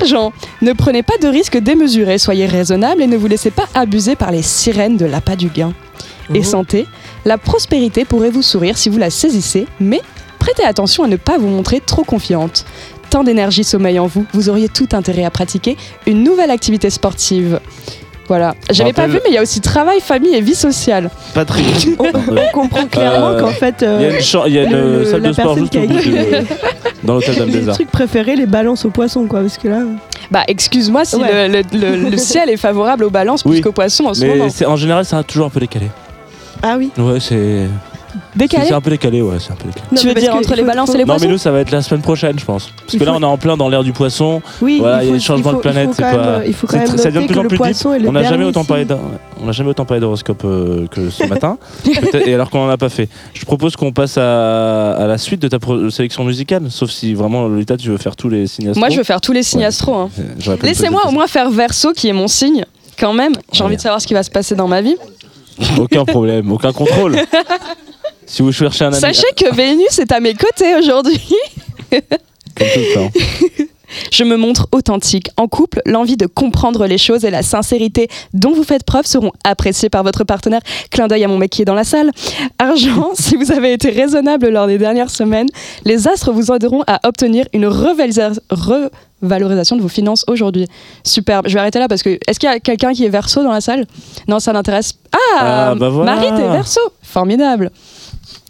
Argent, 0.00 0.32
ne 0.62 0.72
prenez 0.72 1.02
pas 1.02 1.18
de 1.20 1.26
risques 1.26 1.58
démesurés, 1.58 2.18
soyez 2.18 2.46
raisonnable 2.46 3.02
et 3.02 3.06
ne 3.06 3.16
vous 3.16 3.26
laissez 3.26 3.50
pas 3.50 3.66
abuser 3.74 4.14
par 4.14 4.30
les 4.30 4.42
sirènes 4.42 4.96
de 4.96 5.04
l'appât 5.04 5.36
du 5.36 5.48
gain. 5.48 5.72
Et 6.32 6.44
santé, 6.44 6.86
la 7.24 7.38
prospérité 7.38 8.04
pourrait 8.04 8.30
vous 8.30 8.42
sourire 8.42 8.76
si 8.78 8.88
vous 8.88 8.98
la 8.98 9.10
saisissez, 9.10 9.66
mais 9.80 10.00
prêtez 10.38 10.64
attention 10.64 11.04
à 11.04 11.08
ne 11.08 11.16
pas 11.16 11.38
vous 11.38 11.48
montrer 11.48 11.80
trop 11.80 12.04
confiante. 12.04 12.64
Tant 13.10 13.24
d'énergie 13.24 13.64
sommeille 13.64 13.98
en 13.98 14.06
vous, 14.06 14.24
vous 14.32 14.48
auriez 14.48 14.68
tout 14.68 14.88
intérêt 14.92 15.24
à 15.24 15.30
pratiquer 15.30 15.76
une 16.06 16.22
nouvelle 16.22 16.50
activité 16.50 16.90
sportive. 16.90 17.60
Voilà. 18.28 18.54
J'avais 18.70 18.92
pas 18.92 19.08
vu, 19.08 19.14
mais 19.24 19.30
il 19.30 19.34
y 19.34 19.38
a 19.38 19.42
aussi 19.42 19.60
travail, 19.60 19.98
famille 20.00 20.32
et 20.36 20.40
vie 20.40 20.54
sociale. 20.54 21.10
Patrick. 21.34 21.88
On, 21.98 22.04
on 22.06 22.52
comprend 22.52 22.86
clairement 22.86 23.30
Euh, 23.30 23.40
qu'en 23.40 23.48
fait, 23.50 23.76
Il 23.80 23.84
y 23.84 23.88
a 23.88 23.90
euh, 23.90 24.10
une, 24.12 24.46
il 24.46 24.52
y 24.54 24.58
a 24.58 24.62
une 24.62 24.70
le- 24.70 25.04
salle 25.04 25.22
la 25.22 25.28
de 25.30 25.32
sport 25.32 25.56
personne 25.56 25.58
juste 25.64 25.72
qui 25.72 25.78
a 25.78 25.82
au 25.82 25.86
bout 25.88 25.98
du- 25.98 26.46
dans 27.02 27.14
l'hôtel 27.14 27.34
Dame 27.34 27.50
des 27.50 27.60
les 27.62 27.68
Arts. 27.68 27.74
trucs 27.74 27.90
préférés, 27.90 28.36
les 28.36 28.46
balances 28.46 28.84
aux 28.84 28.90
poissons, 28.90 29.26
quoi. 29.26 29.40
Parce 29.40 29.58
que 29.58 29.66
là, 29.66 29.80
Bah, 30.30 30.44
excuse-moi 30.46 31.04
si 31.04 31.16
Ouais. 31.16 31.48
le, 31.48 31.62
le- 31.72 31.96
le- 32.04 32.10
le 32.10 32.16
ciel 32.16 32.48
est 32.50 32.56
favorable 32.56 33.02
aux 33.02 33.10
balances 33.10 33.42
Oui. 33.44 33.54
plus 33.56 33.62
qu'aux 33.62 33.72
poissons 33.72 34.04
en 34.04 34.14
ce 34.14 34.20
Mais 34.24 34.36
moment. 34.36 34.48
c'est- 34.48 34.66
en 34.66 34.76
général, 34.76 35.04
c'est 35.04 35.20
toujours 35.26 35.46
un 35.46 35.50
peu 35.50 35.58
décalé. 35.58 35.86
Ah 36.62 36.76
oui. 36.78 36.90
Ouais, 36.98 37.20
c'est. 37.20 37.66
Décalé 38.34 38.66
C'est 38.66 38.74
un 38.74 38.80
peu 38.80 38.90
décalé, 38.90 39.22
ouais, 39.22 39.36
c'est 39.38 39.52
un 39.52 39.56
peu 39.56 39.66
décalé. 39.68 39.86
Non, 39.92 40.00
Tu 40.00 40.08
veux 40.08 40.14
dire 40.14 40.34
entre 40.34 40.54
les 40.56 40.64
balances 40.64 40.90
et 40.90 40.98
les 40.98 41.04
Non, 41.04 41.14
mais 41.14 41.18
poissons 41.18 41.28
nous, 41.30 41.38
ça 41.38 41.52
va 41.52 41.60
être 41.60 41.70
la 41.70 41.80
semaine 41.80 42.00
prochaine, 42.02 42.36
je 42.40 42.44
pense. 42.44 42.68
Parce 42.84 42.98
que 42.98 43.04
là, 43.04 43.12
on 43.14 43.20
est 43.20 43.24
en 43.24 43.36
plein 43.38 43.56
dans 43.56 43.68
l'ère 43.68 43.84
du 43.84 43.92
poisson. 43.92 44.42
Oui, 44.60 44.78
Voilà, 44.80 45.02
il 45.04 45.08
y 45.08 45.10
a 45.10 45.14
les 45.14 45.20
changements 45.20 45.52
de 45.52 45.58
planète, 45.58 45.90
il 45.90 45.94
faut 45.94 46.02
c'est 46.02 46.02
quand 46.10 46.16
pas- 46.16 46.38
même- 46.38 46.42
Il 46.48 46.54
faut 46.54 46.66
quand 46.66 46.86
ça 46.96 47.10
devient 47.10 47.26
de 47.26 47.32
plus 47.32 47.38
en 47.38 47.44
plus 47.44 47.58
deep. 47.58 47.86
On 48.08 48.12
n'a 48.12 48.24
jamais 48.24 48.44
autant 48.44 48.64
parlé 48.64 48.84
on 49.40 49.46
n'a 49.46 49.52
jamais 49.52 49.70
autant 49.70 49.84
parlé 49.84 50.00
d'horoscope 50.00 50.42
euh, 50.44 50.86
que 50.88 51.08
ce 51.08 51.24
matin. 51.28 51.56
Et 52.26 52.34
alors 52.34 52.50
qu'on 52.50 52.64
en 52.64 52.68
a 52.68 52.76
pas 52.76 52.88
fait. 52.88 53.08
Je 53.32 53.44
propose 53.44 53.76
qu'on 53.76 53.92
passe 53.92 54.18
à, 54.18 54.92
à 54.92 55.06
la 55.06 55.16
suite 55.16 55.40
de 55.40 55.48
ta 55.48 55.58
sélection 55.90 56.24
musicale, 56.24 56.64
sauf 56.68 56.90
si 56.90 57.14
vraiment 57.14 57.46
Lolita, 57.46 57.76
tu 57.76 57.88
veux 57.90 57.96
faire 57.98 58.16
tous 58.16 58.28
les 58.28 58.46
signes 58.48 58.68
astro. 58.68 58.80
Moi, 58.80 58.90
je 58.90 58.96
veux 58.98 59.04
faire 59.04 59.20
tous 59.20 59.32
les 59.32 59.42
signes 59.44 59.60
Ouais. 59.60 59.66
astro. 59.66 59.94
hein. 59.94 60.10
Laissez-moi 60.62 61.02
au 61.06 61.10
moins 61.12 61.26
faire 61.28 61.48
verso, 61.50 61.92
qui 61.92 62.08
est 62.08 62.12
mon 62.12 62.28
signe, 62.28 62.64
quand 62.98 63.12
même. 63.12 63.32
J'ai 63.52 63.60
Ouais. 63.60 63.66
envie 63.66 63.76
de 63.76 63.80
savoir 63.80 64.00
ce 64.00 64.06
qui 64.06 64.14
va 64.14 64.22
se 64.24 64.30
passer 64.30 64.54
dans 64.56 64.68
ma 64.68 64.82
vie. 64.82 64.96
Aucun 65.78 66.04
problème, 66.04 66.50
aucun 66.52 66.72
contrôle. 66.72 67.16
si 68.26 68.42
vous 68.42 68.52
cherchez 68.52 68.84
un 68.84 68.92
ami. 68.92 69.00
Sachez 69.00 69.32
que 69.36 69.54
Vénus 69.54 69.98
est 69.98 70.12
à 70.12 70.20
mes 70.20 70.34
côtés 70.34 70.74
aujourd'hui. 70.76 71.20
Comme 71.90 72.00
tout 72.74 72.80
le 72.80 72.94
temps. 72.94 73.10
Je 74.12 74.24
me 74.24 74.36
montre 74.36 74.66
authentique. 74.72 75.30
En 75.36 75.48
couple, 75.48 75.80
l'envie 75.86 76.16
de 76.16 76.26
comprendre 76.26 76.86
les 76.86 76.98
choses 76.98 77.24
et 77.24 77.30
la 77.30 77.42
sincérité 77.42 78.08
dont 78.34 78.52
vous 78.52 78.64
faites 78.64 78.84
preuve 78.84 79.06
seront 79.06 79.32
appréciées 79.44 79.90
par 79.90 80.02
votre 80.02 80.24
partenaire. 80.24 80.60
Clin 80.90 81.08
d'œil 81.08 81.24
à 81.24 81.28
mon 81.28 81.38
mec 81.38 81.50
qui 81.50 81.62
est 81.62 81.66
dans 81.66 81.74
la 81.74 81.84
salle. 81.84 82.10
Argent, 82.58 83.10
si 83.14 83.36
vous 83.36 83.52
avez 83.52 83.72
été 83.72 83.90
raisonnable 83.90 84.48
lors 84.48 84.66
des 84.66 84.78
dernières 84.78 85.10
semaines, 85.10 85.48
les 85.84 86.08
astres 86.08 86.32
vous 86.32 86.50
aideront 86.52 86.82
à 86.86 87.00
obtenir 87.06 87.46
une 87.52 87.66
revalorisation 87.66 89.76
de 89.76 89.82
vos 89.82 89.88
finances 89.88 90.24
aujourd'hui. 90.28 90.66
Superbe. 91.04 91.46
Je 91.48 91.54
vais 91.54 91.60
arrêter 91.60 91.78
là 91.78 91.88
parce 91.88 92.02
que 92.02 92.18
est-ce 92.26 92.38
qu'il 92.38 92.48
y 92.48 92.52
a 92.52 92.60
quelqu'un 92.60 92.92
qui 92.92 93.04
est 93.04 93.08
verso 93.10 93.42
dans 93.42 93.52
la 93.52 93.60
salle? 93.60 93.86
Non, 94.28 94.40
ça 94.40 94.52
n'intéresse. 94.52 94.94
Ah, 95.12 95.70
Ah, 95.70 95.74
bah 95.74 95.88
voilà. 95.88 96.14
Marie, 96.14 96.28
t'es 96.36 96.48
verso. 96.48 96.80
Formidable. 97.02 97.70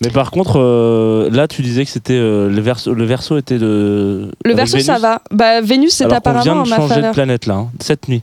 Mais 0.03 0.11
par 0.11 0.31
contre, 0.31 0.59
euh, 0.59 1.29
là, 1.31 1.47
tu 1.47 1.61
disais 1.63 1.85
que 1.85 1.91
c'était 1.91 2.15
euh, 2.15 2.49
le 2.49 2.61
verso. 2.61 2.95
Le 2.95 3.05
verso 3.05 3.37
était 3.37 3.59
de. 3.59 4.31
Le 4.45 4.55
verso, 4.55 4.79
ça 4.79 4.99
va. 4.99 5.21
Bah, 5.31 5.61
Vénus, 5.61 5.93
c'est 5.93 6.05
Alors 6.05 6.23
qu'on 6.23 6.31
vient 6.31 6.41
apparemment 6.41 6.61
en 6.63 6.65
de 6.65 6.71
ma 6.71 6.77
changer 6.77 7.03
de 7.03 7.13
planète 7.13 7.47
là, 7.47 7.55
hein, 7.57 7.71
cette 7.81 8.09
nuit. 8.09 8.23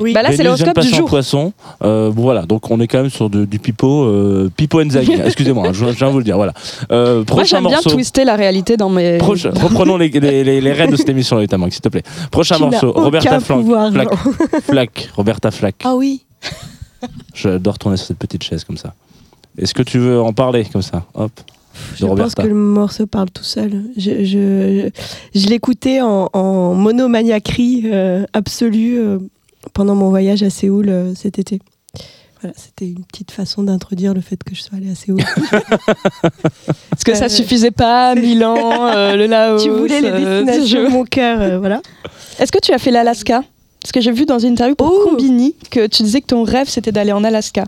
Oui. 0.00 0.12
Bah 0.12 0.22
là, 0.22 0.32
c'est 0.32 0.42
l'horoscope 0.42 0.80
du 0.80 0.88
jour. 0.88 1.08
poisson. 1.08 1.52
Euh, 1.84 2.10
bon, 2.10 2.22
voilà, 2.22 2.42
donc 2.46 2.68
on 2.68 2.80
est 2.80 2.88
quand 2.88 2.98
même 3.02 3.10
sur 3.10 3.30
de- 3.30 3.44
du 3.44 3.60
pipo, 3.60 4.02
euh, 4.02 4.50
pipo 4.56 4.80
Enzag. 4.82 5.08
Excusez-moi, 5.24 5.68
hein, 5.68 5.72
je, 5.72 5.84
je 5.86 5.90
viens 5.92 6.08
de 6.08 6.12
vous 6.12 6.18
le 6.18 6.24
dire. 6.24 6.34
Voilà. 6.36 6.52
Euh, 6.90 7.22
Moi, 7.30 7.44
j'aime 7.44 7.64
bien 7.68 7.80
twister 7.80 8.24
la 8.24 8.34
réalité 8.34 8.76
dans 8.76 8.88
mes. 8.88 9.18
Proche- 9.18 9.46
reprenons 9.62 9.96
les, 9.96 10.08
les, 10.08 10.42
les, 10.42 10.60
les 10.60 10.72
rênes 10.72 10.90
de 10.90 10.96
cette 10.96 11.10
émission, 11.10 11.36
Mank, 11.58 11.72
s'il 11.72 11.80
te 11.80 11.88
plaît. 11.90 12.02
Prochain 12.32 12.58
morceau, 12.58 12.90
Roberta 12.90 13.38
Flack. 13.38 13.58
pouvoir, 13.60 13.92
Flack. 13.92 14.08
Flack, 14.64 15.10
Roberta 15.14 15.50
Flack. 15.52 15.76
Ah 15.84 15.94
oui. 15.94 16.24
J'adore 17.34 17.78
tourner 17.78 17.96
sur 17.96 18.06
cette 18.06 18.18
petite 18.18 18.42
chaise 18.42 18.64
comme 18.64 18.76
ça. 18.78 18.94
Est-ce 19.58 19.74
que 19.74 19.82
tu 19.82 19.98
veux 19.98 20.20
en 20.20 20.32
parler 20.32 20.64
comme 20.72 20.82
ça 20.82 21.04
Hop. 21.14 21.30
Je 21.96 22.06
pense 22.06 22.34
que 22.34 22.42
le 22.42 22.54
morceau 22.54 23.06
parle 23.06 23.30
tout 23.30 23.42
seul. 23.44 23.82
Je, 23.96 24.24
je, 24.24 24.90
je 25.34 25.48
l'écoutais 25.48 26.00
en, 26.00 26.28
en 26.32 26.74
monomaniaquerie 26.74 27.82
euh, 27.86 28.24
absolue 28.32 28.98
euh, 29.00 29.18
pendant 29.72 29.94
mon 29.96 30.08
voyage 30.10 30.42
à 30.44 30.50
Séoul 30.50 30.88
euh, 30.88 31.14
cet 31.16 31.38
été. 31.40 31.60
Voilà, 32.40 32.54
c'était 32.56 32.86
une 32.86 33.04
petite 33.04 33.30
façon 33.32 33.62
d'introduire 33.64 34.12
le 34.14 34.20
fait 34.20 34.42
que 34.44 34.54
je 34.54 34.62
sois 34.62 34.76
allée 34.78 34.90
à 34.90 34.94
Séoul. 34.94 35.18
Parce 36.90 37.04
que 37.04 37.14
ça 37.14 37.28
suffisait 37.28 37.70
pas, 37.70 38.14
Milan, 38.14 38.56
euh, 38.94 39.16
le 39.16 39.26
Laos. 39.26 39.62
tu 39.64 39.70
voulais 39.70 40.00
les 40.00 40.10
destinations 40.10 40.80
je- 40.80 40.84
de 40.86 40.90
mon 40.90 41.04
cœur, 41.04 41.40
euh, 41.40 41.58
voilà. 41.58 41.80
Est-ce 42.38 42.52
que 42.52 42.58
tu 42.62 42.72
as 42.72 42.78
fait 42.78 42.90
l'Alaska? 42.90 43.42
Parce 43.84 43.92
que 43.92 44.00
j'ai 44.00 44.12
vu 44.12 44.24
dans 44.24 44.38
une 44.38 44.54
interview 44.54 44.74
pour 44.74 44.90
Oh 44.90 45.10
Combini 45.10 45.54
que 45.70 45.86
tu 45.86 46.02
disais 46.04 46.22
que 46.22 46.26
ton 46.28 46.42
rêve 46.42 46.68
c'était 46.70 46.90
d'aller 46.90 47.12
en 47.12 47.22
Alaska. 47.22 47.64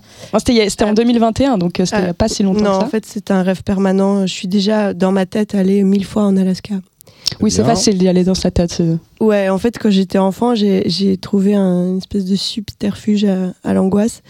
C'était 0.70 0.84
en 0.84 0.94
2021, 0.94 1.58
donc 1.58 1.78
euh, 1.78 1.84
c'était 1.84 1.98
il 2.00 2.06
y 2.06 2.08
a 2.08 2.14
pas 2.14 2.28
si 2.28 2.42
longtemps 2.42 2.64
Non, 2.64 2.78
que 2.78 2.84
en 2.84 2.88
fait, 2.88 3.04
c'est 3.06 3.30
un 3.30 3.42
rêve 3.42 3.62
permanent. 3.62 4.26
Je 4.26 4.32
suis 4.32 4.48
déjà 4.48 4.94
dans 4.94 5.12
ma 5.12 5.26
tête 5.26 5.54
allée 5.54 5.84
mille 5.84 6.06
fois 6.06 6.22
en 6.24 6.36
Alaska. 6.38 6.76
Oui, 7.42 7.50
c'est 7.50 7.62
facile 7.64 7.98
d'y 7.98 8.08
aller 8.08 8.24
dans 8.24 8.34
sa 8.34 8.50
tête. 8.50 8.82
Ouais, 9.20 9.50
en 9.50 9.58
fait, 9.58 9.78
quand 9.78 9.90
j'étais 9.90 10.16
enfant, 10.16 10.54
j'ai 10.54 11.16
trouvé 11.18 11.54
un 11.54 11.88
une 11.90 11.98
espèce 11.98 12.24
de 12.24 12.34
subterfuge 12.36 13.24
à, 13.26 13.52
à 13.62 13.74
l'angoisse. 13.74 14.22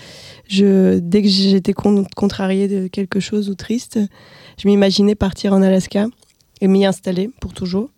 Je, 0.48 0.98
dès 0.98 1.22
que 1.22 1.28
j'étais 1.28 1.72
con- 1.72 2.04
contrariée 2.16 2.66
de 2.68 2.88
quelque 2.88 3.20
chose 3.20 3.48
ou 3.48 3.54
triste, 3.54 4.00
je 4.58 4.66
m'imaginais 4.66 5.14
partir 5.14 5.52
en 5.52 5.62
Alaska 5.62 6.06
et 6.60 6.66
m'y 6.68 6.84
installer 6.84 7.30
pour 7.40 7.52
toujours. 7.52 7.90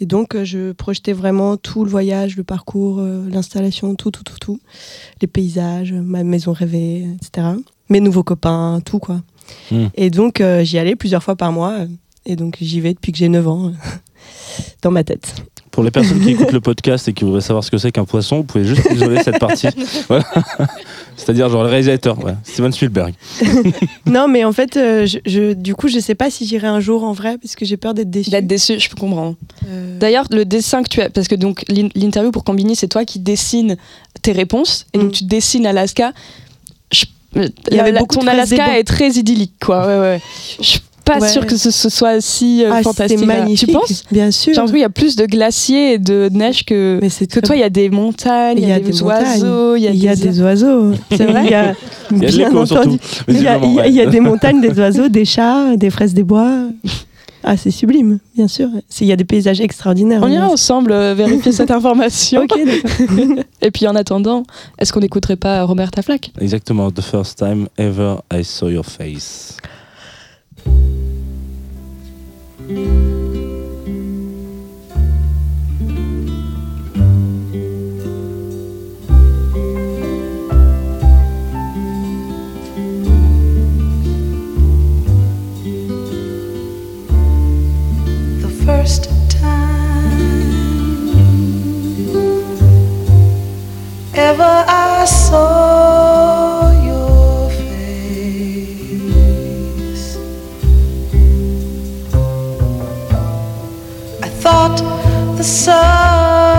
Et 0.00 0.06
donc, 0.06 0.34
euh, 0.34 0.44
je 0.44 0.72
projetais 0.72 1.12
vraiment 1.12 1.56
tout 1.56 1.84
le 1.84 1.90
voyage, 1.90 2.36
le 2.36 2.44
parcours, 2.44 2.98
euh, 2.98 3.28
l'installation, 3.30 3.94
tout, 3.94 4.10
tout, 4.10 4.24
tout, 4.24 4.38
tout. 4.40 4.60
Les 5.20 5.26
paysages, 5.28 5.92
ma 5.92 6.24
maison 6.24 6.52
rêvée, 6.52 7.06
etc. 7.16 7.48
Mes 7.88 8.00
nouveaux 8.00 8.24
copains, 8.24 8.80
tout, 8.84 8.98
quoi. 8.98 9.22
Hmm. 9.70 9.86
Et 9.94 10.10
donc, 10.10 10.40
euh, 10.40 10.64
j'y 10.64 10.78
allais 10.78 10.96
plusieurs 10.96 11.22
fois 11.22 11.36
par 11.36 11.52
mois. 11.52 11.72
euh, 11.80 11.86
Et 12.26 12.34
donc, 12.36 12.56
j'y 12.60 12.80
vais 12.80 12.94
depuis 12.94 13.12
que 13.12 13.18
j'ai 13.18 13.28
9 13.28 13.46
ans, 13.46 13.68
euh, 13.68 13.70
dans 14.82 14.90
ma 14.90 15.04
tête. 15.04 15.34
Pour 15.74 15.82
les 15.82 15.90
personnes 15.90 16.20
qui 16.20 16.30
écoutent 16.30 16.52
le 16.52 16.60
podcast 16.60 17.08
et 17.08 17.12
qui 17.12 17.24
voudraient 17.24 17.40
savoir 17.40 17.64
ce 17.64 17.70
que 17.70 17.78
c'est 17.78 17.90
qu'un 17.90 18.04
poisson, 18.04 18.36
vous 18.36 18.44
pouvez 18.44 18.64
juste 18.64 18.86
isoler 18.94 19.20
cette 19.24 19.40
partie. 19.40 19.66
Voilà. 20.08 20.24
C'est-à-dire 21.16 21.48
genre 21.48 21.62
le 21.64 21.68
réalisateur, 21.68 22.16
ouais. 22.24 22.34
Steven 22.44 22.72
Spielberg. 22.72 23.12
Non, 24.06 24.28
mais 24.28 24.44
en 24.44 24.52
fait, 24.52 24.76
euh, 24.76 25.04
je, 25.06 25.18
je- 25.26 25.52
du 25.52 25.74
coup, 25.74 25.88
je 25.88 25.98
sais 25.98 26.14
pas 26.14 26.30
si 26.30 26.46
j'irai 26.46 26.66
un 26.68 26.78
jour 26.80 27.02
en 27.02 27.12
vrai, 27.12 27.38
parce 27.38 27.56
que 27.56 27.64
j'ai 27.64 27.76
peur 27.76 27.92
d'être 27.94 28.10
déçue. 28.10 28.30
D'être 28.30 28.46
déçu, 28.46 28.78
je 28.78 28.88
peux 28.88 28.96
comprendre. 28.96 29.34
Euh, 29.68 29.98
D'ailleurs, 29.98 30.26
le 30.30 30.44
dessin 30.44 30.82
que 30.84 30.88
tu 30.88 31.00
as, 31.00 31.10
parce 31.10 31.26
que 31.26 31.34
donc 31.34 31.64
l'in- 31.68 31.88
l'interview 31.96 32.30
pour 32.30 32.44
Combini, 32.44 32.76
c'est 32.76 32.88
toi 32.88 33.04
qui 33.04 33.18
dessines 33.18 33.76
tes 34.22 34.30
réponses, 34.32 34.86
et 34.92 34.98
donc 34.98 35.08
Mm. 35.08 35.12
tu 35.12 35.24
dessines 35.24 35.66
Alaska. 35.66 36.12
Je- 36.92 37.04
euh, 37.36 37.48
Il 37.70 37.76
y 37.76 37.80
avait 37.80 37.90
la- 37.92 37.98
beaucoup 38.00 38.16
ton 38.18 38.26
Alaska 38.28 38.78
est 38.78 38.84
très 38.84 39.10
idyllique, 39.10 39.54
quoi. 39.60 39.86
Ouais, 39.86 39.98
ouais. 39.98 40.20
Je 40.60 40.78
pas 41.04 41.18
Ouais. 41.18 41.28
sûre 41.28 41.46
que 41.46 41.56
ce, 41.56 41.70
ce 41.70 41.88
soit 41.88 42.20
si 42.20 42.64
euh, 42.64 42.70
ah, 42.72 42.82
fantastique. 42.82 43.18
c'est 43.18 43.26
magnifique. 43.26 43.68
Tu 43.68 43.74
penses 43.74 44.04
Bien 44.10 44.30
sûr. 44.30 44.52
L'impression 44.52 44.72
qu'il 44.72 44.80
y 44.82 44.84
a 44.84 44.88
plus 44.90 45.16
de 45.16 45.26
glaciers 45.26 45.94
et 45.94 45.98
de 45.98 46.28
neige 46.32 46.64
que. 46.64 46.98
mais 47.00 47.08
c'est 47.08 47.30
Que 47.30 47.40
toi, 47.40 47.56
il 47.56 47.60
y 47.60 47.64
a 47.64 47.70
des 47.70 47.90
montagnes, 47.90 48.58
il 48.58 48.68
y 48.68 48.72
a, 48.72 48.80
des, 48.80 49.02
oiseaux, 49.02 49.76
il 49.76 49.82
y 49.82 49.88
a, 49.88 49.90
il 49.90 50.02
y 50.02 50.08
a 50.08 50.16
des... 50.16 50.28
des 50.28 50.42
oiseaux. 50.42 50.92
C'est 51.10 51.24
vrai 51.26 51.44
Il 51.44 51.50
y 51.50 51.54
a, 51.54 51.74
Il 52.10 52.22
y 52.22 52.26
a 52.26 52.30
de 52.30 52.36
bien 52.36 52.56
entendu. 52.56 52.98
Il 53.28 53.42
y, 53.42 53.46
a, 53.48 53.58
il 53.58 53.76
ouais. 53.76 53.90
il 53.90 54.00
y 54.00 54.06
des 54.06 54.20
montagnes, 54.20 54.60
des 54.60 54.78
oiseaux, 54.78 55.08
des 55.08 55.24
chats, 55.24 55.76
des 55.76 55.90
fraises 55.90 56.14
des 56.14 56.24
bois. 56.24 56.68
Ah, 57.46 57.58
c'est 57.58 57.70
sublime, 57.70 58.20
bien 58.34 58.48
sûr. 58.48 58.68
Il 59.00 59.06
y 59.06 59.12
a 59.12 59.16
des 59.16 59.24
paysages 59.24 59.60
extraordinaires. 59.60 60.20
On 60.22 60.28
ira 60.28 60.48
ensemble 60.48 60.92
euh, 60.92 61.14
vérifier 61.14 61.52
cette 61.52 61.70
information. 61.70 62.42
Ok, 62.42 62.58
d'accord. 62.58 63.44
Et 63.60 63.70
puis 63.70 63.86
en 63.86 63.94
attendant, 63.94 64.44
est-ce 64.78 64.92
qu'on 64.94 65.00
n'écouterait 65.00 65.36
pas 65.36 65.62
Roberta 65.64 66.00
Flack 66.00 66.32
Exactement, 66.40 66.90
the 66.90 67.02
first 67.02 67.38
time 67.38 67.68
ever 67.76 68.16
I 68.32 68.42
saw 68.42 68.68
your 68.70 68.86
face. 68.86 69.58
The 88.40 88.48
first 88.64 89.04
time 89.30 90.18
ever 94.14 94.64
I 94.66 95.04
saw 95.04 96.33
the 105.36 105.42
sun 105.42 106.53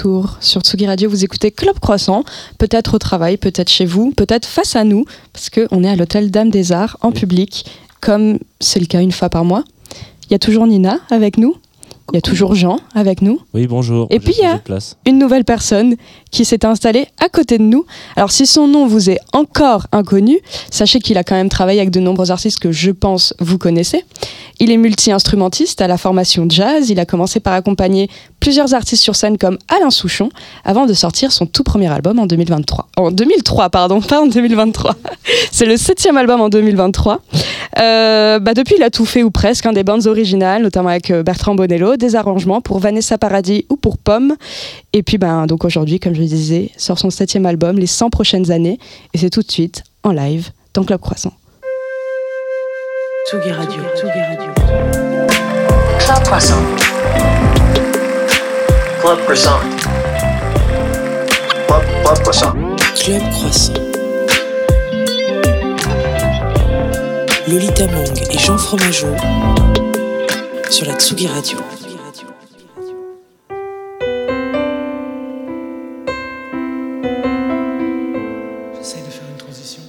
retour 0.00 0.38
sur 0.40 0.62
Tsugi 0.62 0.86
Radio, 0.86 1.10
vous 1.10 1.24
écoutez 1.24 1.50
Club 1.50 1.78
Croissant, 1.78 2.24
peut-être 2.56 2.94
au 2.94 2.98
travail, 2.98 3.36
peut-être 3.36 3.68
chez 3.68 3.84
vous, 3.84 4.12
peut-être 4.12 4.46
face 4.46 4.74
à 4.74 4.82
nous, 4.82 5.04
parce 5.34 5.50
qu'on 5.50 5.84
est 5.84 5.88
à 5.90 5.94
l'hôtel 5.94 6.30
Dame 6.30 6.48
des 6.48 6.72
Arts 6.72 6.96
en 7.02 7.12
public, 7.12 7.66
comme 8.00 8.38
c'est 8.60 8.80
le 8.80 8.86
cas 8.86 9.02
une 9.02 9.12
fois 9.12 9.28
par 9.28 9.44
mois. 9.44 9.62
Il 10.24 10.32
y 10.32 10.34
a 10.34 10.38
toujours 10.38 10.66
Nina 10.66 11.00
avec 11.10 11.36
nous, 11.36 11.54
il 12.12 12.16
y 12.16 12.18
a 12.18 12.20
toujours 12.22 12.54
Jean 12.54 12.78
avec 12.94 13.22
nous, 13.22 13.40
Oui, 13.54 13.66
bonjour. 13.66 14.06
Et 14.10 14.18
puis, 14.20 14.34
il 14.38 14.42
y 14.42 14.46
a- 14.46 14.60
une 15.06 15.18
nouvelle 15.18 15.44
personne 15.44 15.94
qui 16.30 16.44
s'est 16.44 16.64
installée 16.64 17.06
à 17.24 17.28
côté 17.28 17.58
de 17.58 17.62
nous. 17.64 17.84
Alors 18.16 18.30
si 18.30 18.46
son 18.46 18.66
nom 18.68 18.86
vous 18.86 19.10
est 19.10 19.18
encore 19.32 19.86
inconnu, 19.92 20.38
sachez 20.70 20.98
qu'il 21.00 21.18
a 21.18 21.24
quand 21.24 21.34
même 21.34 21.48
travaillé 21.48 21.80
avec 21.80 21.90
de 21.90 22.00
nombreux 22.00 22.30
artistes 22.30 22.58
que 22.58 22.70
je 22.72 22.90
pense 22.90 23.34
vous 23.40 23.58
connaissez. 23.58 24.04
Il 24.60 24.70
est 24.70 24.76
multi-instrumentiste 24.76 25.80
à 25.80 25.86
la 25.88 25.96
formation 25.96 26.46
jazz. 26.48 26.90
Il 26.90 27.00
a 27.00 27.06
commencé 27.06 27.40
par 27.40 27.54
accompagner 27.54 28.08
plusieurs 28.40 28.74
artistes 28.74 29.02
sur 29.02 29.16
scène 29.16 29.38
comme 29.38 29.58
Alain 29.74 29.90
Souchon 29.90 30.28
avant 30.64 30.86
de 30.86 30.92
sortir 30.92 31.32
son 31.32 31.46
tout 31.46 31.64
premier 31.64 31.88
album 31.88 32.18
en 32.18 32.26
2023. 32.26 32.88
En 32.96 33.10
2003, 33.10 33.70
pardon, 33.70 34.00
pas 34.08 34.20
en 34.20 34.26
2023. 34.26 34.94
C'est 35.50 35.66
le 35.66 35.76
septième 35.76 36.16
album 36.16 36.40
en 36.40 36.48
2023. 36.48 37.20
Euh, 37.78 38.38
bah 38.38 38.54
depuis, 38.54 38.74
il 38.76 38.82
a 38.82 38.90
tout 38.90 39.04
fait 39.04 39.22
ou 39.22 39.30
presque, 39.30 39.66
hein, 39.66 39.72
des 39.72 39.84
bandes 39.84 40.06
originales, 40.06 40.62
notamment 40.62 40.88
avec 40.88 41.10
euh, 41.10 41.22
Bertrand 41.22 41.54
Bonello, 41.54 41.96
des 41.96 42.16
arrangements 42.16 42.60
pour 42.60 42.78
Vanessa 42.78 43.18
Paradis 43.18 43.64
ou 43.68 43.76
pour 43.76 43.98
Pomme. 43.98 44.34
Et 44.92 45.02
puis, 45.02 45.18
ben, 45.18 45.46
donc 45.46 45.64
aujourd'hui, 45.64 46.00
comme 46.00 46.14
je 46.14 46.20
le 46.20 46.26
disais, 46.26 46.70
sort 46.76 46.98
son 46.98 47.10
septième 47.10 47.46
album, 47.46 47.78
Les 47.78 47.86
100 47.86 48.10
prochaines 48.10 48.50
années. 48.50 48.78
Et 49.14 49.18
c'est 49.18 49.30
tout 49.30 49.42
de 49.42 49.50
suite 49.50 49.84
en 50.02 50.12
live 50.12 50.50
dans 50.74 50.84
Club 50.84 51.00
Croissant. 51.00 51.32
Tsugi 53.28 53.52
Radio. 53.52 53.82
Tsugi 53.94 54.18
Radio. 54.18 54.52
Club 55.98 56.22
Croissant. 56.24 56.62
Club 59.00 59.18
Croissant. 59.24 59.60
Club, 61.66 61.82
Club 62.04 62.18
Croissant. 62.22 62.52
Club 62.96 63.22
Croissant. 63.30 63.89
Lolita 67.50 67.84
Mang 67.88 68.16
et 68.30 68.38
Jean 68.38 68.56
Fromageau 68.56 69.08
sur 70.70 70.86
la 70.86 70.94
Tsugi 70.94 71.26
Radio. 71.26 71.58
J'essaye 78.78 79.02
de 79.02 79.10
faire 79.10 79.24
une 79.28 79.36
transition. 79.36 79.82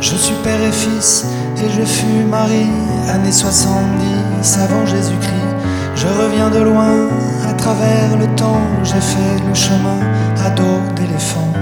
Je 0.00 0.16
suis 0.16 0.34
père 0.42 0.62
et 0.62 0.72
fils 0.72 1.27
je 1.78 1.84
fus 1.84 2.24
mari, 2.28 2.66
années 3.08 3.32
70 3.32 4.58
avant 4.64 4.84
Jésus-Christ. 4.86 5.54
Je 5.94 6.06
reviens 6.08 6.50
de 6.50 6.60
loin, 6.60 7.08
à 7.48 7.52
travers 7.52 8.16
le 8.18 8.26
temps, 8.34 8.60
j'ai 8.82 9.00
fait 9.00 9.38
le 9.46 9.54
chemin 9.54 10.00
à 10.44 10.50
dos 10.50 10.80
d'éléphant. 10.96 11.52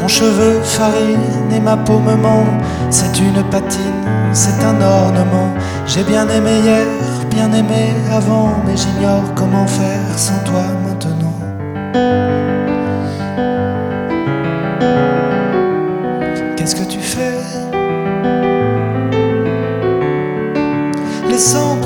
Mon 0.00 0.08
cheveu 0.08 0.60
farine 0.62 1.52
et 1.54 1.60
ma 1.60 1.76
peau 1.76 1.98
me 1.98 2.16
ment, 2.16 2.46
c'est 2.90 3.18
une 3.20 3.42
patine, 3.50 4.02
c'est 4.32 4.64
un 4.64 4.80
ornement. 4.80 5.50
J'ai 5.86 6.02
bien 6.02 6.28
aimé 6.28 6.58
hier, 6.64 6.86
bien 7.30 7.52
aimé 7.52 7.94
avant, 8.12 8.50
mais 8.66 8.76
j'ignore 8.76 9.22
comment 9.36 9.66
faire 9.66 10.16
sans 10.16 10.42
toi 10.44 10.64
maintenant. 10.86 12.41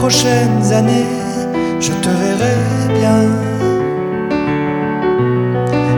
Prochaines 0.09 0.73
années, 0.73 1.11
je 1.81 1.91
te 1.91 2.09
verrai 2.23 2.59
bien. 3.01 3.23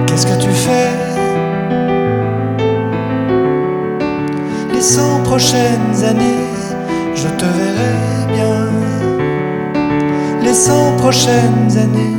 Qu'est-ce 0.06 0.26
que 0.26 0.38
tu 0.44 0.48
fais? 0.64 0.90
Les 4.72 4.80
cent 4.80 5.22
prochaines 5.24 5.98
années, 6.11 6.46
je 7.14 7.28
te 7.40 7.48
verrai 7.59 7.94
bien. 8.36 8.56
Les 10.42 10.54
cent 10.54 10.96
prochaines 10.96 11.70
années, 11.84 12.16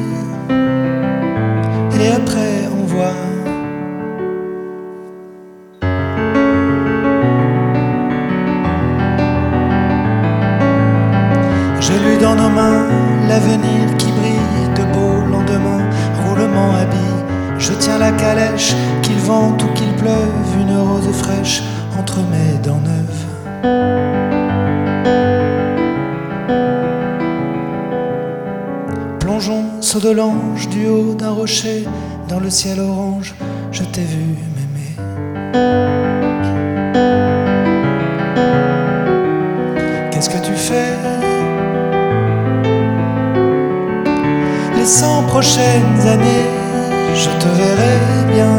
et 2.00 2.08
après 2.20 2.49
l'avenir 13.40 13.98
qui 13.98 14.08
brille, 14.08 14.70
de 14.76 14.84
beaux 14.94 15.22
lendemains, 15.32 15.86
roulement 16.26 16.72
habillé. 16.76 17.20
Je 17.58 17.74
tiens 17.74 17.98
la 17.98 18.12
calèche, 18.12 18.74
qu'il 19.02 19.18
vente 19.18 19.64
ou 19.64 19.68
qu'il 19.74 19.94
pleuve, 19.96 20.58
une 20.60 20.78
rose 20.78 21.12
fraîche 21.14 21.62
entre 21.98 22.18
mes 22.32 22.58
dents 22.64 22.82
neuves. 22.90 23.26
Plongeons, 29.20 29.66
saut 29.82 30.00
de 30.00 30.12
l'ange, 30.12 30.68
du 30.70 30.88
haut 30.88 31.14
d'un 31.14 31.32
rocher, 31.32 31.86
dans 32.28 32.40
le 32.40 32.50
ciel 32.50 32.80
orange, 32.80 33.36
je 33.72 33.84
t'ai 33.84 34.02
vu 34.04 34.36
m'aimer. 34.56 35.99
Prochaines 45.42 46.02
années, 46.06 46.48
je 47.16 47.30
te 47.42 47.48
verrai 47.60 47.98
bien. 48.36 48.58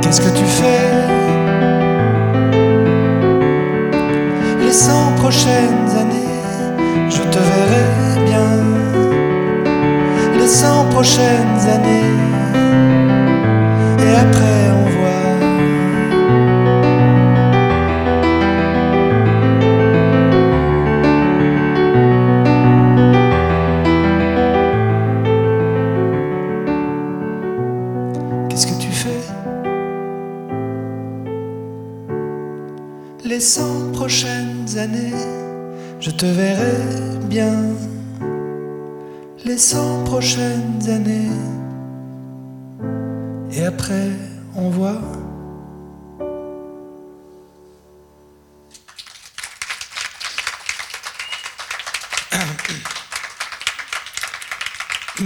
Qu'est-ce 0.00 0.20
que 0.20 0.32
tu 0.36 0.44
fais? 0.58 0.90
Les 4.64 4.72
cent 4.72 5.12
prochaines 5.22 5.90
années, 6.02 6.34
je 7.08 7.22
te 7.34 7.40
verrai 7.50 7.86
bien. 8.30 8.50
Les 10.40 10.48
cent 10.48 10.86
prochaines 10.90 11.60
années, 11.76 12.03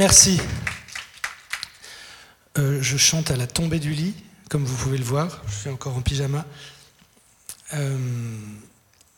Merci. 0.09 0.41
Euh, 2.57 2.81
je 2.81 2.97
chante 2.97 3.31
à 3.31 3.37
la 3.37 3.47
tombée 3.47 3.79
du 3.79 3.93
lit, 3.93 4.15
comme 4.49 4.65
vous 4.65 4.75
pouvez 4.75 4.97
le 4.97 5.05
voir. 5.05 5.43
Je 5.47 5.55
suis 5.55 5.69
encore 5.69 5.99
en 5.99 6.01
pyjama. 6.01 6.47
Euh, 7.75 7.99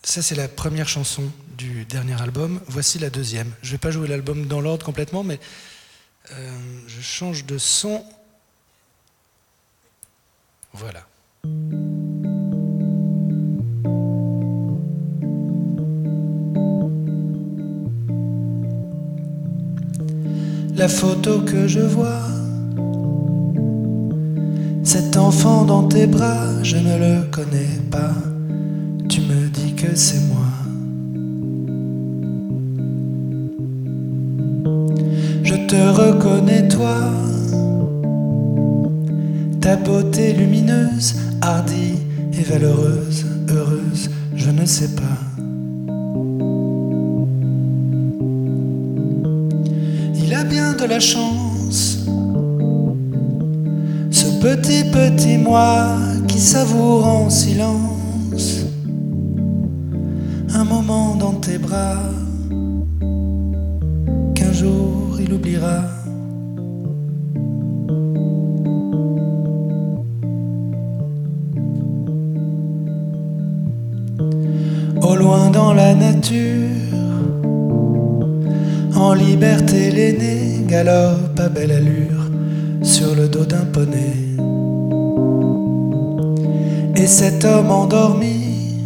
ça, 0.02 0.20
c'est 0.20 0.34
la 0.34 0.48
première 0.48 0.88
chanson 0.88 1.30
du 1.56 1.84
dernier 1.84 2.20
album. 2.20 2.60
Voici 2.66 2.98
la 2.98 3.08
deuxième. 3.08 3.52
Je 3.62 3.68
ne 3.68 3.72
vais 3.74 3.78
pas 3.78 3.92
jouer 3.92 4.08
l'album 4.08 4.48
dans 4.48 4.60
l'ordre 4.60 4.84
complètement, 4.84 5.22
mais 5.22 5.38
euh, 6.32 6.58
je 6.88 7.00
change 7.00 7.44
de 7.44 7.56
son. 7.56 8.04
Voilà. 10.72 11.06
La 20.80 20.88
photo 20.88 21.40
que 21.40 21.68
je 21.68 21.80
vois, 21.80 22.22
cet 24.82 25.18
enfant 25.18 25.66
dans 25.66 25.86
tes 25.86 26.06
bras, 26.06 26.46
je 26.62 26.78
ne 26.78 26.96
le 26.96 27.30
connais 27.30 27.76
pas. 27.90 28.14
Tu 29.06 29.20
me 29.20 29.50
dis 29.50 29.74
que 29.74 29.94
c'est 29.94 30.22
moi. 30.32 30.46
Je 35.42 35.54
te 35.66 35.76
reconnais 36.00 36.66
toi, 36.68 36.96
ta 39.60 39.76
beauté 39.76 40.32
lumineuse, 40.32 41.14
hardie 41.42 41.98
et 42.32 42.42
valeureuse, 42.42 43.26
heureuse, 43.50 44.08
je 44.34 44.50
ne 44.50 44.64
sais 44.64 44.94
pas. 44.94 45.29
De 50.80 50.86
la 50.86 51.00
chance, 51.00 51.98
ce 54.10 54.26
petit 54.40 54.84
petit 54.90 55.36
moi 55.36 55.96
qui 56.26 56.38
savoure 56.38 57.06
en 57.06 57.28
silence 57.28 58.60
un 60.54 60.64
moment 60.64 61.16
dans 61.16 61.34
tes 61.34 61.58
bras 61.58 61.98
qu'un 64.34 64.52
jour 64.52 65.18
il 65.20 65.32
oubliera. 65.34 65.82
Au 75.02 75.14
loin 75.14 75.50
dans 75.50 75.74
la 75.74 75.94
nature, 75.94 76.68
en 78.94 79.12
liberté 79.12 79.90
l'aîné 79.90 80.49
galope 80.70 81.40
à 81.40 81.48
belle 81.48 81.72
allure 81.72 82.30
sur 82.80 83.16
le 83.16 83.26
dos 83.26 83.44
d'un 83.44 83.64
poney. 83.72 84.14
Et 86.94 87.08
cet 87.08 87.44
homme 87.44 87.72
endormi, 87.72 88.76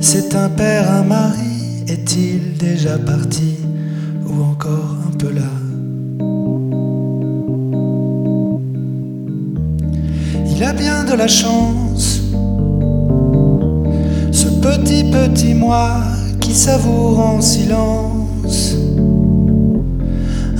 c'est 0.00 0.34
un 0.34 0.48
père, 0.48 0.90
un 0.90 1.04
mari, 1.04 1.84
est-il 1.86 2.58
déjà 2.58 2.98
parti 2.98 3.54
ou 4.26 4.42
encore 4.42 4.96
un 5.06 5.16
peu 5.16 5.32
là? 5.32 5.52
Il 10.50 10.64
a 10.64 10.72
bien 10.72 11.04
de 11.04 11.14
la 11.14 11.28
chance, 11.28 12.20
ce 14.32 14.48
petit 14.60 15.04
petit 15.04 15.54
moi 15.54 16.00
qui 16.40 16.52
savoure 16.52 17.20
en 17.20 17.40
silence 17.40 18.17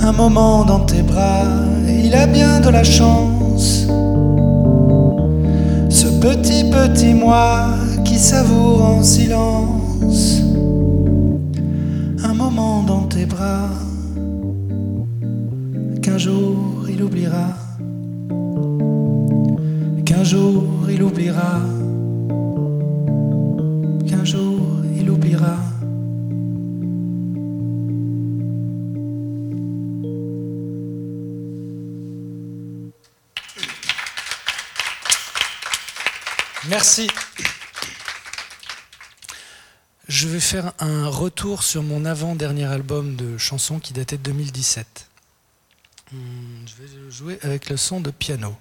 un 0.09 0.11
moment 0.11 0.65
dans 0.65 0.79
tes 0.79 1.03
bras. 1.03 1.45
Il 1.87 2.15
a 2.15 2.25
bien 2.25 2.59
de 2.61 2.69
la 2.69 2.83
chance, 2.83 3.85
ce 5.89 6.07
petit 6.25 6.63
petit 6.77 7.13
moi 7.13 7.67
qui 8.03 8.17
savoure 8.17 8.81
en 8.83 9.03
silence. 9.03 10.41
Un 12.23 12.33
moment 12.33 12.81
dans 12.81 13.03
tes 13.03 13.27
bras. 13.27 13.69
Qu'un 16.01 16.17
jour 16.17 16.57
il 16.89 17.03
oubliera, 17.03 17.49
qu'un 20.05 20.23
jour 20.23 20.63
il 20.89 21.03
oubliera, 21.03 21.53
Merci. 36.69 37.07
Je 40.07 40.27
vais 40.27 40.39
faire 40.39 40.71
un 40.77 41.07
retour 41.07 41.63
sur 41.63 41.81
mon 41.81 42.05
avant-dernier 42.05 42.65
album 42.65 43.15
de 43.15 43.39
chansons 43.39 43.79
qui 43.79 43.91
datait 43.93 44.17
de 44.17 44.23
2017. 44.23 45.09
Hmm, 46.11 46.17
Je 46.67 46.75
vais 46.83 47.11
jouer 47.11 47.39
avec 47.41 47.69
le 47.69 47.77
son 47.77 48.01
de 48.01 48.11
piano. 48.11 48.55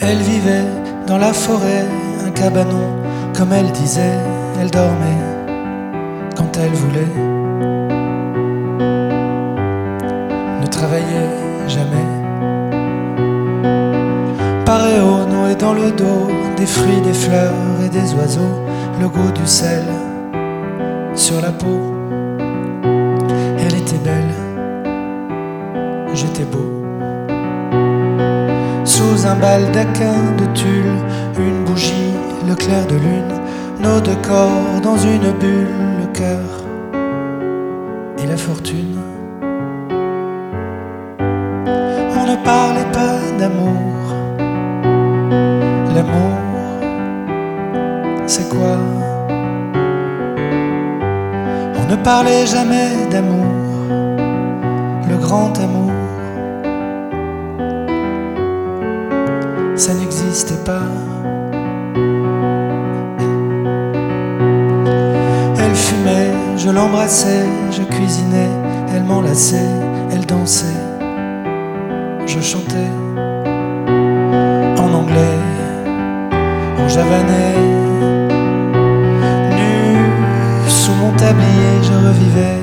Elle 0.00 0.22
vivait 0.22 0.64
dans 1.06 1.18
la 1.18 1.34
forêt, 1.34 1.86
un 2.24 2.30
cabanon, 2.30 2.96
comme 3.36 3.52
elle 3.52 3.70
disait, 3.72 4.18
elle 4.58 4.70
dormait 4.70 5.37
elle 6.60 6.72
voulait. 6.72 7.14
Ne 10.60 10.66
travaillait 10.66 11.30
jamais. 11.66 12.08
Paréo 14.64 15.24
noué 15.26 15.54
dans 15.54 15.72
le 15.72 15.90
dos, 15.92 16.28
des 16.56 16.66
fruits, 16.66 17.00
des 17.02 17.14
fleurs 17.14 17.54
et 17.84 17.88
des 17.88 18.14
oiseaux, 18.14 18.56
le 19.00 19.08
goût 19.08 19.32
du 19.32 19.46
sel 19.46 19.84
sur 21.14 21.40
la 21.40 21.52
peau. 21.52 21.80
Elle 23.58 23.74
était 23.74 24.02
belle, 24.04 24.34
j'étais 26.14 26.44
beau. 26.44 26.68
Sous 28.84 29.26
un 29.26 29.36
baldaquin 29.36 30.18
de 30.38 30.46
tulle, 30.54 30.98
une 31.38 31.64
bougie, 31.64 32.14
le 32.46 32.54
clair 32.54 32.86
de 32.86 32.96
lune, 32.96 33.34
nos 33.80 34.00
deux 34.00 34.16
corps 34.16 34.80
dans 34.82 34.96
une 34.96 35.32
bulle, 35.40 35.66
le 35.80 35.87
et 38.18 38.26
la 38.26 38.36
fortune. 38.36 38.98
On 41.20 42.26
ne 42.26 42.36
parlait 42.44 42.90
pas 42.92 43.18
d'amour. 43.38 43.76
L'amour, 45.94 46.38
c'est 48.26 48.48
quoi? 48.48 48.78
On 51.80 51.90
ne 51.90 51.96
parlait 52.02 52.46
jamais 52.46 53.06
d'amour, 53.10 53.46
le 55.08 55.16
grand 55.16 55.58
amour. 55.58 55.92
ça 59.76 59.94
n'existait 59.94 60.64
pas. 60.64 61.07
Je 66.68 66.72
l'embrassais, 66.74 67.46
je 67.70 67.82
cuisinais, 67.82 68.50
elle 68.94 69.04
m'enlaçait, 69.04 69.70
elle 70.12 70.26
dansait, 70.26 70.66
je 72.26 72.40
chantais 72.40 72.90
en 74.76 74.92
anglais, 74.92 75.38
en 76.78 76.86
javanais, 76.86 77.56
nu 79.56 80.68
sous 80.68 80.92
mon 80.92 81.12
tablier, 81.16 81.74
je 81.88 82.06
revivais, 82.06 82.60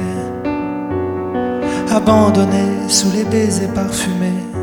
abandonné 1.90 2.88
sous 2.88 3.12
les 3.12 3.24
baisers 3.24 3.74
parfumés. 3.74 4.55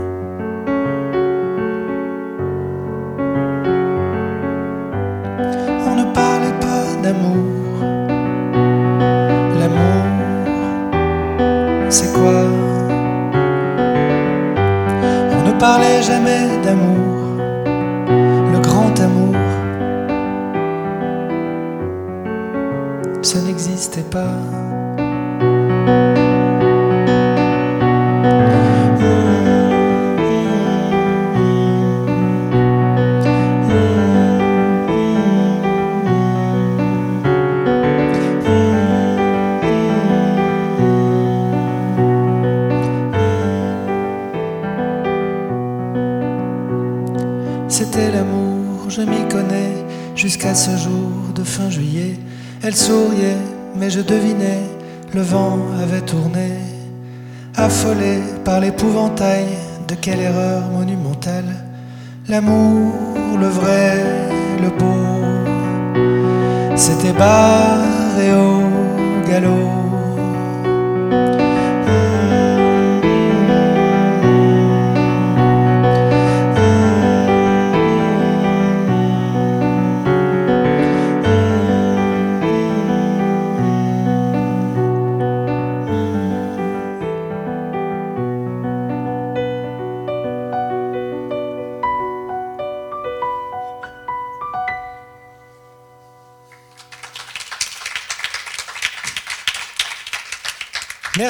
Elle 52.64 52.76
souriait, 52.76 53.42
mais 53.74 53.90
je 53.90 54.00
devinais, 54.00 54.62
le 55.12 55.20
vent 55.20 55.58
avait 55.82 56.02
tourné. 56.02 56.52
Affolé 57.56 58.20
par 58.44 58.60
l'épouvantail 58.60 59.46
de 59.88 59.96
quelle 59.96 60.20
erreur 60.20 60.62
monumentale. 60.70 61.52
L'amour, 62.28 62.94
le 63.36 63.48
vrai, 63.48 64.00
le 64.62 64.70
beau, 64.78 64.96
s'était 66.76 67.12
barré 67.12 68.32
au 68.32 69.28
galop. 69.28 69.81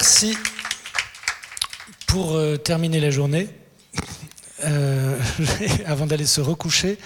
Merci 0.03 0.37
pour 2.09 2.33
euh, 2.33 2.57
terminer 2.57 2.99
la 2.99 3.13
journée, 3.13 3.49
euh, 4.65 5.17
avant 5.87 6.07
d'aller 6.07 6.27
se 6.27 6.41
recoucher. 6.41 6.99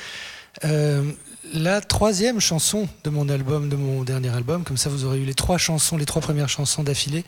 Euh, 0.65 1.13
la 1.53 1.83
troisième 1.83 2.41
chanson 2.41 2.89
de 3.05 3.11
mon 3.11 3.29
album, 3.29 3.69
de 3.69 3.77
mon 3.77 4.03
dernier 4.03 4.31
album, 4.31 4.65
comme 4.65 4.79
ça 4.79 4.89
vous 4.89 5.05
aurez 5.05 5.19
eu 5.19 5.27
les 5.27 5.35
trois 5.35 5.59
chansons, 5.59 5.99
les 5.99 6.07
trois 6.07 6.23
premières 6.23 6.49
chansons 6.49 6.85
d'affilée. 6.85 7.27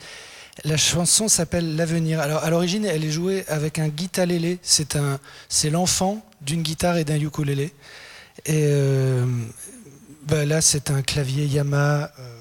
La 0.63 0.75
chanson 0.75 1.27
s'appelle 1.27 1.75
L'avenir. 1.75 2.19
Alors 2.19 2.43
à 2.43 2.49
l'origine, 2.49 2.83
elle 2.83 3.05
est 3.05 3.11
jouée 3.11 3.45
avec 3.47 3.77
un 3.77 3.89
guitarélé. 3.89 4.57
C'est 4.63 4.95
un, 4.95 5.19
c'est 5.49 5.69
l'enfant 5.69 6.25
d'une 6.41 6.63
guitare 6.63 6.97
et 6.97 7.03
d'un 7.03 7.19
ukulélé. 7.19 7.75
Et 8.47 8.73
bah 10.23 10.45
là, 10.45 10.61
c'est 10.61 10.89
un 10.89 11.03
clavier 11.03 11.45
Yamaha 11.45 12.11
euh, 12.17 12.39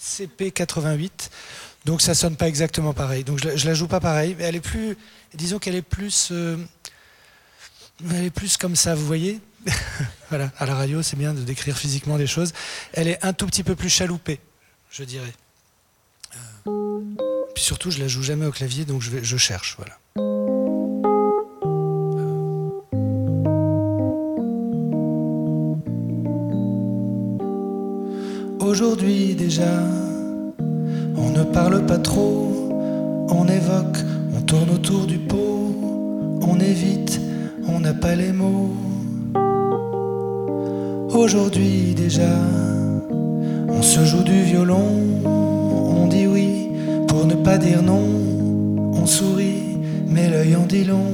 CP88. 0.00 1.10
Donc 1.88 2.02
ça 2.02 2.14
sonne 2.14 2.36
pas 2.36 2.48
exactement 2.48 2.92
pareil. 2.92 3.24
Donc 3.24 3.42
je, 3.42 3.56
je 3.56 3.66
la 3.66 3.72
joue 3.72 3.88
pas 3.88 3.98
pareil. 3.98 4.36
Mais 4.38 4.44
elle 4.44 4.56
est 4.56 4.60
plus, 4.60 4.94
disons 5.32 5.58
qu'elle 5.58 5.74
est 5.74 5.80
plus, 5.80 6.28
euh, 6.32 6.58
elle 8.10 8.26
est 8.26 8.30
plus 8.30 8.58
comme 8.58 8.76
ça. 8.76 8.94
Vous 8.94 9.06
voyez 9.06 9.40
Voilà. 10.28 10.52
À 10.58 10.66
la 10.66 10.74
radio, 10.74 11.02
c'est 11.02 11.16
bien 11.16 11.32
de 11.32 11.40
décrire 11.40 11.78
physiquement 11.78 12.18
des 12.18 12.26
choses. 12.26 12.52
Elle 12.92 13.08
est 13.08 13.24
un 13.24 13.32
tout 13.32 13.46
petit 13.46 13.62
peu 13.62 13.74
plus 13.74 13.88
chaloupée, 13.88 14.38
je 14.90 15.02
dirais. 15.02 15.32
Euh, 16.66 17.00
puis 17.54 17.64
surtout, 17.64 17.90
je 17.90 18.00
la 18.00 18.06
joue 18.06 18.22
jamais 18.22 18.44
au 18.44 18.52
clavier, 18.52 18.84
donc 18.84 19.00
je, 19.00 19.22
je 19.22 19.36
cherche. 19.38 19.78
Voilà. 19.78 19.96
Aujourd'hui 28.60 29.34
déjà, 29.34 30.07
on 31.20 31.30
ne 31.30 31.44
parle 31.44 31.84
pas 31.86 31.98
trop, 31.98 32.70
on 33.30 33.46
évoque, 33.46 33.98
on 34.36 34.40
tourne 34.40 34.70
autour 34.70 35.06
du 35.06 35.18
pot, 35.18 35.74
on 36.42 36.58
évite, 36.60 37.20
on 37.68 37.80
n'a 37.80 37.94
pas 37.94 38.14
les 38.14 38.32
mots. 38.32 38.70
Aujourd'hui 41.10 41.94
déjà, 41.96 42.32
on 43.68 43.82
se 43.82 44.04
joue 44.04 44.22
du 44.22 44.42
violon, 44.42 44.88
on 45.24 46.06
dit 46.06 46.26
oui 46.26 46.70
pour 47.08 47.26
ne 47.26 47.34
pas 47.34 47.58
dire 47.58 47.82
non, 47.82 48.06
on 48.92 49.06
sourit, 49.06 49.78
mais 50.06 50.28
l'œil 50.28 50.56
en 50.56 50.66
dit 50.66 50.84
long. 50.84 51.12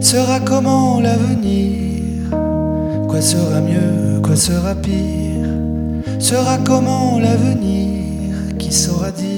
Sera 0.00 0.40
comment 0.40 1.00
l'avenir? 1.00 2.02
Quoi 3.08 3.20
sera 3.20 3.60
mieux, 3.60 4.20
quoi 4.22 4.36
sera 4.36 4.74
pire? 4.74 5.35
Sera 6.18 6.58
comment 6.58 7.18
l'avenir 7.18 8.56
Qui 8.58 8.72
saura 8.72 9.10
dire 9.10 9.36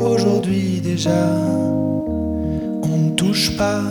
Aujourd'hui 0.00 0.80
déjà, 0.80 1.28
on 2.82 2.96
ne 2.96 3.10
touche 3.10 3.56
pas, 3.56 3.82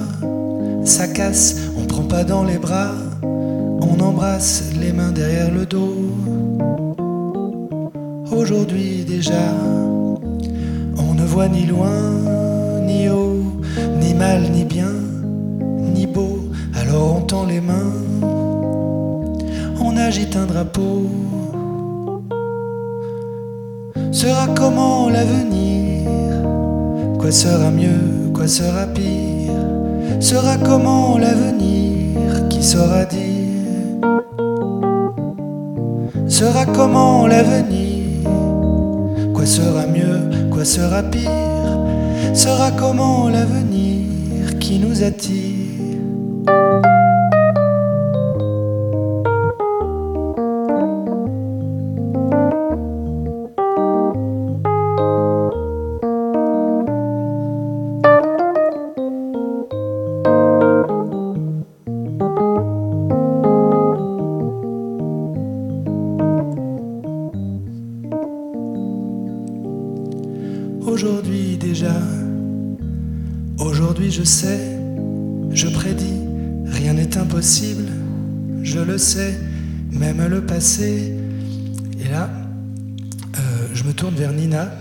ça 0.83 1.07
casse, 1.07 1.55
on 1.77 1.85
prend 1.85 2.03
pas 2.03 2.23
dans 2.23 2.43
les 2.43 2.57
bras, 2.57 2.93
on 3.21 3.99
embrasse 3.99 4.71
les 4.79 4.91
mains 4.91 5.11
derrière 5.11 5.51
le 5.51 5.65
dos. 5.65 5.95
Aujourd'hui 8.31 9.03
déjà, 9.05 9.53
on 10.97 11.13
ne 11.13 11.25
voit 11.25 11.47
ni 11.47 11.65
loin, 11.65 12.01
ni 12.85 13.09
haut, 13.09 13.43
ni 13.99 14.13
mal, 14.13 14.41
ni 14.51 14.63
bien, 14.63 14.93
ni 15.95 16.05
beau, 16.05 16.39
alors 16.79 17.17
on 17.17 17.21
tend 17.21 17.45
les 17.45 17.61
mains, 17.61 17.93
agite 19.99 20.35
un 20.35 20.45
drapeau. 20.45 21.05
Sera 24.11 24.47
comment 24.55 25.09
l'avenir? 25.09 26.07
Quoi 27.19 27.31
sera 27.31 27.69
mieux, 27.71 28.31
quoi 28.33 28.47
sera 28.47 28.85
pire? 28.87 29.53
Sera 30.19 30.57
comment 30.57 31.17
l'avenir? 31.17 32.47
Qui 32.49 32.63
saura 32.63 33.05
dire? 33.05 33.99
Sera 36.27 36.65
comment 36.65 37.27
l'avenir? 37.27 38.29
Quoi 39.33 39.45
sera 39.45 39.85
mieux, 39.85 40.49
quoi 40.49 40.65
sera 40.65 41.03
pire? 41.03 41.29
Sera 42.33 42.71
comment 42.71 43.29
l'avenir? 43.29 44.59
Qui 44.59 44.79
nous 44.79 45.03
attire? 45.03 45.68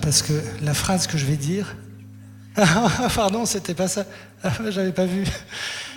Parce 0.08 0.22
que 0.22 0.32
la 0.62 0.72
phrase 0.72 1.06
que 1.06 1.18
je 1.18 1.26
vais 1.26 1.36
dire. 1.36 1.76
Ah, 2.56 2.88
pardon, 3.14 3.44
c'était 3.44 3.74
pas 3.74 3.88
ça. 3.88 4.06
Ah, 4.42 4.50
J'avais 4.70 4.92
pas 4.92 5.04
vu. 5.04 5.22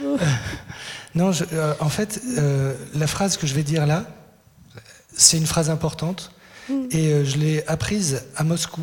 Euh, 0.04 0.18
non, 1.16 1.32
je- 1.32 1.46
euh, 1.54 1.74
en 1.80 1.88
fait, 1.88 2.20
euh, 2.38 2.74
la 2.94 3.08
phrase 3.08 3.38
que 3.38 3.48
je 3.48 3.54
vais 3.54 3.64
dire 3.64 3.86
là, 3.88 4.04
c'est 5.16 5.38
une 5.38 5.46
phrase 5.46 5.70
importante 5.70 6.34
et 6.92 7.14
euh, 7.14 7.24
je 7.24 7.38
l'ai 7.38 7.66
apprise 7.68 8.24
à 8.36 8.44
Moscou. 8.44 8.82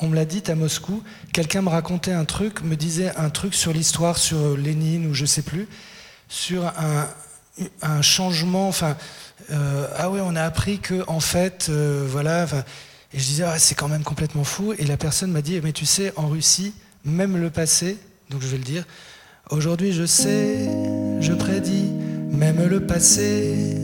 On 0.00 0.08
me 0.08 0.16
l'a 0.16 0.24
dit 0.24 0.42
à 0.48 0.56
Moscou. 0.56 1.00
Quelqu'un 1.32 1.62
me 1.62 1.68
racontait 1.68 2.12
un 2.12 2.24
truc, 2.24 2.60
me 2.64 2.74
disait 2.74 3.14
un 3.16 3.30
truc 3.30 3.54
sur 3.54 3.72
l'histoire, 3.72 4.18
sur 4.18 4.56
Lénine 4.56 5.06
ou 5.06 5.14
je 5.14 5.26
sais 5.26 5.42
plus, 5.42 5.68
sur 6.28 6.66
un, 6.66 7.06
un 7.82 8.02
changement. 8.02 8.66
Enfin, 8.66 8.96
euh, 9.52 9.86
ah 9.96 10.10
ouais, 10.10 10.20
on 10.20 10.34
a 10.34 10.42
appris 10.42 10.80
que 10.80 11.04
en 11.06 11.20
fait, 11.20 11.68
euh, 11.68 12.04
voilà. 12.10 12.48
Et 13.12 13.18
je 13.18 13.24
disais, 13.24 13.44
ah, 13.44 13.58
c'est 13.58 13.74
quand 13.74 13.88
même 13.88 14.04
complètement 14.04 14.44
fou. 14.44 14.72
Et 14.78 14.84
la 14.84 14.96
personne 14.96 15.32
m'a 15.32 15.42
dit, 15.42 15.60
mais 15.62 15.72
tu 15.72 15.86
sais, 15.86 16.12
en 16.16 16.28
Russie, 16.28 16.74
même 17.04 17.36
le 17.36 17.50
passé, 17.50 17.98
donc 18.30 18.40
je 18.42 18.46
vais 18.46 18.58
le 18.58 18.64
dire. 18.64 18.84
Aujourd'hui, 19.50 19.92
je 19.92 20.06
sais, 20.06 20.68
je 21.20 21.32
prédis, 21.32 21.90
même 22.30 22.64
le 22.64 22.86
passé 22.86 23.76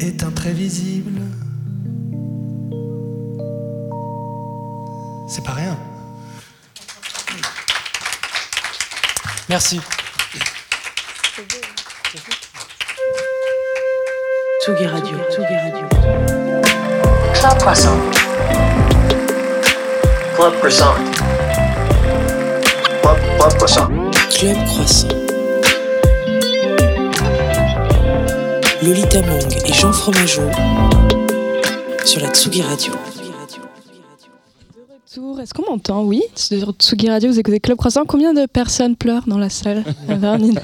est 0.00 0.22
imprévisible. 0.22 1.20
C'est 5.28 5.44
pas 5.44 5.52
rien. 5.52 5.78
Merci. 9.48 9.80
Tsugi 14.62 14.86
Radio. 14.86 15.18
Tsugi 15.30 15.54
Radio. 15.54 16.53
Club 17.44 17.58
Croissant. 17.58 17.98
Club 20.34 20.52
Croissant. 20.60 20.94
Club, 23.02 23.18
Club 23.38 23.54
Croissant. 23.58 23.88
Club 24.30 24.56
Croissant. 24.64 25.08
Lolita 28.82 29.20
Mang 29.20 29.52
et 29.66 29.72
Jean 29.74 29.92
Fromageau 29.92 30.48
sur 32.06 32.22
la 32.22 32.28
Tsugi 32.30 32.62
Radio. 32.62 32.94
Retour, 35.06 35.38
Est-ce 35.40 35.52
qu'on 35.52 35.70
m'entend? 35.70 36.02
Oui, 36.02 36.22
sur 36.34 36.72
Tsugi 36.72 37.10
Radio, 37.10 37.30
vous 37.30 37.38
écoutez 37.38 37.60
Club 37.60 37.76
Croissant. 37.76 38.06
Combien 38.06 38.32
de 38.32 38.46
personnes 38.46 38.96
pleurent 38.96 39.26
dans 39.26 39.38
la 39.38 39.50
salle? 39.50 39.84
Alors, 40.08 40.38
Nina 40.38 40.62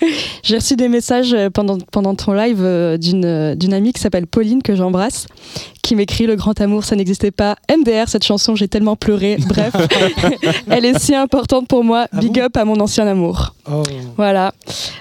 J'ai 0.42 0.56
reçu 0.56 0.76
des 0.76 0.88
messages 0.88 1.32
euh, 1.34 1.50
pendant, 1.50 1.78
pendant 1.90 2.14
ton 2.14 2.32
live 2.32 2.58
euh, 2.60 2.96
d'une 2.96 3.24
euh, 3.24 3.54
d'une 3.54 3.72
amie 3.74 3.92
qui 3.92 4.00
s'appelle 4.00 4.26
Pauline, 4.26 4.62
que 4.62 4.74
j'embrasse, 4.74 5.26
qui 5.82 5.94
m'écrit 5.96 6.26
Le 6.26 6.36
grand 6.36 6.60
amour, 6.60 6.84
ça 6.84 6.96
n'existait 6.96 7.30
pas. 7.30 7.56
MDR, 7.70 8.08
cette 8.08 8.24
chanson, 8.24 8.54
j'ai 8.56 8.68
tellement 8.68 8.96
pleuré. 8.96 9.36
Bref, 9.48 9.72
elle 10.70 10.84
est 10.84 10.98
si 10.98 11.14
importante 11.14 11.68
pour 11.68 11.84
moi. 11.84 12.06
Ah 12.12 12.18
Big 12.20 12.34
bon 12.34 12.40
up 12.42 12.56
à 12.56 12.64
mon 12.64 12.78
ancien 12.80 13.06
amour. 13.06 13.54
Oh. 13.70 13.82
Voilà. 14.16 14.52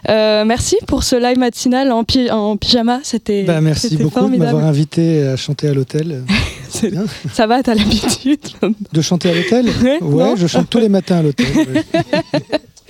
Euh, 0.10 0.46
merci 0.46 0.78
pour 0.88 1.04
ce 1.04 1.16
live 1.16 1.38
matinal 1.40 1.92
en, 1.92 2.04
pi- 2.04 2.30
en 2.30 2.58
pyjama. 2.58 3.00
C'était 3.04 3.44
Bah, 3.44 3.62
merci 3.62 3.90
c'était 3.90 4.04
beaucoup 4.04 4.30
de 4.30 4.38
m'avoir 4.38 4.66
invité 4.66 5.24
à 5.28 5.36
chanter 5.36 5.68
à 5.68 5.74
l'hôtel. 5.74 6.24
C'est- 6.70 6.90
bien. 6.92 7.04
Ça 7.34 7.48
va, 7.48 7.62
t'as 7.64 7.74
l'habitude 7.76 8.40
De 8.94 9.02
chanter 9.02 9.30
à 9.32 9.34
l'hôtel? 9.36 9.66
Ouais, 9.84 10.02
Ouais, 10.02 10.34
je 10.38 10.48
chante 10.48 10.70
tous 10.70 10.80
les 10.80 10.90
matins 10.90 11.18
à 11.18 11.22
l'hôtel. 11.24 11.48
ouais. 11.56 11.84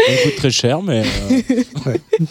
Ça 0.08 0.24
coûte 0.24 0.36
très 0.38 0.52
cher, 0.52 0.82
mais 0.82 1.04
euh, 1.32 1.94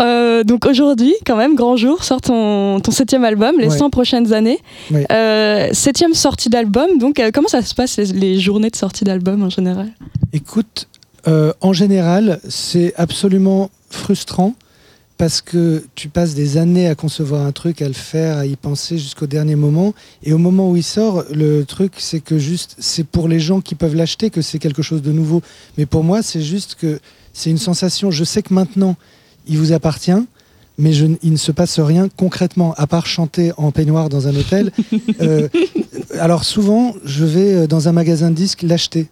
Euh, 0.00 0.44
donc 0.44 0.66
aujourd'hui, 0.66 1.14
quand 1.26 1.36
même, 1.36 1.54
grand 1.56 1.76
jour, 1.76 2.04
sort 2.04 2.20
ton, 2.20 2.78
ton 2.80 2.90
septième 2.92 3.24
album, 3.24 3.56
les 3.58 3.68
Ouais. 3.68 3.76
100 3.76 3.90
prochaines 3.90 4.32
années. 4.32 4.58
Ouais. 4.90 5.04
Euh, 5.10 5.68
septième 5.72 6.14
sortie 6.14 6.48
d'album, 6.48 6.98
donc 6.98 7.18
euh, 7.18 7.30
comment 7.32 7.48
ça 7.48 7.62
se 7.62 7.74
passe 7.74 7.96
les, 7.96 8.06
les 8.06 8.38
journées 8.38 8.70
de 8.70 8.76
sortie 8.76 9.04
d'album 9.04 9.42
en 9.42 9.50
général? 9.50 9.88
Écoute, 10.32 10.86
euh, 11.28 11.52
en 11.60 11.72
général, 11.72 12.40
c'est 12.48 12.94
absolument 12.96 13.70
frustrant 13.90 14.54
parce 15.18 15.40
que 15.40 15.84
tu 15.94 16.08
passes 16.08 16.34
des 16.34 16.56
années 16.56 16.88
à 16.88 16.94
concevoir 16.94 17.46
un 17.46 17.52
truc, 17.52 17.82
à 17.82 17.88
le 17.88 17.94
faire, 17.94 18.38
à 18.38 18.46
y 18.46 18.56
penser 18.56 18.98
jusqu'au 18.98 19.26
dernier 19.26 19.54
moment. 19.54 19.94
Et 20.22 20.32
au 20.32 20.38
moment 20.38 20.70
où 20.70 20.76
il 20.76 20.82
sort, 20.82 21.24
le 21.32 21.64
truc, 21.64 21.92
c'est 21.98 22.20
que 22.20 22.38
juste, 22.38 22.76
c'est 22.78 23.06
pour 23.06 23.28
les 23.28 23.38
gens 23.38 23.60
qui 23.60 23.74
peuvent 23.74 23.94
l'acheter 23.94 24.30
que 24.30 24.42
c'est 24.42 24.58
quelque 24.58 24.82
chose 24.82 25.02
de 25.02 25.12
nouveau. 25.12 25.42
Mais 25.78 25.86
pour 25.86 26.02
moi, 26.02 26.22
c'est 26.22 26.42
juste 26.42 26.74
que 26.74 26.98
c'est 27.32 27.50
une 27.50 27.58
sensation. 27.58 28.10
Je 28.10 28.24
sais 28.24 28.42
que 28.42 28.52
maintenant, 28.52 28.96
il 29.46 29.58
vous 29.58 29.72
appartient. 29.72 30.12
Mais 30.78 30.94
je, 30.94 31.06
il 31.22 31.32
ne 31.32 31.36
se 31.36 31.52
passe 31.52 31.78
rien 31.78 32.08
concrètement, 32.16 32.72
à 32.78 32.86
part 32.86 33.06
chanter 33.06 33.52
en 33.58 33.72
peignoir 33.72 34.08
dans 34.08 34.28
un 34.28 34.34
hôtel. 34.34 34.72
Euh, 35.20 35.48
alors 36.18 36.42
souvent, 36.44 36.94
je 37.04 37.24
vais 37.24 37.54
euh, 37.54 37.66
dans 37.66 37.86
un 37.86 37.92
magasin 37.92 38.30
de 38.30 38.34
disques 38.34 38.62
l'acheter, 38.62 39.08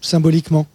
symboliquement. 0.00 0.66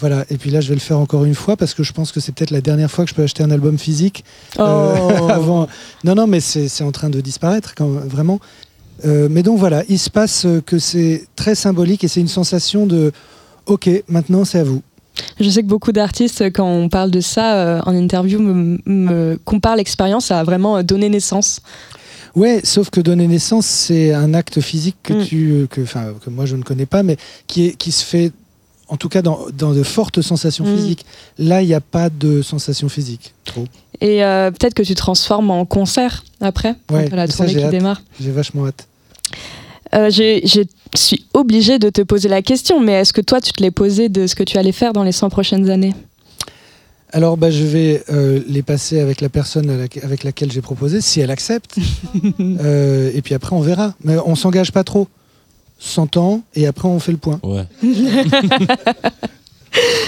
Voilà, 0.00 0.24
et 0.30 0.36
puis 0.38 0.50
là, 0.50 0.60
je 0.60 0.68
vais 0.68 0.74
le 0.74 0.80
faire 0.80 0.98
encore 0.98 1.24
une 1.24 1.34
fois 1.34 1.56
parce 1.56 1.74
que 1.74 1.82
je 1.82 1.92
pense 1.92 2.10
que 2.10 2.20
c'est 2.20 2.32
peut-être 2.32 2.50
la 2.50 2.60
dernière 2.62 2.90
fois 2.90 3.04
que 3.04 3.10
je 3.10 3.14
peux 3.14 3.22
acheter 3.22 3.42
un 3.42 3.50
album 3.50 3.78
physique. 3.78 4.24
euh, 4.58 4.94
Oh. 5.20 5.28
avant. 5.30 5.68
Non, 6.04 6.14
non, 6.14 6.26
mais 6.26 6.40
c'est 6.40 6.82
en 6.82 6.92
train 6.92 7.10
de 7.10 7.20
disparaître, 7.20 7.74
quand, 7.76 7.86
vraiment. 7.88 8.40
Euh, 9.04 9.28
mais 9.30 9.42
donc 9.42 9.58
voilà, 9.58 9.82
il 9.88 9.98
se 9.98 10.10
passe 10.10 10.46
que 10.66 10.78
c'est 10.78 11.24
très 11.36 11.54
symbolique 11.54 12.04
et 12.04 12.08
c'est 12.08 12.20
une 12.20 12.28
sensation 12.28 12.86
de 12.86 13.12
OK, 13.66 13.88
maintenant 14.08 14.44
c'est 14.44 14.58
à 14.58 14.64
vous. 14.64 14.82
Je 15.40 15.48
sais 15.50 15.62
que 15.62 15.66
beaucoup 15.68 15.92
d'artistes, 15.92 16.42
quand 16.52 16.66
on 16.66 16.88
parle 16.88 17.10
de 17.10 17.20
ça 17.20 17.54
euh, 17.56 17.80
en 17.86 17.94
interview, 17.94 18.38
me, 18.40 18.78
me 18.86 19.38
comparent 19.44 19.76
l'expérience 19.76 20.30
à 20.30 20.44
vraiment 20.44 20.78
euh, 20.78 20.82
donner 20.82 21.08
naissance. 21.08 21.60
Ouais, 22.36 22.60
sauf 22.62 22.90
que 22.90 23.00
donner 23.00 23.26
naissance, 23.26 23.66
c'est 23.66 24.12
un 24.14 24.34
acte 24.34 24.60
physique 24.60 24.96
que, 25.02 25.14
Mm. 25.14 25.24
tu, 25.24 25.66
que, 25.70 25.80
que 25.80 26.30
moi 26.30 26.46
je 26.46 26.56
ne 26.56 26.62
connais 26.62 26.86
pas, 26.86 27.02
mais 27.02 27.16
qui, 27.46 27.66
est, 27.66 27.72
qui 27.76 27.90
se 27.92 28.04
fait, 28.04 28.32
en 28.90 28.96
tout 28.96 29.08
cas, 29.08 29.22
dans, 29.22 29.38
dans 29.56 29.72
de 29.72 29.82
fortes 29.82 30.20
sensations 30.20 30.64
Mm. 30.66 30.76
physiques. 30.76 31.06
Là, 31.38 31.62
il 31.62 31.68
n'y 31.68 31.74
a 31.74 31.80
pas 31.80 32.10
de 32.10 32.42
sensations 32.42 32.88
physiques. 32.88 33.32
Trop. 33.44 33.64
Et 34.02 34.22
euh, 34.24 34.50
peut-être 34.50 34.74
que 34.74 34.82
tu 34.82 34.94
transformes 34.94 35.50
en 35.50 35.64
concert 35.64 36.24
après, 36.40 36.74
Ouais, 36.90 37.08
la 37.10 37.26
ça, 37.26 37.36
tournée 37.38 37.52
j'ai 37.52 37.58
qui 37.60 37.64
hâte. 37.64 37.70
démarre. 37.70 38.02
J'ai 38.20 38.30
vachement 38.30 38.66
hâte. 38.66 38.86
Euh, 39.94 40.10
Je 40.10 40.64
suis 40.94 41.24
obligée 41.34 41.78
de 41.78 41.88
te 41.90 42.00
poser 42.02 42.28
la 42.28 42.42
question, 42.42 42.80
mais 42.80 42.92
est-ce 42.92 43.12
que 43.12 43.20
toi, 43.20 43.40
tu 43.40 43.52
te 43.52 43.62
l'es 43.62 43.70
posé 43.70 44.08
de 44.08 44.26
ce 44.26 44.34
que 44.34 44.42
tu 44.44 44.58
allais 44.58 44.72
faire 44.72 44.92
dans 44.92 45.02
les 45.04 45.12
100 45.12 45.30
prochaines 45.30 45.70
années? 45.70 45.94
Alors, 47.12 47.36
bah, 47.36 47.50
je 47.50 47.64
vais 47.64 48.04
euh, 48.10 48.40
les 48.46 48.62
passer 48.62 49.00
avec 49.00 49.20
la 49.20 49.28
personne 49.28 49.68
avec 49.70 50.22
laquelle 50.24 50.52
j'ai 50.52 50.60
proposé, 50.62 51.00
si 51.00 51.20
elle 51.20 51.30
accepte. 51.30 51.76
Euh, 52.40 53.10
et 53.14 53.22
puis 53.22 53.34
après, 53.34 53.54
on 53.56 53.60
verra. 53.60 53.94
Mais 54.04 54.16
on 54.24 54.34
s'engage 54.36 54.70
pas 54.72 54.84
trop. 54.84 55.08
100 55.80 56.16
ans, 56.18 56.42
et 56.54 56.66
après, 56.66 56.86
on 56.88 57.00
fait 57.00 57.12
le 57.12 57.18
point. 57.18 57.40
ouais. 57.42 57.64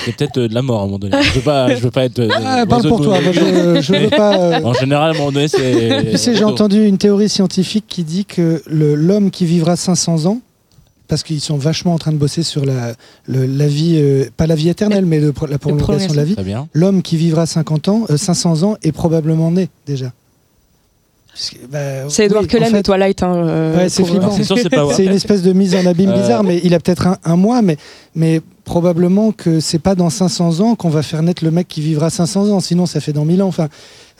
C'est 0.05 0.16
peut-être 0.16 0.39
euh, 0.39 0.49
de 0.49 0.55
la 0.55 0.62
mort 0.62 0.81
à 0.81 0.83
un 0.83 0.87
moment 0.87 0.99
donné. 0.99 1.16
Je 1.23 1.31
veux 1.35 1.41
pas, 1.41 1.73
je 1.75 1.81
veux 1.81 1.91
pas 1.93 2.05
être. 2.05 2.18
euh, 2.18 2.29
Ah, 2.45 2.64
parle 2.68 2.89
pour 2.89 3.01
toi. 3.01 3.20
Moi, 3.20 3.31
je, 3.33 3.81
je 3.81 3.95
veux 3.95 4.11
pas. 4.11 4.37
euh, 4.37 4.61
En 4.64 4.73
général, 4.75 5.12
à 5.12 5.14
un 5.14 5.18
moment 5.18 5.31
donné, 5.31 5.47
c'est. 5.47 6.11
Tu 6.11 6.18
sais, 6.18 6.35
j'ai 6.35 6.43
entendu 6.45 6.85
une 6.85 6.99
théorie 6.99 7.29
scientifique 7.29 7.85
qui 7.87 8.03
dit 8.03 8.25
que 8.25 8.61
le- 8.66 8.97
l'homme 8.97 9.31
qui 9.31 9.47
vivra 9.47 9.77
500 9.77 10.27
ans, 10.27 10.41
parce 11.07 11.23
qu'ils 11.23 11.41
sont 11.41 11.57
vachement 11.59 11.95
en 11.95 11.99
train 11.99 12.11
de 12.11 12.16
bosser 12.16 12.43
sur 12.43 12.64
la, 12.64 12.95
le- 13.27 13.47
la 13.47 13.68
vie, 13.68 13.99
euh, 14.01 14.25
pas 14.37 14.49
la 14.49 14.57
vie 14.57 14.68
éternelle, 14.68 15.07
mais 15.07 15.20
pro- 15.31 15.47
la 15.47 15.59
prolongation 15.59 16.11
de 16.11 16.16
la 16.16 16.25
vie, 16.25 16.35
Très 16.35 16.43
bien. 16.43 16.66
l'homme 16.73 17.01
qui 17.01 17.16
vivra 17.16 17.47
50 17.47 17.87
ans, 17.89 18.05
euh, 18.11 18.16
500 18.16 18.64
ans 18.64 18.77
est 18.83 18.93
probablement 18.93 19.53
né 19.53 19.68
déjà. 19.87 20.12
Bah, 21.70 22.09
C'est 22.09 22.26
Edward 22.26 22.45
oui, 22.45 22.49
Cullen 22.49 22.68
en 22.68 22.70
fait, 22.72 22.76
de 22.78 22.83
Twilight. 22.83 23.22
hein, 23.22 23.35
euh, 23.35 23.76
Ouais, 23.76 23.89
c'est 24.95 25.05
une 25.05 25.12
espèce 25.12 25.43
de 25.43 25.53
mise 25.53 25.74
en 25.74 25.87
abîme 25.87 26.11
Euh. 26.11 26.20
bizarre, 26.20 26.45
mais 26.45 26.61
il 26.62 26.74
a 26.74 26.78
peut-être 26.80 27.07
un, 27.07 27.16
un 27.24 27.37
mois, 27.37 27.62
mais, 27.62 27.78
mais 28.14 28.43
probablement 28.64 29.33
que 29.33 29.59
c'est 29.61 29.78
pas 29.78 29.95
dans 29.95 30.11
500 30.11 30.61
ans 30.61 30.74
qu'on 30.74 30.91
va 30.91 31.03
faire 31.03 31.22
naître 31.22 31.43
le 31.45 31.51
mec 31.51 31.68
qui 31.68 31.80
vivra 31.80 32.11
500 32.11 32.51
ans, 32.51 32.61
sinon 32.61 32.85
ça 32.87 33.01
fait 33.01 33.12
dans 33.14 33.24
1000 33.24 33.43
ans. 33.43 33.49
Enfin, 33.49 33.68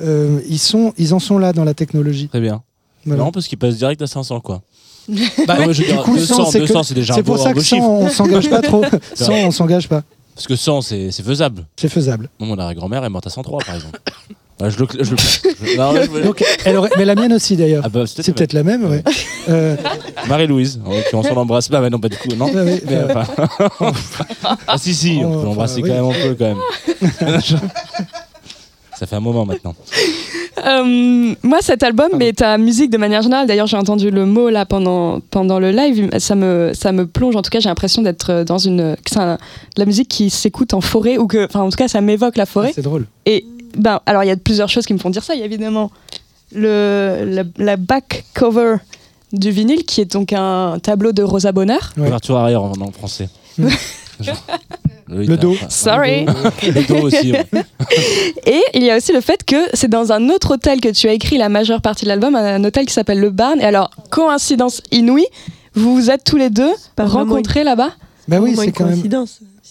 euh, 0.01 0.41
ils, 0.49 0.59
sont, 0.59 0.95
ils 0.97 1.13
en 1.15 1.19
sont 1.19 1.39
là 1.39 1.53
dans 1.53 1.65
la 1.65 1.75
technologie. 1.75 2.29
Très 2.29 2.41
bien. 2.41 2.63
Voilà. 3.05 3.25
Non, 3.25 3.31
parce 3.31 3.47
qu'il 3.47 3.59
passe 3.59 3.77
direct 3.77 4.01
à 4.01 4.07
500, 4.07 4.41
quoi. 4.41 4.63
Bah, 5.09 5.15
Non, 5.59 5.67
mais 5.67 5.75
je 5.75 5.83
veux 5.83 5.93
du 5.93 5.99
coup, 5.99 6.15
200, 6.17 6.37
100, 6.37 6.45
c'est 6.51 6.61
que- 6.61 6.67
200, 6.67 6.83
c'est 6.85 6.95
déjà 6.95 7.13
un 7.13 7.17
C'est 7.17 7.23
beau, 7.23 7.35
pour 7.35 7.43
ça 7.43 7.53
que 7.53 7.61
100, 7.61 7.65
chiffre. 7.77 7.89
on 7.89 8.09
s'engage 8.09 8.49
pas 8.49 8.63
trop. 8.63 8.83
100, 9.15 9.33
on 9.35 9.51
s'engage 9.51 9.89
pas. 9.89 10.03
Parce 10.35 10.47
que 10.47 10.57
100, 10.57 10.81
c'est 10.81 11.11
faisable. 11.23 11.67
C'est 11.77 11.89
faisable. 11.91 12.31
Moi, 12.41 12.49
mon 12.49 12.59
arrière-grand-mère 12.59 13.05
est 13.05 13.11
morte 13.11 13.27
à 13.27 13.31
103, 13.31 13.59
par 13.67 13.75
exemple. 13.75 14.01
Ouais, 14.63 14.71
je 14.71 14.79
le. 14.79 14.87
Je, 15.01 15.11
le- 15.11 15.17
je- 15.17 15.77
non, 15.77 15.93
mais 15.93 16.05
je- 16.05 16.23
Donc, 16.25 16.45
elle 16.65 16.77
aurait- 16.77 16.91
mais 16.97 17.05
la 17.05 17.15
mienne 17.15 17.33
aussi 17.33 17.57
d'ailleurs. 17.57 17.83
Ah 17.85 17.89
bah, 17.89 18.05
c'est 18.07 18.33
peut-être 18.35 18.53
la 18.53 18.63
même, 18.63 18.89
ouais. 18.89 19.03
Euh, 19.49 19.77
Marie-Louise, 20.29 20.81
en 20.87 20.91
l'occurrence, 20.95 21.27
on 21.31 21.35
l'embrasse 21.35 21.69
pas, 21.69 21.81
mais 21.81 21.91
non, 21.91 21.99
pas 21.99 22.09
du 22.09 22.17
coup, 22.17 22.29
non. 22.37 22.49
Mais, 22.55 22.81
euh, 22.91 23.09
enfin, 23.15 23.93
ah 24.69 24.79
si, 24.79 24.95
si, 24.95 25.21
on 25.25 25.41
peut 25.41 25.45
l'embrasser 25.47 25.83
enfin, 25.83 25.95
quand 25.95 26.09
oui. 26.09 26.15
même 26.15 26.25
un 26.25 26.29
peu, 26.29 26.37
quand 26.39 27.29
même. 27.29 27.41
Ça 28.99 29.07
fait 29.07 29.17
un 29.17 29.21
moment 29.21 29.45
maintenant. 29.45 29.75
Euh, 30.65 31.35
moi, 31.43 31.59
cet 31.61 31.83
album, 31.83 32.11
mais 32.17 32.33
ta 32.33 32.57
musique 32.57 32.91
de 32.91 32.99
manière 32.99 33.23
générale, 33.23 33.49
d'ailleurs, 33.49 33.67
j'ai 33.67 33.77
entendu 33.77 34.11
le 34.11 34.27
mot 34.27 34.49
là 34.49 34.65
pendant, 34.65 35.19
pendant 35.31 35.59
le 35.59 35.73
live, 35.73 36.09
ça 36.19 36.37
me, 36.37 36.71
ça 36.75 36.93
me 36.93 37.07
plonge. 37.07 37.35
En 37.35 37.43
tout 37.43 37.51
cas, 37.51 37.59
j'ai 37.59 37.69
l'impression 37.69 38.03
d'être 38.03 38.45
dans 38.45 38.59
une. 38.59 38.95
que 38.97 39.11
c'est 39.11 39.19
un- 39.19 39.37
de 39.37 39.81
la 39.81 39.87
musique 39.87 40.09
qui 40.09 40.31
s'écoute 40.31 40.73
en 40.75 40.81
forêt, 40.81 41.19
ou 41.19 41.27
que. 41.27 41.47
Enfin, 41.47 41.61
en 41.63 41.71
tout 41.71 41.77
cas, 41.77 41.89
ça 41.89 42.01
m'évoque 42.01 42.37
la 42.37 42.47
forêt. 42.47 42.71
c'est 42.75 42.83
drôle. 42.83 43.07
Et 43.27 43.45
ben, 43.77 44.01
alors, 44.07 44.25
il 44.25 44.29
y 44.29 44.31
a 44.31 44.37
plusieurs 44.37 44.68
choses 44.68 44.87
qui 44.87 44.95
me 44.95 44.99
font 44.99 45.11
dire 45.11 45.23
ça. 45.25 45.35
Il 45.35 45.41
y 45.41 45.43
a 45.43 45.47
évidemment 45.47 45.91
le, 46.55 47.25
la, 47.27 47.43
la 47.57 47.77
back 47.77 48.25
cover 48.35 48.77
du 49.33 49.51
vinyle, 49.51 49.85
qui 49.85 50.01
est 50.01 50.12
donc 50.12 50.33
un 50.33 50.79
tableau 50.83 51.12
de 51.12 51.23
Rosa 51.23 51.53
Bonheur. 51.53 51.93
Ouais. 51.97 52.05
Couverture 52.05 52.37
arrière 52.37 52.62
en, 52.62 52.73
en 52.73 52.93
français. 52.93 53.29
Mm. 53.59 53.68
Genre, 54.20 54.37
Le 55.09 55.37
dos. 55.37 55.57
Sorry. 55.68 56.27
Le 56.27 56.87
dos 56.87 57.07
aussi. 57.07 57.33
ouais. 57.33 57.47
Et 58.47 58.62
il 58.75 58.83
y 58.85 58.91
a 58.91 58.97
aussi 58.99 59.12
le 59.12 59.20
fait 59.20 59.43
que 59.45 59.57
c'est 59.75 59.89
dans 59.89 60.12
un 60.12 60.29
autre 60.29 60.55
hôtel 60.55 60.81
que 60.81 60.89
tu 60.91 61.09
as 61.09 61.12
écrit 61.12 61.39
la 61.39 61.49
majeure 61.49 61.81
partie 61.81 62.05
de 62.05 62.09
l'album, 62.09 62.35
un 62.37 62.62
hôtel 62.62 62.87
qui 62.87 62.93
s'appelle 62.93 63.18
Le 63.20 63.31
Barn. 63.31 63.61
Et 63.61 63.64
alors, 63.64 63.91
coïncidence 64.11 64.81
inouïe, 64.93 65.27
vous 65.75 65.95
vous 65.95 66.11
êtes 66.11 66.25
tous 66.25 66.37
les 66.37 66.51
deux 66.51 66.73
rencontrés 66.99 67.64
là-bas? 67.64 67.91
Bah 68.29 68.39
oui, 68.41 68.55
c'est 68.57 68.66
une 68.66 68.73
quand 68.73 68.85
même. 68.85 69.03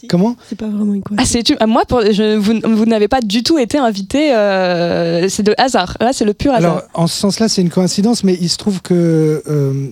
Si. 0.01 0.07
Comment 0.07 0.35
C'est 0.49 0.57
pas 0.57 0.67
vraiment 0.67 0.93
une 0.93 1.01
Ah, 1.05 1.09
coïncidence. 1.15 1.29
c'est 1.31 1.43
tu- 1.43 1.55
ah, 1.59 1.67
moi, 1.67 1.83
pour, 1.87 2.01
je- 2.01 2.35
vous, 2.35 2.53
vous 2.75 2.85
n'avez 2.85 3.07
pas 3.07 3.21
du 3.21 3.43
tout 3.43 3.57
été 3.57 3.77
invité. 3.77 4.33
euh, 4.35 5.29
c'est 5.29 5.43
de 5.43 5.53
hasard. 5.57 5.95
Là, 6.01 6.11
c'est 6.13 6.25
le 6.25 6.33
pur 6.33 6.53
hasard. 6.53 6.71
Alors, 6.77 6.83
en 6.93 7.07
ce 7.07 7.17
sens-là, 7.17 7.47
c'est 7.49 7.61
une 7.61 7.69
coïncidence, 7.69 8.23
mais 8.23 8.37
il 8.41 8.49
se 8.49 8.57
trouve 8.57 8.81
que 8.81 9.41
euh, 9.47 9.89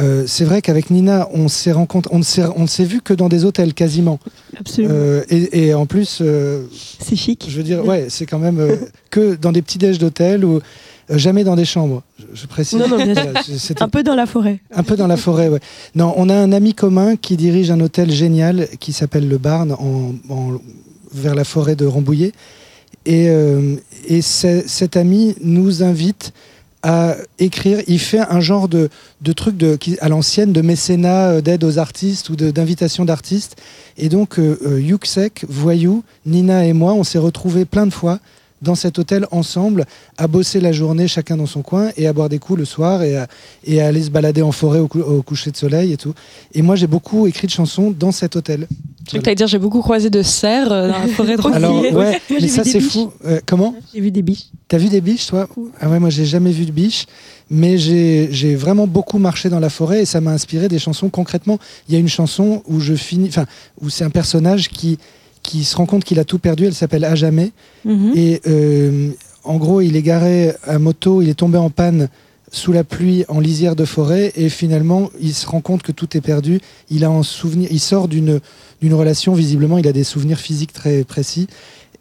euh, 0.00 0.24
c'est 0.26 0.44
vrai 0.44 0.62
qu'avec 0.62 0.90
Nina, 0.90 1.28
on 1.34 1.48
s'est 1.48 1.72
rencontré, 1.72 2.14
on 2.14 2.18
ne 2.18 2.22
s'est, 2.24 2.44
on 2.56 2.62
ne 2.62 2.66
s'est 2.66 2.84
vu 2.84 3.00
que 3.02 3.12
dans 3.12 3.28
des 3.28 3.44
hôtels 3.44 3.74
quasiment. 3.74 4.18
Absolument. 4.58 4.94
Euh, 4.96 5.22
et, 5.28 5.66
et 5.68 5.74
en 5.74 5.84
plus, 5.86 6.18
euh, 6.22 6.64
c'est 7.00 7.16
chic. 7.16 7.46
je 7.48 7.56
veux 7.56 7.62
dire, 7.62 7.84
ouais, 7.84 8.06
c'est 8.08 8.24
quand 8.26 8.38
même 8.38 8.58
euh, 8.60 8.76
que 9.10 9.34
dans 9.34 9.52
des 9.52 9.60
petits 9.62 9.78
déj 9.78 9.98
d'hôtel 9.98 10.44
ou 10.44 10.60
euh, 11.10 11.18
jamais 11.18 11.44
dans 11.44 11.56
des 11.56 11.64
chambres. 11.64 12.02
Je, 12.18 12.24
je 12.42 12.46
précise. 12.46 12.78
Non, 12.78 12.88
non, 12.88 12.96
bien 12.96 13.14
sûr. 13.14 13.24
Voilà, 13.24 13.42
c'était 13.58 13.82
Un 13.82 13.88
peu 13.88 14.02
dans 14.02 14.14
la 14.14 14.26
forêt. 14.26 14.60
Un 14.74 14.82
peu 14.82 14.96
dans 14.96 15.06
la 15.06 15.16
forêt, 15.16 15.48
ouais. 15.48 15.60
Non, 15.94 16.12
on 16.16 16.28
a 16.28 16.34
un 16.34 16.52
ami 16.52 16.74
commun 16.74 17.16
qui 17.16 17.36
dirige 17.36 17.70
un 17.70 17.80
hôtel 17.80 18.10
génial 18.10 18.68
qui 18.80 18.92
s'appelle 18.92 19.28
le 19.28 19.38
Barn 19.38 19.72
en, 19.72 20.12
en- 20.28 20.58
vers 21.12 21.34
la 21.34 21.44
forêt 21.44 21.76
de 21.76 21.86
Rambouillet. 21.86 22.32
Et, 23.04 23.28
euh, 23.28 23.76
et 24.06 24.22
cet 24.22 24.96
ami 24.96 25.34
nous 25.42 25.82
invite 25.82 26.32
à 26.84 27.16
écrire. 27.38 27.80
Il 27.86 27.98
fait 28.00 28.18
un 28.20 28.40
genre 28.40 28.68
de, 28.68 28.88
de 29.20 29.32
truc 29.32 29.56
de, 29.56 29.76
qui, 29.76 29.96
à 30.00 30.08
l'ancienne 30.08 30.52
de 30.52 30.62
mécénat, 30.62 31.28
euh, 31.30 31.40
d'aide 31.40 31.62
aux 31.64 31.78
artistes 31.78 32.28
ou 32.30 32.36
d'invitation 32.36 33.04
d'artistes. 33.04 33.56
Et 33.98 34.08
donc, 34.08 34.38
euh, 34.38 34.58
euh, 34.66 34.80
Yuxek, 34.80 35.44
Voyou, 35.48 36.02
Nina 36.26 36.64
et 36.66 36.72
moi, 36.72 36.92
on 36.94 37.04
s'est 37.04 37.18
retrouvés 37.18 37.64
plein 37.64 37.86
de 37.86 37.92
fois 37.92 38.18
dans 38.62 38.74
cet 38.74 38.98
hôtel 38.98 39.26
ensemble, 39.32 39.84
à 40.16 40.26
bosser 40.28 40.60
la 40.60 40.72
journée 40.72 41.08
chacun 41.08 41.36
dans 41.36 41.46
son 41.46 41.62
coin 41.62 41.90
et 41.96 42.06
à 42.06 42.12
boire 42.12 42.28
des 42.28 42.38
coups 42.38 42.58
le 42.60 42.64
soir 42.64 43.02
et 43.02 43.16
à, 43.16 43.26
et 43.64 43.82
à 43.82 43.88
aller 43.88 44.02
se 44.02 44.10
balader 44.10 44.40
en 44.42 44.52
forêt 44.52 44.78
au, 44.78 44.88
cou- 44.88 45.00
au 45.00 45.22
coucher 45.22 45.50
de 45.50 45.56
soleil 45.56 45.92
et 45.92 45.96
tout. 45.96 46.14
Et 46.54 46.62
moi, 46.62 46.76
j'ai 46.76 46.86
beaucoup 46.86 47.26
écrit 47.26 47.46
de 47.48 47.52
chansons 47.52 47.90
dans 47.96 48.12
cet 48.12 48.36
hôtel. 48.36 48.68
Je 49.12 49.18
t'allais 49.18 49.34
dire 49.34 49.48
j'ai 49.48 49.58
beaucoup 49.58 49.80
croisé 49.82 50.10
de 50.10 50.22
cerfs 50.22 50.70
euh, 50.70 50.88
dans 50.88 50.98
la 51.00 51.08
forêt 51.08 51.36
de 51.36 51.46
Alors, 51.52 51.82
ouais, 51.82 52.20
mais 52.30 52.46
ça, 52.46 52.62
c'est 52.62 52.80
fou. 52.80 53.10
Euh, 53.26 53.40
comment? 53.44 53.74
J'ai 53.92 54.00
vu 54.00 54.10
des 54.12 54.22
biches. 54.22 54.44
T'as 54.68 54.78
vu 54.78 54.88
des 54.88 55.00
biches, 55.00 55.26
toi? 55.26 55.48
Ah 55.80 55.88
ouais, 55.90 55.98
moi 55.98 56.08
j'ai 56.08 56.24
jamais 56.24 56.52
vu 56.52 56.64
de 56.64 56.70
biches, 56.70 57.06
mais 57.50 57.78
j'ai 57.78 58.28
j'ai 58.30 58.54
vraiment 58.54 58.86
beaucoup 58.86 59.18
marché 59.18 59.48
dans 59.48 59.58
la 59.58 59.70
forêt 59.70 60.02
et 60.02 60.04
ça 60.06 60.20
m'a 60.20 60.30
inspiré 60.30 60.68
des 60.68 60.78
chansons. 60.78 61.10
Concrètement, 61.10 61.58
il 61.88 61.94
y 61.94 61.96
a 61.96 62.00
une 62.00 62.08
chanson 62.08 62.62
où 62.68 62.78
je 62.78 62.94
finis, 62.94 63.26
enfin, 63.28 63.46
où 63.80 63.90
c'est 63.90 64.04
un 64.04 64.10
personnage 64.10 64.68
qui 64.68 64.98
qui 65.42 65.64
se 65.64 65.76
rend 65.76 65.86
compte 65.86 66.04
qu'il 66.04 66.18
a 66.18 66.24
tout 66.24 66.38
perdu. 66.38 66.66
Elle 66.66 66.74
s'appelle 66.74 67.04
À 67.04 67.14
jamais 67.14 67.50
Mhm. 67.84 68.12
et 68.14 68.40
euh, 68.46 69.10
en 69.44 69.56
gros, 69.56 69.80
il 69.80 69.96
est 69.96 70.02
garé 70.02 70.52
à 70.64 70.78
moto, 70.78 71.20
il 71.20 71.28
est 71.28 71.34
tombé 71.34 71.58
en 71.58 71.68
panne 71.70 72.08
sous 72.52 72.70
la 72.72 72.84
pluie 72.84 73.24
en 73.28 73.40
lisière 73.40 73.74
de 73.74 73.84
forêt 73.84 74.30
et 74.36 74.48
finalement 74.50 75.10
il 75.20 75.32
se 75.34 75.46
rend 75.46 75.60
compte 75.62 75.82
que 75.82 75.90
tout 75.90 76.16
est 76.16 76.20
perdu. 76.20 76.60
Il 76.90 77.02
a 77.04 77.08
un 77.08 77.22
souvenir, 77.22 77.68
il 77.72 77.80
sort 77.80 78.08
d'une 78.08 78.40
d'une 78.82 78.94
relation 78.94 79.32
visiblement, 79.32 79.78
il 79.78 79.88
a 79.88 79.92
des 79.92 80.04
souvenirs 80.04 80.38
physiques 80.38 80.72
très 80.72 81.02
précis 81.04 81.46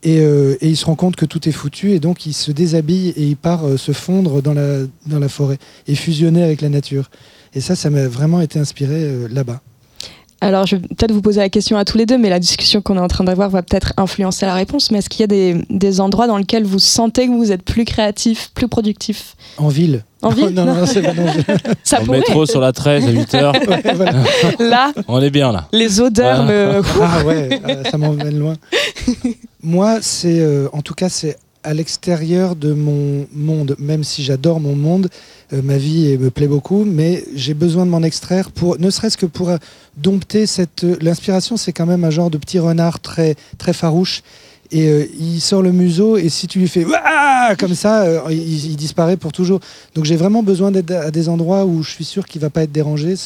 et, 0.03 0.19
euh, 0.19 0.57
et 0.61 0.67
il 0.67 0.75
se 0.75 0.85
rend 0.85 0.95
compte 0.95 1.15
que 1.15 1.25
tout 1.25 1.47
est 1.47 1.51
foutu 1.53 1.91
et 1.91 1.99
donc 1.99 2.25
il 2.25 2.33
se 2.33 2.51
déshabille 2.51 3.09
et 3.15 3.23
il 3.23 3.37
part 3.37 3.65
euh, 3.65 3.77
se 3.77 3.91
fondre 3.93 4.41
dans 4.41 4.53
la 4.53 4.79
dans 5.05 5.19
la 5.19 5.29
forêt 5.29 5.57
et 5.87 5.95
fusionner 5.95 6.43
avec 6.43 6.59
la 6.61 6.69
nature. 6.69 7.09
Et 7.53 7.61
ça, 7.61 7.75
ça 7.75 7.89
m'a 7.89 8.07
vraiment 8.07 8.41
été 8.41 8.59
inspiré 8.59 8.95
euh, 9.03 9.27
là-bas. 9.31 9.61
Alors, 10.43 10.65
je 10.65 10.75
vais 10.75 10.81
peut-être 10.87 11.11
vous 11.11 11.21
poser 11.21 11.39
la 11.39 11.49
question 11.49 11.77
à 11.77 11.85
tous 11.85 11.97
les 11.99 12.07
deux, 12.07 12.17
mais 12.17 12.29
la 12.29 12.39
discussion 12.39 12.81
qu'on 12.81 12.97
est 12.97 13.01
en 13.01 13.07
train 13.07 13.23
d'avoir 13.23 13.49
va 13.51 13.61
peut-être 13.61 13.93
influencer 13.97 14.47
la 14.47 14.55
réponse. 14.55 14.89
Mais 14.89 14.97
est-ce 14.97 15.07
qu'il 15.09 15.19
y 15.21 15.23
a 15.23 15.27
des, 15.27 15.63
des 15.69 16.01
endroits 16.01 16.25
dans 16.25 16.37
lesquels 16.37 16.63
vous 16.63 16.79
sentez 16.79 17.27
que 17.27 17.31
vous 17.31 17.51
êtes 17.51 17.61
plus 17.63 17.85
créatif, 17.85 18.49
plus 18.55 18.67
productif? 18.67 19.35
En 19.57 19.67
ville. 19.67 20.03
En 20.23 20.29
ville 20.29 20.49
non, 20.55 20.65
non, 20.65 20.73
non, 20.73 20.85
c'est 20.87 21.03
pas 21.03 21.13
non, 21.13 21.27
je- 21.31 21.41
Ça 21.83 21.97
pourrait. 21.99 22.19
métro 22.19 22.45
sur 22.47 22.59
la 22.59 22.71
13 22.73 23.05
à 23.05 23.11
8h, 23.11 23.67
Ouais, 23.69 23.93
voilà. 23.95 24.13
Là, 24.59 24.91
on 25.07 25.21
est 25.21 25.29
bien 25.29 25.51
là. 25.51 25.67
les 25.71 26.01
odeurs 26.01 26.43
me. 26.45 26.81
Ah 27.01 27.23
ouais, 27.23 27.61
ah, 27.63 27.89
ça 27.91 27.97
m'emmène 27.99 28.39
loin. 28.39 28.55
Moi, 29.63 29.99
c'est 30.01 30.39
euh, 30.39 30.67
en 30.73 30.81
tout 30.81 30.95
cas, 30.95 31.09
c'est 31.09 31.37
à 31.63 31.73
l'extérieur 31.73 32.55
de 32.55 32.73
mon 32.73 33.27
monde, 33.33 33.75
même 33.79 34.03
si 34.03 34.23
j'adore 34.23 34.59
mon 34.59 34.75
monde, 34.75 35.09
euh, 35.53 35.61
ma 35.61 35.77
vie 35.77 36.17
me 36.17 36.29
plaît 36.29 36.47
beaucoup, 36.47 36.85
mais 36.85 37.23
j'ai 37.35 37.53
besoin 37.53 37.85
de 37.85 37.91
m'en 37.91 38.03
extraire 38.03 38.51
pour, 38.51 38.79
ne 38.79 38.89
serait-ce 38.89 39.17
que 39.17 39.25
pour 39.25 39.49
euh, 39.49 39.57
dompter 39.97 40.45
cette. 40.45 40.83
euh, 40.83 40.97
L'inspiration, 41.01 41.57
c'est 41.57 41.73
quand 41.73 41.85
même 41.85 42.03
un 42.03 42.09
genre 42.09 42.29
de 42.29 42.37
petit 42.37 42.59
renard 42.59 42.99
très 42.99 43.35
très 43.57 43.73
farouche. 43.73 44.21
Et 44.73 45.09
il 45.19 45.41
sort 45.41 45.61
le 45.61 45.73
museau 45.73 46.15
et 46.15 46.29
si 46.29 46.47
tu 46.47 46.57
lui 46.59 46.69
fais 46.69 46.85
comme 47.59 47.75
ça, 47.75 48.05
il, 48.31 48.77
disparaît 48.77 49.17
pour 49.17 49.33
toujours. 49.33 49.59
Donc 49.95 50.05
j'ai 50.05 50.15
vraiment 50.15 50.43
besoin 50.43 50.71
d'être 50.71 50.91
à 50.91 51.11
des 51.11 51.27
endroits 51.27 51.65
où 51.65 51.83
je 51.83 51.89
suis 51.89 52.05
sûr 52.05 52.25
qu'il 52.25 52.39
va 52.39 52.49
pas 52.49 52.63
être 52.63 52.71
dérangé. 52.71 53.17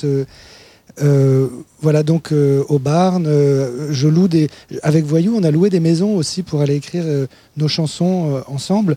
Euh, 1.02 1.48
voilà 1.82 2.04
donc 2.04 2.32
euh, 2.32 2.64
au 2.70 2.80
Barn, 2.80 3.26
euh, 3.28 3.88
je 3.92 4.08
loue 4.08 4.28
des. 4.28 4.50
Avec 4.82 5.06
Voyou, 5.06 5.36
on 5.36 5.44
a 5.44 5.52
loué 5.52 5.70
des 5.70 5.80
maisons 5.80 6.16
aussi 6.16 6.42
pour 6.44 6.62
aller 6.62 6.76
écrire 6.76 7.04
euh, 7.06 7.28
nos 7.58 7.68
chansons 7.68 8.36
euh, 8.38 8.42
ensemble. 8.48 8.96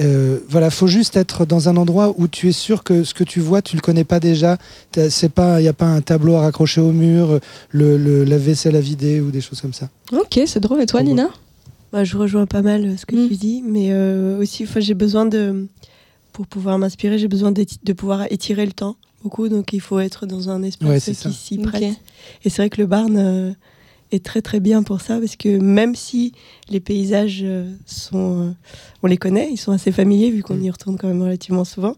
Euh, 0.00 0.38
voilà, 0.48 0.70
faut 0.70 0.88
juste 0.88 1.16
être 1.16 1.46
dans 1.46 1.68
un 1.68 1.76
endroit 1.76 2.14
où 2.18 2.26
tu 2.26 2.48
es 2.48 2.52
sûr 2.52 2.82
que 2.82 3.04
ce 3.04 3.14
que 3.14 3.22
tu 3.22 3.38
vois, 3.40 3.62
tu 3.62 3.76
le 3.76 3.80
connais 3.80 4.02
pas 4.02 4.18
déjà. 4.18 4.58
C'est 5.08 5.28
pas, 5.30 5.60
il 5.60 5.62
n'y 5.62 5.68
a 5.68 5.72
pas 5.72 5.86
un 5.86 6.00
tableau 6.00 6.34
à 6.34 6.40
raccrocher 6.40 6.80
au 6.80 6.90
mur, 6.90 7.38
le, 7.70 7.96
le 7.96 8.24
lave-vaisselle 8.24 8.74
à 8.74 8.80
vider 8.80 9.20
ou 9.20 9.30
des 9.30 9.40
choses 9.40 9.60
comme 9.60 9.72
ça. 9.72 9.88
Ok, 10.12 10.40
c'est 10.46 10.58
drôle. 10.60 10.80
Et 10.82 10.86
toi. 10.86 11.02
Nina? 11.02 11.28
Moi, 11.92 12.02
je 12.02 12.16
rejoins 12.16 12.46
pas 12.46 12.60
mal 12.62 12.96
ce 12.98 13.06
que 13.06 13.14
Mm. 13.14 13.28
tu 13.28 13.34
dis, 13.36 13.62
mais 13.64 13.90
euh, 13.92 14.40
aussi, 14.40 14.66
j'ai 14.78 14.94
besoin 14.94 15.26
de, 15.26 15.66
pour 16.34 16.46
pouvoir 16.46 16.78
m'inspirer, 16.78 17.16
j'ai 17.18 17.28
besoin 17.28 17.52
de 17.52 17.92
pouvoir 17.94 18.26
étirer 18.30 18.66
le 18.66 18.72
temps 18.72 18.96
beaucoup, 19.22 19.48
donc 19.48 19.72
il 19.72 19.80
faut 19.80 20.00
être 20.00 20.26
dans 20.26 20.50
un 20.50 20.62
espace 20.62 20.88
Ouais, 21.08 21.14
qui 21.14 21.32
s'y 21.32 21.56
prête. 21.58 21.94
Et 22.44 22.50
c'est 22.50 22.60
vrai 22.60 22.68
que 22.68 22.80
le 22.82 22.86
Barn 22.86 23.16
euh, 23.16 23.52
est 24.12 24.22
très 24.22 24.42
très 24.42 24.60
bien 24.60 24.82
pour 24.82 25.00
ça, 25.00 25.18
parce 25.18 25.36
que 25.36 25.56
même 25.58 25.94
si 25.94 26.32
les 26.68 26.80
paysages 26.80 27.40
euh, 27.42 27.72
sont, 27.86 28.48
euh, 28.48 28.50
on 29.02 29.06
les 29.06 29.16
connaît, 29.16 29.48
ils 29.50 29.56
sont 29.56 29.72
assez 29.72 29.92
familiers 29.92 30.30
vu 30.30 30.42
qu'on 30.42 30.56
Mm. 30.56 30.64
y 30.64 30.70
retourne 30.70 30.98
quand 30.98 31.08
même 31.08 31.22
relativement 31.22 31.64
souvent. 31.64 31.94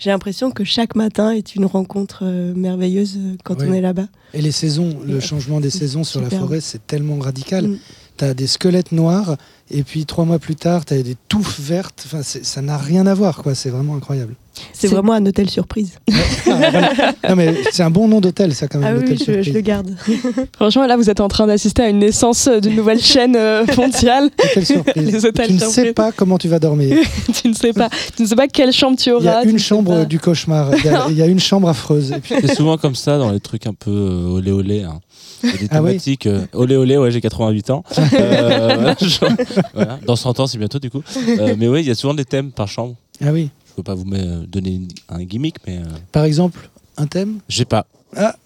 J'ai 0.00 0.10
l'impression 0.10 0.50
que 0.50 0.64
chaque 0.64 0.96
matin 0.96 1.30
est 1.30 1.54
une 1.54 1.66
rencontre 1.66 2.20
euh, 2.24 2.54
merveilleuse 2.54 3.18
quand 3.44 3.60
Ouais. 3.60 3.68
on 3.68 3.72
est 3.72 3.80
là-bas. 3.80 4.08
Et 4.32 4.42
les 4.42 4.50
saisons, 4.50 4.98
le 5.06 5.20
changement 5.20 5.60
des 5.60 5.70
saisons 5.70 6.02
sur 6.04 6.20
la 6.22 6.30
forêt, 6.30 6.60
c'est 6.60 6.84
tellement 6.86 7.18
radical. 7.18 7.68
Mm. 7.68 7.78
Tu 8.18 8.24
as 8.24 8.34
des 8.34 8.46
squelettes 8.46 8.92
noirs 8.92 9.36
et 9.70 9.82
puis 9.82 10.04
trois 10.06 10.24
mois 10.24 10.38
plus 10.38 10.54
tard, 10.56 10.84
tu 10.84 10.94
as 10.94 11.02
des 11.02 11.16
touffes 11.28 11.58
vertes. 11.58 12.04
Enfin, 12.06 12.20
ça 12.22 12.62
n'a 12.62 12.76
rien 12.78 13.06
à 13.06 13.14
voir, 13.14 13.42
quoi. 13.42 13.54
C'est 13.54 13.70
vraiment 13.70 13.96
incroyable. 13.96 14.34
C'est 14.72 14.86
vraiment 14.86 15.14
un 15.14 15.26
hôtel 15.26 15.50
surprise. 15.50 15.98
Ah, 16.46 16.70
voilà. 16.70 16.92
Non, 17.28 17.34
mais 17.34 17.54
c'est 17.72 17.82
un 17.82 17.90
bon 17.90 18.06
nom 18.06 18.20
d'hôtel, 18.20 18.54
ça, 18.54 18.68
quand 18.68 18.78
même. 18.78 18.98
Ah 18.98 19.04
oui, 19.04 19.16
je, 19.18 19.24
surprise. 19.24 19.46
je 19.46 19.52
le 19.52 19.60
garde. 19.62 19.90
Franchement, 20.54 20.86
là, 20.86 20.96
vous 20.96 21.10
êtes 21.10 21.18
en 21.20 21.26
train 21.26 21.48
d'assister 21.48 21.82
à 21.82 21.88
une 21.88 21.98
naissance 21.98 22.46
euh, 22.46 22.60
d'une 22.60 22.76
nouvelle 22.76 23.00
chaîne 23.00 23.34
euh, 23.36 23.64
mondiale. 23.76 24.30
Hôtel 24.50 24.66
surprise. 24.74 25.10
Les 25.12 25.24
hôtels 25.26 25.46
tu 25.48 25.54
ne 25.54 25.58
sais 25.58 25.92
pas 25.92 26.12
comment 26.12 26.38
tu 26.38 26.46
vas 26.46 26.60
dormir. 26.60 26.96
tu 27.42 27.48
ne 27.48 27.54
sais 27.54 27.72
pas, 27.72 27.88
tu 28.14 28.22
ne 28.22 28.28
sais 28.28 28.36
pas 28.36 28.46
quelle 28.46 28.70
chambre 28.72 28.96
tu 28.96 29.08
Il 29.08 29.12
y 29.12 29.14
auras. 29.14 29.38
a 29.40 29.44
une 29.44 29.58
chambre 29.58 29.92
pas. 29.92 30.04
du 30.04 30.20
cauchemar. 30.20 30.70
Il 30.76 30.84
y 30.84 30.88
a- 30.88 31.06
il 31.08 31.16
y, 31.16 31.22
a 31.22 31.26
une 31.26 31.40
chambre 31.40 31.68
affreuse. 31.68 32.14
Puis, 32.22 32.34
C'est 32.40 32.54
souvent 32.54 32.76
comme 32.76 32.94
ça 32.94 33.18
dans 33.18 33.32
les 33.32 33.40
trucs 33.40 33.66
un 33.66 33.74
peu 33.74 33.90
euh, 33.90 34.28
olé 34.36 34.52
olé. 34.52 34.82
Hein. 34.82 35.00
Il 35.44 35.50
y 35.50 35.54
a 35.54 35.56
des 35.58 35.68
Ah 35.70 35.82
oui 35.82 35.88
thématiques 35.90 36.26
euh, 36.26 36.46
olé 36.52 36.76
olé, 36.76 36.96
ouais, 36.98 37.10
j'ai 37.10 37.20
88 37.20 37.70
ans. 37.70 37.84
Euh, 38.14 38.74
voilà, 38.74 38.96
genre, 39.00 39.30
voilà. 39.74 39.98
Dans 40.06 40.16
100 40.16 40.40
ans, 40.40 40.46
c'est 40.46 40.58
bientôt 40.58 40.78
du 40.78 40.90
coup. 40.90 41.02
Euh, 41.28 41.54
mais 41.58 41.68
oui, 41.68 41.80
il 41.80 41.86
y 41.86 41.90
a 41.90 41.94
souvent 41.94 42.14
des 42.14 42.24
thèmes 42.24 42.50
par 42.52 42.68
chambre. 42.68 42.94
ah 43.22 43.32
oui. 43.32 43.50
Je 43.68 43.74
peux 43.76 43.82
pas 43.82 43.94
vous 43.94 44.04
donner 44.46 44.82
un 45.08 45.22
gimmick, 45.24 45.56
mais 45.66 45.78
euh, 45.78 45.82
Par 46.12 46.24
exemple, 46.24 46.70
un 46.96 47.06
thème? 47.06 47.38
je 47.48 47.56
sais 47.58 47.64
pas. 47.64 47.86
Ah. 48.16 48.36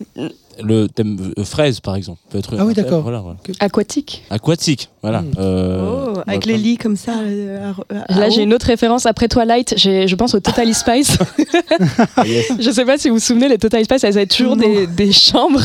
Le 0.63 0.89
thème 0.89 1.33
euh, 1.39 1.45
fraise, 1.45 1.81
par 1.81 1.95
exemple, 1.95 2.19
peut 2.31 2.39
être. 2.39 2.57
Ah 2.59 2.65
oui, 2.67 2.75
d'accord. 2.75 3.03
Voilà, 3.03 3.21
voilà. 3.21 3.37
Aquatique. 3.61 4.25
Aquatique, 4.31 4.89
voilà. 5.03 5.23
Mm. 5.23 5.31
Euh, 5.39 6.05
Oh, 6.17 6.21
avec 6.27 6.47
les 6.47 6.57
lits 6.57 6.77
comme 6.79 6.97
ça. 6.97 7.13
euh, 7.23 7.73
à- 7.91 8.13
à- 8.15 8.19
Là, 8.21 8.29
j'ai 8.31 8.43
une 8.43 8.53
autre 8.55 8.67
référence. 8.67 9.07
Après 9.07 9.29
Twilight, 9.29 9.75
j'ai, 9.77 10.09
je 10.09 10.17
pense 10.17 10.35
au 10.35 10.41
Totally 10.41 10.75
Spice. 10.75 11.17
Ah, 12.17 12.27
yes. 12.27 12.53
je 12.59 12.71
sais 12.71 12.85
pas 12.85 12.99
si 12.99 13.09
vous 13.09 13.15
vous 13.17 13.21
souvenez, 13.21 13.49
les 13.49 13.59
Totally 13.59 13.85
Spice, 13.85 14.03
elles 14.05 14.17
avaient 14.17 14.27
toujours 14.27 14.57
des, 14.57 14.87
des 14.87 15.13
chambres. 15.13 15.61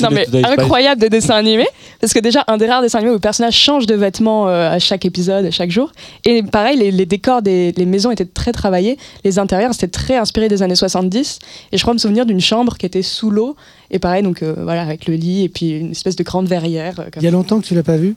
Non, 0.00 0.08
mais 0.10 0.26
incroyable 0.44 1.00
de 1.00 1.08
dessins 1.08 1.36
animés. 1.36 1.68
Parce 2.00 2.12
que 2.12 2.18
déjà, 2.20 2.44
un 2.48 2.56
des 2.58 2.66
rares 2.66 2.82
dessins 2.82 2.98
animés 2.98 3.12
où 3.12 3.14
le 3.14 3.20
personnage 3.20 3.54
change 3.54 3.86
de 3.86 3.94
vêtements 3.94 4.48
euh, 4.48 4.70
à 4.70 4.78
chaque 4.78 5.04
épisode, 5.04 5.46
à 5.46 5.50
chaque 5.50 5.70
jour. 5.70 5.92
Et 6.24 6.42
pareil, 6.42 6.78
les, 6.78 6.90
les 6.90 7.06
décors 7.06 7.42
des 7.42 7.72
les 7.72 7.86
maisons 7.86 8.10
étaient 8.10 8.24
très 8.26 8.52
travaillés. 8.52 8.98
Les 9.24 9.38
intérieurs, 9.38 9.72
c'était 9.72 9.88
très 9.88 10.16
inspiré 10.16 10.48
des 10.48 10.62
années 10.62 10.74
70. 10.74 11.38
Et 11.72 11.76
je 11.78 11.82
crois 11.82 11.94
me 11.94 11.98
souvenir 11.98 12.26
d'une 12.26 12.40
chambre 12.40 12.76
qui 12.76 12.86
était 12.86 13.02
sous 13.02 13.30
l'eau. 13.30 13.56
Et 13.90 13.98
pareil, 13.98 14.22
donc 14.22 14.42
euh, 14.42 14.54
voilà, 14.62 14.82
avec 14.82 15.06
le 15.06 15.14
lit 15.14 15.44
et 15.44 15.48
puis 15.48 15.70
une 15.78 15.92
espèce 15.92 16.16
de 16.16 16.22
grande 16.22 16.46
verrière. 16.46 17.00
euh, 17.00 17.04
Il 17.16 17.22
y 17.22 17.26
a 17.26 17.30
longtemps 17.30 17.60
que 17.60 17.66
tu 17.66 17.74
l'as 17.74 17.82
pas 17.82 17.96
vu? 17.96 18.16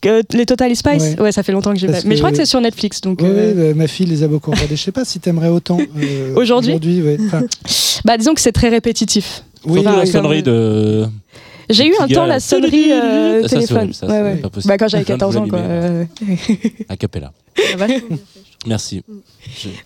Que- 0.00 0.22
les 0.36 0.46
Totally 0.46 0.74
Spice? 0.76 1.02
Ouais. 1.02 1.20
ouais. 1.20 1.32
ça 1.32 1.42
fait 1.42 1.52
longtemps 1.52 1.72
que 1.72 1.78
j'ai 1.78 1.86
pas. 1.88 1.98
Mais 2.04 2.14
je 2.16 2.20
crois 2.20 2.30
que 2.30 2.36
c'est 2.36 2.46
sur 2.46 2.60
Netflix. 2.60 3.00
Donc, 3.00 3.20
Oui, 3.22 3.28
euh, 3.30 3.74
ma 3.74 3.86
fille 3.86 4.06
les 4.06 4.22
a 4.22 4.28
beaucoup 4.28 4.50
regardés. 4.50 4.76
Je 4.76 4.82
sais 4.82 4.92
pas 4.92 5.04
si 5.04 5.20
t'aimerais 5.20 5.48
autant. 5.48 5.78
euh, 5.78 6.34
Aujourd'hui? 6.36 6.70
Aujourd'hui, 6.72 7.02
ouais. 7.02 7.18
Enfin, 7.26 7.42
bah, 8.04 8.16
disons 8.16 8.34
que 8.34 8.40
c'est 8.40 8.52
très 8.52 8.68
répétitif. 8.68 9.42
oui, 9.64 9.80
Enfin, 9.80 9.92
la 9.96 10.02
comme- 10.02 10.06
sonnerie 10.12 10.42
de. 10.42 11.06
J'ai 11.68 11.86
eu 11.86 11.94
un 12.00 12.08
temps 12.08 12.26
la 12.26 12.40
sonnerie 12.40 12.90
euh, 12.90 13.42
Ça, 13.42 13.48
téléphone. 13.50 13.76
horrible, 13.76 13.94
ça, 13.94 14.06
Ouais, 14.08 14.22
ouais. 14.22 14.36
pas 14.36 14.48
possible. 14.50 14.72
Bah, 14.72 14.76
quand 14.78 14.88
j'avais 14.88 15.04
Plein 15.04 15.14
de 15.14 15.20
14 15.20 15.36
ans, 15.36 15.46
quoi. 15.48 15.60
A 16.88 16.96
cappella. 16.96 17.32
ça. 17.56 17.86
Merci. 18.66 19.02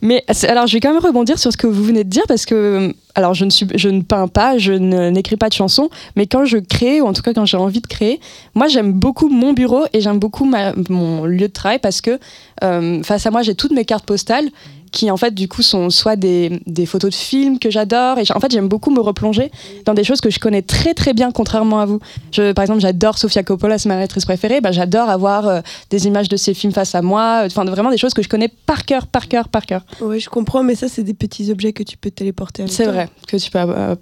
Mais 0.01 0.25
alors, 0.49 0.67
je 0.67 0.73
vais 0.73 0.81
quand 0.81 0.93
même 0.95 1.03
rebondir 1.05 1.39
sur 1.39 1.53
ce 1.53 1.57
que 1.59 1.67
vous 1.67 1.85
venez 1.85 2.05
de 2.05 2.09
dire 2.09 2.25
parce 2.27 2.47
que, 2.47 2.95
alors, 3.15 3.35
je 3.35 3.45
ne, 3.45 3.51
je 3.51 3.89
ne 3.89 4.03
peins 4.03 4.29
pas, 4.29 4.59
je 4.59 4.73
n'écris 4.73 5.37
pas 5.37 5.49
de 5.49 5.55
chansons, 5.55 5.89
mais 6.17 6.27
quand 6.27 6.45
je 6.45 6.59
crée, 6.59 7.01
ou 7.01 7.07
en 7.07 7.13
tout 7.13 7.23
cas 7.23 7.33
quand 7.33 7.45
j'ai 7.45 7.57
envie 7.57 7.81
de 7.81 7.87
créer, 7.87 8.21
moi, 8.55 8.67
j'aime 8.67 8.93
beaucoup 8.93 9.29
mon 9.29 9.53
bureau 9.53 9.85
et 9.93 10.01
j'aime 10.01 10.19
beaucoup 10.19 10.45
mon 10.45 11.25
lieu 11.25 11.49
de 11.49 11.53
travail 11.53 11.79
parce 11.79 12.01
que 12.01 12.19
euh, 12.63 13.03
face 13.03 13.27
à 13.27 13.31
moi, 13.31 13.43
j'ai 13.43 13.55
toutes 13.55 13.73
mes 13.73 13.85
cartes 13.85 14.05
postales 14.05 14.49
qui, 14.95 15.11
en 15.11 15.17
fait, 15.17 15.35
du 15.35 15.49
coup, 15.49 15.63
sont 15.63 15.91
soit 15.91 16.15
des, 16.15 16.63
des 16.67 16.87
photos 16.87 17.11
de 17.11 17.17
films 17.17 17.59
que 17.59 17.69
j'adore 17.69 18.19
et 18.19 18.25
en 18.33 18.39
fait, 18.39 18.53
j'aime 18.53 18.69
beaucoup 18.69 18.91
me 18.91 19.01
replonger 19.01 19.51
dans 19.85 19.93
des 19.93 20.05
choses 20.05 20.21
que 20.21 20.31
je 20.31 20.39
connais 20.39 20.63
très, 20.63 20.95
très 20.95 21.13
bien, 21.13 21.33
contrairement 21.33 21.81
à 21.81 21.85
vous. 21.85 21.99
Je, 22.31 22.53
par 22.53 22.63
exemple, 22.63 22.81
j'adore 22.81 23.19
Sofia 23.19 23.43
Coppola, 23.43 23.77
c'est 23.77 23.89
ma 23.89 23.97
réalisatrice 23.97 24.25
préférée, 24.25 24.61
bah, 24.61 24.71
j'adore 24.71 25.11
avoir 25.11 25.49
euh, 25.49 25.61
des 25.91 26.07
images 26.07 26.29
de 26.29 26.37
ses 26.37 26.55
films 26.55 26.73
face 26.73 26.95
à 26.95 27.03
moi, 27.03 27.43
enfin, 27.45 27.65
vraiment 27.65 27.91
des 27.91 27.99
choses 27.99 28.15
que 28.15 28.23
je 28.23 28.29
connais 28.29 28.49
par 28.49 28.85
cœur, 28.85 29.09
par 29.09 29.27
cœur, 29.27 29.49
par 29.49 29.67
cœur. 29.67 29.85
Ouais, 30.01 30.21
je 30.21 30.31
comprends, 30.31 30.63
mais 30.63 30.77
ça, 30.77 30.89
c'est 30.89 31.03
des 31.03 31.15
petits 31.15 31.51
objets 31.51 31.73
que 31.73 31.83
tu 31.83 31.97
peux 31.97 32.13
téléporter 32.13 32.65
C'est 32.69 32.87
vrai 32.87 33.09
que 33.27 33.37
tu 33.37 33.51
peux 33.51 33.59
euh, 33.59 33.97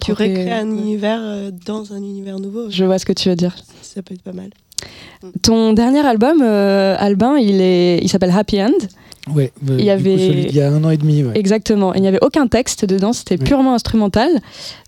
Tu 0.00 0.12
recrées 0.12 0.52
un 0.52 0.70
univers 0.70 1.20
euh, 1.20 1.50
dans 1.66 1.92
un 1.92 1.98
univers 1.98 2.38
nouveau. 2.38 2.70
Je 2.70 2.84
vois 2.84 3.00
ce 3.00 3.04
que 3.04 3.12
tu 3.12 3.28
veux 3.28 3.36
dire. 3.36 3.56
Ça 3.82 4.00
peut 4.02 4.14
être 4.14 4.22
pas 4.22 4.32
mal. 4.32 4.50
Ton 5.42 5.72
dernier 5.72 6.06
album, 6.06 6.40
euh, 6.42 6.96
Albin, 6.98 7.36
il 7.38 7.60
est, 7.60 7.98
il 8.02 8.08
s'appelle 8.08 8.30
Happy 8.30 8.62
End. 8.62 8.70
Ouais, 9.34 9.52
euh, 9.68 9.76
Il 9.78 9.84
y 9.84 9.96
du 9.96 10.02
coup, 10.02 10.08
avait- 10.10 10.18
celui 10.18 10.46
d'il 10.46 10.56
y 10.56 10.60
a 10.60 10.70
un 10.70 10.82
an 10.84 10.90
et 10.90 10.96
demi. 10.96 11.22
ouais. 11.24 11.32
Exactement. 11.38 11.94
Il 11.94 12.00
n'y 12.02 12.08
avait 12.08 12.18
aucun 12.22 12.46
texte 12.46 12.84
dedans, 12.84 13.12
c'était 13.12 13.36
purement 13.38 13.74
instrumental. 13.74 14.30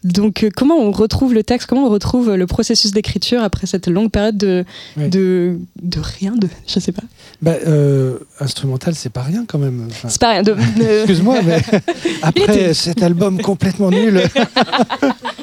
Donc, 0.04 0.44
euh, 0.44 0.48
comment 0.56 0.76
on 0.78 0.90
retrouve 0.92 1.34
le 1.34 1.42
texte 1.42 1.66
Comment 1.68 1.86
on 1.86 1.90
retrouve 1.90 2.34
le 2.34 2.46
processus 2.46 2.92
d'écriture 2.92 3.42
après 3.42 3.66
cette 3.66 3.86
longue 3.88 4.10
période 4.10 4.36
de, 4.38 4.64
de, 4.96 5.58
de 5.82 5.98
rien 6.00 6.32
de, 6.36 6.48
Je 6.66 6.80
sais 6.80 6.92
pas. 6.92 7.02
Bah, 7.42 7.54
euh, 7.66 8.18
instrumental, 8.40 8.94
c'est 8.94 9.10
pas 9.12 9.22
rien 9.22 9.44
quand 9.46 9.58
même. 9.58 9.86
Enfin, 9.90 10.08
C'est 10.08 10.20
pas 10.20 10.30
rien. 10.30 10.42
De, 10.42 10.54
Excuse-moi, 11.00 11.40
mais 11.44 11.60
après 12.22 12.44
était- 12.44 12.74
cet 12.74 13.02
album 13.02 13.40
complètement 13.40 13.90
nul, 13.90 14.22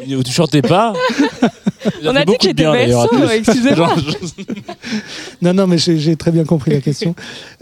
Où 0.10 0.24
tu 0.24 0.32
chantais 0.32 0.62
pas 0.62 0.94
on 2.04 2.16
a 2.16 2.26
dit 2.26 2.34
que 2.38 2.44
j'étais 2.48 2.64
berceau, 2.64 3.10
excusez-moi. 3.30 3.94
Non, 5.42 5.54
non, 5.54 5.68
mais 5.68 5.78
j'ai 5.78 5.98
j'ai 5.98 6.16
très 6.16 6.32
bien 6.32 6.44
compris 6.44 6.72
la 6.72 6.82
question. 6.82 7.16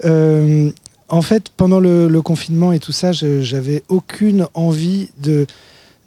Euh, 0.05 0.69
en 1.09 1.21
fait, 1.21 1.49
pendant 1.55 1.79
le, 1.79 2.21
confinement 2.21 2.71
et 2.71 2.79
tout 2.79 2.91
ça, 2.91 3.11
j'avais 3.11 3.83
aucune 3.89 4.47
envie 4.53 5.09
de 5.21 5.45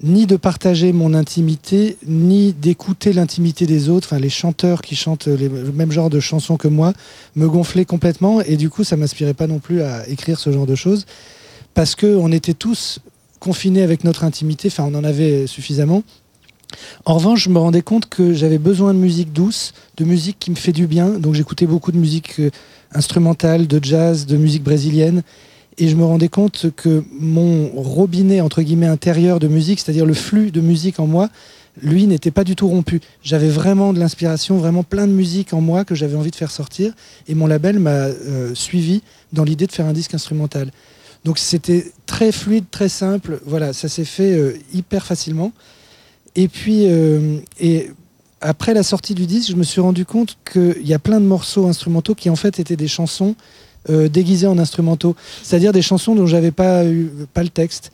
ni 0.01 0.27
de 0.27 0.37
partager 0.37 0.93
mon 0.93 1.13
intimité, 1.13 1.97
ni 2.07 2.53
d'écouter 2.53 3.13
l'intimité 3.13 3.67
des 3.67 3.89
autres. 3.89 4.09
Enfin, 4.09 4.21
les 4.21 4.31
chanteurs 4.31 4.81
qui 4.81 4.95
chantent 4.95 5.27
le 5.27 5.73
même 5.73 5.91
genre 5.91 6.09
de 6.09 6.21
chansons 6.21 6.57
que 6.57 6.69
moi 6.69 6.93
me 7.35 7.49
gonflaient 7.49 7.85
complètement, 7.85 8.41
et 8.41 8.57
du 8.57 8.71
coup, 8.71 8.85
ça 8.85 8.97
m'inspirait 8.97 9.35
pas 9.35 9.49
non 9.49 9.59
plus 9.59 9.83
à 9.83 10.09
écrire 10.09 10.39
ce 10.39 10.53
genre 10.53 10.67
de 10.67 10.77
choses, 10.77 11.05
parce 11.75 11.97
que 11.97 12.07
on 12.07 12.31
était 12.31 12.55
tous 12.55 13.01
confinés 13.41 13.83
avec 13.83 14.05
notre 14.05 14.25
intimité. 14.25 14.69
Enfin, 14.69 14.85
on 14.87 14.95
en 14.95 15.05
avait 15.05 15.47
suffisamment. 15.47 16.03
En 17.05 17.15
revanche, 17.15 17.45
je 17.45 17.51
me 17.51 17.59
rendais 17.59 17.83
compte 17.83 18.09
que 18.09 18.35
j'avais 18.35 18.59
besoin 18.59 18.93
de 18.95 18.99
musique 18.99 19.33
douce, 19.33 19.73
de 19.97 20.05
musique 20.05 20.39
qui 20.39 20.51
me 20.51 20.57
fait 20.57 20.73
du 20.73 20.87
bien. 20.87 21.09
Donc 21.09 21.35
j'écoutais 21.35 21.67
beaucoup 21.67 21.93
de 21.93 21.99
musique 21.99 22.39
euh, 22.41 22.51
instrumentale, 22.93 23.67
de 23.67 23.83
jazz, 23.83 24.27
de 24.27 24.37
musique 24.37 24.63
brésilienne. 24.63 25.23
Et 25.79 25.89
je 25.89 25.97
me 25.97 26.05
rendais 26.05 26.29
compte 26.29 26.67
que 26.75 27.05
mon 27.13 27.69
robinet, 27.69 28.41
entre 28.41 28.63
guillemets, 28.63 28.87
intérieur 28.87 29.39
de 29.39 29.47
musique, 29.47 29.81
c'est-à-dire 29.81 30.07
le 30.07 30.15
flux 30.15 30.51
de 30.51 30.61
musique 30.61 30.99
en 30.99 31.07
moi, 31.07 31.29
lui 31.83 32.07
n'était 32.07 32.31
pas 32.31 32.45
du 32.45 32.57
tout 32.57 32.69
rompu. 32.69 33.01
J'avais 33.23 33.49
vraiment 33.49 33.93
de 33.93 34.01
l'inspiration, 34.01 34.59
vraiment 34.59 34.83
plein 34.83 35.07
de 35.07 35.13
musique 35.13 35.53
en 35.53 35.61
moi 35.61 35.85
que 35.85 35.95
j'avais 35.95 36.17
envie 36.17 36.31
de 36.31 36.37
faire 36.37 36.51
sortir. 36.51 36.93
Et 37.29 37.35
mon 37.35 37.47
label 37.47 37.79
m'a 37.79 37.91
euh, 37.91 38.55
suivi 38.55 39.03
dans 39.33 39.45
l'idée 39.45 39.67
de 39.67 39.73
faire 39.73 39.87
un 39.87 39.93
disque 39.93 40.15
instrumental. 40.15 40.71
Donc 41.25 41.39
c'était 41.39 41.93
très 42.07 42.33
fluide, 42.33 42.65
très 42.71 42.89
simple. 42.89 43.41
Voilà, 43.47 43.73
ça 43.73 43.89
s'est 43.89 44.05
fait 44.05 44.33
euh, 44.33 44.55
hyper 44.73 45.05
facilement. 45.05 45.53
Et 46.37 46.49
puis, 46.49 46.87
euh, 46.87 47.39
et 47.61 47.91
après 48.41 48.75
la 48.75 48.83
sortie 48.83 49.15
du 49.15 49.27
disque, 49.27 49.51
je 49.51 49.57
me 49.57 49.65
suis 49.65 49.81
rendu 49.81 50.05
compte 50.05 50.37
qu'il 50.51 50.87
y 50.87 50.95
a 50.95 50.99
plein 50.99 51.21
de 51.21 51.27
morceaux 51.27 51.67
instrumentaux 51.67 52.15
qui 52.15 52.31
en 52.31 52.37
fait 52.37 52.59
étaient 52.61 52.77
des 52.77 52.89
chansons 52.89 53.35
euh, 53.91 54.09
déguisées 54.09 54.47
en 54.47 54.59
instrumentaux, 54.59 55.17
c'est-à-dire 55.43 55.73
des 55.73 55.83
chansons 55.83 56.15
dont 56.15 56.27
j'avais 56.27 56.51
pas 56.51 56.83
pas 57.35 57.43
le 57.43 57.49
texte. 57.49 57.91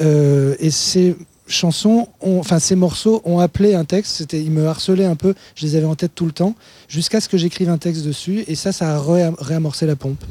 Euh, 0.00 0.54
et 0.60 0.70
ces 0.70 1.16
chansons, 1.48 2.06
enfin 2.20 2.58
ces 2.58 2.76
morceaux 2.76 3.22
ont 3.24 3.38
appelé 3.40 3.74
un 3.74 3.84
texte. 3.84 4.16
C'était, 4.16 4.40
ils 4.40 4.50
me 4.50 4.66
harcelaient 4.66 5.06
un 5.06 5.16
peu. 5.16 5.34
Je 5.54 5.66
les 5.66 5.74
avais 5.76 5.86
en 5.86 5.96
tête 5.96 6.12
tout 6.14 6.26
le 6.26 6.32
temps, 6.32 6.54
jusqu'à 6.88 7.20
ce 7.20 7.28
que 7.28 7.36
j'écrive 7.38 7.68
un 7.70 7.78
texte 7.78 8.04
dessus. 8.04 8.44
Et 8.46 8.54
ça, 8.54 8.70
ça 8.72 8.94
a 8.94 9.00
ré- 9.00 9.30
réamorcé 9.38 9.86
la 9.86 9.96
pompe. 9.96 10.22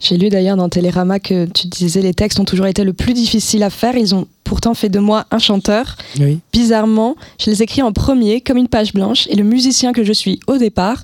J'ai 0.00 0.16
lu 0.16 0.28
d'ailleurs 0.28 0.56
dans 0.56 0.68
Télérama 0.68 1.18
que 1.20 1.46
tu 1.46 1.66
disais 1.68 2.02
les 2.02 2.14
textes 2.14 2.38
ont 2.38 2.44
toujours 2.44 2.66
été 2.66 2.84
le 2.84 2.92
plus 2.92 3.14
difficile 3.14 3.62
à 3.62 3.70
faire. 3.70 3.96
Ils 3.96 4.14
ont 4.14 4.26
pourtant 4.44 4.74
fait 4.74 4.88
de 4.88 4.98
moi 5.00 5.26
un 5.32 5.38
chanteur. 5.38 5.96
Oui. 6.20 6.38
Bizarrement, 6.52 7.16
je 7.40 7.50
les 7.50 7.62
écris 7.62 7.82
en 7.82 7.92
premier, 7.92 8.40
comme 8.40 8.58
une 8.58 8.68
page 8.68 8.92
blanche, 8.92 9.26
et 9.28 9.34
le 9.34 9.42
musicien 9.42 9.92
que 9.92 10.04
je 10.04 10.12
suis 10.12 10.38
au 10.46 10.56
départ, 10.58 11.02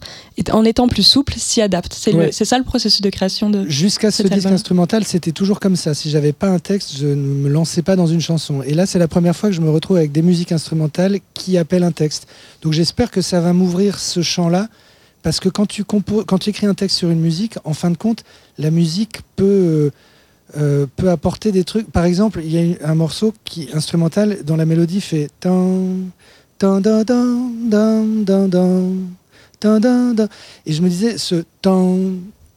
en 0.52 0.64
étant 0.64 0.86
plus 0.88 1.02
souple, 1.02 1.34
s'y 1.36 1.60
adapte. 1.60 1.92
C'est 1.98 2.14
Ouais. 2.14 2.30
ça 2.32 2.56
le 2.58 2.64
processus 2.64 3.00
de 3.00 3.10
création 3.10 3.50
de. 3.50 3.66
Jusqu'à 3.68 4.10
ce 4.12 4.22
disque 4.22 4.34
album. 4.34 4.52
instrumental, 4.52 5.04
c'était 5.04 5.32
toujours 5.32 5.58
comme 5.58 5.74
ça. 5.76 5.94
Si 5.94 6.08
j'avais 6.10 6.32
pas 6.32 6.48
un 6.48 6.58
texte, 6.60 6.92
je 6.98 7.06
ne 7.08 7.14
me 7.16 7.48
lançais 7.48 7.82
pas 7.82 7.96
dans 7.96 8.06
une 8.06 8.20
chanson. 8.20 8.62
Et 8.62 8.74
là, 8.74 8.86
c'est 8.86 8.98
la 9.00 9.08
première 9.08 9.34
fois 9.34 9.48
que 9.48 9.54
je 9.56 9.60
me 9.60 9.70
retrouve 9.70 9.96
avec 9.96 10.12
des 10.12 10.22
musiques 10.22 10.52
instrumentales 10.52 11.18
qui 11.34 11.58
appellent 11.58 11.82
un 11.84 11.92
texte. 11.92 12.26
Donc 12.62 12.72
j'espère 12.74 13.10
que 13.10 13.22
ça 13.22 13.40
va 13.40 13.52
m'ouvrir 13.52 13.98
ce 13.98 14.22
champ-là. 14.22 14.68
Parce 15.22 15.38
que 15.38 15.48
quand 15.48 15.66
tu, 15.66 15.84
écris 16.46 16.66
un 16.66 16.74
texte 16.74 16.96
sur 16.96 17.10
une 17.10 17.20
musique, 17.20 17.54
en 17.64 17.74
fin 17.74 17.90
de 17.90 17.96
compte, 17.96 18.24
la 18.58 18.70
musique 18.70 19.20
peut, 19.36 19.44
euh, 19.44 19.90
euh, 20.56 20.86
apporter 21.08 21.52
des 21.52 21.64
trucs. 21.64 21.90
Par 21.90 22.04
exemple, 22.04 22.40
il 22.44 22.52
y 22.52 22.76
a 22.82 22.88
un 22.88 22.94
morceau 22.94 23.32
qui 23.44 23.68
instrumental 23.72 24.38
dont 24.44 24.56
la 24.56 24.66
mélodie 24.66 25.00
fait. 25.00 25.30
Et 30.66 30.72
je 30.72 30.82
me 30.82 30.88
disais, 30.88 31.18
ce 31.18 31.44
tan, 31.62 31.98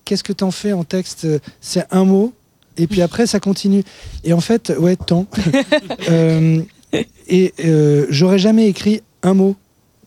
qu'est-ce 0.03 0.23
que 0.23 0.33
t'en 0.33 0.51
fais 0.51 0.73
en 0.73 0.83
texte? 0.83 1.27
C'est 1.61 1.85
un 1.91 2.03
mot, 2.03 2.33
et 2.77 2.87
puis 2.87 3.03
après 3.03 3.27
ça 3.27 3.39
continue. 3.39 3.83
Et 4.23 4.33
en 4.33 4.41
fait, 4.41 4.73
ouais, 4.79 4.95
tant. 4.95 5.27
Euh, 6.09 6.61
et 7.27 7.53
j'aurais 8.09 8.37
jamais 8.39 8.67
écrit 8.67 9.01
un 9.23 9.33
mot, 9.33 9.55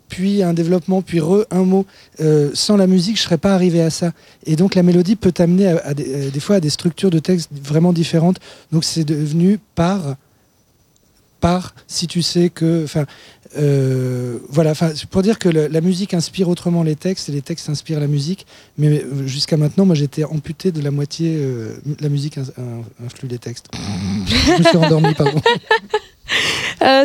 puis 0.08 0.42
un 0.42 0.54
développement, 0.54 1.02
puis 1.02 1.20
re 1.20 1.44
un 1.50 1.64
mot. 1.64 1.86
Euh, 2.20 2.50
sans 2.54 2.76
la 2.76 2.86
musique, 2.86 3.16
je 3.16 3.22
serais 3.22 3.38
pas 3.38 3.54
arrivé 3.54 3.80
à 3.82 3.90
ça. 3.90 4.12
Et 4.46 4.56
donc 4.56 4.74
la 4.74 4.82
mélodie 4.82 5.16
peut 5.16 5.32
t'amener 5.32 5.68
euh, 5.68 6.30
des 6.30 6.40
fois 6.40 6.56
à 6.56 6.60
des 6.60 6.70
structures 6.70 7.10
de 7.10 7.18
texte 7.18 7.50
vraiment 7.52 7.92
différentes. 7.92 8.38
Donc 8.72 8.84
c'est 8.84 9.04
devenu 9.04 9.58
par 9.74 10.16
par 11.40 11.72
si 11.86 12.08
tu 12.08 12.20
sais 12.20 12.50
que 12.50 12.82
enfin 12.82 13.06
euh, 13.56 14.38
voilà 14.48 14.72
pour 15.10 15.22
dire 15.22 15.38
que 15.38 15.48
la 15.48 15.80
musique 15.80 16.12
inspire 16.12 16.48
autrement 16.48 16.82
les 16.82 16.96
textes 16.96 17.28
et 17.28 17.32
les 17.32 17.42
textes 17.42 17.68
inspirent 17.70 18.00
la 18.00 18.08
musique 18.08 18.44
mais 18.76 19.04
jusqu'à 19.24 19.56
maintenant 19.56 19.86
moi 19.86 19.94
j'étais 19.94 20.24
amputé 20.24 20.72
de 20.72 20.82
la 20.82 20.90
moitié 20.90 21.40
la 22.00 22.08
musique 22.08 22.38
in- 22.38 22.42
in- 22.42 23.06
influe 23.06 23.28
les 23.28 23.38
textes 23.38 23.66
je 24.26 24.58
me 24.58 24.64
suis 24.64 24.76
endormi 24.76 25.14
pardon 25.14 25.40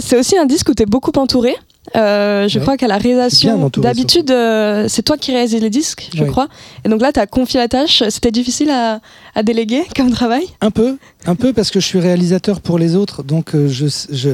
c'est 0.02 0.18
aussi 0.18 0.36
un 0.38 0.46
disque 0.48 0.70
où 0.70 0.74
tu 0.74 0.84
es 0.84 0.86
beaucoup 0.88 1.12
entouré. 1.16 1.56
Euh, 1.96 2.48
je 2.48 2.58
Ouais. 2.58 2.62
crois 2.64 2.78
qu'à 2.78 2.88
la 2.88 2.98
réalisation, 2.98 3.70
d'habitude, 3.78 4.32
euh, 4.32 4.88
c'est 4.88 5.02
toi 5.02 5.18
qui 5.18 5.32
réalises 5.32 5.54
les 5.62 5.70
disques, 5.70 6.10
je 6.16 6.24
Ouais. 6.24 6.30
crois. 6.30 6.48
Et 6.86 6.90
donc 6.90 7.02
là, 7.02 7.12
tu 7.12 7.20
as 7.20 7.28
confié 7.28 7.60
la 7.60 7.68
tâche. 7.68 8.04
C'était 8.10 8.32
difficile 8.32 8.70
à, 8.70 9.02
à 9.36 9.44
déléguer 9.44 9.84
comme 9.96 10.10
travail 10.12 10.46
Un 10.62 10.72
peu, 10.72 10.98
un 11.26 11.36
peu 11.36 11.52
parce 11.54 11.72
que 11.72 11.80
je 11.80 11.86
suis 11.86 12.00
réalisateur 12.00 12.62
pour 12.62 12.80
les 12.80 12.96
autres, 12.96 13.22
donc 13.24 13.54
euh, 13.54 13.68
je, 13.68 13.88
je 14.12 14.30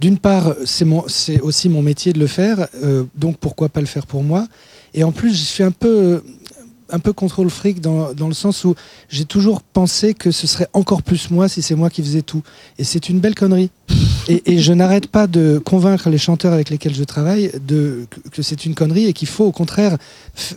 d'une 0.00 0.18
part 0.18 0.54
c'est 0.64 1.40
aussi 1.40 1.68
mon 1.68 1.82
métier 1.82 2.12
de 2.12 2.18
le 2.18 2.26
faire, 2.26 2.66
donc 3.14 3.36
pourquoi 3.36 3.68
pas 3.68 3.80
le 3.80 3.86
faire 3.86 4.06
pour 4.06 4.22
moi? 4.24 4.46
Et 4.92 5.04
en 5.04 5.12
plus, 5.12 5.30
je 5.30 5.44
suis 5.44 5.62
un 5.62 5.70
peu, 5.70 6.22
un 6.90 6.98
peu 6.98 7.12
contrôle 7.12 7.50
fric 7.50 7.80
dans, 7.80 8.12
dans 8.12 8.28
le 8.28 8.34
sens 8.34 8.64
où 8.64 8.74
j'ai 9.08 9.24
toujours 9.24 9.62
pensé 9.62 10.14
que 10.14 10.30
ce 10.30 10.46
serait 10.46 10.68
encore 10.72 11.02
plus 11.02 11.30
moi 11.30 11.48
si 11.48 11.62
c'est 11.62 11.74
moi 11.74 11.90
qui 11.90 12.02
faisais 12.02 12.22
tout. 12.22 12.42
Et 12.78 12.84
c'est 12.84 13.08
une 13.08 13.20
belle 13.20 13.34
connerie. 13.34 13.70
Et, 14.26 14.54
et 14.54 14.58
je 14.58 14.72
n'arrête 14.72 15.06
pas 15.06 15.26
de 15.26 15.60
convaincre 15.62 16.08
les 16.08 16.16
chanteurs 16.16 16.54
avec 16.54 16.70
lesquels 16.70 16.94
je 16.94 17.04
travaille 17.04 17.52
de, 17.68 18.06
que, 18.32 18.40
c'est 18.40 18.64
une 18.64 18.74
connerie 18.74 19.04
et 19.04 19.12
qu'il 19.12 19.28
faut 19.28 19.44
au 19.44 19.52
contraire 19.52 19.98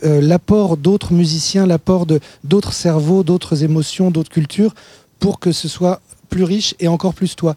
euh, 0.04 0.22
l'apport 0.22 0.78
d'autres 0.78 1.12
musiciens, 1.12 1.66
l'apport 1.66 2.06
de 2.06 2.18
d'autres 2.44 2.72
cerveaux, 2.72 3.24
d'autres 3.24 3.64
émotions, 3.64 4.10
d'autres 4.10 4.30
cultures 4.30 4.74
pour 5.18 5.38
que 5.38 5.52
ce 5.52 5.68
soit 5.68 6.00
plus 6.30 6.44
riche 6.44 6.74
et 6.80 6.88
encore 6.88 7.12
plus 7.12 7.36
toi. 7.36 7.56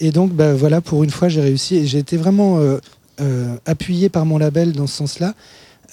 Et 0.00 0.10
donc, 0.10 0.32
bah, 0.32 0.54
voilà, 0.54 0.80
pour 0.80 1.04
une 1.04 1.10
fois, 1.10 1.28
j'ai 1.28 1.40
réussi 1.40 1.76
et 1.76 1.86
j'ai 1.86 1.98
été 1.98 2.16
vraiment 2.16 2.58
euh, 2.58 2.78
euh, 3.20 3.54
appuyé 3.66 4.08
par 4.08 4.26
mon 4.26 4.38
label 4.38 4.72
dans 4.72 4.86
ce 4.86 4.96
sens-là. 4.96 5.34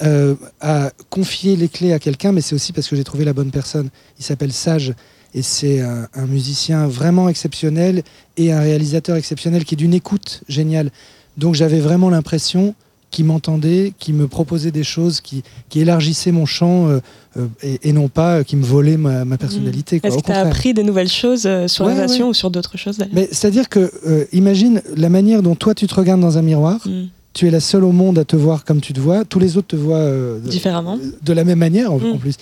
Euh, 0.04 0.36
à 0.60 0.92
confier 1.10 1.56
les 1.56 1.68
clés 1.68 1.94
à 1.94 2.00
quelqu'un, 2.00 2.32
mais 2.32 2.42
c'est 2.42 2.56
aussi 2.56 2.74
parce 2.74 2.88
que 2.88 2.96
j'ai 2.96 3.04
trouvé 3.04 3.26
la 3.26 3.34
bonne 3.34 3.52
personne. 3.52 3.90
Il 4.20 4.26
s'appelle 4.26 4.52
Sage 4.52 4.94
et 5.34 5.42
c'est 5.42 5.82
un, 5.82 6.08
un 6.14 6.26
musicien 6.26 6.88
vraiment 6.88 7.30
exceptionnel 7.30 8.04
et 8.38 8.52
un 8.52 8.60
réalisateur 8.60 9.16
exceptionnel 9.16 9.66
qui 9.66 9.76
est 9.76 9.78
d'une 9.78 9.94
écoute 9.94 10.44
géniale. 10.48 10.92
Donc 11.38 11.56
j'avais 11.56 11.80
vraiment 11.80 12.10
l'impression 12.10 12.76
qu'il 13.12 13.26
m'entendait, 13.26 13.94
qu'il 14.00 14.16
me 14.16 14.28
proposait 14.28 14.72
des 14.72 14.84
choses, 14.86 15.22
qui, 15.22 15.44
qui 15.70 15.82
élargissaient 15.82 16.32
mon 16.32 16.46
champ 16.46 16.88
euh, 16.88 17.00
euh, 17.38 17.48
et, 17.62 17.90
et 17.90 17.94
non 17.94 18.08
pas 18.08 18.38
euh, 18.38 18.44
qui 18.44 18.56
me 18.56 18.64
volait 18.64 18.98
ma, 18.98 19.26
ma 19.26 19.38
personnalité. 19.38 20.00
Est-ce 20.02 20.18
que 20.18 20.24
tu 20.24 20.32
as 20.32 20.40
appris 20.40 20.74
des 20.74 20.84
nouvelles 20.84 21.10
choses 21.10 21.48
sur 21.68 21.86
Ouais, 21.86 21.92
la 21.92 22.04
relation 22.04 22.26
ouais. 22.26 22.32
ou 22.32 22.34
sur 22.34 22.50
d'autres 22.50 22.78
choses 22.78 22.98
Mais 23.12 23.28
c'est-à-dire 23.32 23.70
que, 23.70 23.92
imagine 24.32 24.82
la 24.96 25.10
manière 25.10 25.44
dont 25.44 25.56
toi 25.56 25.76
tu 25.76 25.86
te 25.88 25.94
regardes 25.94 26.22
dans 26.22 26.38
un 26.38 26.42
miroir. 26.42 26.80
Mm. 26.88 27.08
Tu 27.34 27.48
es 27.48 27.52
la 27.52 27.60
seule 27.62 27.84
au 27.86 27.92
monde 27.94 28.20
à 28.20 28.26
te 28.26 28.36
voir 28.36 28.66
comme 28.66 28.82
tu 28.82 28.92
te 28.94 29.00
vois. 29.00 29.24
Tous 29.24 29.40
les 29.40 29.56
autres 29.58 29.68
te 29.70 29.76
voient 29.78 29.96
euh, 29.98 30.40
de, 30.40 30.50
Différemment. 30.50 30.98
de 31.22 31.34
la 31.34 31.44
même 31.46 31.60
manière 31.60 31.92
en, 31.94 31.98
Mm. 32.00 32.12
en 32.14 32.18
plus. 32.18 32.36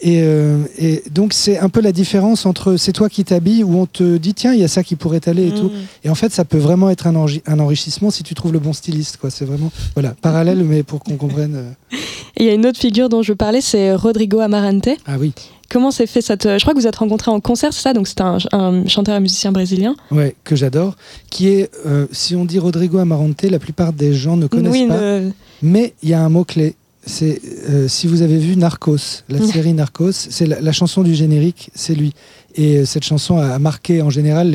Et, 0.00 0.20
euh, 0.22 0.58
et 0.76 1.02
donc 1.10 1.32
c'est 1.32 1.58
un 1.58 1.68
peu 1.70 1.80
la 1.80 1.92
différence 1.92 2.44
entre 2.46 2.76
c'est 2.76 2.92
toi 2.92 3.08
qui 3.08 3.24
t'habilles 3.24 3.62
où 3.64 3.78
on 3.78 3.86
te 3.86 4.16
dit 4.18 4.34
tiens 4.34 4.52
il 4.52 4.58
y 4.60 4.64
a 4.64 4.68
ça 4.68 4.82
qui 4.82 4.96
pourrait 4.96 5.20
t'aller 5.20 5.44
et 5.46 5.50
Mm. 5.52 5.54
tout. 5.60 5.70
Et 6.02 6.10
en 6.10 6.14
fait 6.14 6.32
ça 6.32 6.44
peut 6.44 6.58
vraiment 6.58 6.90
être 6.90 7.06
un, 7.06 7.14
enri- 7.14 7.42
un 7.46 7.58
enrichissement 7.60 8.10
si 8.10 8.22
tu 8.22 8.34
trouves 8.34 8.52
le 8.52 8.58
bon 8.58 8.72
styliste. 8.74 9.16
quoi. 9.16 9.30
C'est 9.30 9.44
vraiment 9.46 9.70
voilà 9.94 10.14
parallèle 10.20 10.62
mais 10.68 10.82
pour 10.82 11.00
qu'on 11.00 11.16
comprenne. 11.16 11.54
euh, 11.54 11.96
il 12.38 12.44
y 12.44 12.48
a 12.50 12.54
une 12.54 12.66
autre 12.66 12.78
figure 12.80 13.08
dont 13.08 13.22
je 13.22 13.32
parler, 13.32 13.60
c'est 13.60 13.94
Rodrigo 13.94 14.40
Amarante. 14.40 14.88
Ah 15.06 15.16
oui. 15.18 15.32
Comment 15.70 15.90
s'est 15.90 16.06
fait 16.06 16.20
cette. 16.20 16.44
Je 16.44 16.60
crois 16.60 16.74
que 16.74 16.78
vous 16.78 16.86
êtes 16.86 16.96
rencontrés 16.96 17.30
en 17.30 17.40
concert, 17.40 17.72
c'est 17.72 17.82
ça? 17.82 17.92
Donc 17.92 18.06
c'est 18.08 18.20
un, 18.20 18.38
un 18.52 18.86
chanteur 18.86 19.16
et 19.16 19.20
musicien 19.20 19.52
brésilien. 19.52 19.96
Ouais, 20.10 20.34
que 20.44 20.56
j'adore, 20.56 20.96
qui 21.30 21.48
est, 21.48 21.70
euh, 21.86 22.06
si 22.12 22.36
on 22.36 22.44
dit 22.44 22.58
Rodrigo 22.58 22.98
Amarante, 22.98 23.42
la 23.42 23.58
plupart 23.58 23.92
des 23.92 24.14
gens 24.14 24.36
ne 24.36 24.46
connaissent 24.46 24.72
oui, 24.72 24.86
pas, 24.86 25.20
ne- 25.20 25.30
mais 25.62 25.94
il 26.02 26.10
y 26.10 26.14
a 26.14 26.20
un 26.20 26.28
mot-clé, 26.28 26.74
c'est 27.06 27.40
euh, 27.68 27.88
si 27.88 28.06
vous 28.06 28.22
avez 28.22 28.38
vu 28.38 28.56
Narcos, 28.56 29.22
la 29.28 29.40
série 29.52 29.72
Narcos, 29.72 30.12
c'est 30.12 30.46
la, 30.46 30.60
la 30.60 30.72
chanson 30.72 31.02
du 31.02 31.14
générique, 31.14 31.70
c'est 31.74 31.94
lui. 31.94 32.12
Et 32.56 32.78
euh, 32.78 32.84
cette 32.84 33.04
chanson 33.04 33.38
a, 33.38 33.58
marqué 33.58 34.00
en 34.02 34.10
général 34.10 34.50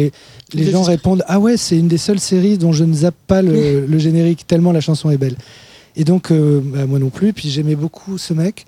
les, 0.54 0.72
gens 0.72 0.84
répondent 0.84 1.24
ah 1.28 1.38
ouais 1.38 1.58
c'est 1.58 1.78
une 1.78 1.90
des 1.90 1.98
seules 1.98 2.20
séries 2.20 2.58
dont 2.58 2.72
je 2.72 2.86
ne 2.86 2.94
zappe 2.94 3.16
pas 3.28 3.42
le, 3.42 3.86
le 3.86 3.98
générique 4.00 4.48
tellement 4.48 4.72
la 4.72 4.80
chanson 4.82 5.10
est 5.10 5.18
belle. 5.18 5.36
Et 5.96 6.06
donc 6.06 6.32
euh, 6.32 6.62
bah, 6.64 6.86
moi 6.86 6.98
non 7.00 7.10
plus. 7.10 7.34
Puis 7.34 7.50
j'aimais 7.50 7.76
beaucoup 7.76 8.18
ce 8.18 8.34
mec. 8.34 8.66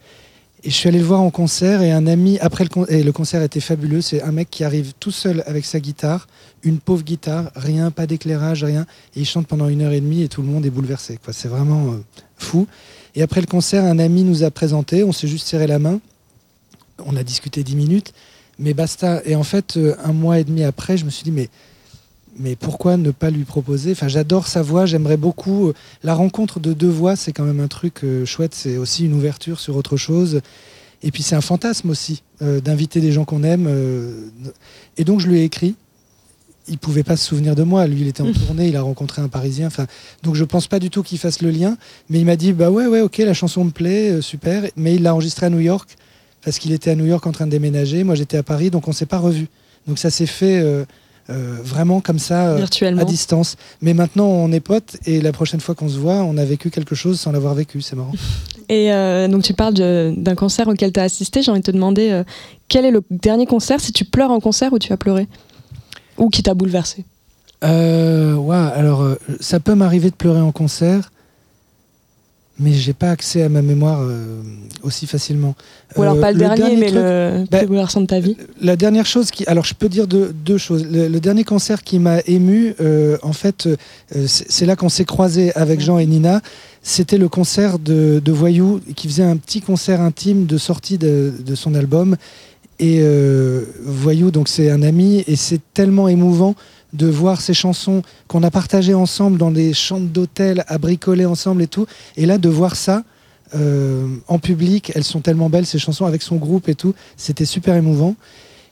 Et 0.64 0.70
je 0.70 0.76
suis 0.76 0.88
allé 0.90 1.00
le 1.00 1.06
voir 1.06 1.22
en 1.22 1.32
concert 1.32 1.82
et 1.82 1.92
un 1.92 2.06
ami 2.06 2.38
après 2.40 2.64
le 2.64 2.70
con- 2.70 2.86
et 2.88 3.02
le 3.02 3.12
concert 3.12 3.42
était 3.42 3.60
fabuleux. 3.60 4.02
C'est 4.02 4.22
un 4.22 4.32
mec 4.32 4.48
qui 4.52 4.64
arrive 4.64 4.94
tout 5.00 5.10
seul 5.10 5.44
avec 5.48 5.66
sa 5.66 5.80
guitare, 5.80 6.28
une 6.62 6.78
pauvre 6.78 7.04
guitare, 7.04 7.52
rien, 7.56 7.90
pas 7.90 8.06
d'éclairage, 8.06 8.64
rien, 8.64 8.86
et 9.16 9.22
il 9.22 9.26
chante 9.26 9.48
pendant 9.48 9.68
une 9.70 9.82
heure 9.82 9.92
et 9.92 10.02
demie 10.02 10.22
et 10.22 10.28
tout 10.28 10.44
le 10.44 10.48
monde 10.48 10.64
est 10.66 10.70
bouleversé. 10.70 11.18
C'est 11.32 11.48
vraiment 11.48 11.94
euh, 11.94 11.98
fou. 12.38 12.68
Et 13.16 13.24
après 13.24 13.42
le 13.42 13.48
concert, 13.48 13.84
un 13.86 13.98
ami 13.98 14.24
nous 14.24 14.44
a 14.44 14.52
présenté, 14.52 15.04
on 15.04 15.12
s'est 15.12 15.28
juste 15.28 15.48
serré 15.48 15.66
la 15.66 15.80
main, 15.80 16.00
on 17.04 17.16
a 17.16 17.24
discuté 17.24 17.64
dix 17.64 17.76
minutes, 17.76 18.14
mais 18.60 18.76
basta. 18.76 19.22
Et 19.26 19.36
en 19.36 19.44
fait, 19.44 19.78
euh, 19.78 19.96
un 20.04 20.14
mois 20.14 20.38
et 20.38 20.44
demi 20.44 20.64
après, 20.64 20.96
je 20.96 21.06
me 21.06 21.10
suis 21.10 21.24
dit 21.24 21.32
mais 21.32 21.50
mais 22.42 22.56
pourquoi 22.56 22.98
ne 22.98 23.12
pas 23.12 23.30
lui 23.30 23.44
proposer? 23.44 23.92
Enfin, 23.92 24.08
j'adore 24.08 24.48
sa 24.48 24.62
voix, 24.62 24.86
j'aimerais 24.86 25.18
beaucoup. 25.18 25.70
euh, 25.70 25.74
La 26.04 26.14
rencontre 26.16 26.60
de 26.60 26.74
deux 26.74 26.90
voix, 26.90 27.16
c'est 27.16 27.32
quand 27.32 27.44
même 27.44 27.60
un 27.60 27.68
truc 27.68 28.04
euh, 28.04 28.26
chouette. 28.26 28.54
C'est 28.56 28.78
aussi 28.78 29.06
une 29.06 29.14
ouverture 29.14 29.60
sur 29.60 29.76
autre 29.76 29.98
chose. 29.98 30.42
Et 31.04 31.12
puis 31.12 31.24
c'est 31.24 31.36
un 31.36 31.42
fantasme 31.42 31.90
aussi 31.90 32.22
euh, 32.42 32.60
d'inviter 32.62 33.02
des 33.02 33.12
gens 33.12 33.26
qu'on 33.26 33.44
aime. 33.44 33.66
euh, 33.68 34.28
et 34.98 35.04
donc 35.04 35.20
je 35.20 35.28
lui 35.28 35.40
ai 35.40 35.44
écrit. 35.44 35.76
Il 36.68 36.78
pouvait 36.78 37.04
pas 37.04 37.18
se 37.18 37.26
souvenir 37.26 37.56
de 37.56 37.64
moi. 37.64 37.88
Lui, 37.88 38.02
il 38.02 38.08
était 38.08 38.22
en 38.22 38.32
tournée, 38.46 38.68
il 38.68 38.76
a 38.76 38.82
rencontré 38.84 39.22
un 39.22 39.28
Parisien. 39.28 39.68
Enfin, 39.68 39.88
donc 40.24 40.36
je 40.36 40.44
pense 40.44 40.68
pas 40.68 40.78
du 40.80 40.90
tout 40.90 41.02
qu'il 41.04 41.18
fasse 41.18 41.42
le 41.42 41.50
lien. 41.50 41.76
Mais 42.10 42.20
il 42.20 42.26
m'a 42.26 42.36
dit 42.36 42.54
bah 42.54 42.70
ouais 42.70 42.86
ouais 42.86 43.02
ok 43.02 43.18
la 43.20 43.34
chanson 43.34 43.64
me 43.66 43.72
plaît 43.72 44.12
euh, 44.12 44.22
super. 44.22 44.64
Mais 44.76 44.96
il 44.96 45.04
l'a 45.04 45.14
enregistrée 45.14 45.48
à 45.48 45.50
New 45.50 45.60
York 45.60 45.98
parce 46.44 46.60
qu'il 46.60 46.72
était 46.72 46.92
à 46.92 46.96
New 46.96 47.06
York 47.06 47.26
en 47.26 47.32
train 47.32 47.46
de 47.46 47.52
déménager. 47.52 48.04
Moi 48.04 48.16
j'étais 48.16 48.38
à 48.38 48.44
Paris 48.44 48.70
donc 48.70 48.88
on 48.88 48.94
s'est 48.94 49.06
pas 49.08 49.18
revus. 49.20 49.48
Donc 49.88 49.98
ça 49.98 50.12
s'est 50.12 50.28
fait 50.28 50.62
euh, 51.30 51.58
vraiment 51.64 52.02
comme 52.02 52.20
ça 52.20 52.50
euh, 52.50 52.58
Virtuellement. 52.58 53.02
à 53.02 53.06
distance. 53.06 53.56
Mais 53.82 53.94
maintenant, 53.94 54.28
on 54.28 54.52
est 54.52 54.60
potes 54.60 54.98
et 55.06 55.22
la 55.22 55.32
prochaine 55.32 55.60
fois 55.60 55.76
qu'on 55.76 55.90
se 55.90 55.98
voit, 55.98 56.24
on 56.24 56.38
a 56.38 56.46
vécu 56.46 56.70
quelque 56.70 56.96
chose 56.96 57.20
sans 57.20 57.32
l'avoir 57.32 57.54
vécu. 57.54 57.82
C'est 57.82 57.96
marrant. 57.96 58.14
Et 58.70 58.94
euh, 58.94 59.28
donc 59.28 59.44
tu 59.44 59.54
parles 59.54 59.74
d'un 59.74 60.36
concert 60.36 60.70
auquel 60.70 60.94
tu 60.94 61.00
as 61.02 61.04
assisté. 61.04 61.42
J'ai 61.42 61.52
envie 61.52 61.60
de 61.60 61.66
te 61.66 61.72
demander 61.72 62.24
quel 62.70 62.86
est 62.86 62.92
le 62.92 63.04
dernier 63.10 63.46
concert, 63.46 63.82
si 63.82 63.92
tu 63.92 64.06
pleures 64.06 64.32
en 64.32 64.40
concert 64.40 64.72
ou 64.72 64.80
tu 64.80 64.94
as 64.94 64.98
pleuré 64.98 65.28
Ou 66.18 66.30
qui 66.30 66.42
t'a 66.42 66.54
bouleversé? 66.54 67.04
Euh, 67.66 68.36
ouais, 68.36 68.56
alors, 68.56 69.06
ça 69.42 69.60
peut 69.60 69.76
m'arriver 69.76 70.10
de 70.10 70.16
pleurer 70.16 70.40
en 70.40 70.54
concert, 70.54 71.12
mais 72.62 72.74
j'ai 72.74 72.94
pas 72.94 73.10
accès 73.12 73.42
à 73.44 73.50
ma 73.50 73.62
mémoire 73.62 74.00
euh, 74.02 74.42
aussi 74.84 75.08
facilement. 75.08 75.56
Ou 75.98 76.02
alors 76.04 76.16
Euh, 76.16 76.22
pas 76.22 76.32
le, 76.32 76.38
dernier, 76.38 76.76
mais 76.78 76.88
truc- 76.88 76.96
le 76.96 77.44
bah, 77.52 77.58
plus 77.60 77.68
bouleversant 77.68 78.02
de 78.02 78.06
ta 78.06 78.20
vie 78.20 78.38
La 78.62 78.76
dernière 78.76 79.06
chose 79.06 79.32
qui. 79.32 79.44
Alors, 79.48 79.66
je 79.66 79.74
peux 79.74 79.90
dire 79.90 80.08
deux, 80.08 80.32
deux 80.46 80.58
choses. 80.58 80.86
Le, 80.90 81.08
le 81.08 81.20
dernier 81.20 81.44
concert 81.44 81.84
qui 81.84 82.00
m'a 82.00 82.20
ému, 82.28 82.76
euh, 82.80 83.18
en 83.24 83.34
fait, 83.34 83.66
euh, 83.68 83.76
c'est 84.28 84.50
c'est 84.52 84.66
là 84.66 84.76
qu'on 84.76 84.90
s'est 84.90 85.06
croisés 85.06 85.52
avec 85.56 85.82
Jean 85.82 85.98
et 85.98 86.06
Nina. 86.06 86.42
C'était 86.84 87.18
le 87.18 87.30
concert 87.30 87.78
de, 87.80 88.22
de 88.24 88.32
Voyou 88.32 88.80
qui 88.96 89.08
faisait 89.08 89.24
un 89.24 89.38
petit 89.38 89.62
concert 89.62 90.00
intime 90.02 90.46
de 90.46 90.58
sortie 90.58 90.98
de, 90.98 91.34
de 91.46 91.56
son 91.56 91.74
album. 91.76 92.16
Et 92.80 92.98
euh, 93.02 93.64
Voyou, 93.84 94.32
donc 94.32 94.48
c'est 94.48 94.72
un 94.72 94.82
ami, 94.82 95.24
et 95.28 95.36
c'est 95.36 95.60
tellement 95.76 96.08
émouvant 96.08 96.56
de 96.94 97.08
voir 97.08 97.42
ces 97.42 97.54
chansons 97.54 98.02
qu'on 98.28 98.44
a 98.44 98.52
partagées 98.52 98.94
ensemble 98.94 99.38
dans 99.38 99.52
des 99.52 99.74
chambres 99.74 100.10
d'hôtel, 100.10 100.64
à 100.68 100.78
bricoler 100.78 101.26
ensemble 101.26 101.62
et 101.64 101.68
tout. 101.68 101.86
Et 102.18 102.26
là, 102.26 102.38
de 102.38 102.50
voir 102.50 102.76
ça 102.76 103.04
euh, 103.56 104.08
en 104.28 104.40
public, 104.40 104.92
elles 104.96 105.04
sont 105.04 105.22
tellement 105.22 105.50
belles, 105.50 105.66
ces 105.66 105.80
chansons, 105.80 106.06
avec 106.06 106.22
son 106.22 106.38
groupe 106.38 106.70
et 106.70 106.76
tout. 106.76 106.94
C'était 107.18 107.46
super 107.46 107.76
émouvant. 107.76 108.16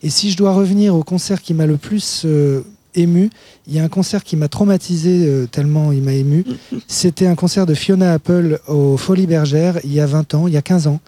Et 0.01 0.09
si 0.09 0.31
je 0.31 0.37
dois 0.37 0.53
revenir 0.53 0.95
au 0.95 1.03
concert 1.03 1.41
qui 1.41 1.53
m'a 1.53 1.65
le 1.65 1.77
plus 1.77 2.23
euh, 2.25 2.61
ému, 2.95 3.29
il 3.67 3.73
y 3.73 3.79
a 3.79 3.83
un 3.83 3.89
concert 3.89 4.23
qui 4.23 4.37
m'a 4.37 4.47
traumatisé 4.47 5.25
euh, 5.27 5.45
tellement 5.45 5.91
il 5.91 6.01
m'a 6.01 6.13
ému. 6.13 6.45
C'était 6.87 7.27
un 7.27 7.35
concert 7.35 7.65
de 7.65 7.73
Fiona 7.73 8.13
Apple 8.13 8.59
au 8.67 8.95
Folies 8.95 9.27
Bergère 9.27 9.79
il 9.83 9.93
y 9.93 9.99
a 9.99 10.05
20 10.05 10.33
ans, 10.35 10.47
il 10.47 10.53
y 10.53 10.57
a 10.57 10.61
15 10.61 10.87
ans. 10.87 10.99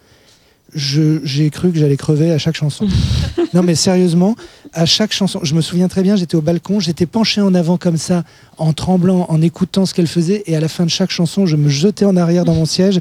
J'ai 0.74 1.50
cru 1.50 1.72
que 1.72 1.78
j'allais 1.78 1.98
crever 1.98 2.32
à 2.32 2.38
chaque 2.38 2.56
chanson. 2.56 2.88
non 3.54 3.64
mais 3.64 3.76
sérieusement, 3.76 4.36
à 4.74 4.86
chaque 4.86 5.12
chanson, 5.12 5.40
je 5.44 5.54
me 5.56 5.62
souviens 5.62 5.88
très 5.88 6.02
bien, 6.02 6.16
j'étais 6.16 6.36
au 6.36 6.42
balcon, 6.42 6.80
j'étais 6.80 7.06
penché 7.06 7.42
en 7.42 7.54
avant 7.54 7.78
comme 7.78 7.98
ça, 7.98 8.24
en 8.58 8.72
tremblant, 8.74 9.26
en 9.30 9.42
écoutant 9.42 9.86
ce 9.86 9.94
qu'elle 9.94 10.08
faisait, 10.08 10.44
et 10.46 10.56
à 10.56 10.60
la 10.62 10.68
fin 10.70 10.86
de 10.86 10.90
chaque 10.90 11.12
chanson, 11.12 11.46
je 11.46 11.56
me 11.58 11.68
jetais 11.70 12.06
en 12.06 12.16
arrière 12.16 12.46
dans 12.46 12.54
mon 12.56 12.66
siège, 12.78 13.00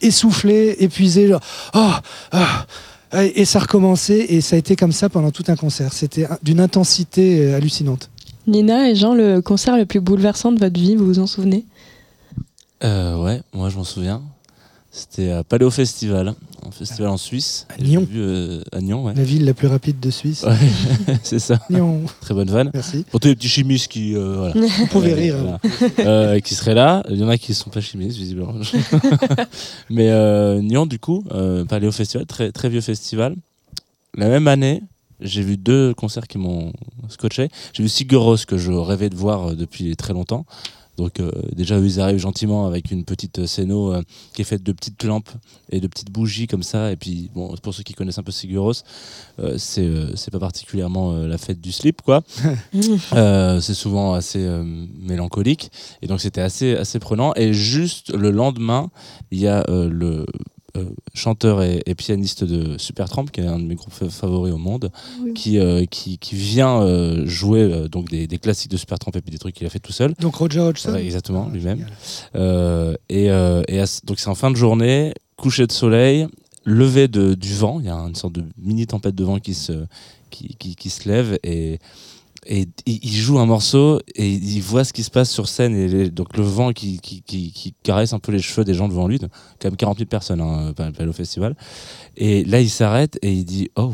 essoufflé, 0.00 0.76
épuisé, 0.78 1.26
genre, 1.28 1.40
oh, 1.74 1.90
ah, 2.32 2.66
et 3.34 3.44
ça 3.46 3.58
recommençait, 3.58 4.26
et 4.28 4.40
ça 4.40 4.54
a 4.56 4.58
été 4.58 4.76
comme 4.76 4.92
ça 4.92 5.08
pendant 5.08 5.30
tout 5.30 5.44
un 5.48 5.56
concert. 5.56 5.92
C'était 5.92 6.26
un- 6.26 6.38
d'une 6.42 6.60
intensité 6.60 7.40
euh, 7.40 7.56
hallucinante. 7.56 8.10
Nina 8.46 8.90
et 8.90 8.94
Jean, 8.94 9.14
le 9.14 9.40
concert 9.40 9.76
le 9.76 9.86
plus 9.86 10.00
bouleversant 10.00 10.52
de 10.52 10.58
votre 10.58 10.78
vie, 10.78 10.94
vous 10.94 11.06
vous 11.06 11.18
en 11.18 11.26
souvenez? 11.26 11.64
Euh, 12.84 13.16
ouais, 13.22 13.42
moi 13.52 13.70
je 13.70 13.76
m'en 13.76 13.84
souviens. 13.84 14.22
C'était 14.90 15.30
à 15.30 15.44
Paléo 15.44 15.70
Festival, 15.70 16.34
un 16.66 16.70
festival 16.70 17.10
en 17.10 17.18
Suisse. 17.18 17.66
À 17.68 17.82
Nyon. 17.82 18.06
vu, 18.10 18.20
euh, 18.20 18.62
à 18.72 18.80
Nyon, 18.80 19.04
ouais. 19.04 19.12
La 19.14 19.22
ville 19.22 19.44
la 19.44 19.52
plus 19.52 19.68
rapide 19.68 20.00
de 20.00 20.10
Suisse. 20.10 20.44
Ouais, 20.44 20.56
c'est 21.22 21.38
ça. 21.38 21.60
Nyon. 21.68 22.04
Très 22.22 22.32
bonne 22.34 22.48
vanne. 22.50 22.70
Merci. 22.72 23.04
Pour 23.10 23.20
tous 23.20 23.28
les 23.28 23.36
petits 23.36 23.48
chimistes 23.50 23.88
qui, 23.88 24.16
euh, 24.16 24.50
voilà. 24.52 24.66
Vous 24.78 24.86
pouvez 24.86 25.12
rire. 25.12 25.36
hein. 25.36 25.58
voilà. 25.96 26.10
Euh, 26.10 26.40
qui 26.40 26.54
seraient 26.54 26.74
là. 26.74 27.02
Il 27.10 27.16
y 27.16 27.22
en 27.22 27.28
a 27.28 27.36
qui 27.36 27.50
ne 27.52 27.56
sont 27.56 27.68
pas 27.70 27.82
chimistes, 27.82 28.16
visiblement. 28.16 28.54
Mais 29.90 30.10
euh, 30.10 30.60
Nyon, 30.62 30.86
du 30.86 30.98
coup, 30.98 31.22
euh, 31.32 31.64
Paléo 31.66 31.92
Festival, 31.92 32.26
très, 32.26 32.50
très 32.50 32.68
vieux 32.70 32.80
festival. 32.80 33.36
La 34.16 34.28
même 34.28 34.48
année, 34.48 34.82
j'ai 35.20 35.42
vu 35.42 35.58
deux 35.58 35.92
concerts 35.94 36.26
qui 36.26 36.38
m'ont 36.38 36.72
scotché. 37.08 37.50
J'ai 37.74 37.82
vu 37.82 37.88
Sigur 37.90 38.22
Rós, 38.22 38.46
que 38.46 38.56
je 38.56 38.72
rêvais 38.72 39.10
de 39.10 39.16
voir 39.16 39.54
depuis 39.54 39.94
très 39.96 40.14
longtemps. 40.14 40.46
Donc 40.98 41.20
euh, 41.20 41.30
déjà, 41.54 41.78
eux, 41.78 41.86
ils 41.86 42.00
arrivent 42.00 42.18
gentiment 42.18 42.66
avec 42.66 42.90
une 42.90 43.04
petite 43.04 43.46
scéno 43.46 43.94
euh, 43.94 44.02
qui 44.34 44.42
est 44.42 44.44
faite 44.44 44.64
de 44.64 44.72
petites 44.72 45.02
lampes 45.04 45.30
et 45.70 45.80
de 45.80 45.86
petites 45.86 46.10
bougies 46.10 46.48
comme 46.48 46.64
ça. 46.64 46.90
Et 46.90 46.96
puis, 46.96 47.30
bon, 47.34 47.54
pour 47.62 47.72
ceux 47.72 47.84
qui 47.84 47.94
connaissent 47.94 48.18
un 48.18 48.24
peu 48.24 48.32
Sigur 48.32 48.64
Rós, 48.64 48.82
euh, 49.38 49.54
c'est 49.56 49.86
euh, 49.86 50.12
pas 50.32 50.40
particulièrement 50.40 51.12
euh, 51.12 51.28
la 51.28 51.38
fête 51.38 51.60
du 51.60 51.72
slip, 51.72 52.02
quoi. 52.02 52.22
Euh, 53.14 53.60
c'est 53.60 53.74
souvent 53.74 54.14
assez 54.14 54.44
euh, 54.44 54.64
mélancolique. 55.00 55.70
Et 56.02 56.06
donc, 56.06 56.20
c'était 56.20 56.40
assez, 56.40 56.76
assez 56.76 56.98
prenant. 56.98 57.32
Et 57.36 57.52
juste 57.52 58.12
le 58.14 58.30
lendemain, 58.30 58.90
il 59.30 59.38
y 59.38 59.46
a 59.46 59.64
euh, 59.68 59.88
le 59.88 60.20
euh, 60.20 60.26
chanteur 61.14 61.62
et, 61.62 61.82
et 61.86 61.94
pianiste 61.94 62.44
de 62.44 62.78
Supertramp, 62.78 63.26
qui 63.26 63.40
est 63.40 63.46
un 63.46 63.58
de 63.58 63.64
mes 63.64 63.74
groupes 63.74 63.92
fa- 63.92 64.08
favoris 64.08 64.52
au 64.52 64.58
monde, 64.58 64.90
Oui. 65.22 65.34
qui, 65.34 65.58
euh, 65.58 65.84
qui, 65.86 66.18
qui 66.18 66.34
vient 66.34 66.80
euh, 66.82 67.26
jouer 67.26 67.60
euh, 67.62 67.88
donc 67.88 68.08
des, 68.10 68.26
des 68.26 68.38
classiques 68.38 68.70
de 68.70 68.76
Supertramp 68.76 69.12
et 69.16 69.20
puis 69.20 69.30
des 69.30 69.38
trucs 69.38 69.54
qu'il 69.54 69.66
a 69.66 69.70
fait 69.70 69.78
tout 69.78 69.92
seul. 69.92 70.14
Donc 70.20 70.36
Roger 70.36 70.60
Hodgson. 70.60 70.92
Ouais, 70.92 71.04
exactement, 71.04 71.46
Ah, 71.48 71.52
lui-même. 71.54 71.86
Euh, 72.36 72.94
et 73.08 73.30
euh, 73.30 73.62
et 73.68 73.78
à 73.80 73.86
ce- 73.86 74.00
donc 74.04 74.18
c'est 74.18 74.28
en 74.28 74.34
fin 74.34 74.50
de 74.50 74.56
journée, 74.56 75.14
coucher 75.36 75.66
de 75.66 75.72
soleil, 75.72 76.26
lever 76.64 77.08
de, 77.08 77.34
du 77.34 77.54
vent. 77.54 77.78
Il 77.80 77.86
y 77.86 77.90
a 77.90 77.94
une 77.96 78.14
sorte 78.14 78.34
de 78.34 78.44
mini 78.58 78.86
tempête 78.86 79.14
de 79.14 79.24
vent 79.24 79.38
qui 79.38 79.54
se, 79.54 79.72
qui, 80.30 80.54
qui, 80.58 80.76
qui 80.76 80.90
se 80.90 81.08
lève 81.08 81.38
et, 81.42 81.78
et 82.50 82.66
il, 82.86 83.12
joue 83.12 83.38
un 83.38 83.44
morceau 83.44 84.00
et 84.14 84.26
il 84.26 84.62
voit 84.62 84.82
ce 84.82 84.94
qui 84.94 85.02
se 85.02 85.10
passe 85.10 85.30
sur 85.30 85.48
scène 85.48 85.76
et 85.76 86.08
donc 86.08 86.34
le 86.34 86.42
vent 86.42 86.72
qui, 86.72 86.98
caresse 87.82 88.14
un 88.14 88.18
peu 88.18 88.32
les 88.32 88.38
cheveux 88.38 88.64
des 88.64 88.72
gens 88.72 88.88
devant 88.88 89.06
lui. 89.06 89.18
Quand 89.18 89.28
même 89.64 89.76
40 89.76 89.98
000 89.98 90.08
personnes 90.08 90.40
hein, 90.40 90.72
au 91.06 91.12
festival. 91.12 91.54
Et 92.16 92.44
là 92.44 92.60
il 92.60 92.70
s'arrête 92.70 93.18
et 93.20 93.32
il 93.32 93.44
dit 93.44 93.70
oh 93.76 93.92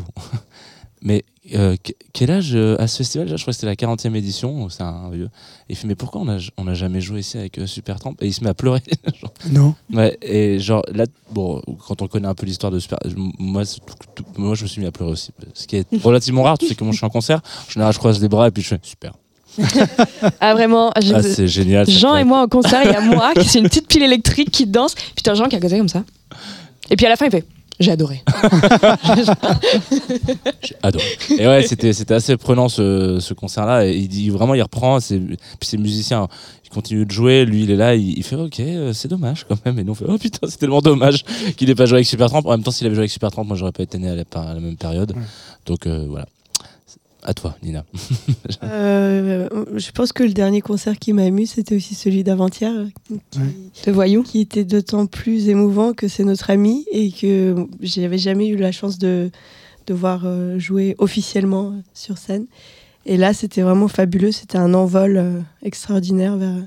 mais 1.02 1.24
euh, 1.54 1.76
que- 1.82 1.92
quel 2.12 2.30
âge 2.30 2.52
euh, 2.54 2.76
à 2.80 2.86
ce 2.86 2.98
festival 2.98 3.26
déjà? 3.26 3.36
Je 3.36 3.42
crois 3.42 3.52
que 3.52 3.56
c'était 3.56 3.66
la 3.66 3.74
40e 3.76 4.14
édition, 4.14 4.68
c'est 4.70 4.82
un 4.82 5.10
vieux. 5.10 5.28
Il 5.68 5.76
fait 5.76 5.86
mais 5.86 5.94
pourquoi 5.94 6.20
on 6.22 6.28
a 6.28 6.38
on 6.56 6.66
a 6.66 6.74
jamais 6.74 7.00
joué 7.00 7.20
ici 7.20 7.36
avec 7.36 7.58
euh, 7.58 7.66
Supertramp 7.66 8.14
Et 8.20 8.26
il 8.28 8.32
se 8.32 8.42
met 8.42 8.50
à 8.50 8.54
pleurer. 8.54 8.82
Genre, 9.20 9.32
Non. 9.50 9.74
Ouais, 9.92 10.16
et 10.22 10.58
genre 10.58 10.82
là, 10.92 11.04
bon, 11.32 11.60
quand 11.86 12.00
on 12.02 12.06
connaît 12.08 12.28
un 12.28 12.34
peu 12.34 12.46
l'histoire 12.46 12.72
de 12.72 12.78
Super, 12.78 12.98
moi, 13.38 13.64
c'est 13.64 13.80
tout- 13.80 13.94
tout- 14.22 14.24
moi, 14.40 14.54
je 14.54 14.62
me 14.62 14.68
suis 14.68 14.80
mis 14.80 14.86
à 14.86 14.92
pleurer 14.92 15.12
aussi. 15.12 15.30
Ce 15.52 15.66
qui 15.66 15.76
est 15.76 15.86
relativement 16.02 16.42
rare, 16.44 16.56
tu 16.58 16.66
sais 16.66 16.74
comment 16.74 16.92
je 16.92 16.96
suis 16.98 17.06
en 17.06 17.10
concert. 17.10 17.40
En 17.68 17.70
général, 17.70 17.92
je 17.92 17.98
croise 17.98 18.20
les 18.22 18.28
bras 18.28 18.48
et 18.48 18.50
puis 18.50 18.62
je 18.62 18.68
fais 18.68 18.80
super. 18.82 19.12
Ah 20.40 20.54
vraiment, 20.54 20.90
Ah, 20.94 21.22
c'est 21.22 21.46
génial. 21.46 21.88
Jean 21.88 22.16
et 22.16 22.24
moi 22.24 22.42
au 22.44 22.48
concert, 22.48 22.82
il 22.84 22.90
y 22.90 22.94
a 22.94 23.00
moi 23.00 23.32
qui 23.34 23.46
c'est 23.48 23.58
une 23.60 23.68
petite 23.68 23.86
pile 23.88 24.02
électrique 24.02 24.50
qui 24.50 24.66
danse, 24.66 24.94
puis 24.94 25.22
t'as 25.22 25.34
Jean 25.34 25.46
qui 25.48 25.56
a 25.56 25.60
causé 25.60 25.78
comme 25.78 25.88
ça. 25.88 26.04
Et 26.90 26.96
puis 26.96 27.06
à 27.06 27.08
la 27.08 27.16
fin 27.16 27.26
il 27.26 27.30
fait 27.30 27.44
j'ai 27.80 27.90
adoré. 27.92 28.22
J'ai 30.62 30.76
adoré. 30.82 31.04
Et 31.38 31.46
ouais, 31.46 31.62
c'était 31.66 31.92
c'était 31.92 32.14
assez 32.14 32.36
prenant 32.36 32.68
ce, 32.68 33.18
ce 33.20 33.34
concert-là. 33.34 33.86
Et 33.86 33.96
il 33.96 34.08
dit 34.08 34.30
vraiment, 34.30 34.54
il 34.54 34.62
reprend. 34.62 35.00
c'est- 35.00 35.18
Puis 35.18 35.36
c'est 35.62 35.76
musicien. 35.76 36.28
Il 36.64 36.70
continue 36.70 37.04
de 37.04 37.10
jouer. 37.10 37.44
Lui, 37.44 37.64
il 37.64 37.70
est 37.70 37.76
là. 37.76 37.94
Il, 37.94 38.16
il 38.18 38.22
fait 38.22 38.36
OK, 38.36 38.60
euh, 38.60 38.92
c'est 38.92 39.08
dommage 39.08 39.44
quand 39.48 39.56
même. 39.64 39.78
Et 39.78 39.84
nous, 39.84 39.92
on 39.92 39.94
fait 39.94 40.04
Oh 40.08 40.18
putain, 40.18 40.46
c'est 40.48 40.58
tellement 40.58 40.80
dommage 40.80 41.24
qu'il 41.56 41.68
ait 41.70 41.74
pas 41.74 41.86
joué 41.86 41.96
avec 41.98 42.06
Supertramp. 42.06 42.42
En 42.44 42.50
même 42.50 42.62
temps, 42.62 42.70
s'il 42.70 42.86
avait 42.86 42.94
joué 42.94 43.02
avec 43.02 43.10
Supertramp, 43.10 43.44
moi, 43.44 43.56
j'aurais 43.56 43.72
pas 43.72 43.82
été 43.82 43.98
né 43.98 44.08
à 44.08 44.14
la, 44.14 44.24
par- 44.24 44.46
à 44.48 44.54
la 44.54 44.60
même 44.60 44.76
période. 44.76 45.12
Ouais. 45.12 45.22
Donc 45.66 45.86
euh, 45.86 46.06
voilà. 46.08 46.26
À 47.24 47.34
toi, 47.34 47.56
Nina. 47.62 47.84
Euh, 48.62 49.48
je 49.76 49.90
pense 49.90 50.12
que 50.12 50.22
le 50.22 50.32
dernier 50.32 50.60
concert 50.60 50.98
qui 50.98 51.12
m'a 51.12 51.24
ému, 51.24 51.46
c'était 51.46 51.76
aussi 51.76 51.94
celui 51.94 52.24
d'avant-hier, 52.24 52.72
qui, 53.30 53.40
De 53.86 53.92
voyou. 53.92 54.22
qui 54.22 54.40
était 54.40 54.64
d'autant 54.64 55.06
plus 55.06 55.48
émouvant 55.48 55.92
que 55.92 56.08
c'est 56.08 56.24
notre 56.24 56.50
ami 56.50 56.84
et 56.92 57.10
que 57.10 57.66
j'avais 57.80 58.18
jamais 58.18 58.48
eu 58.48 58.56
la 58.56 58.72
chance 58.72 58.98
de, 58.98 59.30
de 59.86 59.94
voir 59.94 60.22
euh, 60.24 60.58
jouer 60.58 60.94
officiellement 60.98 61.74
sur 61.94 62.18
scène. 62.18 62.46
Et 63.06 63.16
là, 63.16 63.32
c'était 63.34 63.62
vraiment 63.62 63.88
fabuleux. 63.88 64.32
C'était 64.32 64.58
un 64.58 64.72
envol 64.74 65.16
euh, 65.16 65.40
extraordinaire 65.62 66.36
vers, 66.36 66.62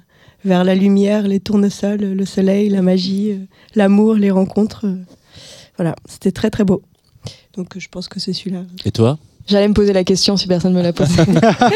vers 0.45 0.63
la 0.63 0.75
lumière, 0.75 1.27
les 1.27 1.39
tournesols, 1.39 2.01
le 2.13 2.25
soleil, 2.25 2.69
la 2.69 2.81
magie, 2.81 3.39
l'amour, 3.75 4.15
les 4.15 4.31
rencontres. 4.31 4.85
voilà, 5.77 5.95
c'était 6.07 6.31
très 6.31 6.49
très 6.49 6.63
beau. 6.63 6.81
Donc 7.55 7.77
je 7.77 7.87
pense 7.89 8.07
que 8.07 8.19
c'est 8.19 8.33
celui-là. 8.33 8.63
Et 8.85 8.91
toi? 8.91 9.17
J'allais 9.47 9.67
me 9.67 9.73
poser 9.73 9.93
la 9.93 10.03
question 10.03 10.35
si 10.35 10.47
personne 10.47 10.73
ne 10.73 10.77
me 10.77 10.83
l'a 10.83 10.93
posée. 10.93 11.13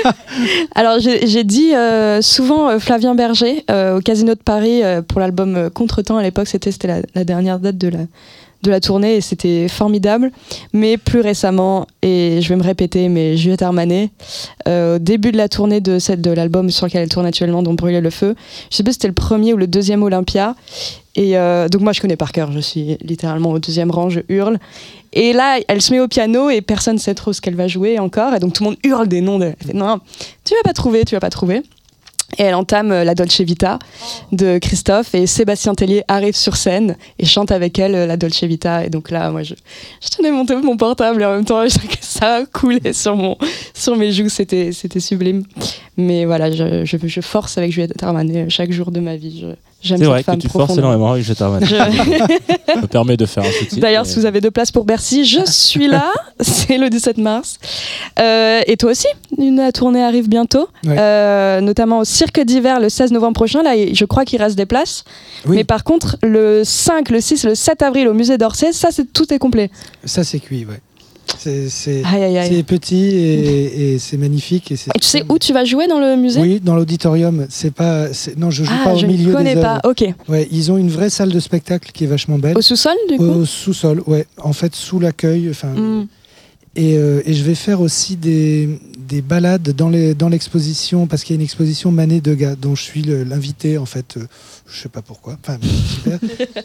Alors 0.75 0.99
j'ai 0.99 1.43
dit 1.43 1.73
euh, 1.73 2.21
souvent 2.21 2.69
euh, 2.69 2.79
Flavien 2.79 3.15
Berger 3.15 3.63
euh, 3.71 3.97
au 3.97 4.01
Casino 4.01 4.35
de 4.35 4.39
Paris 4.39 4.81
pour 5.07 5.21
l'album 5.21 5.69
Contretemps 5.73 6.17
à 6.17 6.23
l'époque 6.23 6.47
c'était 6.47 7.03
la 7.15 7.23
dernière 7.23 7.59
date 7.59 7.77
de 7.77 7.87
la 7.87 7.99
de 8.63 8.71
la 8.71 8.79
tournée 8.79 9.15
et 9.15 9.21
c'était 9.21 9.67
formidable. 9.67 10.31
Mais 10.73 10.97
plus 10.97 11.21
récemment 11.21 11.87
et 12.01 12.39
je 12.41 12.49
vais 12.49 12.55
me 12.55 12.63
répéter 12.63 13.09
mais 13.09 13.37
Juliette 13.37 13.61
Armanet 13.61 14.09
euh, 14.67 14.95
au 14.95 14.99
début 14.99 15.31
de 15.31 15.37
la 15.37 15.49
tournée 15.49 15.81
de 15.81 15.99
cette 15.99 16.21
de 16.21 16.31
l'album 16.31 16.69
sur 16.69 16.85
lequel 16.85 17.03
elle 17.03 17.09
tourne 17.09 17.25
actuellement 17.25 17.63
dont 17.63 17.73
brûlait 17.73 18.01
le 18.01 18.09
feu. 18.09 18.35
Je 18.69 18.77
sais 18.77 18.83
plus 18.83 18.93
si 18.93 18.95
c'était 18.95 19.07
le 19.07 19.13
premier 19.13 19.53
ou 19.53 19.57
le 19.57 19.67
deuxième 19.67 20.03
Olympia. 20.03 20.55
Et 21.15 21.37
euh, 21.37 21.67
donc 21.67 21.81
moi 21.81 21.91
je 21.91 21.99
connais 21.99 22.15
par 22.15 22.31
cœur, 22.31 22.51
je 22.51 22.59
suis 22.59 22.97
littéralement 23.01 23.51
au 23.51 23.59
deuxième 23.59 23.91
rang, 23.91 24.09
je 24.09 24.21
hurle. 24.29 24.59
Et 25.13 25.33
là, 25.33 25.59
elle 25.67 25.81
se 25.81 25.91
met 25.91 25.99
au 25.99 26.07
piano 26.07 26.49
et 26.49 26.61
personne 26.61 26.95
ne 26.95 26.99
sait 26.99 27.13
trop 27.13 27.33
ce 27.33 27.41
qu'elle 27.41 27.55
va 27.55 27.67
jouer 27.67 27.99
encore. 27.99 28.33
Et 28.33 28.39
donc 28.39 28.53
tout 28.53 28.63
le 28.63 28.69
monde 28.69 28.79
hurle 28.83 29.07
des 29.07 29.19
noms. 29.21 29.39
De... 29.39 29.53
Non, 29.73 29.99
tu 30.45 30.53
vas 30.55 30.63
pas 30.63 30.73
trouver, 30.73 31.03
tu 31.03 31.15
vas 31.15 31.19
pas 31.19 31.29
trouver. 31.29 31.63
Et 32.37 32.43
elle 32.43 32.55
entame 32.55 32.91
euh, 32.91 33.03
la 33.03 33.15
Dolce 33.15 33.41
Vita 33.41 33.79
de 34.31 34.57
Christophe 34.57 35.13
et 35.15 35.27
Sébastien 35.27 35.75
Tellier 35.75 36.03
arrive 36.07 36.35
sur 36.35 36.55
scène 36.55 36.95
et 37.19 37.25
chante 37.25 37.51
avec 37.51 37.77
elle 37.79 37.95
euh, 37.95 38.05
la 38.05 38.17
Dolce 38.17 38.43
Vita. 38.43 38.85
Et 38.85 38.89
donc 38.89 39.11
là, 39.11 39.31
moi, 39.31 39.43
je, 39.43 39.53
je 40.01 40.09
tenais 40.09 40.31
mon, 40.31 40.45
mon 40.61 40.77
portable 40.77 41.21
et 41.21 41.25
en 41.25 41.35
même 41.35 41.45
temps, 41.45 41.63
je 41.67 41.77
ça 42.01 42.43
coulait 42.51 42.93
sur, 42.93 43.15
mon, 43.15 43.37
sur 43.73 43.95
mes 43.95 44.11
joues. 44.11 44.29
C'était, 44.29 44.71
c'était 44.71 44.99
sublime. 44.99 45.43
Mais 45.97 46.25
voilà, 46.25 46.51
je, 46.51 46.85
je, 46.85 47.21
force 47.21 47.57
avec 47.57 47.71
Juliette 47.71 48.01
Armanet 48.01 48.49
chaque 48.49 48.71
jour 48.71 48.91
de 48.91 48.99
ma 48.99 49.15
vie. 49.15 49.45
C'est 49.83 49.97
vrai 50.03 50.23
que 50.23 50.35
tu 50.35 50.47
forces 50.49 50.77
énormément 50.77 51.11
avec 51.13 51.23
Jette 51.23 51.41
Armanet. 51.41 51.65
Je- 51.65 51.75
Ça 52.73 52.81
me 52.81 52.87
permet 52.87 53.17
de 53.17 53.25
faire 53.25 53.43
un 53.43 53.51
sous-titre. 53.51 53.77
D'ailleurs, 53.81 54.03
mais- 54.03 54.09
si 54.09 54.19
vous 54.19 54.25
avez 54.25 54.39
deux 54.41 54.51
places 54.51 54.71
pour 54.71 54.85
Bercy, 54.85 55.25
je 55.25 55.41
suis 55.45 55.87
là. 55.87 56.05
C'est 56.39 56.77
le 56.77 56.89
17 56.89 57.17
mars. 57.17 57.57
Euh, 58.19 58.61
et 58.67 58.77
toi 58.77 58.91
aussi, 58.91 59.07
une 59.37 59.71
tournée 59.73 60.03
arrive 60.03 60.29
bientôt, 60.29 60.67
Ouais. 60.85 60.95
Euh, 60.97 61.61
notamment 61.61 61.99
au 61.99 62.03
Cirque 62.05 62.39
d'hiver 62.41 62.79
le 62.79 62.89
16 62.89 63.11
novembre 63.11 63.33
prochain. 63.33 63.63
Là, 63.63 63.71
je 63.93 64.05
crois 64.05 64.25
qu'il 64.25 64.41
reste 64.41 64.55
des 64.55 64.65
places. 64.65 65.03
Oui. 65.45 65.57
Mais 65.57 65.63
par 65.63 65.83
contre, 65.83 66.17
le 66.23 66.63
5, 66.63 67.09
le 67.09 67.19
6, 67.21 67.45
le 67.45 67.55
7 67.55 67.81
avril 67.81 68.07
au 68.07 68.13
musée 68.13 68.37
d'Orsay, 68.37 68.71
ça, 68.73 68.89
c'est 68.91 69.11
tout 69.11 69.33
est 69.33 69.39
complet. 69.39 69.69
Ça, 70.05 70.23
c'est 70.23 70.39
cuit, 70.39 70.65
ouais. 70.65 70.79
C'est 71.37 72.63
petit 72.65 72.95
et, 73.15 73.93
et 73.93 73.99
c'est 73.99 74.17
magnifique. 74.17 74.71
Et, 74.71 74.75
tu 74.75 74.89
sais 75.01 75.23
où 75.29 75.37
tu 75.39 75.53
vas 75.53 75.65
jouer 75.65 75.87
dans 75.87 75.99
le 75.99 76.15
musée 76.15 76.39
Oui, 76.41 76.59
dans 76.59 76.75
l'auditorium. 76.75 77.45
C'est 77.49 77.73
pas. 77.73 78.07
Non, 78.37 78.49
je 78.51 78.63
joue 78.63 78.71
Ah, 78.73 78.83
pas 78.85 78.93
au 78.93 78.97
je 78.97 79.05
milieu 79.05 79.29
ne 79.31 79.35
connais 79.35 79.55
des 79.55 79.61
pas. 79.61 79.79
Ok. 79.83 80.03
Ouais, 80.27 80.47
ils 80.51 80.71
ont 80.71 80.77
une 80.77 80.89
vraie 80.89 81.09
salle 81.09 81.31
de 81.31 81.39
spectacle 81.39 81.91
qui 81.93 82.03
est 82.03 82.07
vachement 82.07 82.37
belle. 82.37 82.57
Au 82.57 82.61
sous-sol, 82.61 82.93
du 83.09 83.17
coup 83.17 83.23
Au 83.23 83.45
sous-sol, 83.45 84.01
ouais. 84.07 84.25
En 84.41 84.53
fait, 84.53 84.75
sous 84.75 84.99
l'accueil. 84.99 85.49
Enfin, 85.49 85.69
Hmm. 85.69 86.05
Et, 86.75 86.97
euh, 86.97 87.21
et 87.25 87.33
je 87.33 87.43
vais 87.43 87.55
faire 87.55 87.81
aussi 87.81 88.15
des, 88.15 88.79
des 89.07 89.21
balades 89.21 89.71
dans 89.75 89.89
les 89.89 90.13
dans 90.13 90.29
l'exposition 90.29 91.05
parce 91.05 91.23
qu'il 91.23 91.35
y 91.35 91.37
a 91.37 91.39
une 91.39 91.43
exposition 91.43 91.91
Manet 91.91 92.21
Degas 92.21 92.55
dont 92.55 92.75
je 92.75 92.81
suis 92.83 93.01
l'invité 93.01 93.77
en 93.77 93.85
fait. 93.85 94.15
euh, 94.17 94.25
je 94.71 94.81
sais 94.83 94.89
pas 94.89 95.01
pourquoi. 95.01 95.37
Enfin, 95.43 95.57
super. 95.95 96.19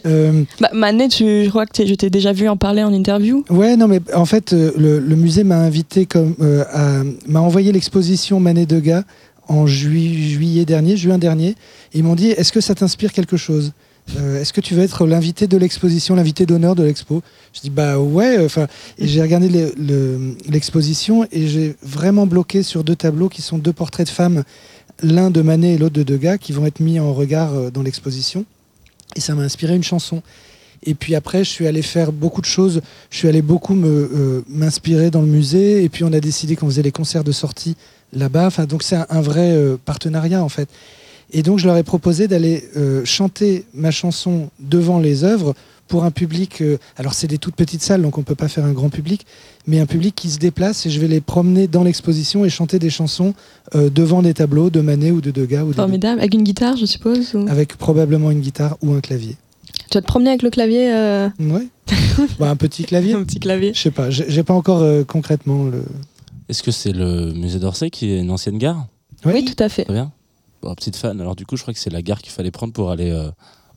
Euh, 0.07 0.45
Bah, 0.61 0.71
Manet, 0.73 1.09
tu, 1.09 1.25
je 1.45 1.49
crois 1.49 1.67
que 1.67 1.85
je 1.85 1.95
t'ai 1.95 2.09
déjà 2.11 2.33
vu 2.33 2.49
en 2.49 2.57
parler 2.57 2.85
en 2.85 2.93
interview. 2.93 3.45
Ouais, 3.51 3.77
non, 3.77 3.89
mais 3.89 4.01
en 4.15 4.27
fait, 4.27 4.53
euh, 4.53 4.71
le, 4.77 5.01
le 5.01 5.17
musée 5.17 5.43
m'a 5.43 5.59
invité 5.59 6.07
comme 6.07 6.37
m'a 7.27 7.41
envoyé 7.41 7.73
l'exposition 7.73 8.39
Manet 8.39 8.67
Degas 8.67 9.03
en 9.49 9.67
jui- 9.67 10.29
juillet 10.31 10.65
dernier, 10.65 10.97
juin 10.97 11.19
dernier. 11.19 11.51
Et 11.93 11.99
ils 11.99 12.05
m'ont 12.05 12.15
dit 12.15 12.29
Est-ce 12.31 12.53
que 12.53 12.61
ça 12.61 12.75
t'inspire 12.77 13.13
quelque 13.13 13.37
chose? 13.37 13.73
Euh, 14.17 14.41
Est-ce 14.41 14.53
que 14.53 14.61
tu 14.61 14.75
veux 14.75 14.83
être 14.83 15.07
l'invité 15.07 15.47
de 15.49 15.57
l'exposition, 15.57 16.15
l'invité 16.15 16.47
d'honneur 16.47 16.75
de 16.77 16.85
l'expo? 16.85 17.23
Je 17.53 17.61
dis 17.61 17.71
bah 17.71 17.99
ouais. 17.99 18.45
Enfin, 18.45 18.67
et 18.99 19.07
j'ai 19.09 19.21
regardé 19.21 19.49
le- 19.49 19.75
le- 19.77 20.37
l'exposition 20.49 21.27
et 21.33 21.49
j'ai 21.49 21.75
vraiment 21.83 22.27
bloqué 22.27 22.63
sur 22.63 22.85
deux 22.85 22.95
tableaux 22.97 23.29
qui 23.29 23.43
sont 23.43 23.59
deux 23.59 23.73
portraits 23.73 24.07
de 24.07 24.13
femmes, 24.13 24.45
l'un 25.03 25.31
de 25.31 25.43
Manet 25.43 25.75
et 25.75 25.79
l'autre 25.79 25.95
de 25.97 26.03
Degas, 26.05 26.39
qui 26.39 26.53
vont 26.53 26.67
être 26.67 26.81
mis 26.81 27.01
en 27.01 27.13
regard 27.13 27.55
euh, 27.55 27.71
dans 27.71 27.83
l'exposition. 27.83 28.45
Et 29.17 29.21
ça 29.21 29.35
m'a 29.35 29.43
inspiré 29.43 29.75
une 29.75 29.83
chanson. 29.85 30.23
Et 30.85 30.95
puis 30.95 31.15
après, 31.17 31.43
je 31.43 31.51
suis 31.51 31.67
allé 31.67 31.83
faire 31.83 32.13
beaucoup 32.13 32.41
de 32.41 32.47
choses. 32.47 32.83
Je 33.11 33.17
suis 33.17 33.27
allé 33.29 33.43
beaucoup 33.43 33.75
euh, 33.75 34.43
m'inspirer 34.49 35.11
dans 35.11 35.21
le 35.23 35.27
musée. 35.27 35.83
Et 35.83 35.89
puis 35.89 36.05
on 36.05 36.13
a 36.13 36.21
décidé 36.21 36.55
qu'on 36.55 36.67
faisait 36.67 36.83
les 36.83 36.93
concerts 36.93 37.25
de 37.25 37.33
sortie 37.33 37.75
là-bas. 38.13 38.47
Enfin, 38.47 38.67
donc 38.67 38.85
c'est 38.85 38.99
un, 39.09 39.21
vrai 39.21 39.51
euh, 39.53 39.77
partenariat 39.85 40.45
en 40.45 40.49
fait. 40.49 40.69
Et 41.33 41.43
donc 41.43 41.59
je 41.59 41.67
leur 41.67 41.77
ai 41.77 41.83
proposé 41.83 42.29
d'aller 42.29 42.65
euh, 42.77 43.05
chanter 43.05 43.65
ma 43.75 43.91
chanson 43.91 44.49
devant 44.61 44.99
les 45.01 45.25
œuvres 45.25 45.55
pour 45.89 46.05
un 46.05 46.11
public. 46.11 46.61
euh, 46.63 46.79
alors 46.97 47.15
c'est 47.15 47.27
des 47.29 47.39
toutes 47.39 47.55
petites 47.57 47.83
salles, 47.83 48.03
donc 48.03 48.19
on 48.19 48.23
peut 48.23 48.35
pas 48.35 48.49
faire 48.49 48.65
un 48.65 48.73
grand 48.73 48.89
public, 48.91 49.27
mais 49.67 49.79
un 49.81 49.87
public 49.87 50.15
qui 50.17 50.31
se 50.31 50.39
déplace. 50.39 50.85
Et 50.87 50.91
je 50.91 51.01
vais 51.01 51.09
les 51.09 51.21
promener 51.21 51.67
dans 51.69 51.83
l'exposition 51.85 52.45
et 52.45 52.49
chanter 52.51 52.79
des 52.79 52.91
chansons 52.91 53.35
euh, 53.75 53.89
devant 53.91 54.23
des 54.23 54.35
tableaux 54.35 54.71
de 54.71 54.81
Manet 54.81 55.11
ou 55.13 55.21
de 55.21 55.31
Degas 55.31 55.63
ou 55.65 55.69
de 55.71 55.75
Formidable. 55.75 56.21
Avec 56.21 56.35
une 56.35 56.43
guitare, 56.43 56.77
je 56.77 56.87
suppose 56.87 57.35
ou- 57.35 57.47
avec 57.49 57.77
probablement 57.77 58.31
une 58.31 58.41
guitare 58.41 58.77
ou 58.83 58.93
un 58.95 59.01
clavier. 59.01 59.37
Tu 59.91 59.99
vas 59.99 60.03
te 60.03 60.07
promener 60.07 60.31
avec 60.31 60.43
le 60.43 60.51
clavier 60.51 60.93
euh, 60.93 61.29
Ouais. 61.39 61.67
bah, 62.41 62.51
un 62.51 62.57
petit 62.57 62.83
clavier. 62.85 63.13
Un 63.13 63.23
petit 63.25 63.39
clavier. 63.39 63.73
Je 63.75 63.81
sais 63.81 63.91
pas, 63.93 64.11
j'ai 64.11 64.43
pas 64.43 64.55
encore 64.55 64.83
euh, 64.83 65.05
concrètement 65.05 65.65
le. 65.65 65.85
Est-ce 66.49 66.63
que 66.65 66.71
c'est 66.73 66.93
le 66.93 67.33
musée 67.33 67.59
d'Orsay 67.61 67.91
qui 67.91 68.11
est 68.13 68.19
une 68.21 68.31
ancienne 68.31 68.59
gare? 68.59 68.87
Oui, 69.25 69.45
tout 69.45 69.61
à 69.63 69.69
fait. 69.69 69.85
Très 69.85 69.93
bien. 69.95 70.11
Bon, 70.63 70.75
petite 70.75 70.97
fan. 70.97 71.21
Alors, 71.21 71.37
du 71.37 71.47
coup, 71.47 71.57
je 71.57 71.63
crois 71.63 71.75
que 71.75 71.81
c'est 71.81 71.93
la 71.93 72.03
gare 72.03 72.21
qu'il 72.23 72.33
fallait 72.33 72.51
prendre 72.51 72.73
pour 72.73 72.91
aller 72.91 73.11
euh, 73.11 73.29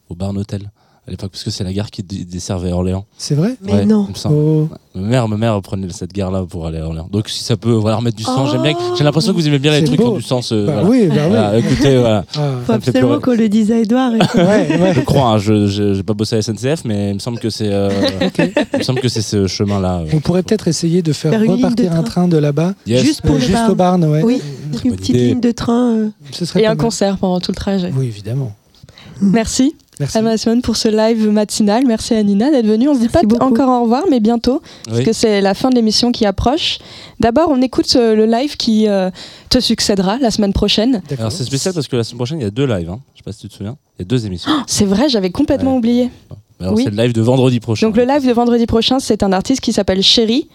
au 0.09 0.15
Barn 0.15 0.37
Hotel 0.37 0.71
à 1.07 1.11
l'époque, 1.11 1.31
parce 1.31 1.43
que 1.43 1.49
c'est 1.49 1.63
la 1.63 1.73
gare 1.73 1.89
qui 1.89 2.03
desservait 2.03 2.71
Orléans. 2.71 3.03
C'est 3.17 3.33
vrai? 3.33 3.55
Mais 3.63 3.73
Ouais, 3.73 3.85
non. 3.85 4.07
Oh. 4.29 4.67
Ma 4.93 5.01
mère, 5.01 5.27
ma 5.27 5.37
mère 5.37 5.59
prenait 5.63 5.89
cette 5.89 6.13
gare-là 6.13 6.45
pour 6.47 6.67
aller 6.67 6.77
à 6.77 6.85
Orléans. 6.85 7.07
Donc, 7.11 7.29
si 7.29 7.43
ça 7.43 7.57
peut 7.57 7.71
voilà, 7.71 7.97
remettre 7.97 8.15
du 8.17 8.21
sens, 8.21 8.47
Oh. 8.47 8.51
j'aime 8.51 8.61
bien. 8.61 8.75
J'ai 8.95 9.03
l'impression 9.03 9.31
que 9.31 9.37
vous 9.37 9.47
aimez 9.47 9.57
bien 9.57 9.71
les 9.71 9.83
trucs 9.85 9.99
qui 9.99 10.05
ont 10.05 10.17
du 10.17 10.21
sens. 10.21 10.51
euh, 10.51 10.67
Bah 10.67 10.83
voilà. 10.83 10.87
oui, 10.87 11.07
bah 11.07 11.15
oui. 11.23 11.29
Voilà, 11.29 11.57
écoutez, 11.57 11.97
voilà. 11.97 12.25
Ah. 12.37 12.51
Faut 12.63 12.73
absolument 12.73 13.19
qu'on 13.19 13.33
le 13.33 13.49
dise 13.49 13.71
à 13.71 13.77
Edouard. 13.79 14.11
et- 14.13 14.19
Ouais, 14.37 14.79
ouais. 14.81 14.93
Je 14.93 14.99
crois, 15.01 15.29
hein, 15.29 15.37
je 15.39 15.65
j'ai 15.95 16.03
pas 16.03 16.13
bossé 16.13 16.35
à 16.35 16.37
la 16.37 16.41
SNCF, 16.43 16.85
mais 16.85 17.09
il 17.09 17.13
me 17.15 17.19
semble 17.19 17.39
que 17.39 17.49
c'est 17.49 17.69
euh, 17.71 17.89
il 18.73 18.77
me 18.77 18.83
semble 18.83 18.99
que 19.01 19.09
c'est 19.09 19.23
ce 19.23 19.47
chemin-là. 19.47 20.01
euh. 20.01 20.05
On 20.13 20.19
pourrait 20.19 20.43
peut-être 20.43 20.67
essayer 20.67 21.01
de 21.01 21.11
faire, 21.13 21.31
repartir 21.41 21.89
de 21.91 21.95
un 21.97 22.03
train 22.03 22.27
de 22.27 22.37
là-bas, 22.37 22.75
Yes. 22.85 23.01
Juste 23.01 23.21
pour 23.23 23.35
euh, 23.37 23.39
juste 23.39 23.53
Barn. 23.53 23.71
au 23.71 23.75
Barn, 23.75 24.05
ouais. 24.05 24.21
Oui, 24.23 24.41
une 24.83 24.89
bonne 24.91 24.97
petite 24.99 25.09
idée. 25.15 25.27
ligne 25.29 25.39
de 25.41 25.51
train. 25.51 25.91
euh. 25.95 26.09
Ce 26.31 26.45
serait 26.45 26.61
Et 26.61 26.65
un 26.65 26.69
mal. 26.69 26.77
concert 26.77 27.17
pendant 27.17 27.39
tout 27.39 27.51
le 27.51 27.55
trajet. 27.57 27.91
Oui, 27.95 28.07
évidemment. 28.07 28.53
Merci. 29.21 29.75
Merci. 29.99 30.17
Emma 30.17 30.37
Simone 30.37 30.61
pour 30.61 30.77
ce 30.77 30.87
live 30.87 31.27
matinal. 31.29 31.83
Merci 31.85 32.13
à 32.13 32.23
Nina 32.23 32.49
d'être 32.51 32.65
venue. 32.65 32.87
On 32.87 32.93
se 32.93 32.99
dit 32.99 33.09
Merci 33.13 33.27
pas 33.27 33.27
beaucoup. 33.27 33.43
encore 33.53 33.67
au 33.67 33.83
revoir, 33.83 34.03
mais 34.09 34.21
bientôt, 34.21 34.61
parce 34.85 35.01
que 35.01 35.11
c'est 35.11 35.41
la 35.41 35.53
fin 35.53 35.69
de 35.69 35.75
l'émission 35.75 36.13
qui 36.13 36.25
approche. 36.25 36.77
D'abord, 37.19 37.49
on 37.49 37.61
écoute 37.61 37.93
euh, 37.97 38.15
le 38.15 38.25
live 38.25 38.55
qui 38.55 38.87
euh, 38.87 39.09
te 39.49 39.59
succédera 39.59 40.17
la 40.19 40.31
semaine 40.31 40.53
prochaine. 40.53 41.01
D'accord. 41.09 41.19
Alors 41.19 41.31
c'est 41.33 41.43
spécial 41.43 41.73
parce 41.73 41.89
que 41.89 41.97
la 41.97 42.05
semaine 42.05 42.17
prochaine 42.19 42.39
il 42.39 42.43
y 42.43 42.47
a 42.47 42.49
deux 42.51 42.65
lives. 42.65 42.89
Hein. 42.89 43.01
Je 43.13 43.19
sais 43.19 43.23
pas 43.25 43.33
si 43.33 43.39
tu 43.39 43.49
te 43.49 43.55
souviens. 43.55 43.75
Il 43.97 44.03
y 44.03 44.03
a 44.03 44.05
deux 44.05 44.25
émissions. 44.25 44.51
C'est 44.67 44.85
vrai, 44.85 45.09
j'avais 45.09 45.31
complètement 45.31 45.71
Ouais. 45.73 45.77
oublié. 45.79 46.09
Alors 46.61 46.75
Oui. 46.75 46.83
c'est 46.85 46.91
le 46.95 47.03
live 47.03 47.11
de 47.11 47.21
vendredi 47.21 47.59
prochain. 47.59 47.85
Donc 47.87 47.97
le 47.97 48.05
live 48.05 48.25
de 48.25 48.31
vendredi 48.31 48.65
prochain, 48.67 48.99
c'est 48.99 49.21
un 49.21 49.33
artiste 49.33 49.59
qui 49.59 49.73
s'appelle 49.73 50.01
Chéri. 50.01 50.47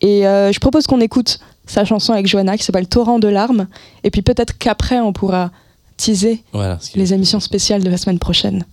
Et 0.00 0.26
euh, 0.26 0.52
je 0.52 0.60
propose 0.60 0.86
qu'on 0.86 1.00
écoute 1.00 1.38
sa 1.66 1.84
chanson 1.84 2.12
avec 2.12 2.26
Johanna 2.26 2.56
qui 2.56 2.64
s'appelle 2.64 2.88
Torrent 2.88 3.18
de 3.18 3.28
larmes. 3.28 3.66
Et 4.04 4.10
puis 4.10 4.22
peut-être 4.22 4.56
qu'après, 4.58 5.00
on 5.00 5.12
pourra 5.12 5.50
teaser 5.96 6.42
Voilà. 6.52 6.78
les 6.94 7.12
émissions 7.14 7.40
spéciales 7.40 7.82
de 7.82 7.90
la 7.90 7.96
semaine 7.96 8.18
prochaine. 8.18 8.64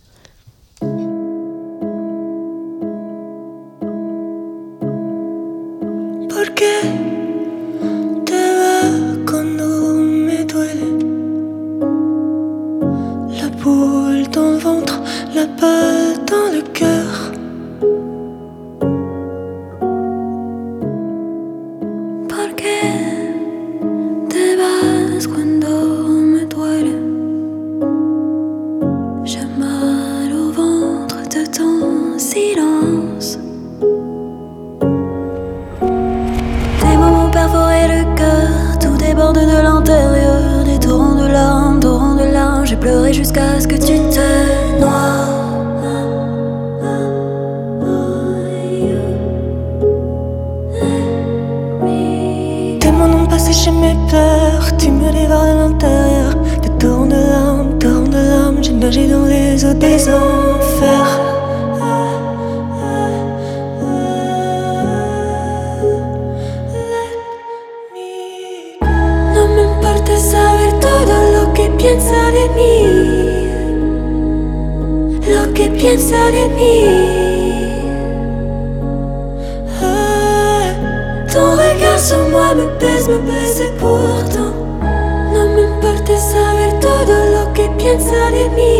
¿Por 6.28 6.46
qué 6.54 6.74
te 8.28 8.40
vas 8.58 9.24
cuando 9.26 9.66
me 10.26 10.44
duele? 10.44 10.90
La 13.40 13.48
boule 13.62 14.28
dans 14.30 14.50
le 14.52 14.58
ventre, 14.58 15.00
la 15.34 15.46
balle 15.46 16.16
dans 16.30 16.48
le 16.56 16.62
cœur 16.72 16.95
J'ai 42.68 42.74
pleuré 42.74 43.12
jusqu'à 43.12 43.60
ce 43.60 43.68
que 43.68 43.76
tu 43.76 43.94
te 44.10 44.80
noies. 44.80 45.26
Tes 52.80 52.90
mots 52.90 53.06
n'ont 53.06 53.26
pas 53.26 53.38
séché 53.38 53.70
mes 53.70 53.94
pleurs, 54.08 54.76
tu 54.78 54.90
me 54.90 55.12
dévores 55.12 55.44
de 55.44 55.58
l'intérieur. 55.58 56.34
De 56.80 57.14
larmes, 57.14 57.78
torrents 57.78 58.02
de 58.02 58.16
larmes. 58.16 58.58
J'ai 58.60 58.72
nagé 58.72 59.06
dans 59.06 59.26
les 59.26 59.64
eaux 59.64 59.74
des 59.74 60.08
enfers. 60.08 61.35
Piensa 71.86 72.20
de 72.32 72.48
mí. 72.56 72.76
Lo 75.32 75.54
que 75.54 75.68
piensa 75.70 76.18
de 76.32 76.48
mí. 76.56 76.78
Ton 81.32 81.56
regard 81.56 82.00
sur 82.00 82.28
moi 82.30 82.54
me 82.56 82.66
pèse, 82.80 83.08
me 83.08 83.18
pèse 83.28 83.60
et 83.60 83.72
pourtant. 83.78 84.54
No 85.32 85.42
me 85.54 85.62
importa 85.62 86.16
saber 86.16 86.72
todo 86.80 87.14
lo 87.34 87.52
que 87.52 87.68
piensa 87.78 88.20
de 88.36 88.44
mí. 88.56 88.76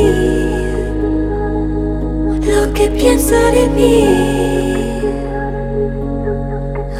Lo 2.50 2.72
que 2.72 2.88
piensa 2.88 3.38
de 3.56 3.68
mí. 3.76 3.98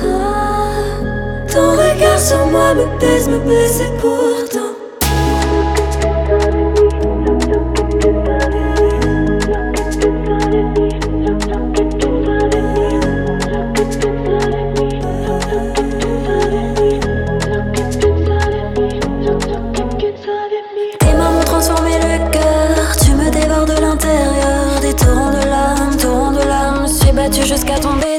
Ah, 0.04 1.00
ton 1.52 1.70
regard 1.72 2.20
sur 2.20 2.46
moi 2.52 2.74
me 2.74 2.86
pèse, 3.00 3.28
me 3.28 3.38
pèse 3.40 3.80
et 3.80 3.92
pourtant. 4.00 4.45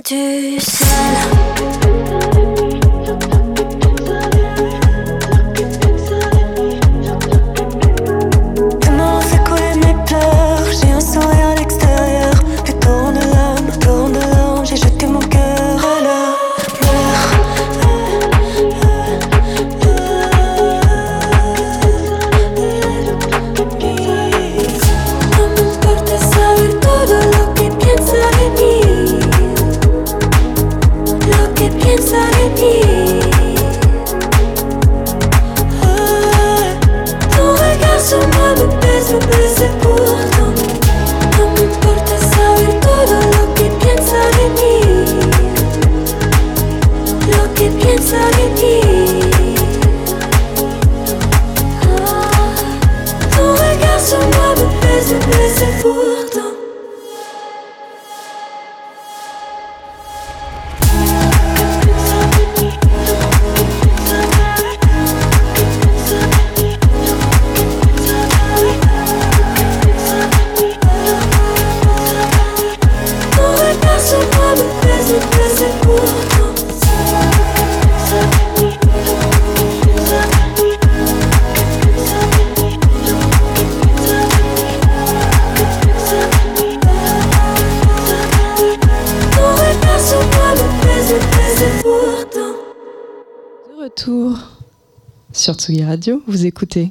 Jusqu'à 0.10 0.16
tomber 0.16 0.87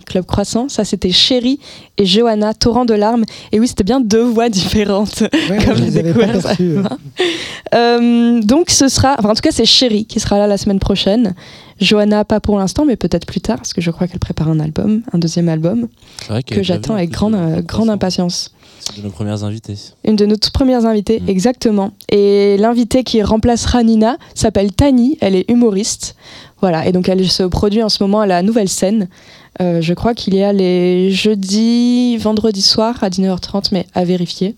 Club 0.07 0.27
Croissant, 0.27 0.69
ça 0.69 0.85
c'était 0.85 1.13
Chéri 1.13 1.59
et 1.99 2.05
Johanna, 2.05 2.53
Torrent 2.55 2.85
de 2.85 2.95
larmes. 2.95 3.25
Et 3.53 3.61
oui, 3.61 3.69
c'était 3.69 3.85
bien 3.85 4.01
deux 4.01 4.23
voix 4.25 4.49
différentes. 4.49 5.21
Ouais, 5.51 5.59
Comme 5.65 5.77
les 5.79 5.97
avais 5.99 6.13
pas 6.13 6.27
découvert 6.27 6.43
ça. 6.43 6.49
perçus, 6.49 6.77
euh. 7.75 8.41
Donc 8.43 8.71
ce 8.71 8.89
sera, 8.89 9.17
enfin 9.19 9.31
en 9.31 9.35
tout 9.35 9.41
cas 9.43 9.51
c'est 9.53 9.65
Chéri 9.65 10.05
qui 10.07 10.21
sera 10.21 10.39
là 10.39 10.47
la 10.47 10.59
semaine 10.59 10.79
prochaine. 10.79 11.35
Johanna 11.81 12.25
pas 12.25 12.41
pour 12.41 12.59
l'instant, 12.59 12.87
mais 12.87 12.97
peut-être 12.97 13.27
plus 13.27 13.41
tard, 13.43 13.57
parce 13.59 13.75
que 13.75 13.83
je 13.83 13.91
crois 13.91 14.07
qu'elle 14.09 14.19
prépare 14.19 14.49
un 14.49 14.61
album, 14.61 15.03
un 15.13 15.19
deuxième 15.19 15.51
album, 15.51 15.89
que 16.57 16.63
j'attends 16.63 16.95
avec 16.95 17.11
grande, 17.11 17.33
de- 17.35 17.39
euh, 17.39 17.57
de 17.57 17.61
grande 17.61 17.91
impatience. 17.91 18.51
C'est 18.81 18.97
de 18.99 19.03
nos 19.03 19.11
premières 19.11 19.43
invitées. 19.45 19.77
Une 20.05 20.17
de 20.17 20.27
nos 20.27 20.37
toutes 20.37 20.53
premières 20.53 20.87
invitées, 20.87 21.21
Mm. 21.21 21.29
exactement. 21.29 21.91
Et 22.11 22.57
l'invitée 22.59 23.03
qui 23.05 23.23
remplacera 23.23 23.83
Nina 23.83 24.17
s'appelle 24.35 24.73
Tani, 24.73 25.19
elle 25.21 25.35
est 25.35 25.51
humoriste. 25.51 26.15
Voilà, 26.61 26.87
et 26.87 26.93
donc 26.93 27.09
elle 27.09 27.29
se 27.29 27.43
produit 27.43 27.83
en 27.83 27.89
ce 27.89 28.03
moment 28.03 28.21
à 28.21 28.27
la 28.27 28.43
nouvelle 28.43 28.69
scène. 28.69 29.09
Euh, 29.61 29.81
je 29.81 29.95
crois 29.95 30.15
qu'il 30.15 30.35
y 30.35 30.43
a 30.43 30.53
les 30.53 31.11
jeudis, 31.11 32.17
vendredi 32.19 32.63
soir 32.63 33.03
à 33.03 33.09
19h30, 33.11 33.69
mais 33.73 33.87
à 33.95 34.05
vérifier. 34.05 34.55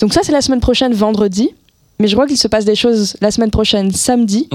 Donc 0.00 0.12
ça, 0.12 0.20
c'est 0.22 0.32
la 0.32 0.40
semaine 0.42 0.60
prochaine, 0.60 0.92
vendredi. 0.94 1.50
Mais 2.00 2.06
je 2.06 2.14
crois 2.14 2.26
qu'il 2.28 2.36
se 2.38 2.46
passe 2.46 2.64
des 2.64 2.76
choses 2.76 3.16
la 3.20 3.30
semaine 3.32 3.50
prochaine, 3.50 3.90
samedi. 3.92 4.48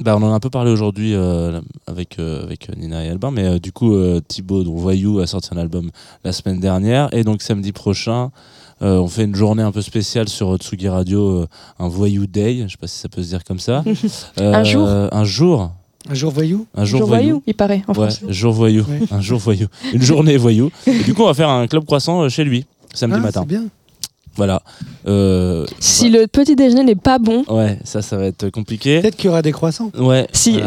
Bah, 0.00 0.16
on 0.16 0.22
en 0.22 0.32
a 0.32 0.34
un 0.34 0.40
peu 0.40 0.50
parlé 0.50 0.70
aujourd'hui 0.72 1.14
euh, 1.14 1.60
avec, 1.86 2.18
euh, 2.18 2.42
avec 2.42 2.68
Nina 2.76 3.04
et 3.04 3.08
Albin, 3.10 3.30
mais 3.30 3.44
euh, 3.44 3.58
du 3.60 3.70
coup, 3.70 3.94
euh, 3.94 4.20
Thibaut, 4.26 4.64
dont 4.64 4.74
Voyou, 4.74 5.20
a 5.20 5.26
sorti 5.26 5.50
un 5.52 5.56
album 5.56 5.90
la 6.24 6.32
semaine 6.32 6.58
dernière. 6.58 7.08
Et 7.14 7.22
donc, 7.22 7.42
samedi 7.42 7.70
prochain, 7.70 8.30
euh, 8.82 8.98
on 8.98 9.06
fait 9.06 9.22
une 9.24 9.36
journée 9.36 9.62
un 9.62 9.70
peu 9.70 9.82
spéciale 9.82 10.28
sur 10.28 10.56
Tsugi 10.56 10.88
Radio, 10.88 11.42
euh, 11.42 11.46
un 11.78 11.86
Voyou 11.88 12.26
Day. 12.26 12.64
Je 12.66 12.72
sais 12.72 12.76
pas 12.76 12.88
si 12.88 12.98
ça 12.98 13.08
peut 13.08 13.22
se 13.22 13.28
dire 13.28 13.44
comme 13.44 13.60
ça. 13.60 13.84
Un 14.40 14.64
jour. 14.64 14.86
Euh, 14.88 15.08
Un 15.12 15.24
jour. 15.24 15.70
Un 16.10 16.14
jour 16.14 16.32
voyou 16.32 16.66
Un 16.74 16.84
jour, 16.84 16.98
Jour 16.98 17.08
voyou, 17.08 17.42
il 17.46 17.54
paraît, 17.54 17.82
en 17.88 17.92
Ouais, 17.94 18.10
français. 18.10 18.26
jour 18.28 18.52
voyou. 18.52 18.84
Un 19.10 19.22
jour 19.22 19.38
voyou. 19.38 19.68
Une 19.94 20.02
journée 20.02 20.36
voyou. 20.36 20.70
Et 20.86 21.02
du 21.02 21.14
coup, 21.14 21.22
on 21.22 21.26
va 21.26 21.32
faire 21.34 21.48
un 21.48 21.66
club 21.66 21.84
croissant 21.86 22.22
euh, 22.22 22.28
chez 22.28 22.44
lui, 22.44 22.66
samedi 22.92 23.16
Ah, 23.20 23.22
matin. 23.22 23.40
C'est 23.40 23.48
bien. 23.48 23.64
Voilà. 24.36 24.62
Euh, 25.06 25.64
Si 25.80 26.08
le 26.10 26.26
petit 26.26 26.56
déjeuner 26.56 26.82
n'est 26.84 26.94
pas 26.94 27.18
bon, 27.18 27.44
Ouais, 27.48 27.78
ça, 27.84 28.02
ça 28.02 28.16
va 28.16 28.26
être 28.26 28.50
compliqué. 28.50 29.00
Peut-être 29.00 29.16
qu'il 29.16 29.26
y 29.26 29.28
aura 29.28 29.42
des 29.42 29.52
croissants. 29.52 29.90
Ouais. 29.98 30.26
si. 30.32 30.60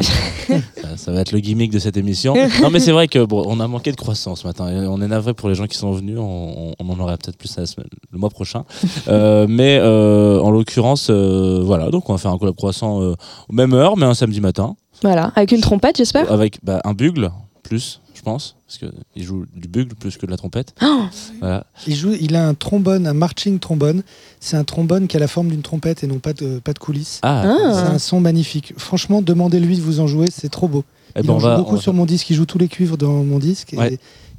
voilà. 0.47 0.61
ça, 0.81 0.97
ça 0.97 1.11
va 1.11 1.21
être 1.21 1.31
le 1.31 1.39
gimmick 1.39 1.71
de 1.71 1.79
cette 1.79 1.97
émission. 1.97 2.33
Non, 2.61 2.69
mais 2.69 2.79
c'est 2.79 2.91
vrai 2.91 3.07
que 3.07 3.23
bon, 3.25 3.43
on 3.47 3.59
a 3.59 3.67
manqué 3.67 3.91
de 3.91 3.97
croissance 3.97 4.41
ce 4.41 4.47
matin. 4.47 4.65
On 4.89 5.01
est 5.01 5.07
navré 5.07 5.33
pour 5.33 5.49
les 5.49 5.55
gens 5.55 5.67
qui 5.67 5.77
sont 5.77 5.91
venus. 5.91 6.17
On, 6.19 6.73
on 6.79 6.89
en 6.89 6.99
aura 6.99 7.17
peut-être 7.17 7.37
plus 7.37 7.55
la 7.57 7.65
semaine- 7.65 7.87
le 8.11 8.17
mois 8.19 8.29
prochain. 8.29 8.63
Euh, 9.09 9.45
mais 9.47 9.77
euh, 9.79 10.39
en 10.41 10.51
l'occurrence, 10.51 11.07
euh, 11.09 11.61
voilà. 11.63 11.89
Donc 11.89 12.09
on 12.09 12.13
va 12.13 12.17
faire 12.19 12.31
un 12.31 12.37
club 12.37 12.55
croissant 12.55 13.01
euh, 13.01 13.13
aux 13.49 13.53
même 13.53 13.73
heure, 13.73 13.95
mais 13.97 14.05
un 14.05 14.13
samedi 14.13 14.41
matin, 14.41 14.75
Voilà, 15.01 15.31
avec 15.35 15.51
une 15.53 15.61
trompette, 15.61 15.97
j'espère. 15.97 16.29
avec 16.31 16.59
bah, 16.63 16.81
un 16.83 16.93
bugle 16.93 17.31
plus, 17.63 18.01
pense, 18.27 18.55
parce 18.67 18.77
que 18.77 18.87
il 19.15 19.23
joue 19.23 19.45
du 19.55 19.69
bugle 19.69 19.95
plus 19.95 20.17
que 20.17 20.25
de 20.25 20.31
la 20.31 20.35
trompette. 20.37 20.75
Oh, 20.83 21.05
Voilà. 21.39 21.65
Il, 21.87 21.95
joue, 21.95 22.11
il 22.19 22.35
a 22.35 22.45
un 22.45 22.53
trombone, 22.55 23.07
un 23.07 23.13
marching 23.13 23.57
trombone. 23.57 24.03
C'est 24.41 24.57
un 24.57 24.65
trombone 24.65 25.07
qui 25.07 25.15
a 25.15 25.19
la 25.21 25.29
forme 25.29 25.47
d'une 25.47 25.61
trompette 25.61 26.03
et 26.03 26.07
non 26.07 26.19
pas 26.19 26.33
de, 26.33 26.59
pas 26.59 26.73
de 26.73 26.79
coulisses. 26.79 27.19
Ah. 27.21 27.43
Ah. 27.45 27.71
C'est 27.73 27.93
un 27.93 27.99
son 27.99 28.19
magnifique. 28.19 28.73
Franchement, 28.77 29.21
demandez-lui 29.21 29.77
de 29.77 29.81
vous 29.81 30.01
en 30.01 30.07
jouer, 30.07 30.27
c'est 30.29 30.49
trop 30.49 30.67
beau. 30.67 30.83
eh 31.15 31.21
il 31.21 31.27
ben, 31.27 31.33
en 31.35 31.39
joue 31.39 31.45
va, 31.47 31.55
beaucoup 31.57 31.75
va- 31.77 31.81
sur 31.81 31.93
mon 31.93 32.05
disque, 32.05 32.29
il 32.29 32.35
joue 32.35 32.45
tous 32.45 32.57
les 32.57 32.67
cuivres 32.67 32.97
dans 32.97 33.23
mon 33.23 33.39
disque. 33.39 33.73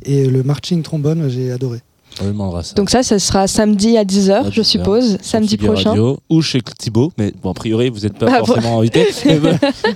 Et 0.04 0.26
le 0.26 0.42
marching 0.42 0.82
trombone, 0.82 1.28
j'ai 1.30 1.50
adoré. 1.50 1.80
On 2.20 2.24
lui 2.24 2.32
demandera 2.32 2.62
ça. 2.64 2.74
Donc 2.74 2.90
ça, 2.90 3.02
ça 3.04 3.18
sera 3.20 3.46
samedi 3.46 3.96
à 3.96 4.02
10h, 4.04 4.32
À 4.32 4.50
je 4.50 4.60
10h, 4.60 4.64
suppose, 4.64 5.18
samedi 5.22 5.56
prochain. 5.56 5.90
Radio, 5.90 6.18
ou 6.28 6.42
chez 6.42 6.60
Thibaut, 6.62 7.12
mais 7.16 7.32
bon, 7.42 7.50
a 7.50 7.54
priori, 7.54 7.90
vous 7.90 8.00
n'êtes 8.00 8.18
pas 8.18 8.26
Bah, 8.26 8.38
forcément 8.44 8.78
invité. 8.80 9.06
Mais 9.24 9.38
bah, 9.38 9.50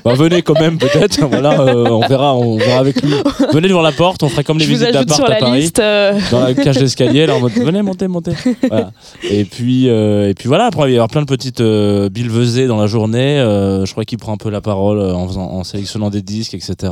bah, 0.04 0.14
venez 0.14 0.42
quand 0.42 0.58
même, 0.60 0.78
peut-être. 0.78 1.26
Voilà, 1.26 1.60
euh, 1.60 1.88
on 1.88 2.06
verra, 2.06 2.36
on 2.36 2.56
verra 2.58 2.78
avec 2.78 3.02
lui. 3.02 3.12
Venez 3.52 3.66
devant 3.68 3.82
la 3.82 3.90
porte, 3.92 4.22
on 4.22 4.28
fera 4.28 4.44
comme 4.44 4.58
les 4.58 4.64
Je 4.66 4.70
visites 4.70 4.92
d'appart 4.92 5.20
à 5.30 5.34
Paris. 5.36 5.60
liste. 5.62 5.80
euh, 5.80 6.16
dans 6.30 6.40
la 6.40 6.54
cage 6.54 6.76
d'escalier 6.78 7.26
là 7.26 7.34
en 7.36 7.40
mode 7.40 7.52
venez 7.52 7.82
montez 7.82 8.06
montez 8.08 8.32
voilà. 8.68 8.92
et 9.22 9.44
puis 9.44 9.88
euh, 9.88 10.28
et 10.28 10.34
puis 10.34 10.46
voilà 10.48 10.66
après 10.66 10.82
il 10.82 10.84
va 10.84 10.90
y 10.90 10.94
avoir 10.94 11.08
plein 11.08 11.22
de 11.22 11.26
petites 11.26 11.60
bilvesées 11.62 12.66
dans 12.66 12.76
la 12.76 12.86
journée 12.86 13.36
je 13.84 13.90
crois 13.90 14.04
qu'il 14.04 14.18
prend 14.18 14.32
un 14.32 14.36
peu 14.36 14.50
la 14.50 14.60
parole 14.60 15.00
en, 15.00 15.26
faisant, 15.26 15.42
en 15.50 15.64
sélectionnant 15.64 16.10
des 16.10 16.22
disques 16.22 16.54
etc 16.54 16.72
il 16.82 16.88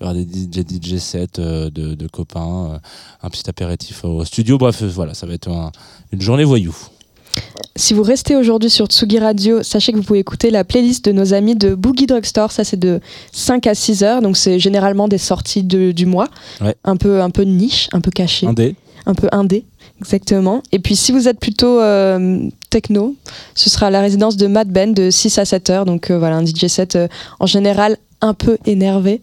y 0.00 0.04
aura 0.04 0.14
des 0.14 0.22
DJ, 0.24 0.60
DJ 0.66 0.96
sets 0.98 1.26
de, 1.38 1.68
de 1.70 2.06
copains 2.08 2.80
un 3.22 3.28
petit 3.30 3.48
apéritif 3.48 4.04
au 4.04 4.24
studio 4.32 4.56
bref 4.58 4.82
euh, 4.82 4.88
voilà 4.88 5.14
ça 5.14 5.26
va 5.26 5.34
être 5.34 5.48
un- 5.50 5.70
une 6.12 6.20
journée 6.22 6.44
voyou 6.44 6.74
Si 7.76 7.94
vous 7.94 8.02
restez 8.02 8.36
aujourd'hui 8.36 8.68
sur 8.68 8.86
Tsugi 8.86 9.18
Radio, 9.18 9.62
sachez 9.62 9.92
que 9.92 9.96
vous 9.96 10.02
pouvez 10.02 10.18
écouter 10.18 10.50
la 10.50 10.62
playlist 10.64 11.04
de 11.06 11.12
nos 11.12 11.32
amis 11.32 11.54
de 11.56 11.74
Boogie 11.74 12.04
Drugstore. 12.06 12.52
Ça, 12.52 12.64
c'est 12.64 12.78
de 12.78 13.00
5 13.32 13.66
à 13.66 13.74
6 13.74 14.02
heures. 14.04 14.20
Donc, 14.20 14.36
c'est 14.36 14.58
généralement 14.58 15.08
des 15.08 15.16
sorties 15.16 15.62
de- 15.62 15.92
du 15.92 16.04
mois. 16.04 16.28
Ouais. 16.60 16.74
Un, 16.84 16.98
peu, 16.98 17.22
un 17.22 17.30
peu 17.30 17.44
niche, 17.44 17.88
un 17.92 18.02
peu 18.02 18.10
caché. 18.10 18.46
un 18.46 18.52
dé 18.52 18.76
un 19.06 19.14
peu 19.14 19.28
indé, 19.32 19.64
exactement. 20.00 20.62
Et 20.70 20.78
puis 20.78 20.94
si 20.94 21.10
vous 21.10 21.26
êtes 21.26 21.40
plutôt 21.40 21.80
euh, 21.80 22.46
techno, 22.70 23.16
ce 23.54 23.68
sera 23.70 23.90
la 23.90 24.00
résidence 24.02 24.36
de 24.36 24.46
Mad 24.46 24.68
Ben 24.68 24.92
de 24.94 25.08
6 25.10 25.38
à 25.38 25.44
7 25.46 25.70
heures. 25.70 25.84
Donc 25.86 26.10
euh, 26.10 26.18
voilà, 26.18 26.36
un 26.36 26.44
DJ 26.44 26.66
set 26.68 26.94
euh, 26.96 27.08
en 27.40 27.46
général 27.46 27.96
un 28.20 28.34
peu 28.34 28.58
énervé. 28.66 29.20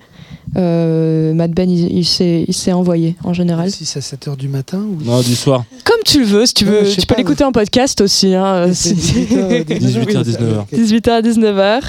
Euh, 0.58 1.34
Mad 1.34 1.52
Ben, 1.52 1.70
il, 1.70 1.92
il 2.00 2.06
s'est 2.06 2.46
il 2.48 2.54
s'est 2.54 2.74
envoyé 2.74 3.16
en 3.24 3.34
général. 3.34 3.70
6 3.72 3.98
à 3.98 4.02
7 4.02 4.28
heures 4.30 4.38
du 4.38 4.48
matin 4.48 4.80
ou... 4.80 4.98
non 5.04 5.22
du 5.22 5.36
soir 5.36 5.64
Comme 5.86 6.00
tu 6.06 6.20
le 6.20 6.26
veux, 6.26 6.46
si 6.46 6.54
tu 6.56 6.66
veux, 6.66 6.84
tu 6.90 6.96
peux 7.02 7.06
pas, 7.14 7.16
l'écouter 7.18 7.44
en 7.44 7.52
podcast 7.52 8.02
aussi. 8.02 8.34
hein, 8.34 8.68
C'est 8.74 8.96
si- 8.96 9.14
18h, 9.26 9.66
18h, 9.66 10.24
19h. 10.24 10.66
18h 10.74 11.10
à 11.12 11.22
19h. 11.22 11.82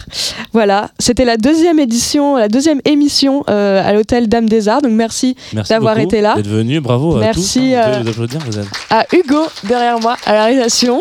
Voilà, 0.53 0.91
c'était 0.99 1.25
la 1.25 1.37
deuxième 1.37 1.79
édition, 1.79 2.37
la 2.37 2.49
deuxième 2.49 2.81
émission 2.85 3.45
euh, 3.49 3.83
à 3.83 3.93
l'hôtel 3.93 4.29
Dame 4.29 4.49
des 4.49 4.69
Arts. 4.69 4.83
Donc 4.83 4.93
merci 4.93 5.37
merci 5.55 5.71
D'avoir 5.71 5.95
beaucoup 5.95 6.07
été 6.07 6.21
là. 6.21 6.35
d'être 6.35 6.49
venu 6.49 6.81
bravo 6.81 7.17
à 7.17 7.21
Merci, 7.21 7.71
tous 7.71 7.77
hein. 7.77 8.03
Euh, 8.05 8.63
à 8.91 9.07
Hugo 9.15 9.43
derrière 9.69 10.01
moi 10.01 10.17
à 10.27 10.33
la 10.35 10.45
réalisation. 10.47 11.01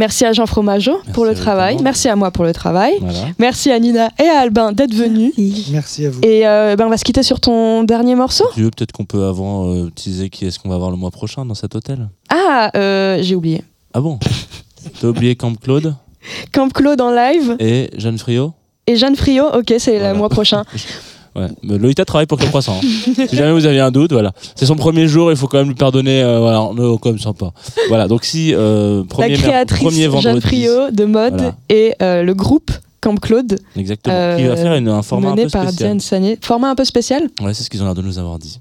Merci 0.00 0.24
à 0.24 0.32
Jean 0.32 0.46
Fromageau 0.46 0.98
pour 1.12 1.26
le 1.26 1.32
vous, 1.34 1.36
travail. 1.42 1.76
Merci 1.82 2.08
à 2.08 2.16
moi 2.16 2.30
pour 2.30 2.44
le 2.44 2.54
travail. 2.54 2.94
voilà 3.02 3.18
Merci 3.38 3.70
à 3.70 3.78
Nina 3.78 4.08
et 4.18 4.22
à 4.28 4.40
Albin 4.40 4.72
d'être 4.72 4.94
venus. 4.94 5.34
Merci 5.70 6.06
à 6.06 6.10
vous. 6.10 6.20
Et 6.22 6.46
euh, 6.48 6.74
ben 6.74 6.86
on 6.86 6.88
va 6.88 6.96
se 6.96 7.04
quitter 7.04 7.22
sur 7.22 7.38
ton 7.38 7.82
dernier 7.82 8.14
morceau. 8.14 8.46
tu 8.54 8.62
veux 8.62 8.70
peut-être 8.70 8.92
qu'on 8.92 9.04
peut 9.04 9.24
avant 9.24 9.66
euh, 9.74 9.90
teaser 9.94 10.30
qui 10.30 10.46
est-ce 10.46 10.58
qu'on 10.58 10.70
va 10.70 10.78
voir 10.78 10.90
le 10.90 10.96
mois 10.96 11.10
prochain 11.10 11.44
dans 11.44 11.54
cet 11.54 11.74
hôtel 11.74 12.08
Ah, 12.30 12.70
euh, 12.76 13.18
j'ai 13.20 13.34
oublié. 13.34 13.62
ah 13.92 14.00
bon 14.00 14.18
t'as 15.02 15.08
oublié 15.08 15.36
Camp 15.36 15.54
Claude 15.60 15.94
Camp 16.52 16.72
Claude 16.72 17.00
en 17.02 17.10
live 17.10 17.56
et 17.58 17.90
Jeanne 17.98 18.16
Friot 18.16 18.54
et 18.86 18.96
Jeanne 18.96 19.16
Frio. 19.16 19.44
Ok, 19.54 19.74
c'est 19.78 19.98
Voilà. 19.98 20.12
le 20.12 20.18
mois 20.18 20.30
prochain. 20.30 20.64
Ouais, 21.36 21.46
mais 21.62 21.78
Lolita 21.78 22.04
travaille 22.04 22.26
pour 22.26 22.38
Club 22.38 22.50
Croissant. 22.50 22.80
hein. 22.82 23.12
si 23.28 23.36
jamais 23.36 23.52
vous 23.52 23.64
aviez 23.66 23.80
un 23.80 23.90
doute, 23.92 24.12
voilà. 24.12 24.32
C'est 24.56 24.66
son 24.66 24.76
premier 24.76 25.06
jour, 25.06 25.30
il 25.30 25.36
faut 25.36 25.46
quand 25.46 25.58
même 25.58 25.68
lui 25.68 25.74
pardonner. 25.76 26.22
euh, 26.22 26.40
voilà, 26.40 26.60
on 26.62 26.96
quand 26.98 27.10
même 27.10 27.18
sympa. 27.20 27.52
Voilà, 27.88 28.08
donc 28.08 28.24
si 28.24 28.52
euh, 28.54 29.04
premier, 29.04 29.36
la 29.36 29.42
créatrice 29.42 29.82
premier 29.82 30.06
vendredi, 30.08 30.24
Jeanne 30.32 30.40
Frio 30.40 30.90
de 30.90 31.04
mode 31.04 31.34
Voilà. 31.34 31.54
et 31.68 31.94
euh, 32.02 32.22
le 32.24 32.34
groupe 32.34 32.72
Camp 33.00 33.14
Claude 33.18 33.58
exactement, 33.76 34.36
qui 34.36 34.44
euh, 34.44 34.48
va 34.48 34.56
faire 34.56 34.74
une, 34.74 34.88
un 34.88 35.02
format 35.02 35.30
un 35.30 35.36
peu 35.36 35.48
par 35.48 35.62
spécial. 35.62 35.74
Diane 35.74 36.00
Sagné. 36.00 36.38
Format 36.42 36.70
un 36.70 36.74
peu 36.74 36.84
spécial? 36.84 37.22
Ouais, 37.40 37.54
c'est 37.54 37.62
ce 37.62 37.70
qu'ils 37.70 37.80
ont 37.82 37.86
l'air 37.86 37.94
de 37.94 38.02
nous 38.02 38.18
avoir 38.18 38.38
dit. 38.38 38.60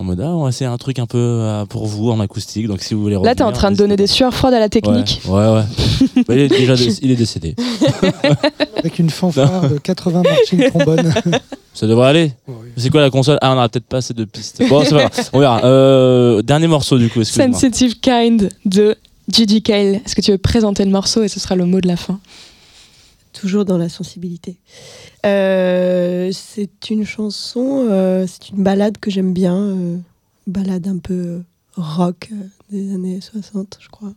En 0.00 0.04
mode, 0.04 0.22
ah, 0.22 0.28
on 0.28 0.44
va 0.44 0.48
essayer 0.48 0.64
un 0.64 0.78
truc 0.78 0.98
un 0.98 1.04
peu 1.04 1.18
euh, 1.18 1.66
pour 1.66 1.84
vous 1.84 2.10
en 2.10 2.20
acoustique. 2.20 2.66
Donc 2.66 2.80
si 2.80 2.94
vous 2.94 3.02
voulez. 3.02 3.16
Là, 3.22 3.34
t'es 3.34 3.42
en 3.42 3.48
revenir, 3.48 3.58
train 3.58 3.70
de 3.70 3.76
donner 3.76 3.96
des 3.96 4.06
sueurs 4.06 4.32
froides 4.32 4.54
à 4.54 4.58
la 4.58 4.70
technique. 4.70 5.20
Ouais, 5.26 5.32
ouais. 5.32 5.48
ouais. 5.50 6.22
Bah, 6.26 6.34
il, 6.34 6.38
est 6.38 6.48
déjà 6.48 6.74
dé- 6.74 6.98
il 7.02 7.10
est 7.10 7.16
décédé. 7.16 7.54
Avec 8.78 8.98
une 8.98 9.10
fanfare 9.10 9.68
de 9.68 9.76
80 9.76 10.22
marching 10.22 10.70
trombones. 10.70 11.12
Ça 11.74 11.86
devrait 11.86 12.08
aller. 12.08 12.32
C'est 12.78 12.88
quoi 12.88 13.02
la 13.02 13.10
console? 13.10 13.36
Ah, 13.42 13.54
on 13.54 13.60
a 13.60 13.68
peut-être 13.68 13.84
pas 13.84 13.98
assez 13.98 14.14
de 14.14 14.24
pistes. 14.24 14.62
Bon, 14.70 14.82
c'est 14.82 14.94
pas 14.94 15.08
grave. 15.08 15.28
On 15.34 15.38
verra. 15.38 15.64
Euh, 15.66 16.40
dernier 16.40 16.66
morceau 16.66 16.96
du 16.96 17.10
coup. 17.10 17.20
excuse-moi. 17.20 17.52
Sensitive 17.52 18.00
Kind 18.00 18.48
de 18.64 18.96
Gigi 19.30 19.60
Kale. 19.60 19.96
Est-ce 19.96 20.14
que 20.16 20.22
tu 20.22 20.30
veux 20.30 20.38
présenter 20.38 20.82
le 20.82 20.90
morceau 20.92 21.24
et 21.24 21.28
ce 21.28 21.38
sera 21.38 21.56
le 21.56 21.66
mot 21.66 21.82
de 21.82 21.88
la 21.88 21.96
fin? 21.96 22.18
Toujours 23.32 23.64
dans 23.64 23.78
la 23.78 23.88
sensibilité. 23.88 24.56
Euh, 25.24 26.30
c'est 26.32 26.90
une 26.90 27.04
chanson, 27.04 27.86
euh, 27.88 28.26
c'est 28.26 28.50
une 28.50 28.62
balade 28.64 28.98
que 28.98 29.10
j'aime 29.10 29.32
bien. 29.32 29.56
euh, 29.56 29.96
balade 30.46 30.88
un 30.88 30.98
peu 30.98 31.14
euh, 31.14 31.40
rock 31.76 32.30
des 32.72 32.92
années 32.92 33.20
60, 33.20 33.78
je 33.80 33.88
crois. 33.88 34.12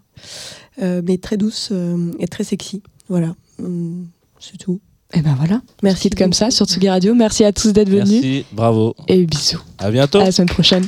Euh, 0.82 1.02
mais 1.06 1.18
très 1.18 1.38
douce 1.38 1.70
euh, 1.72 2.12
et 2.20 2.28
très 2.28 2.44
sexy. 2.44 2.82
Voilà. 3.08 3.36
Hum, 3.60 4.08
c'est 4.40 4.58
tout. 4.58 4.80
Et 5.14 5.22
ben 5.22 5.36
voilà. 5.38 5.62
Merci 5.84 6.04
Quitte 6.10 6.16
comme 6.18 6.34
ça 6.34 6.50
sur 6.50 6.66
Tsugi 6.66 6.90
Radio. 6.90 7.14
Merci 7.14 7.44
à 7.44 7.54
tous 7.54 7.72
d'être 7.72 7.90
venus 7.90 8.10
Merci, 8.10 8.46
bravo. 8.52 8.96
et 9.08 9.26
bisous. 9.28 9.62
À 9.78 9.92
bientôt. 9.92 10.20
À 10.20 10.26
la 10.26 10.32
semaine 10.32 10.50
prochaine. 10.50 10.86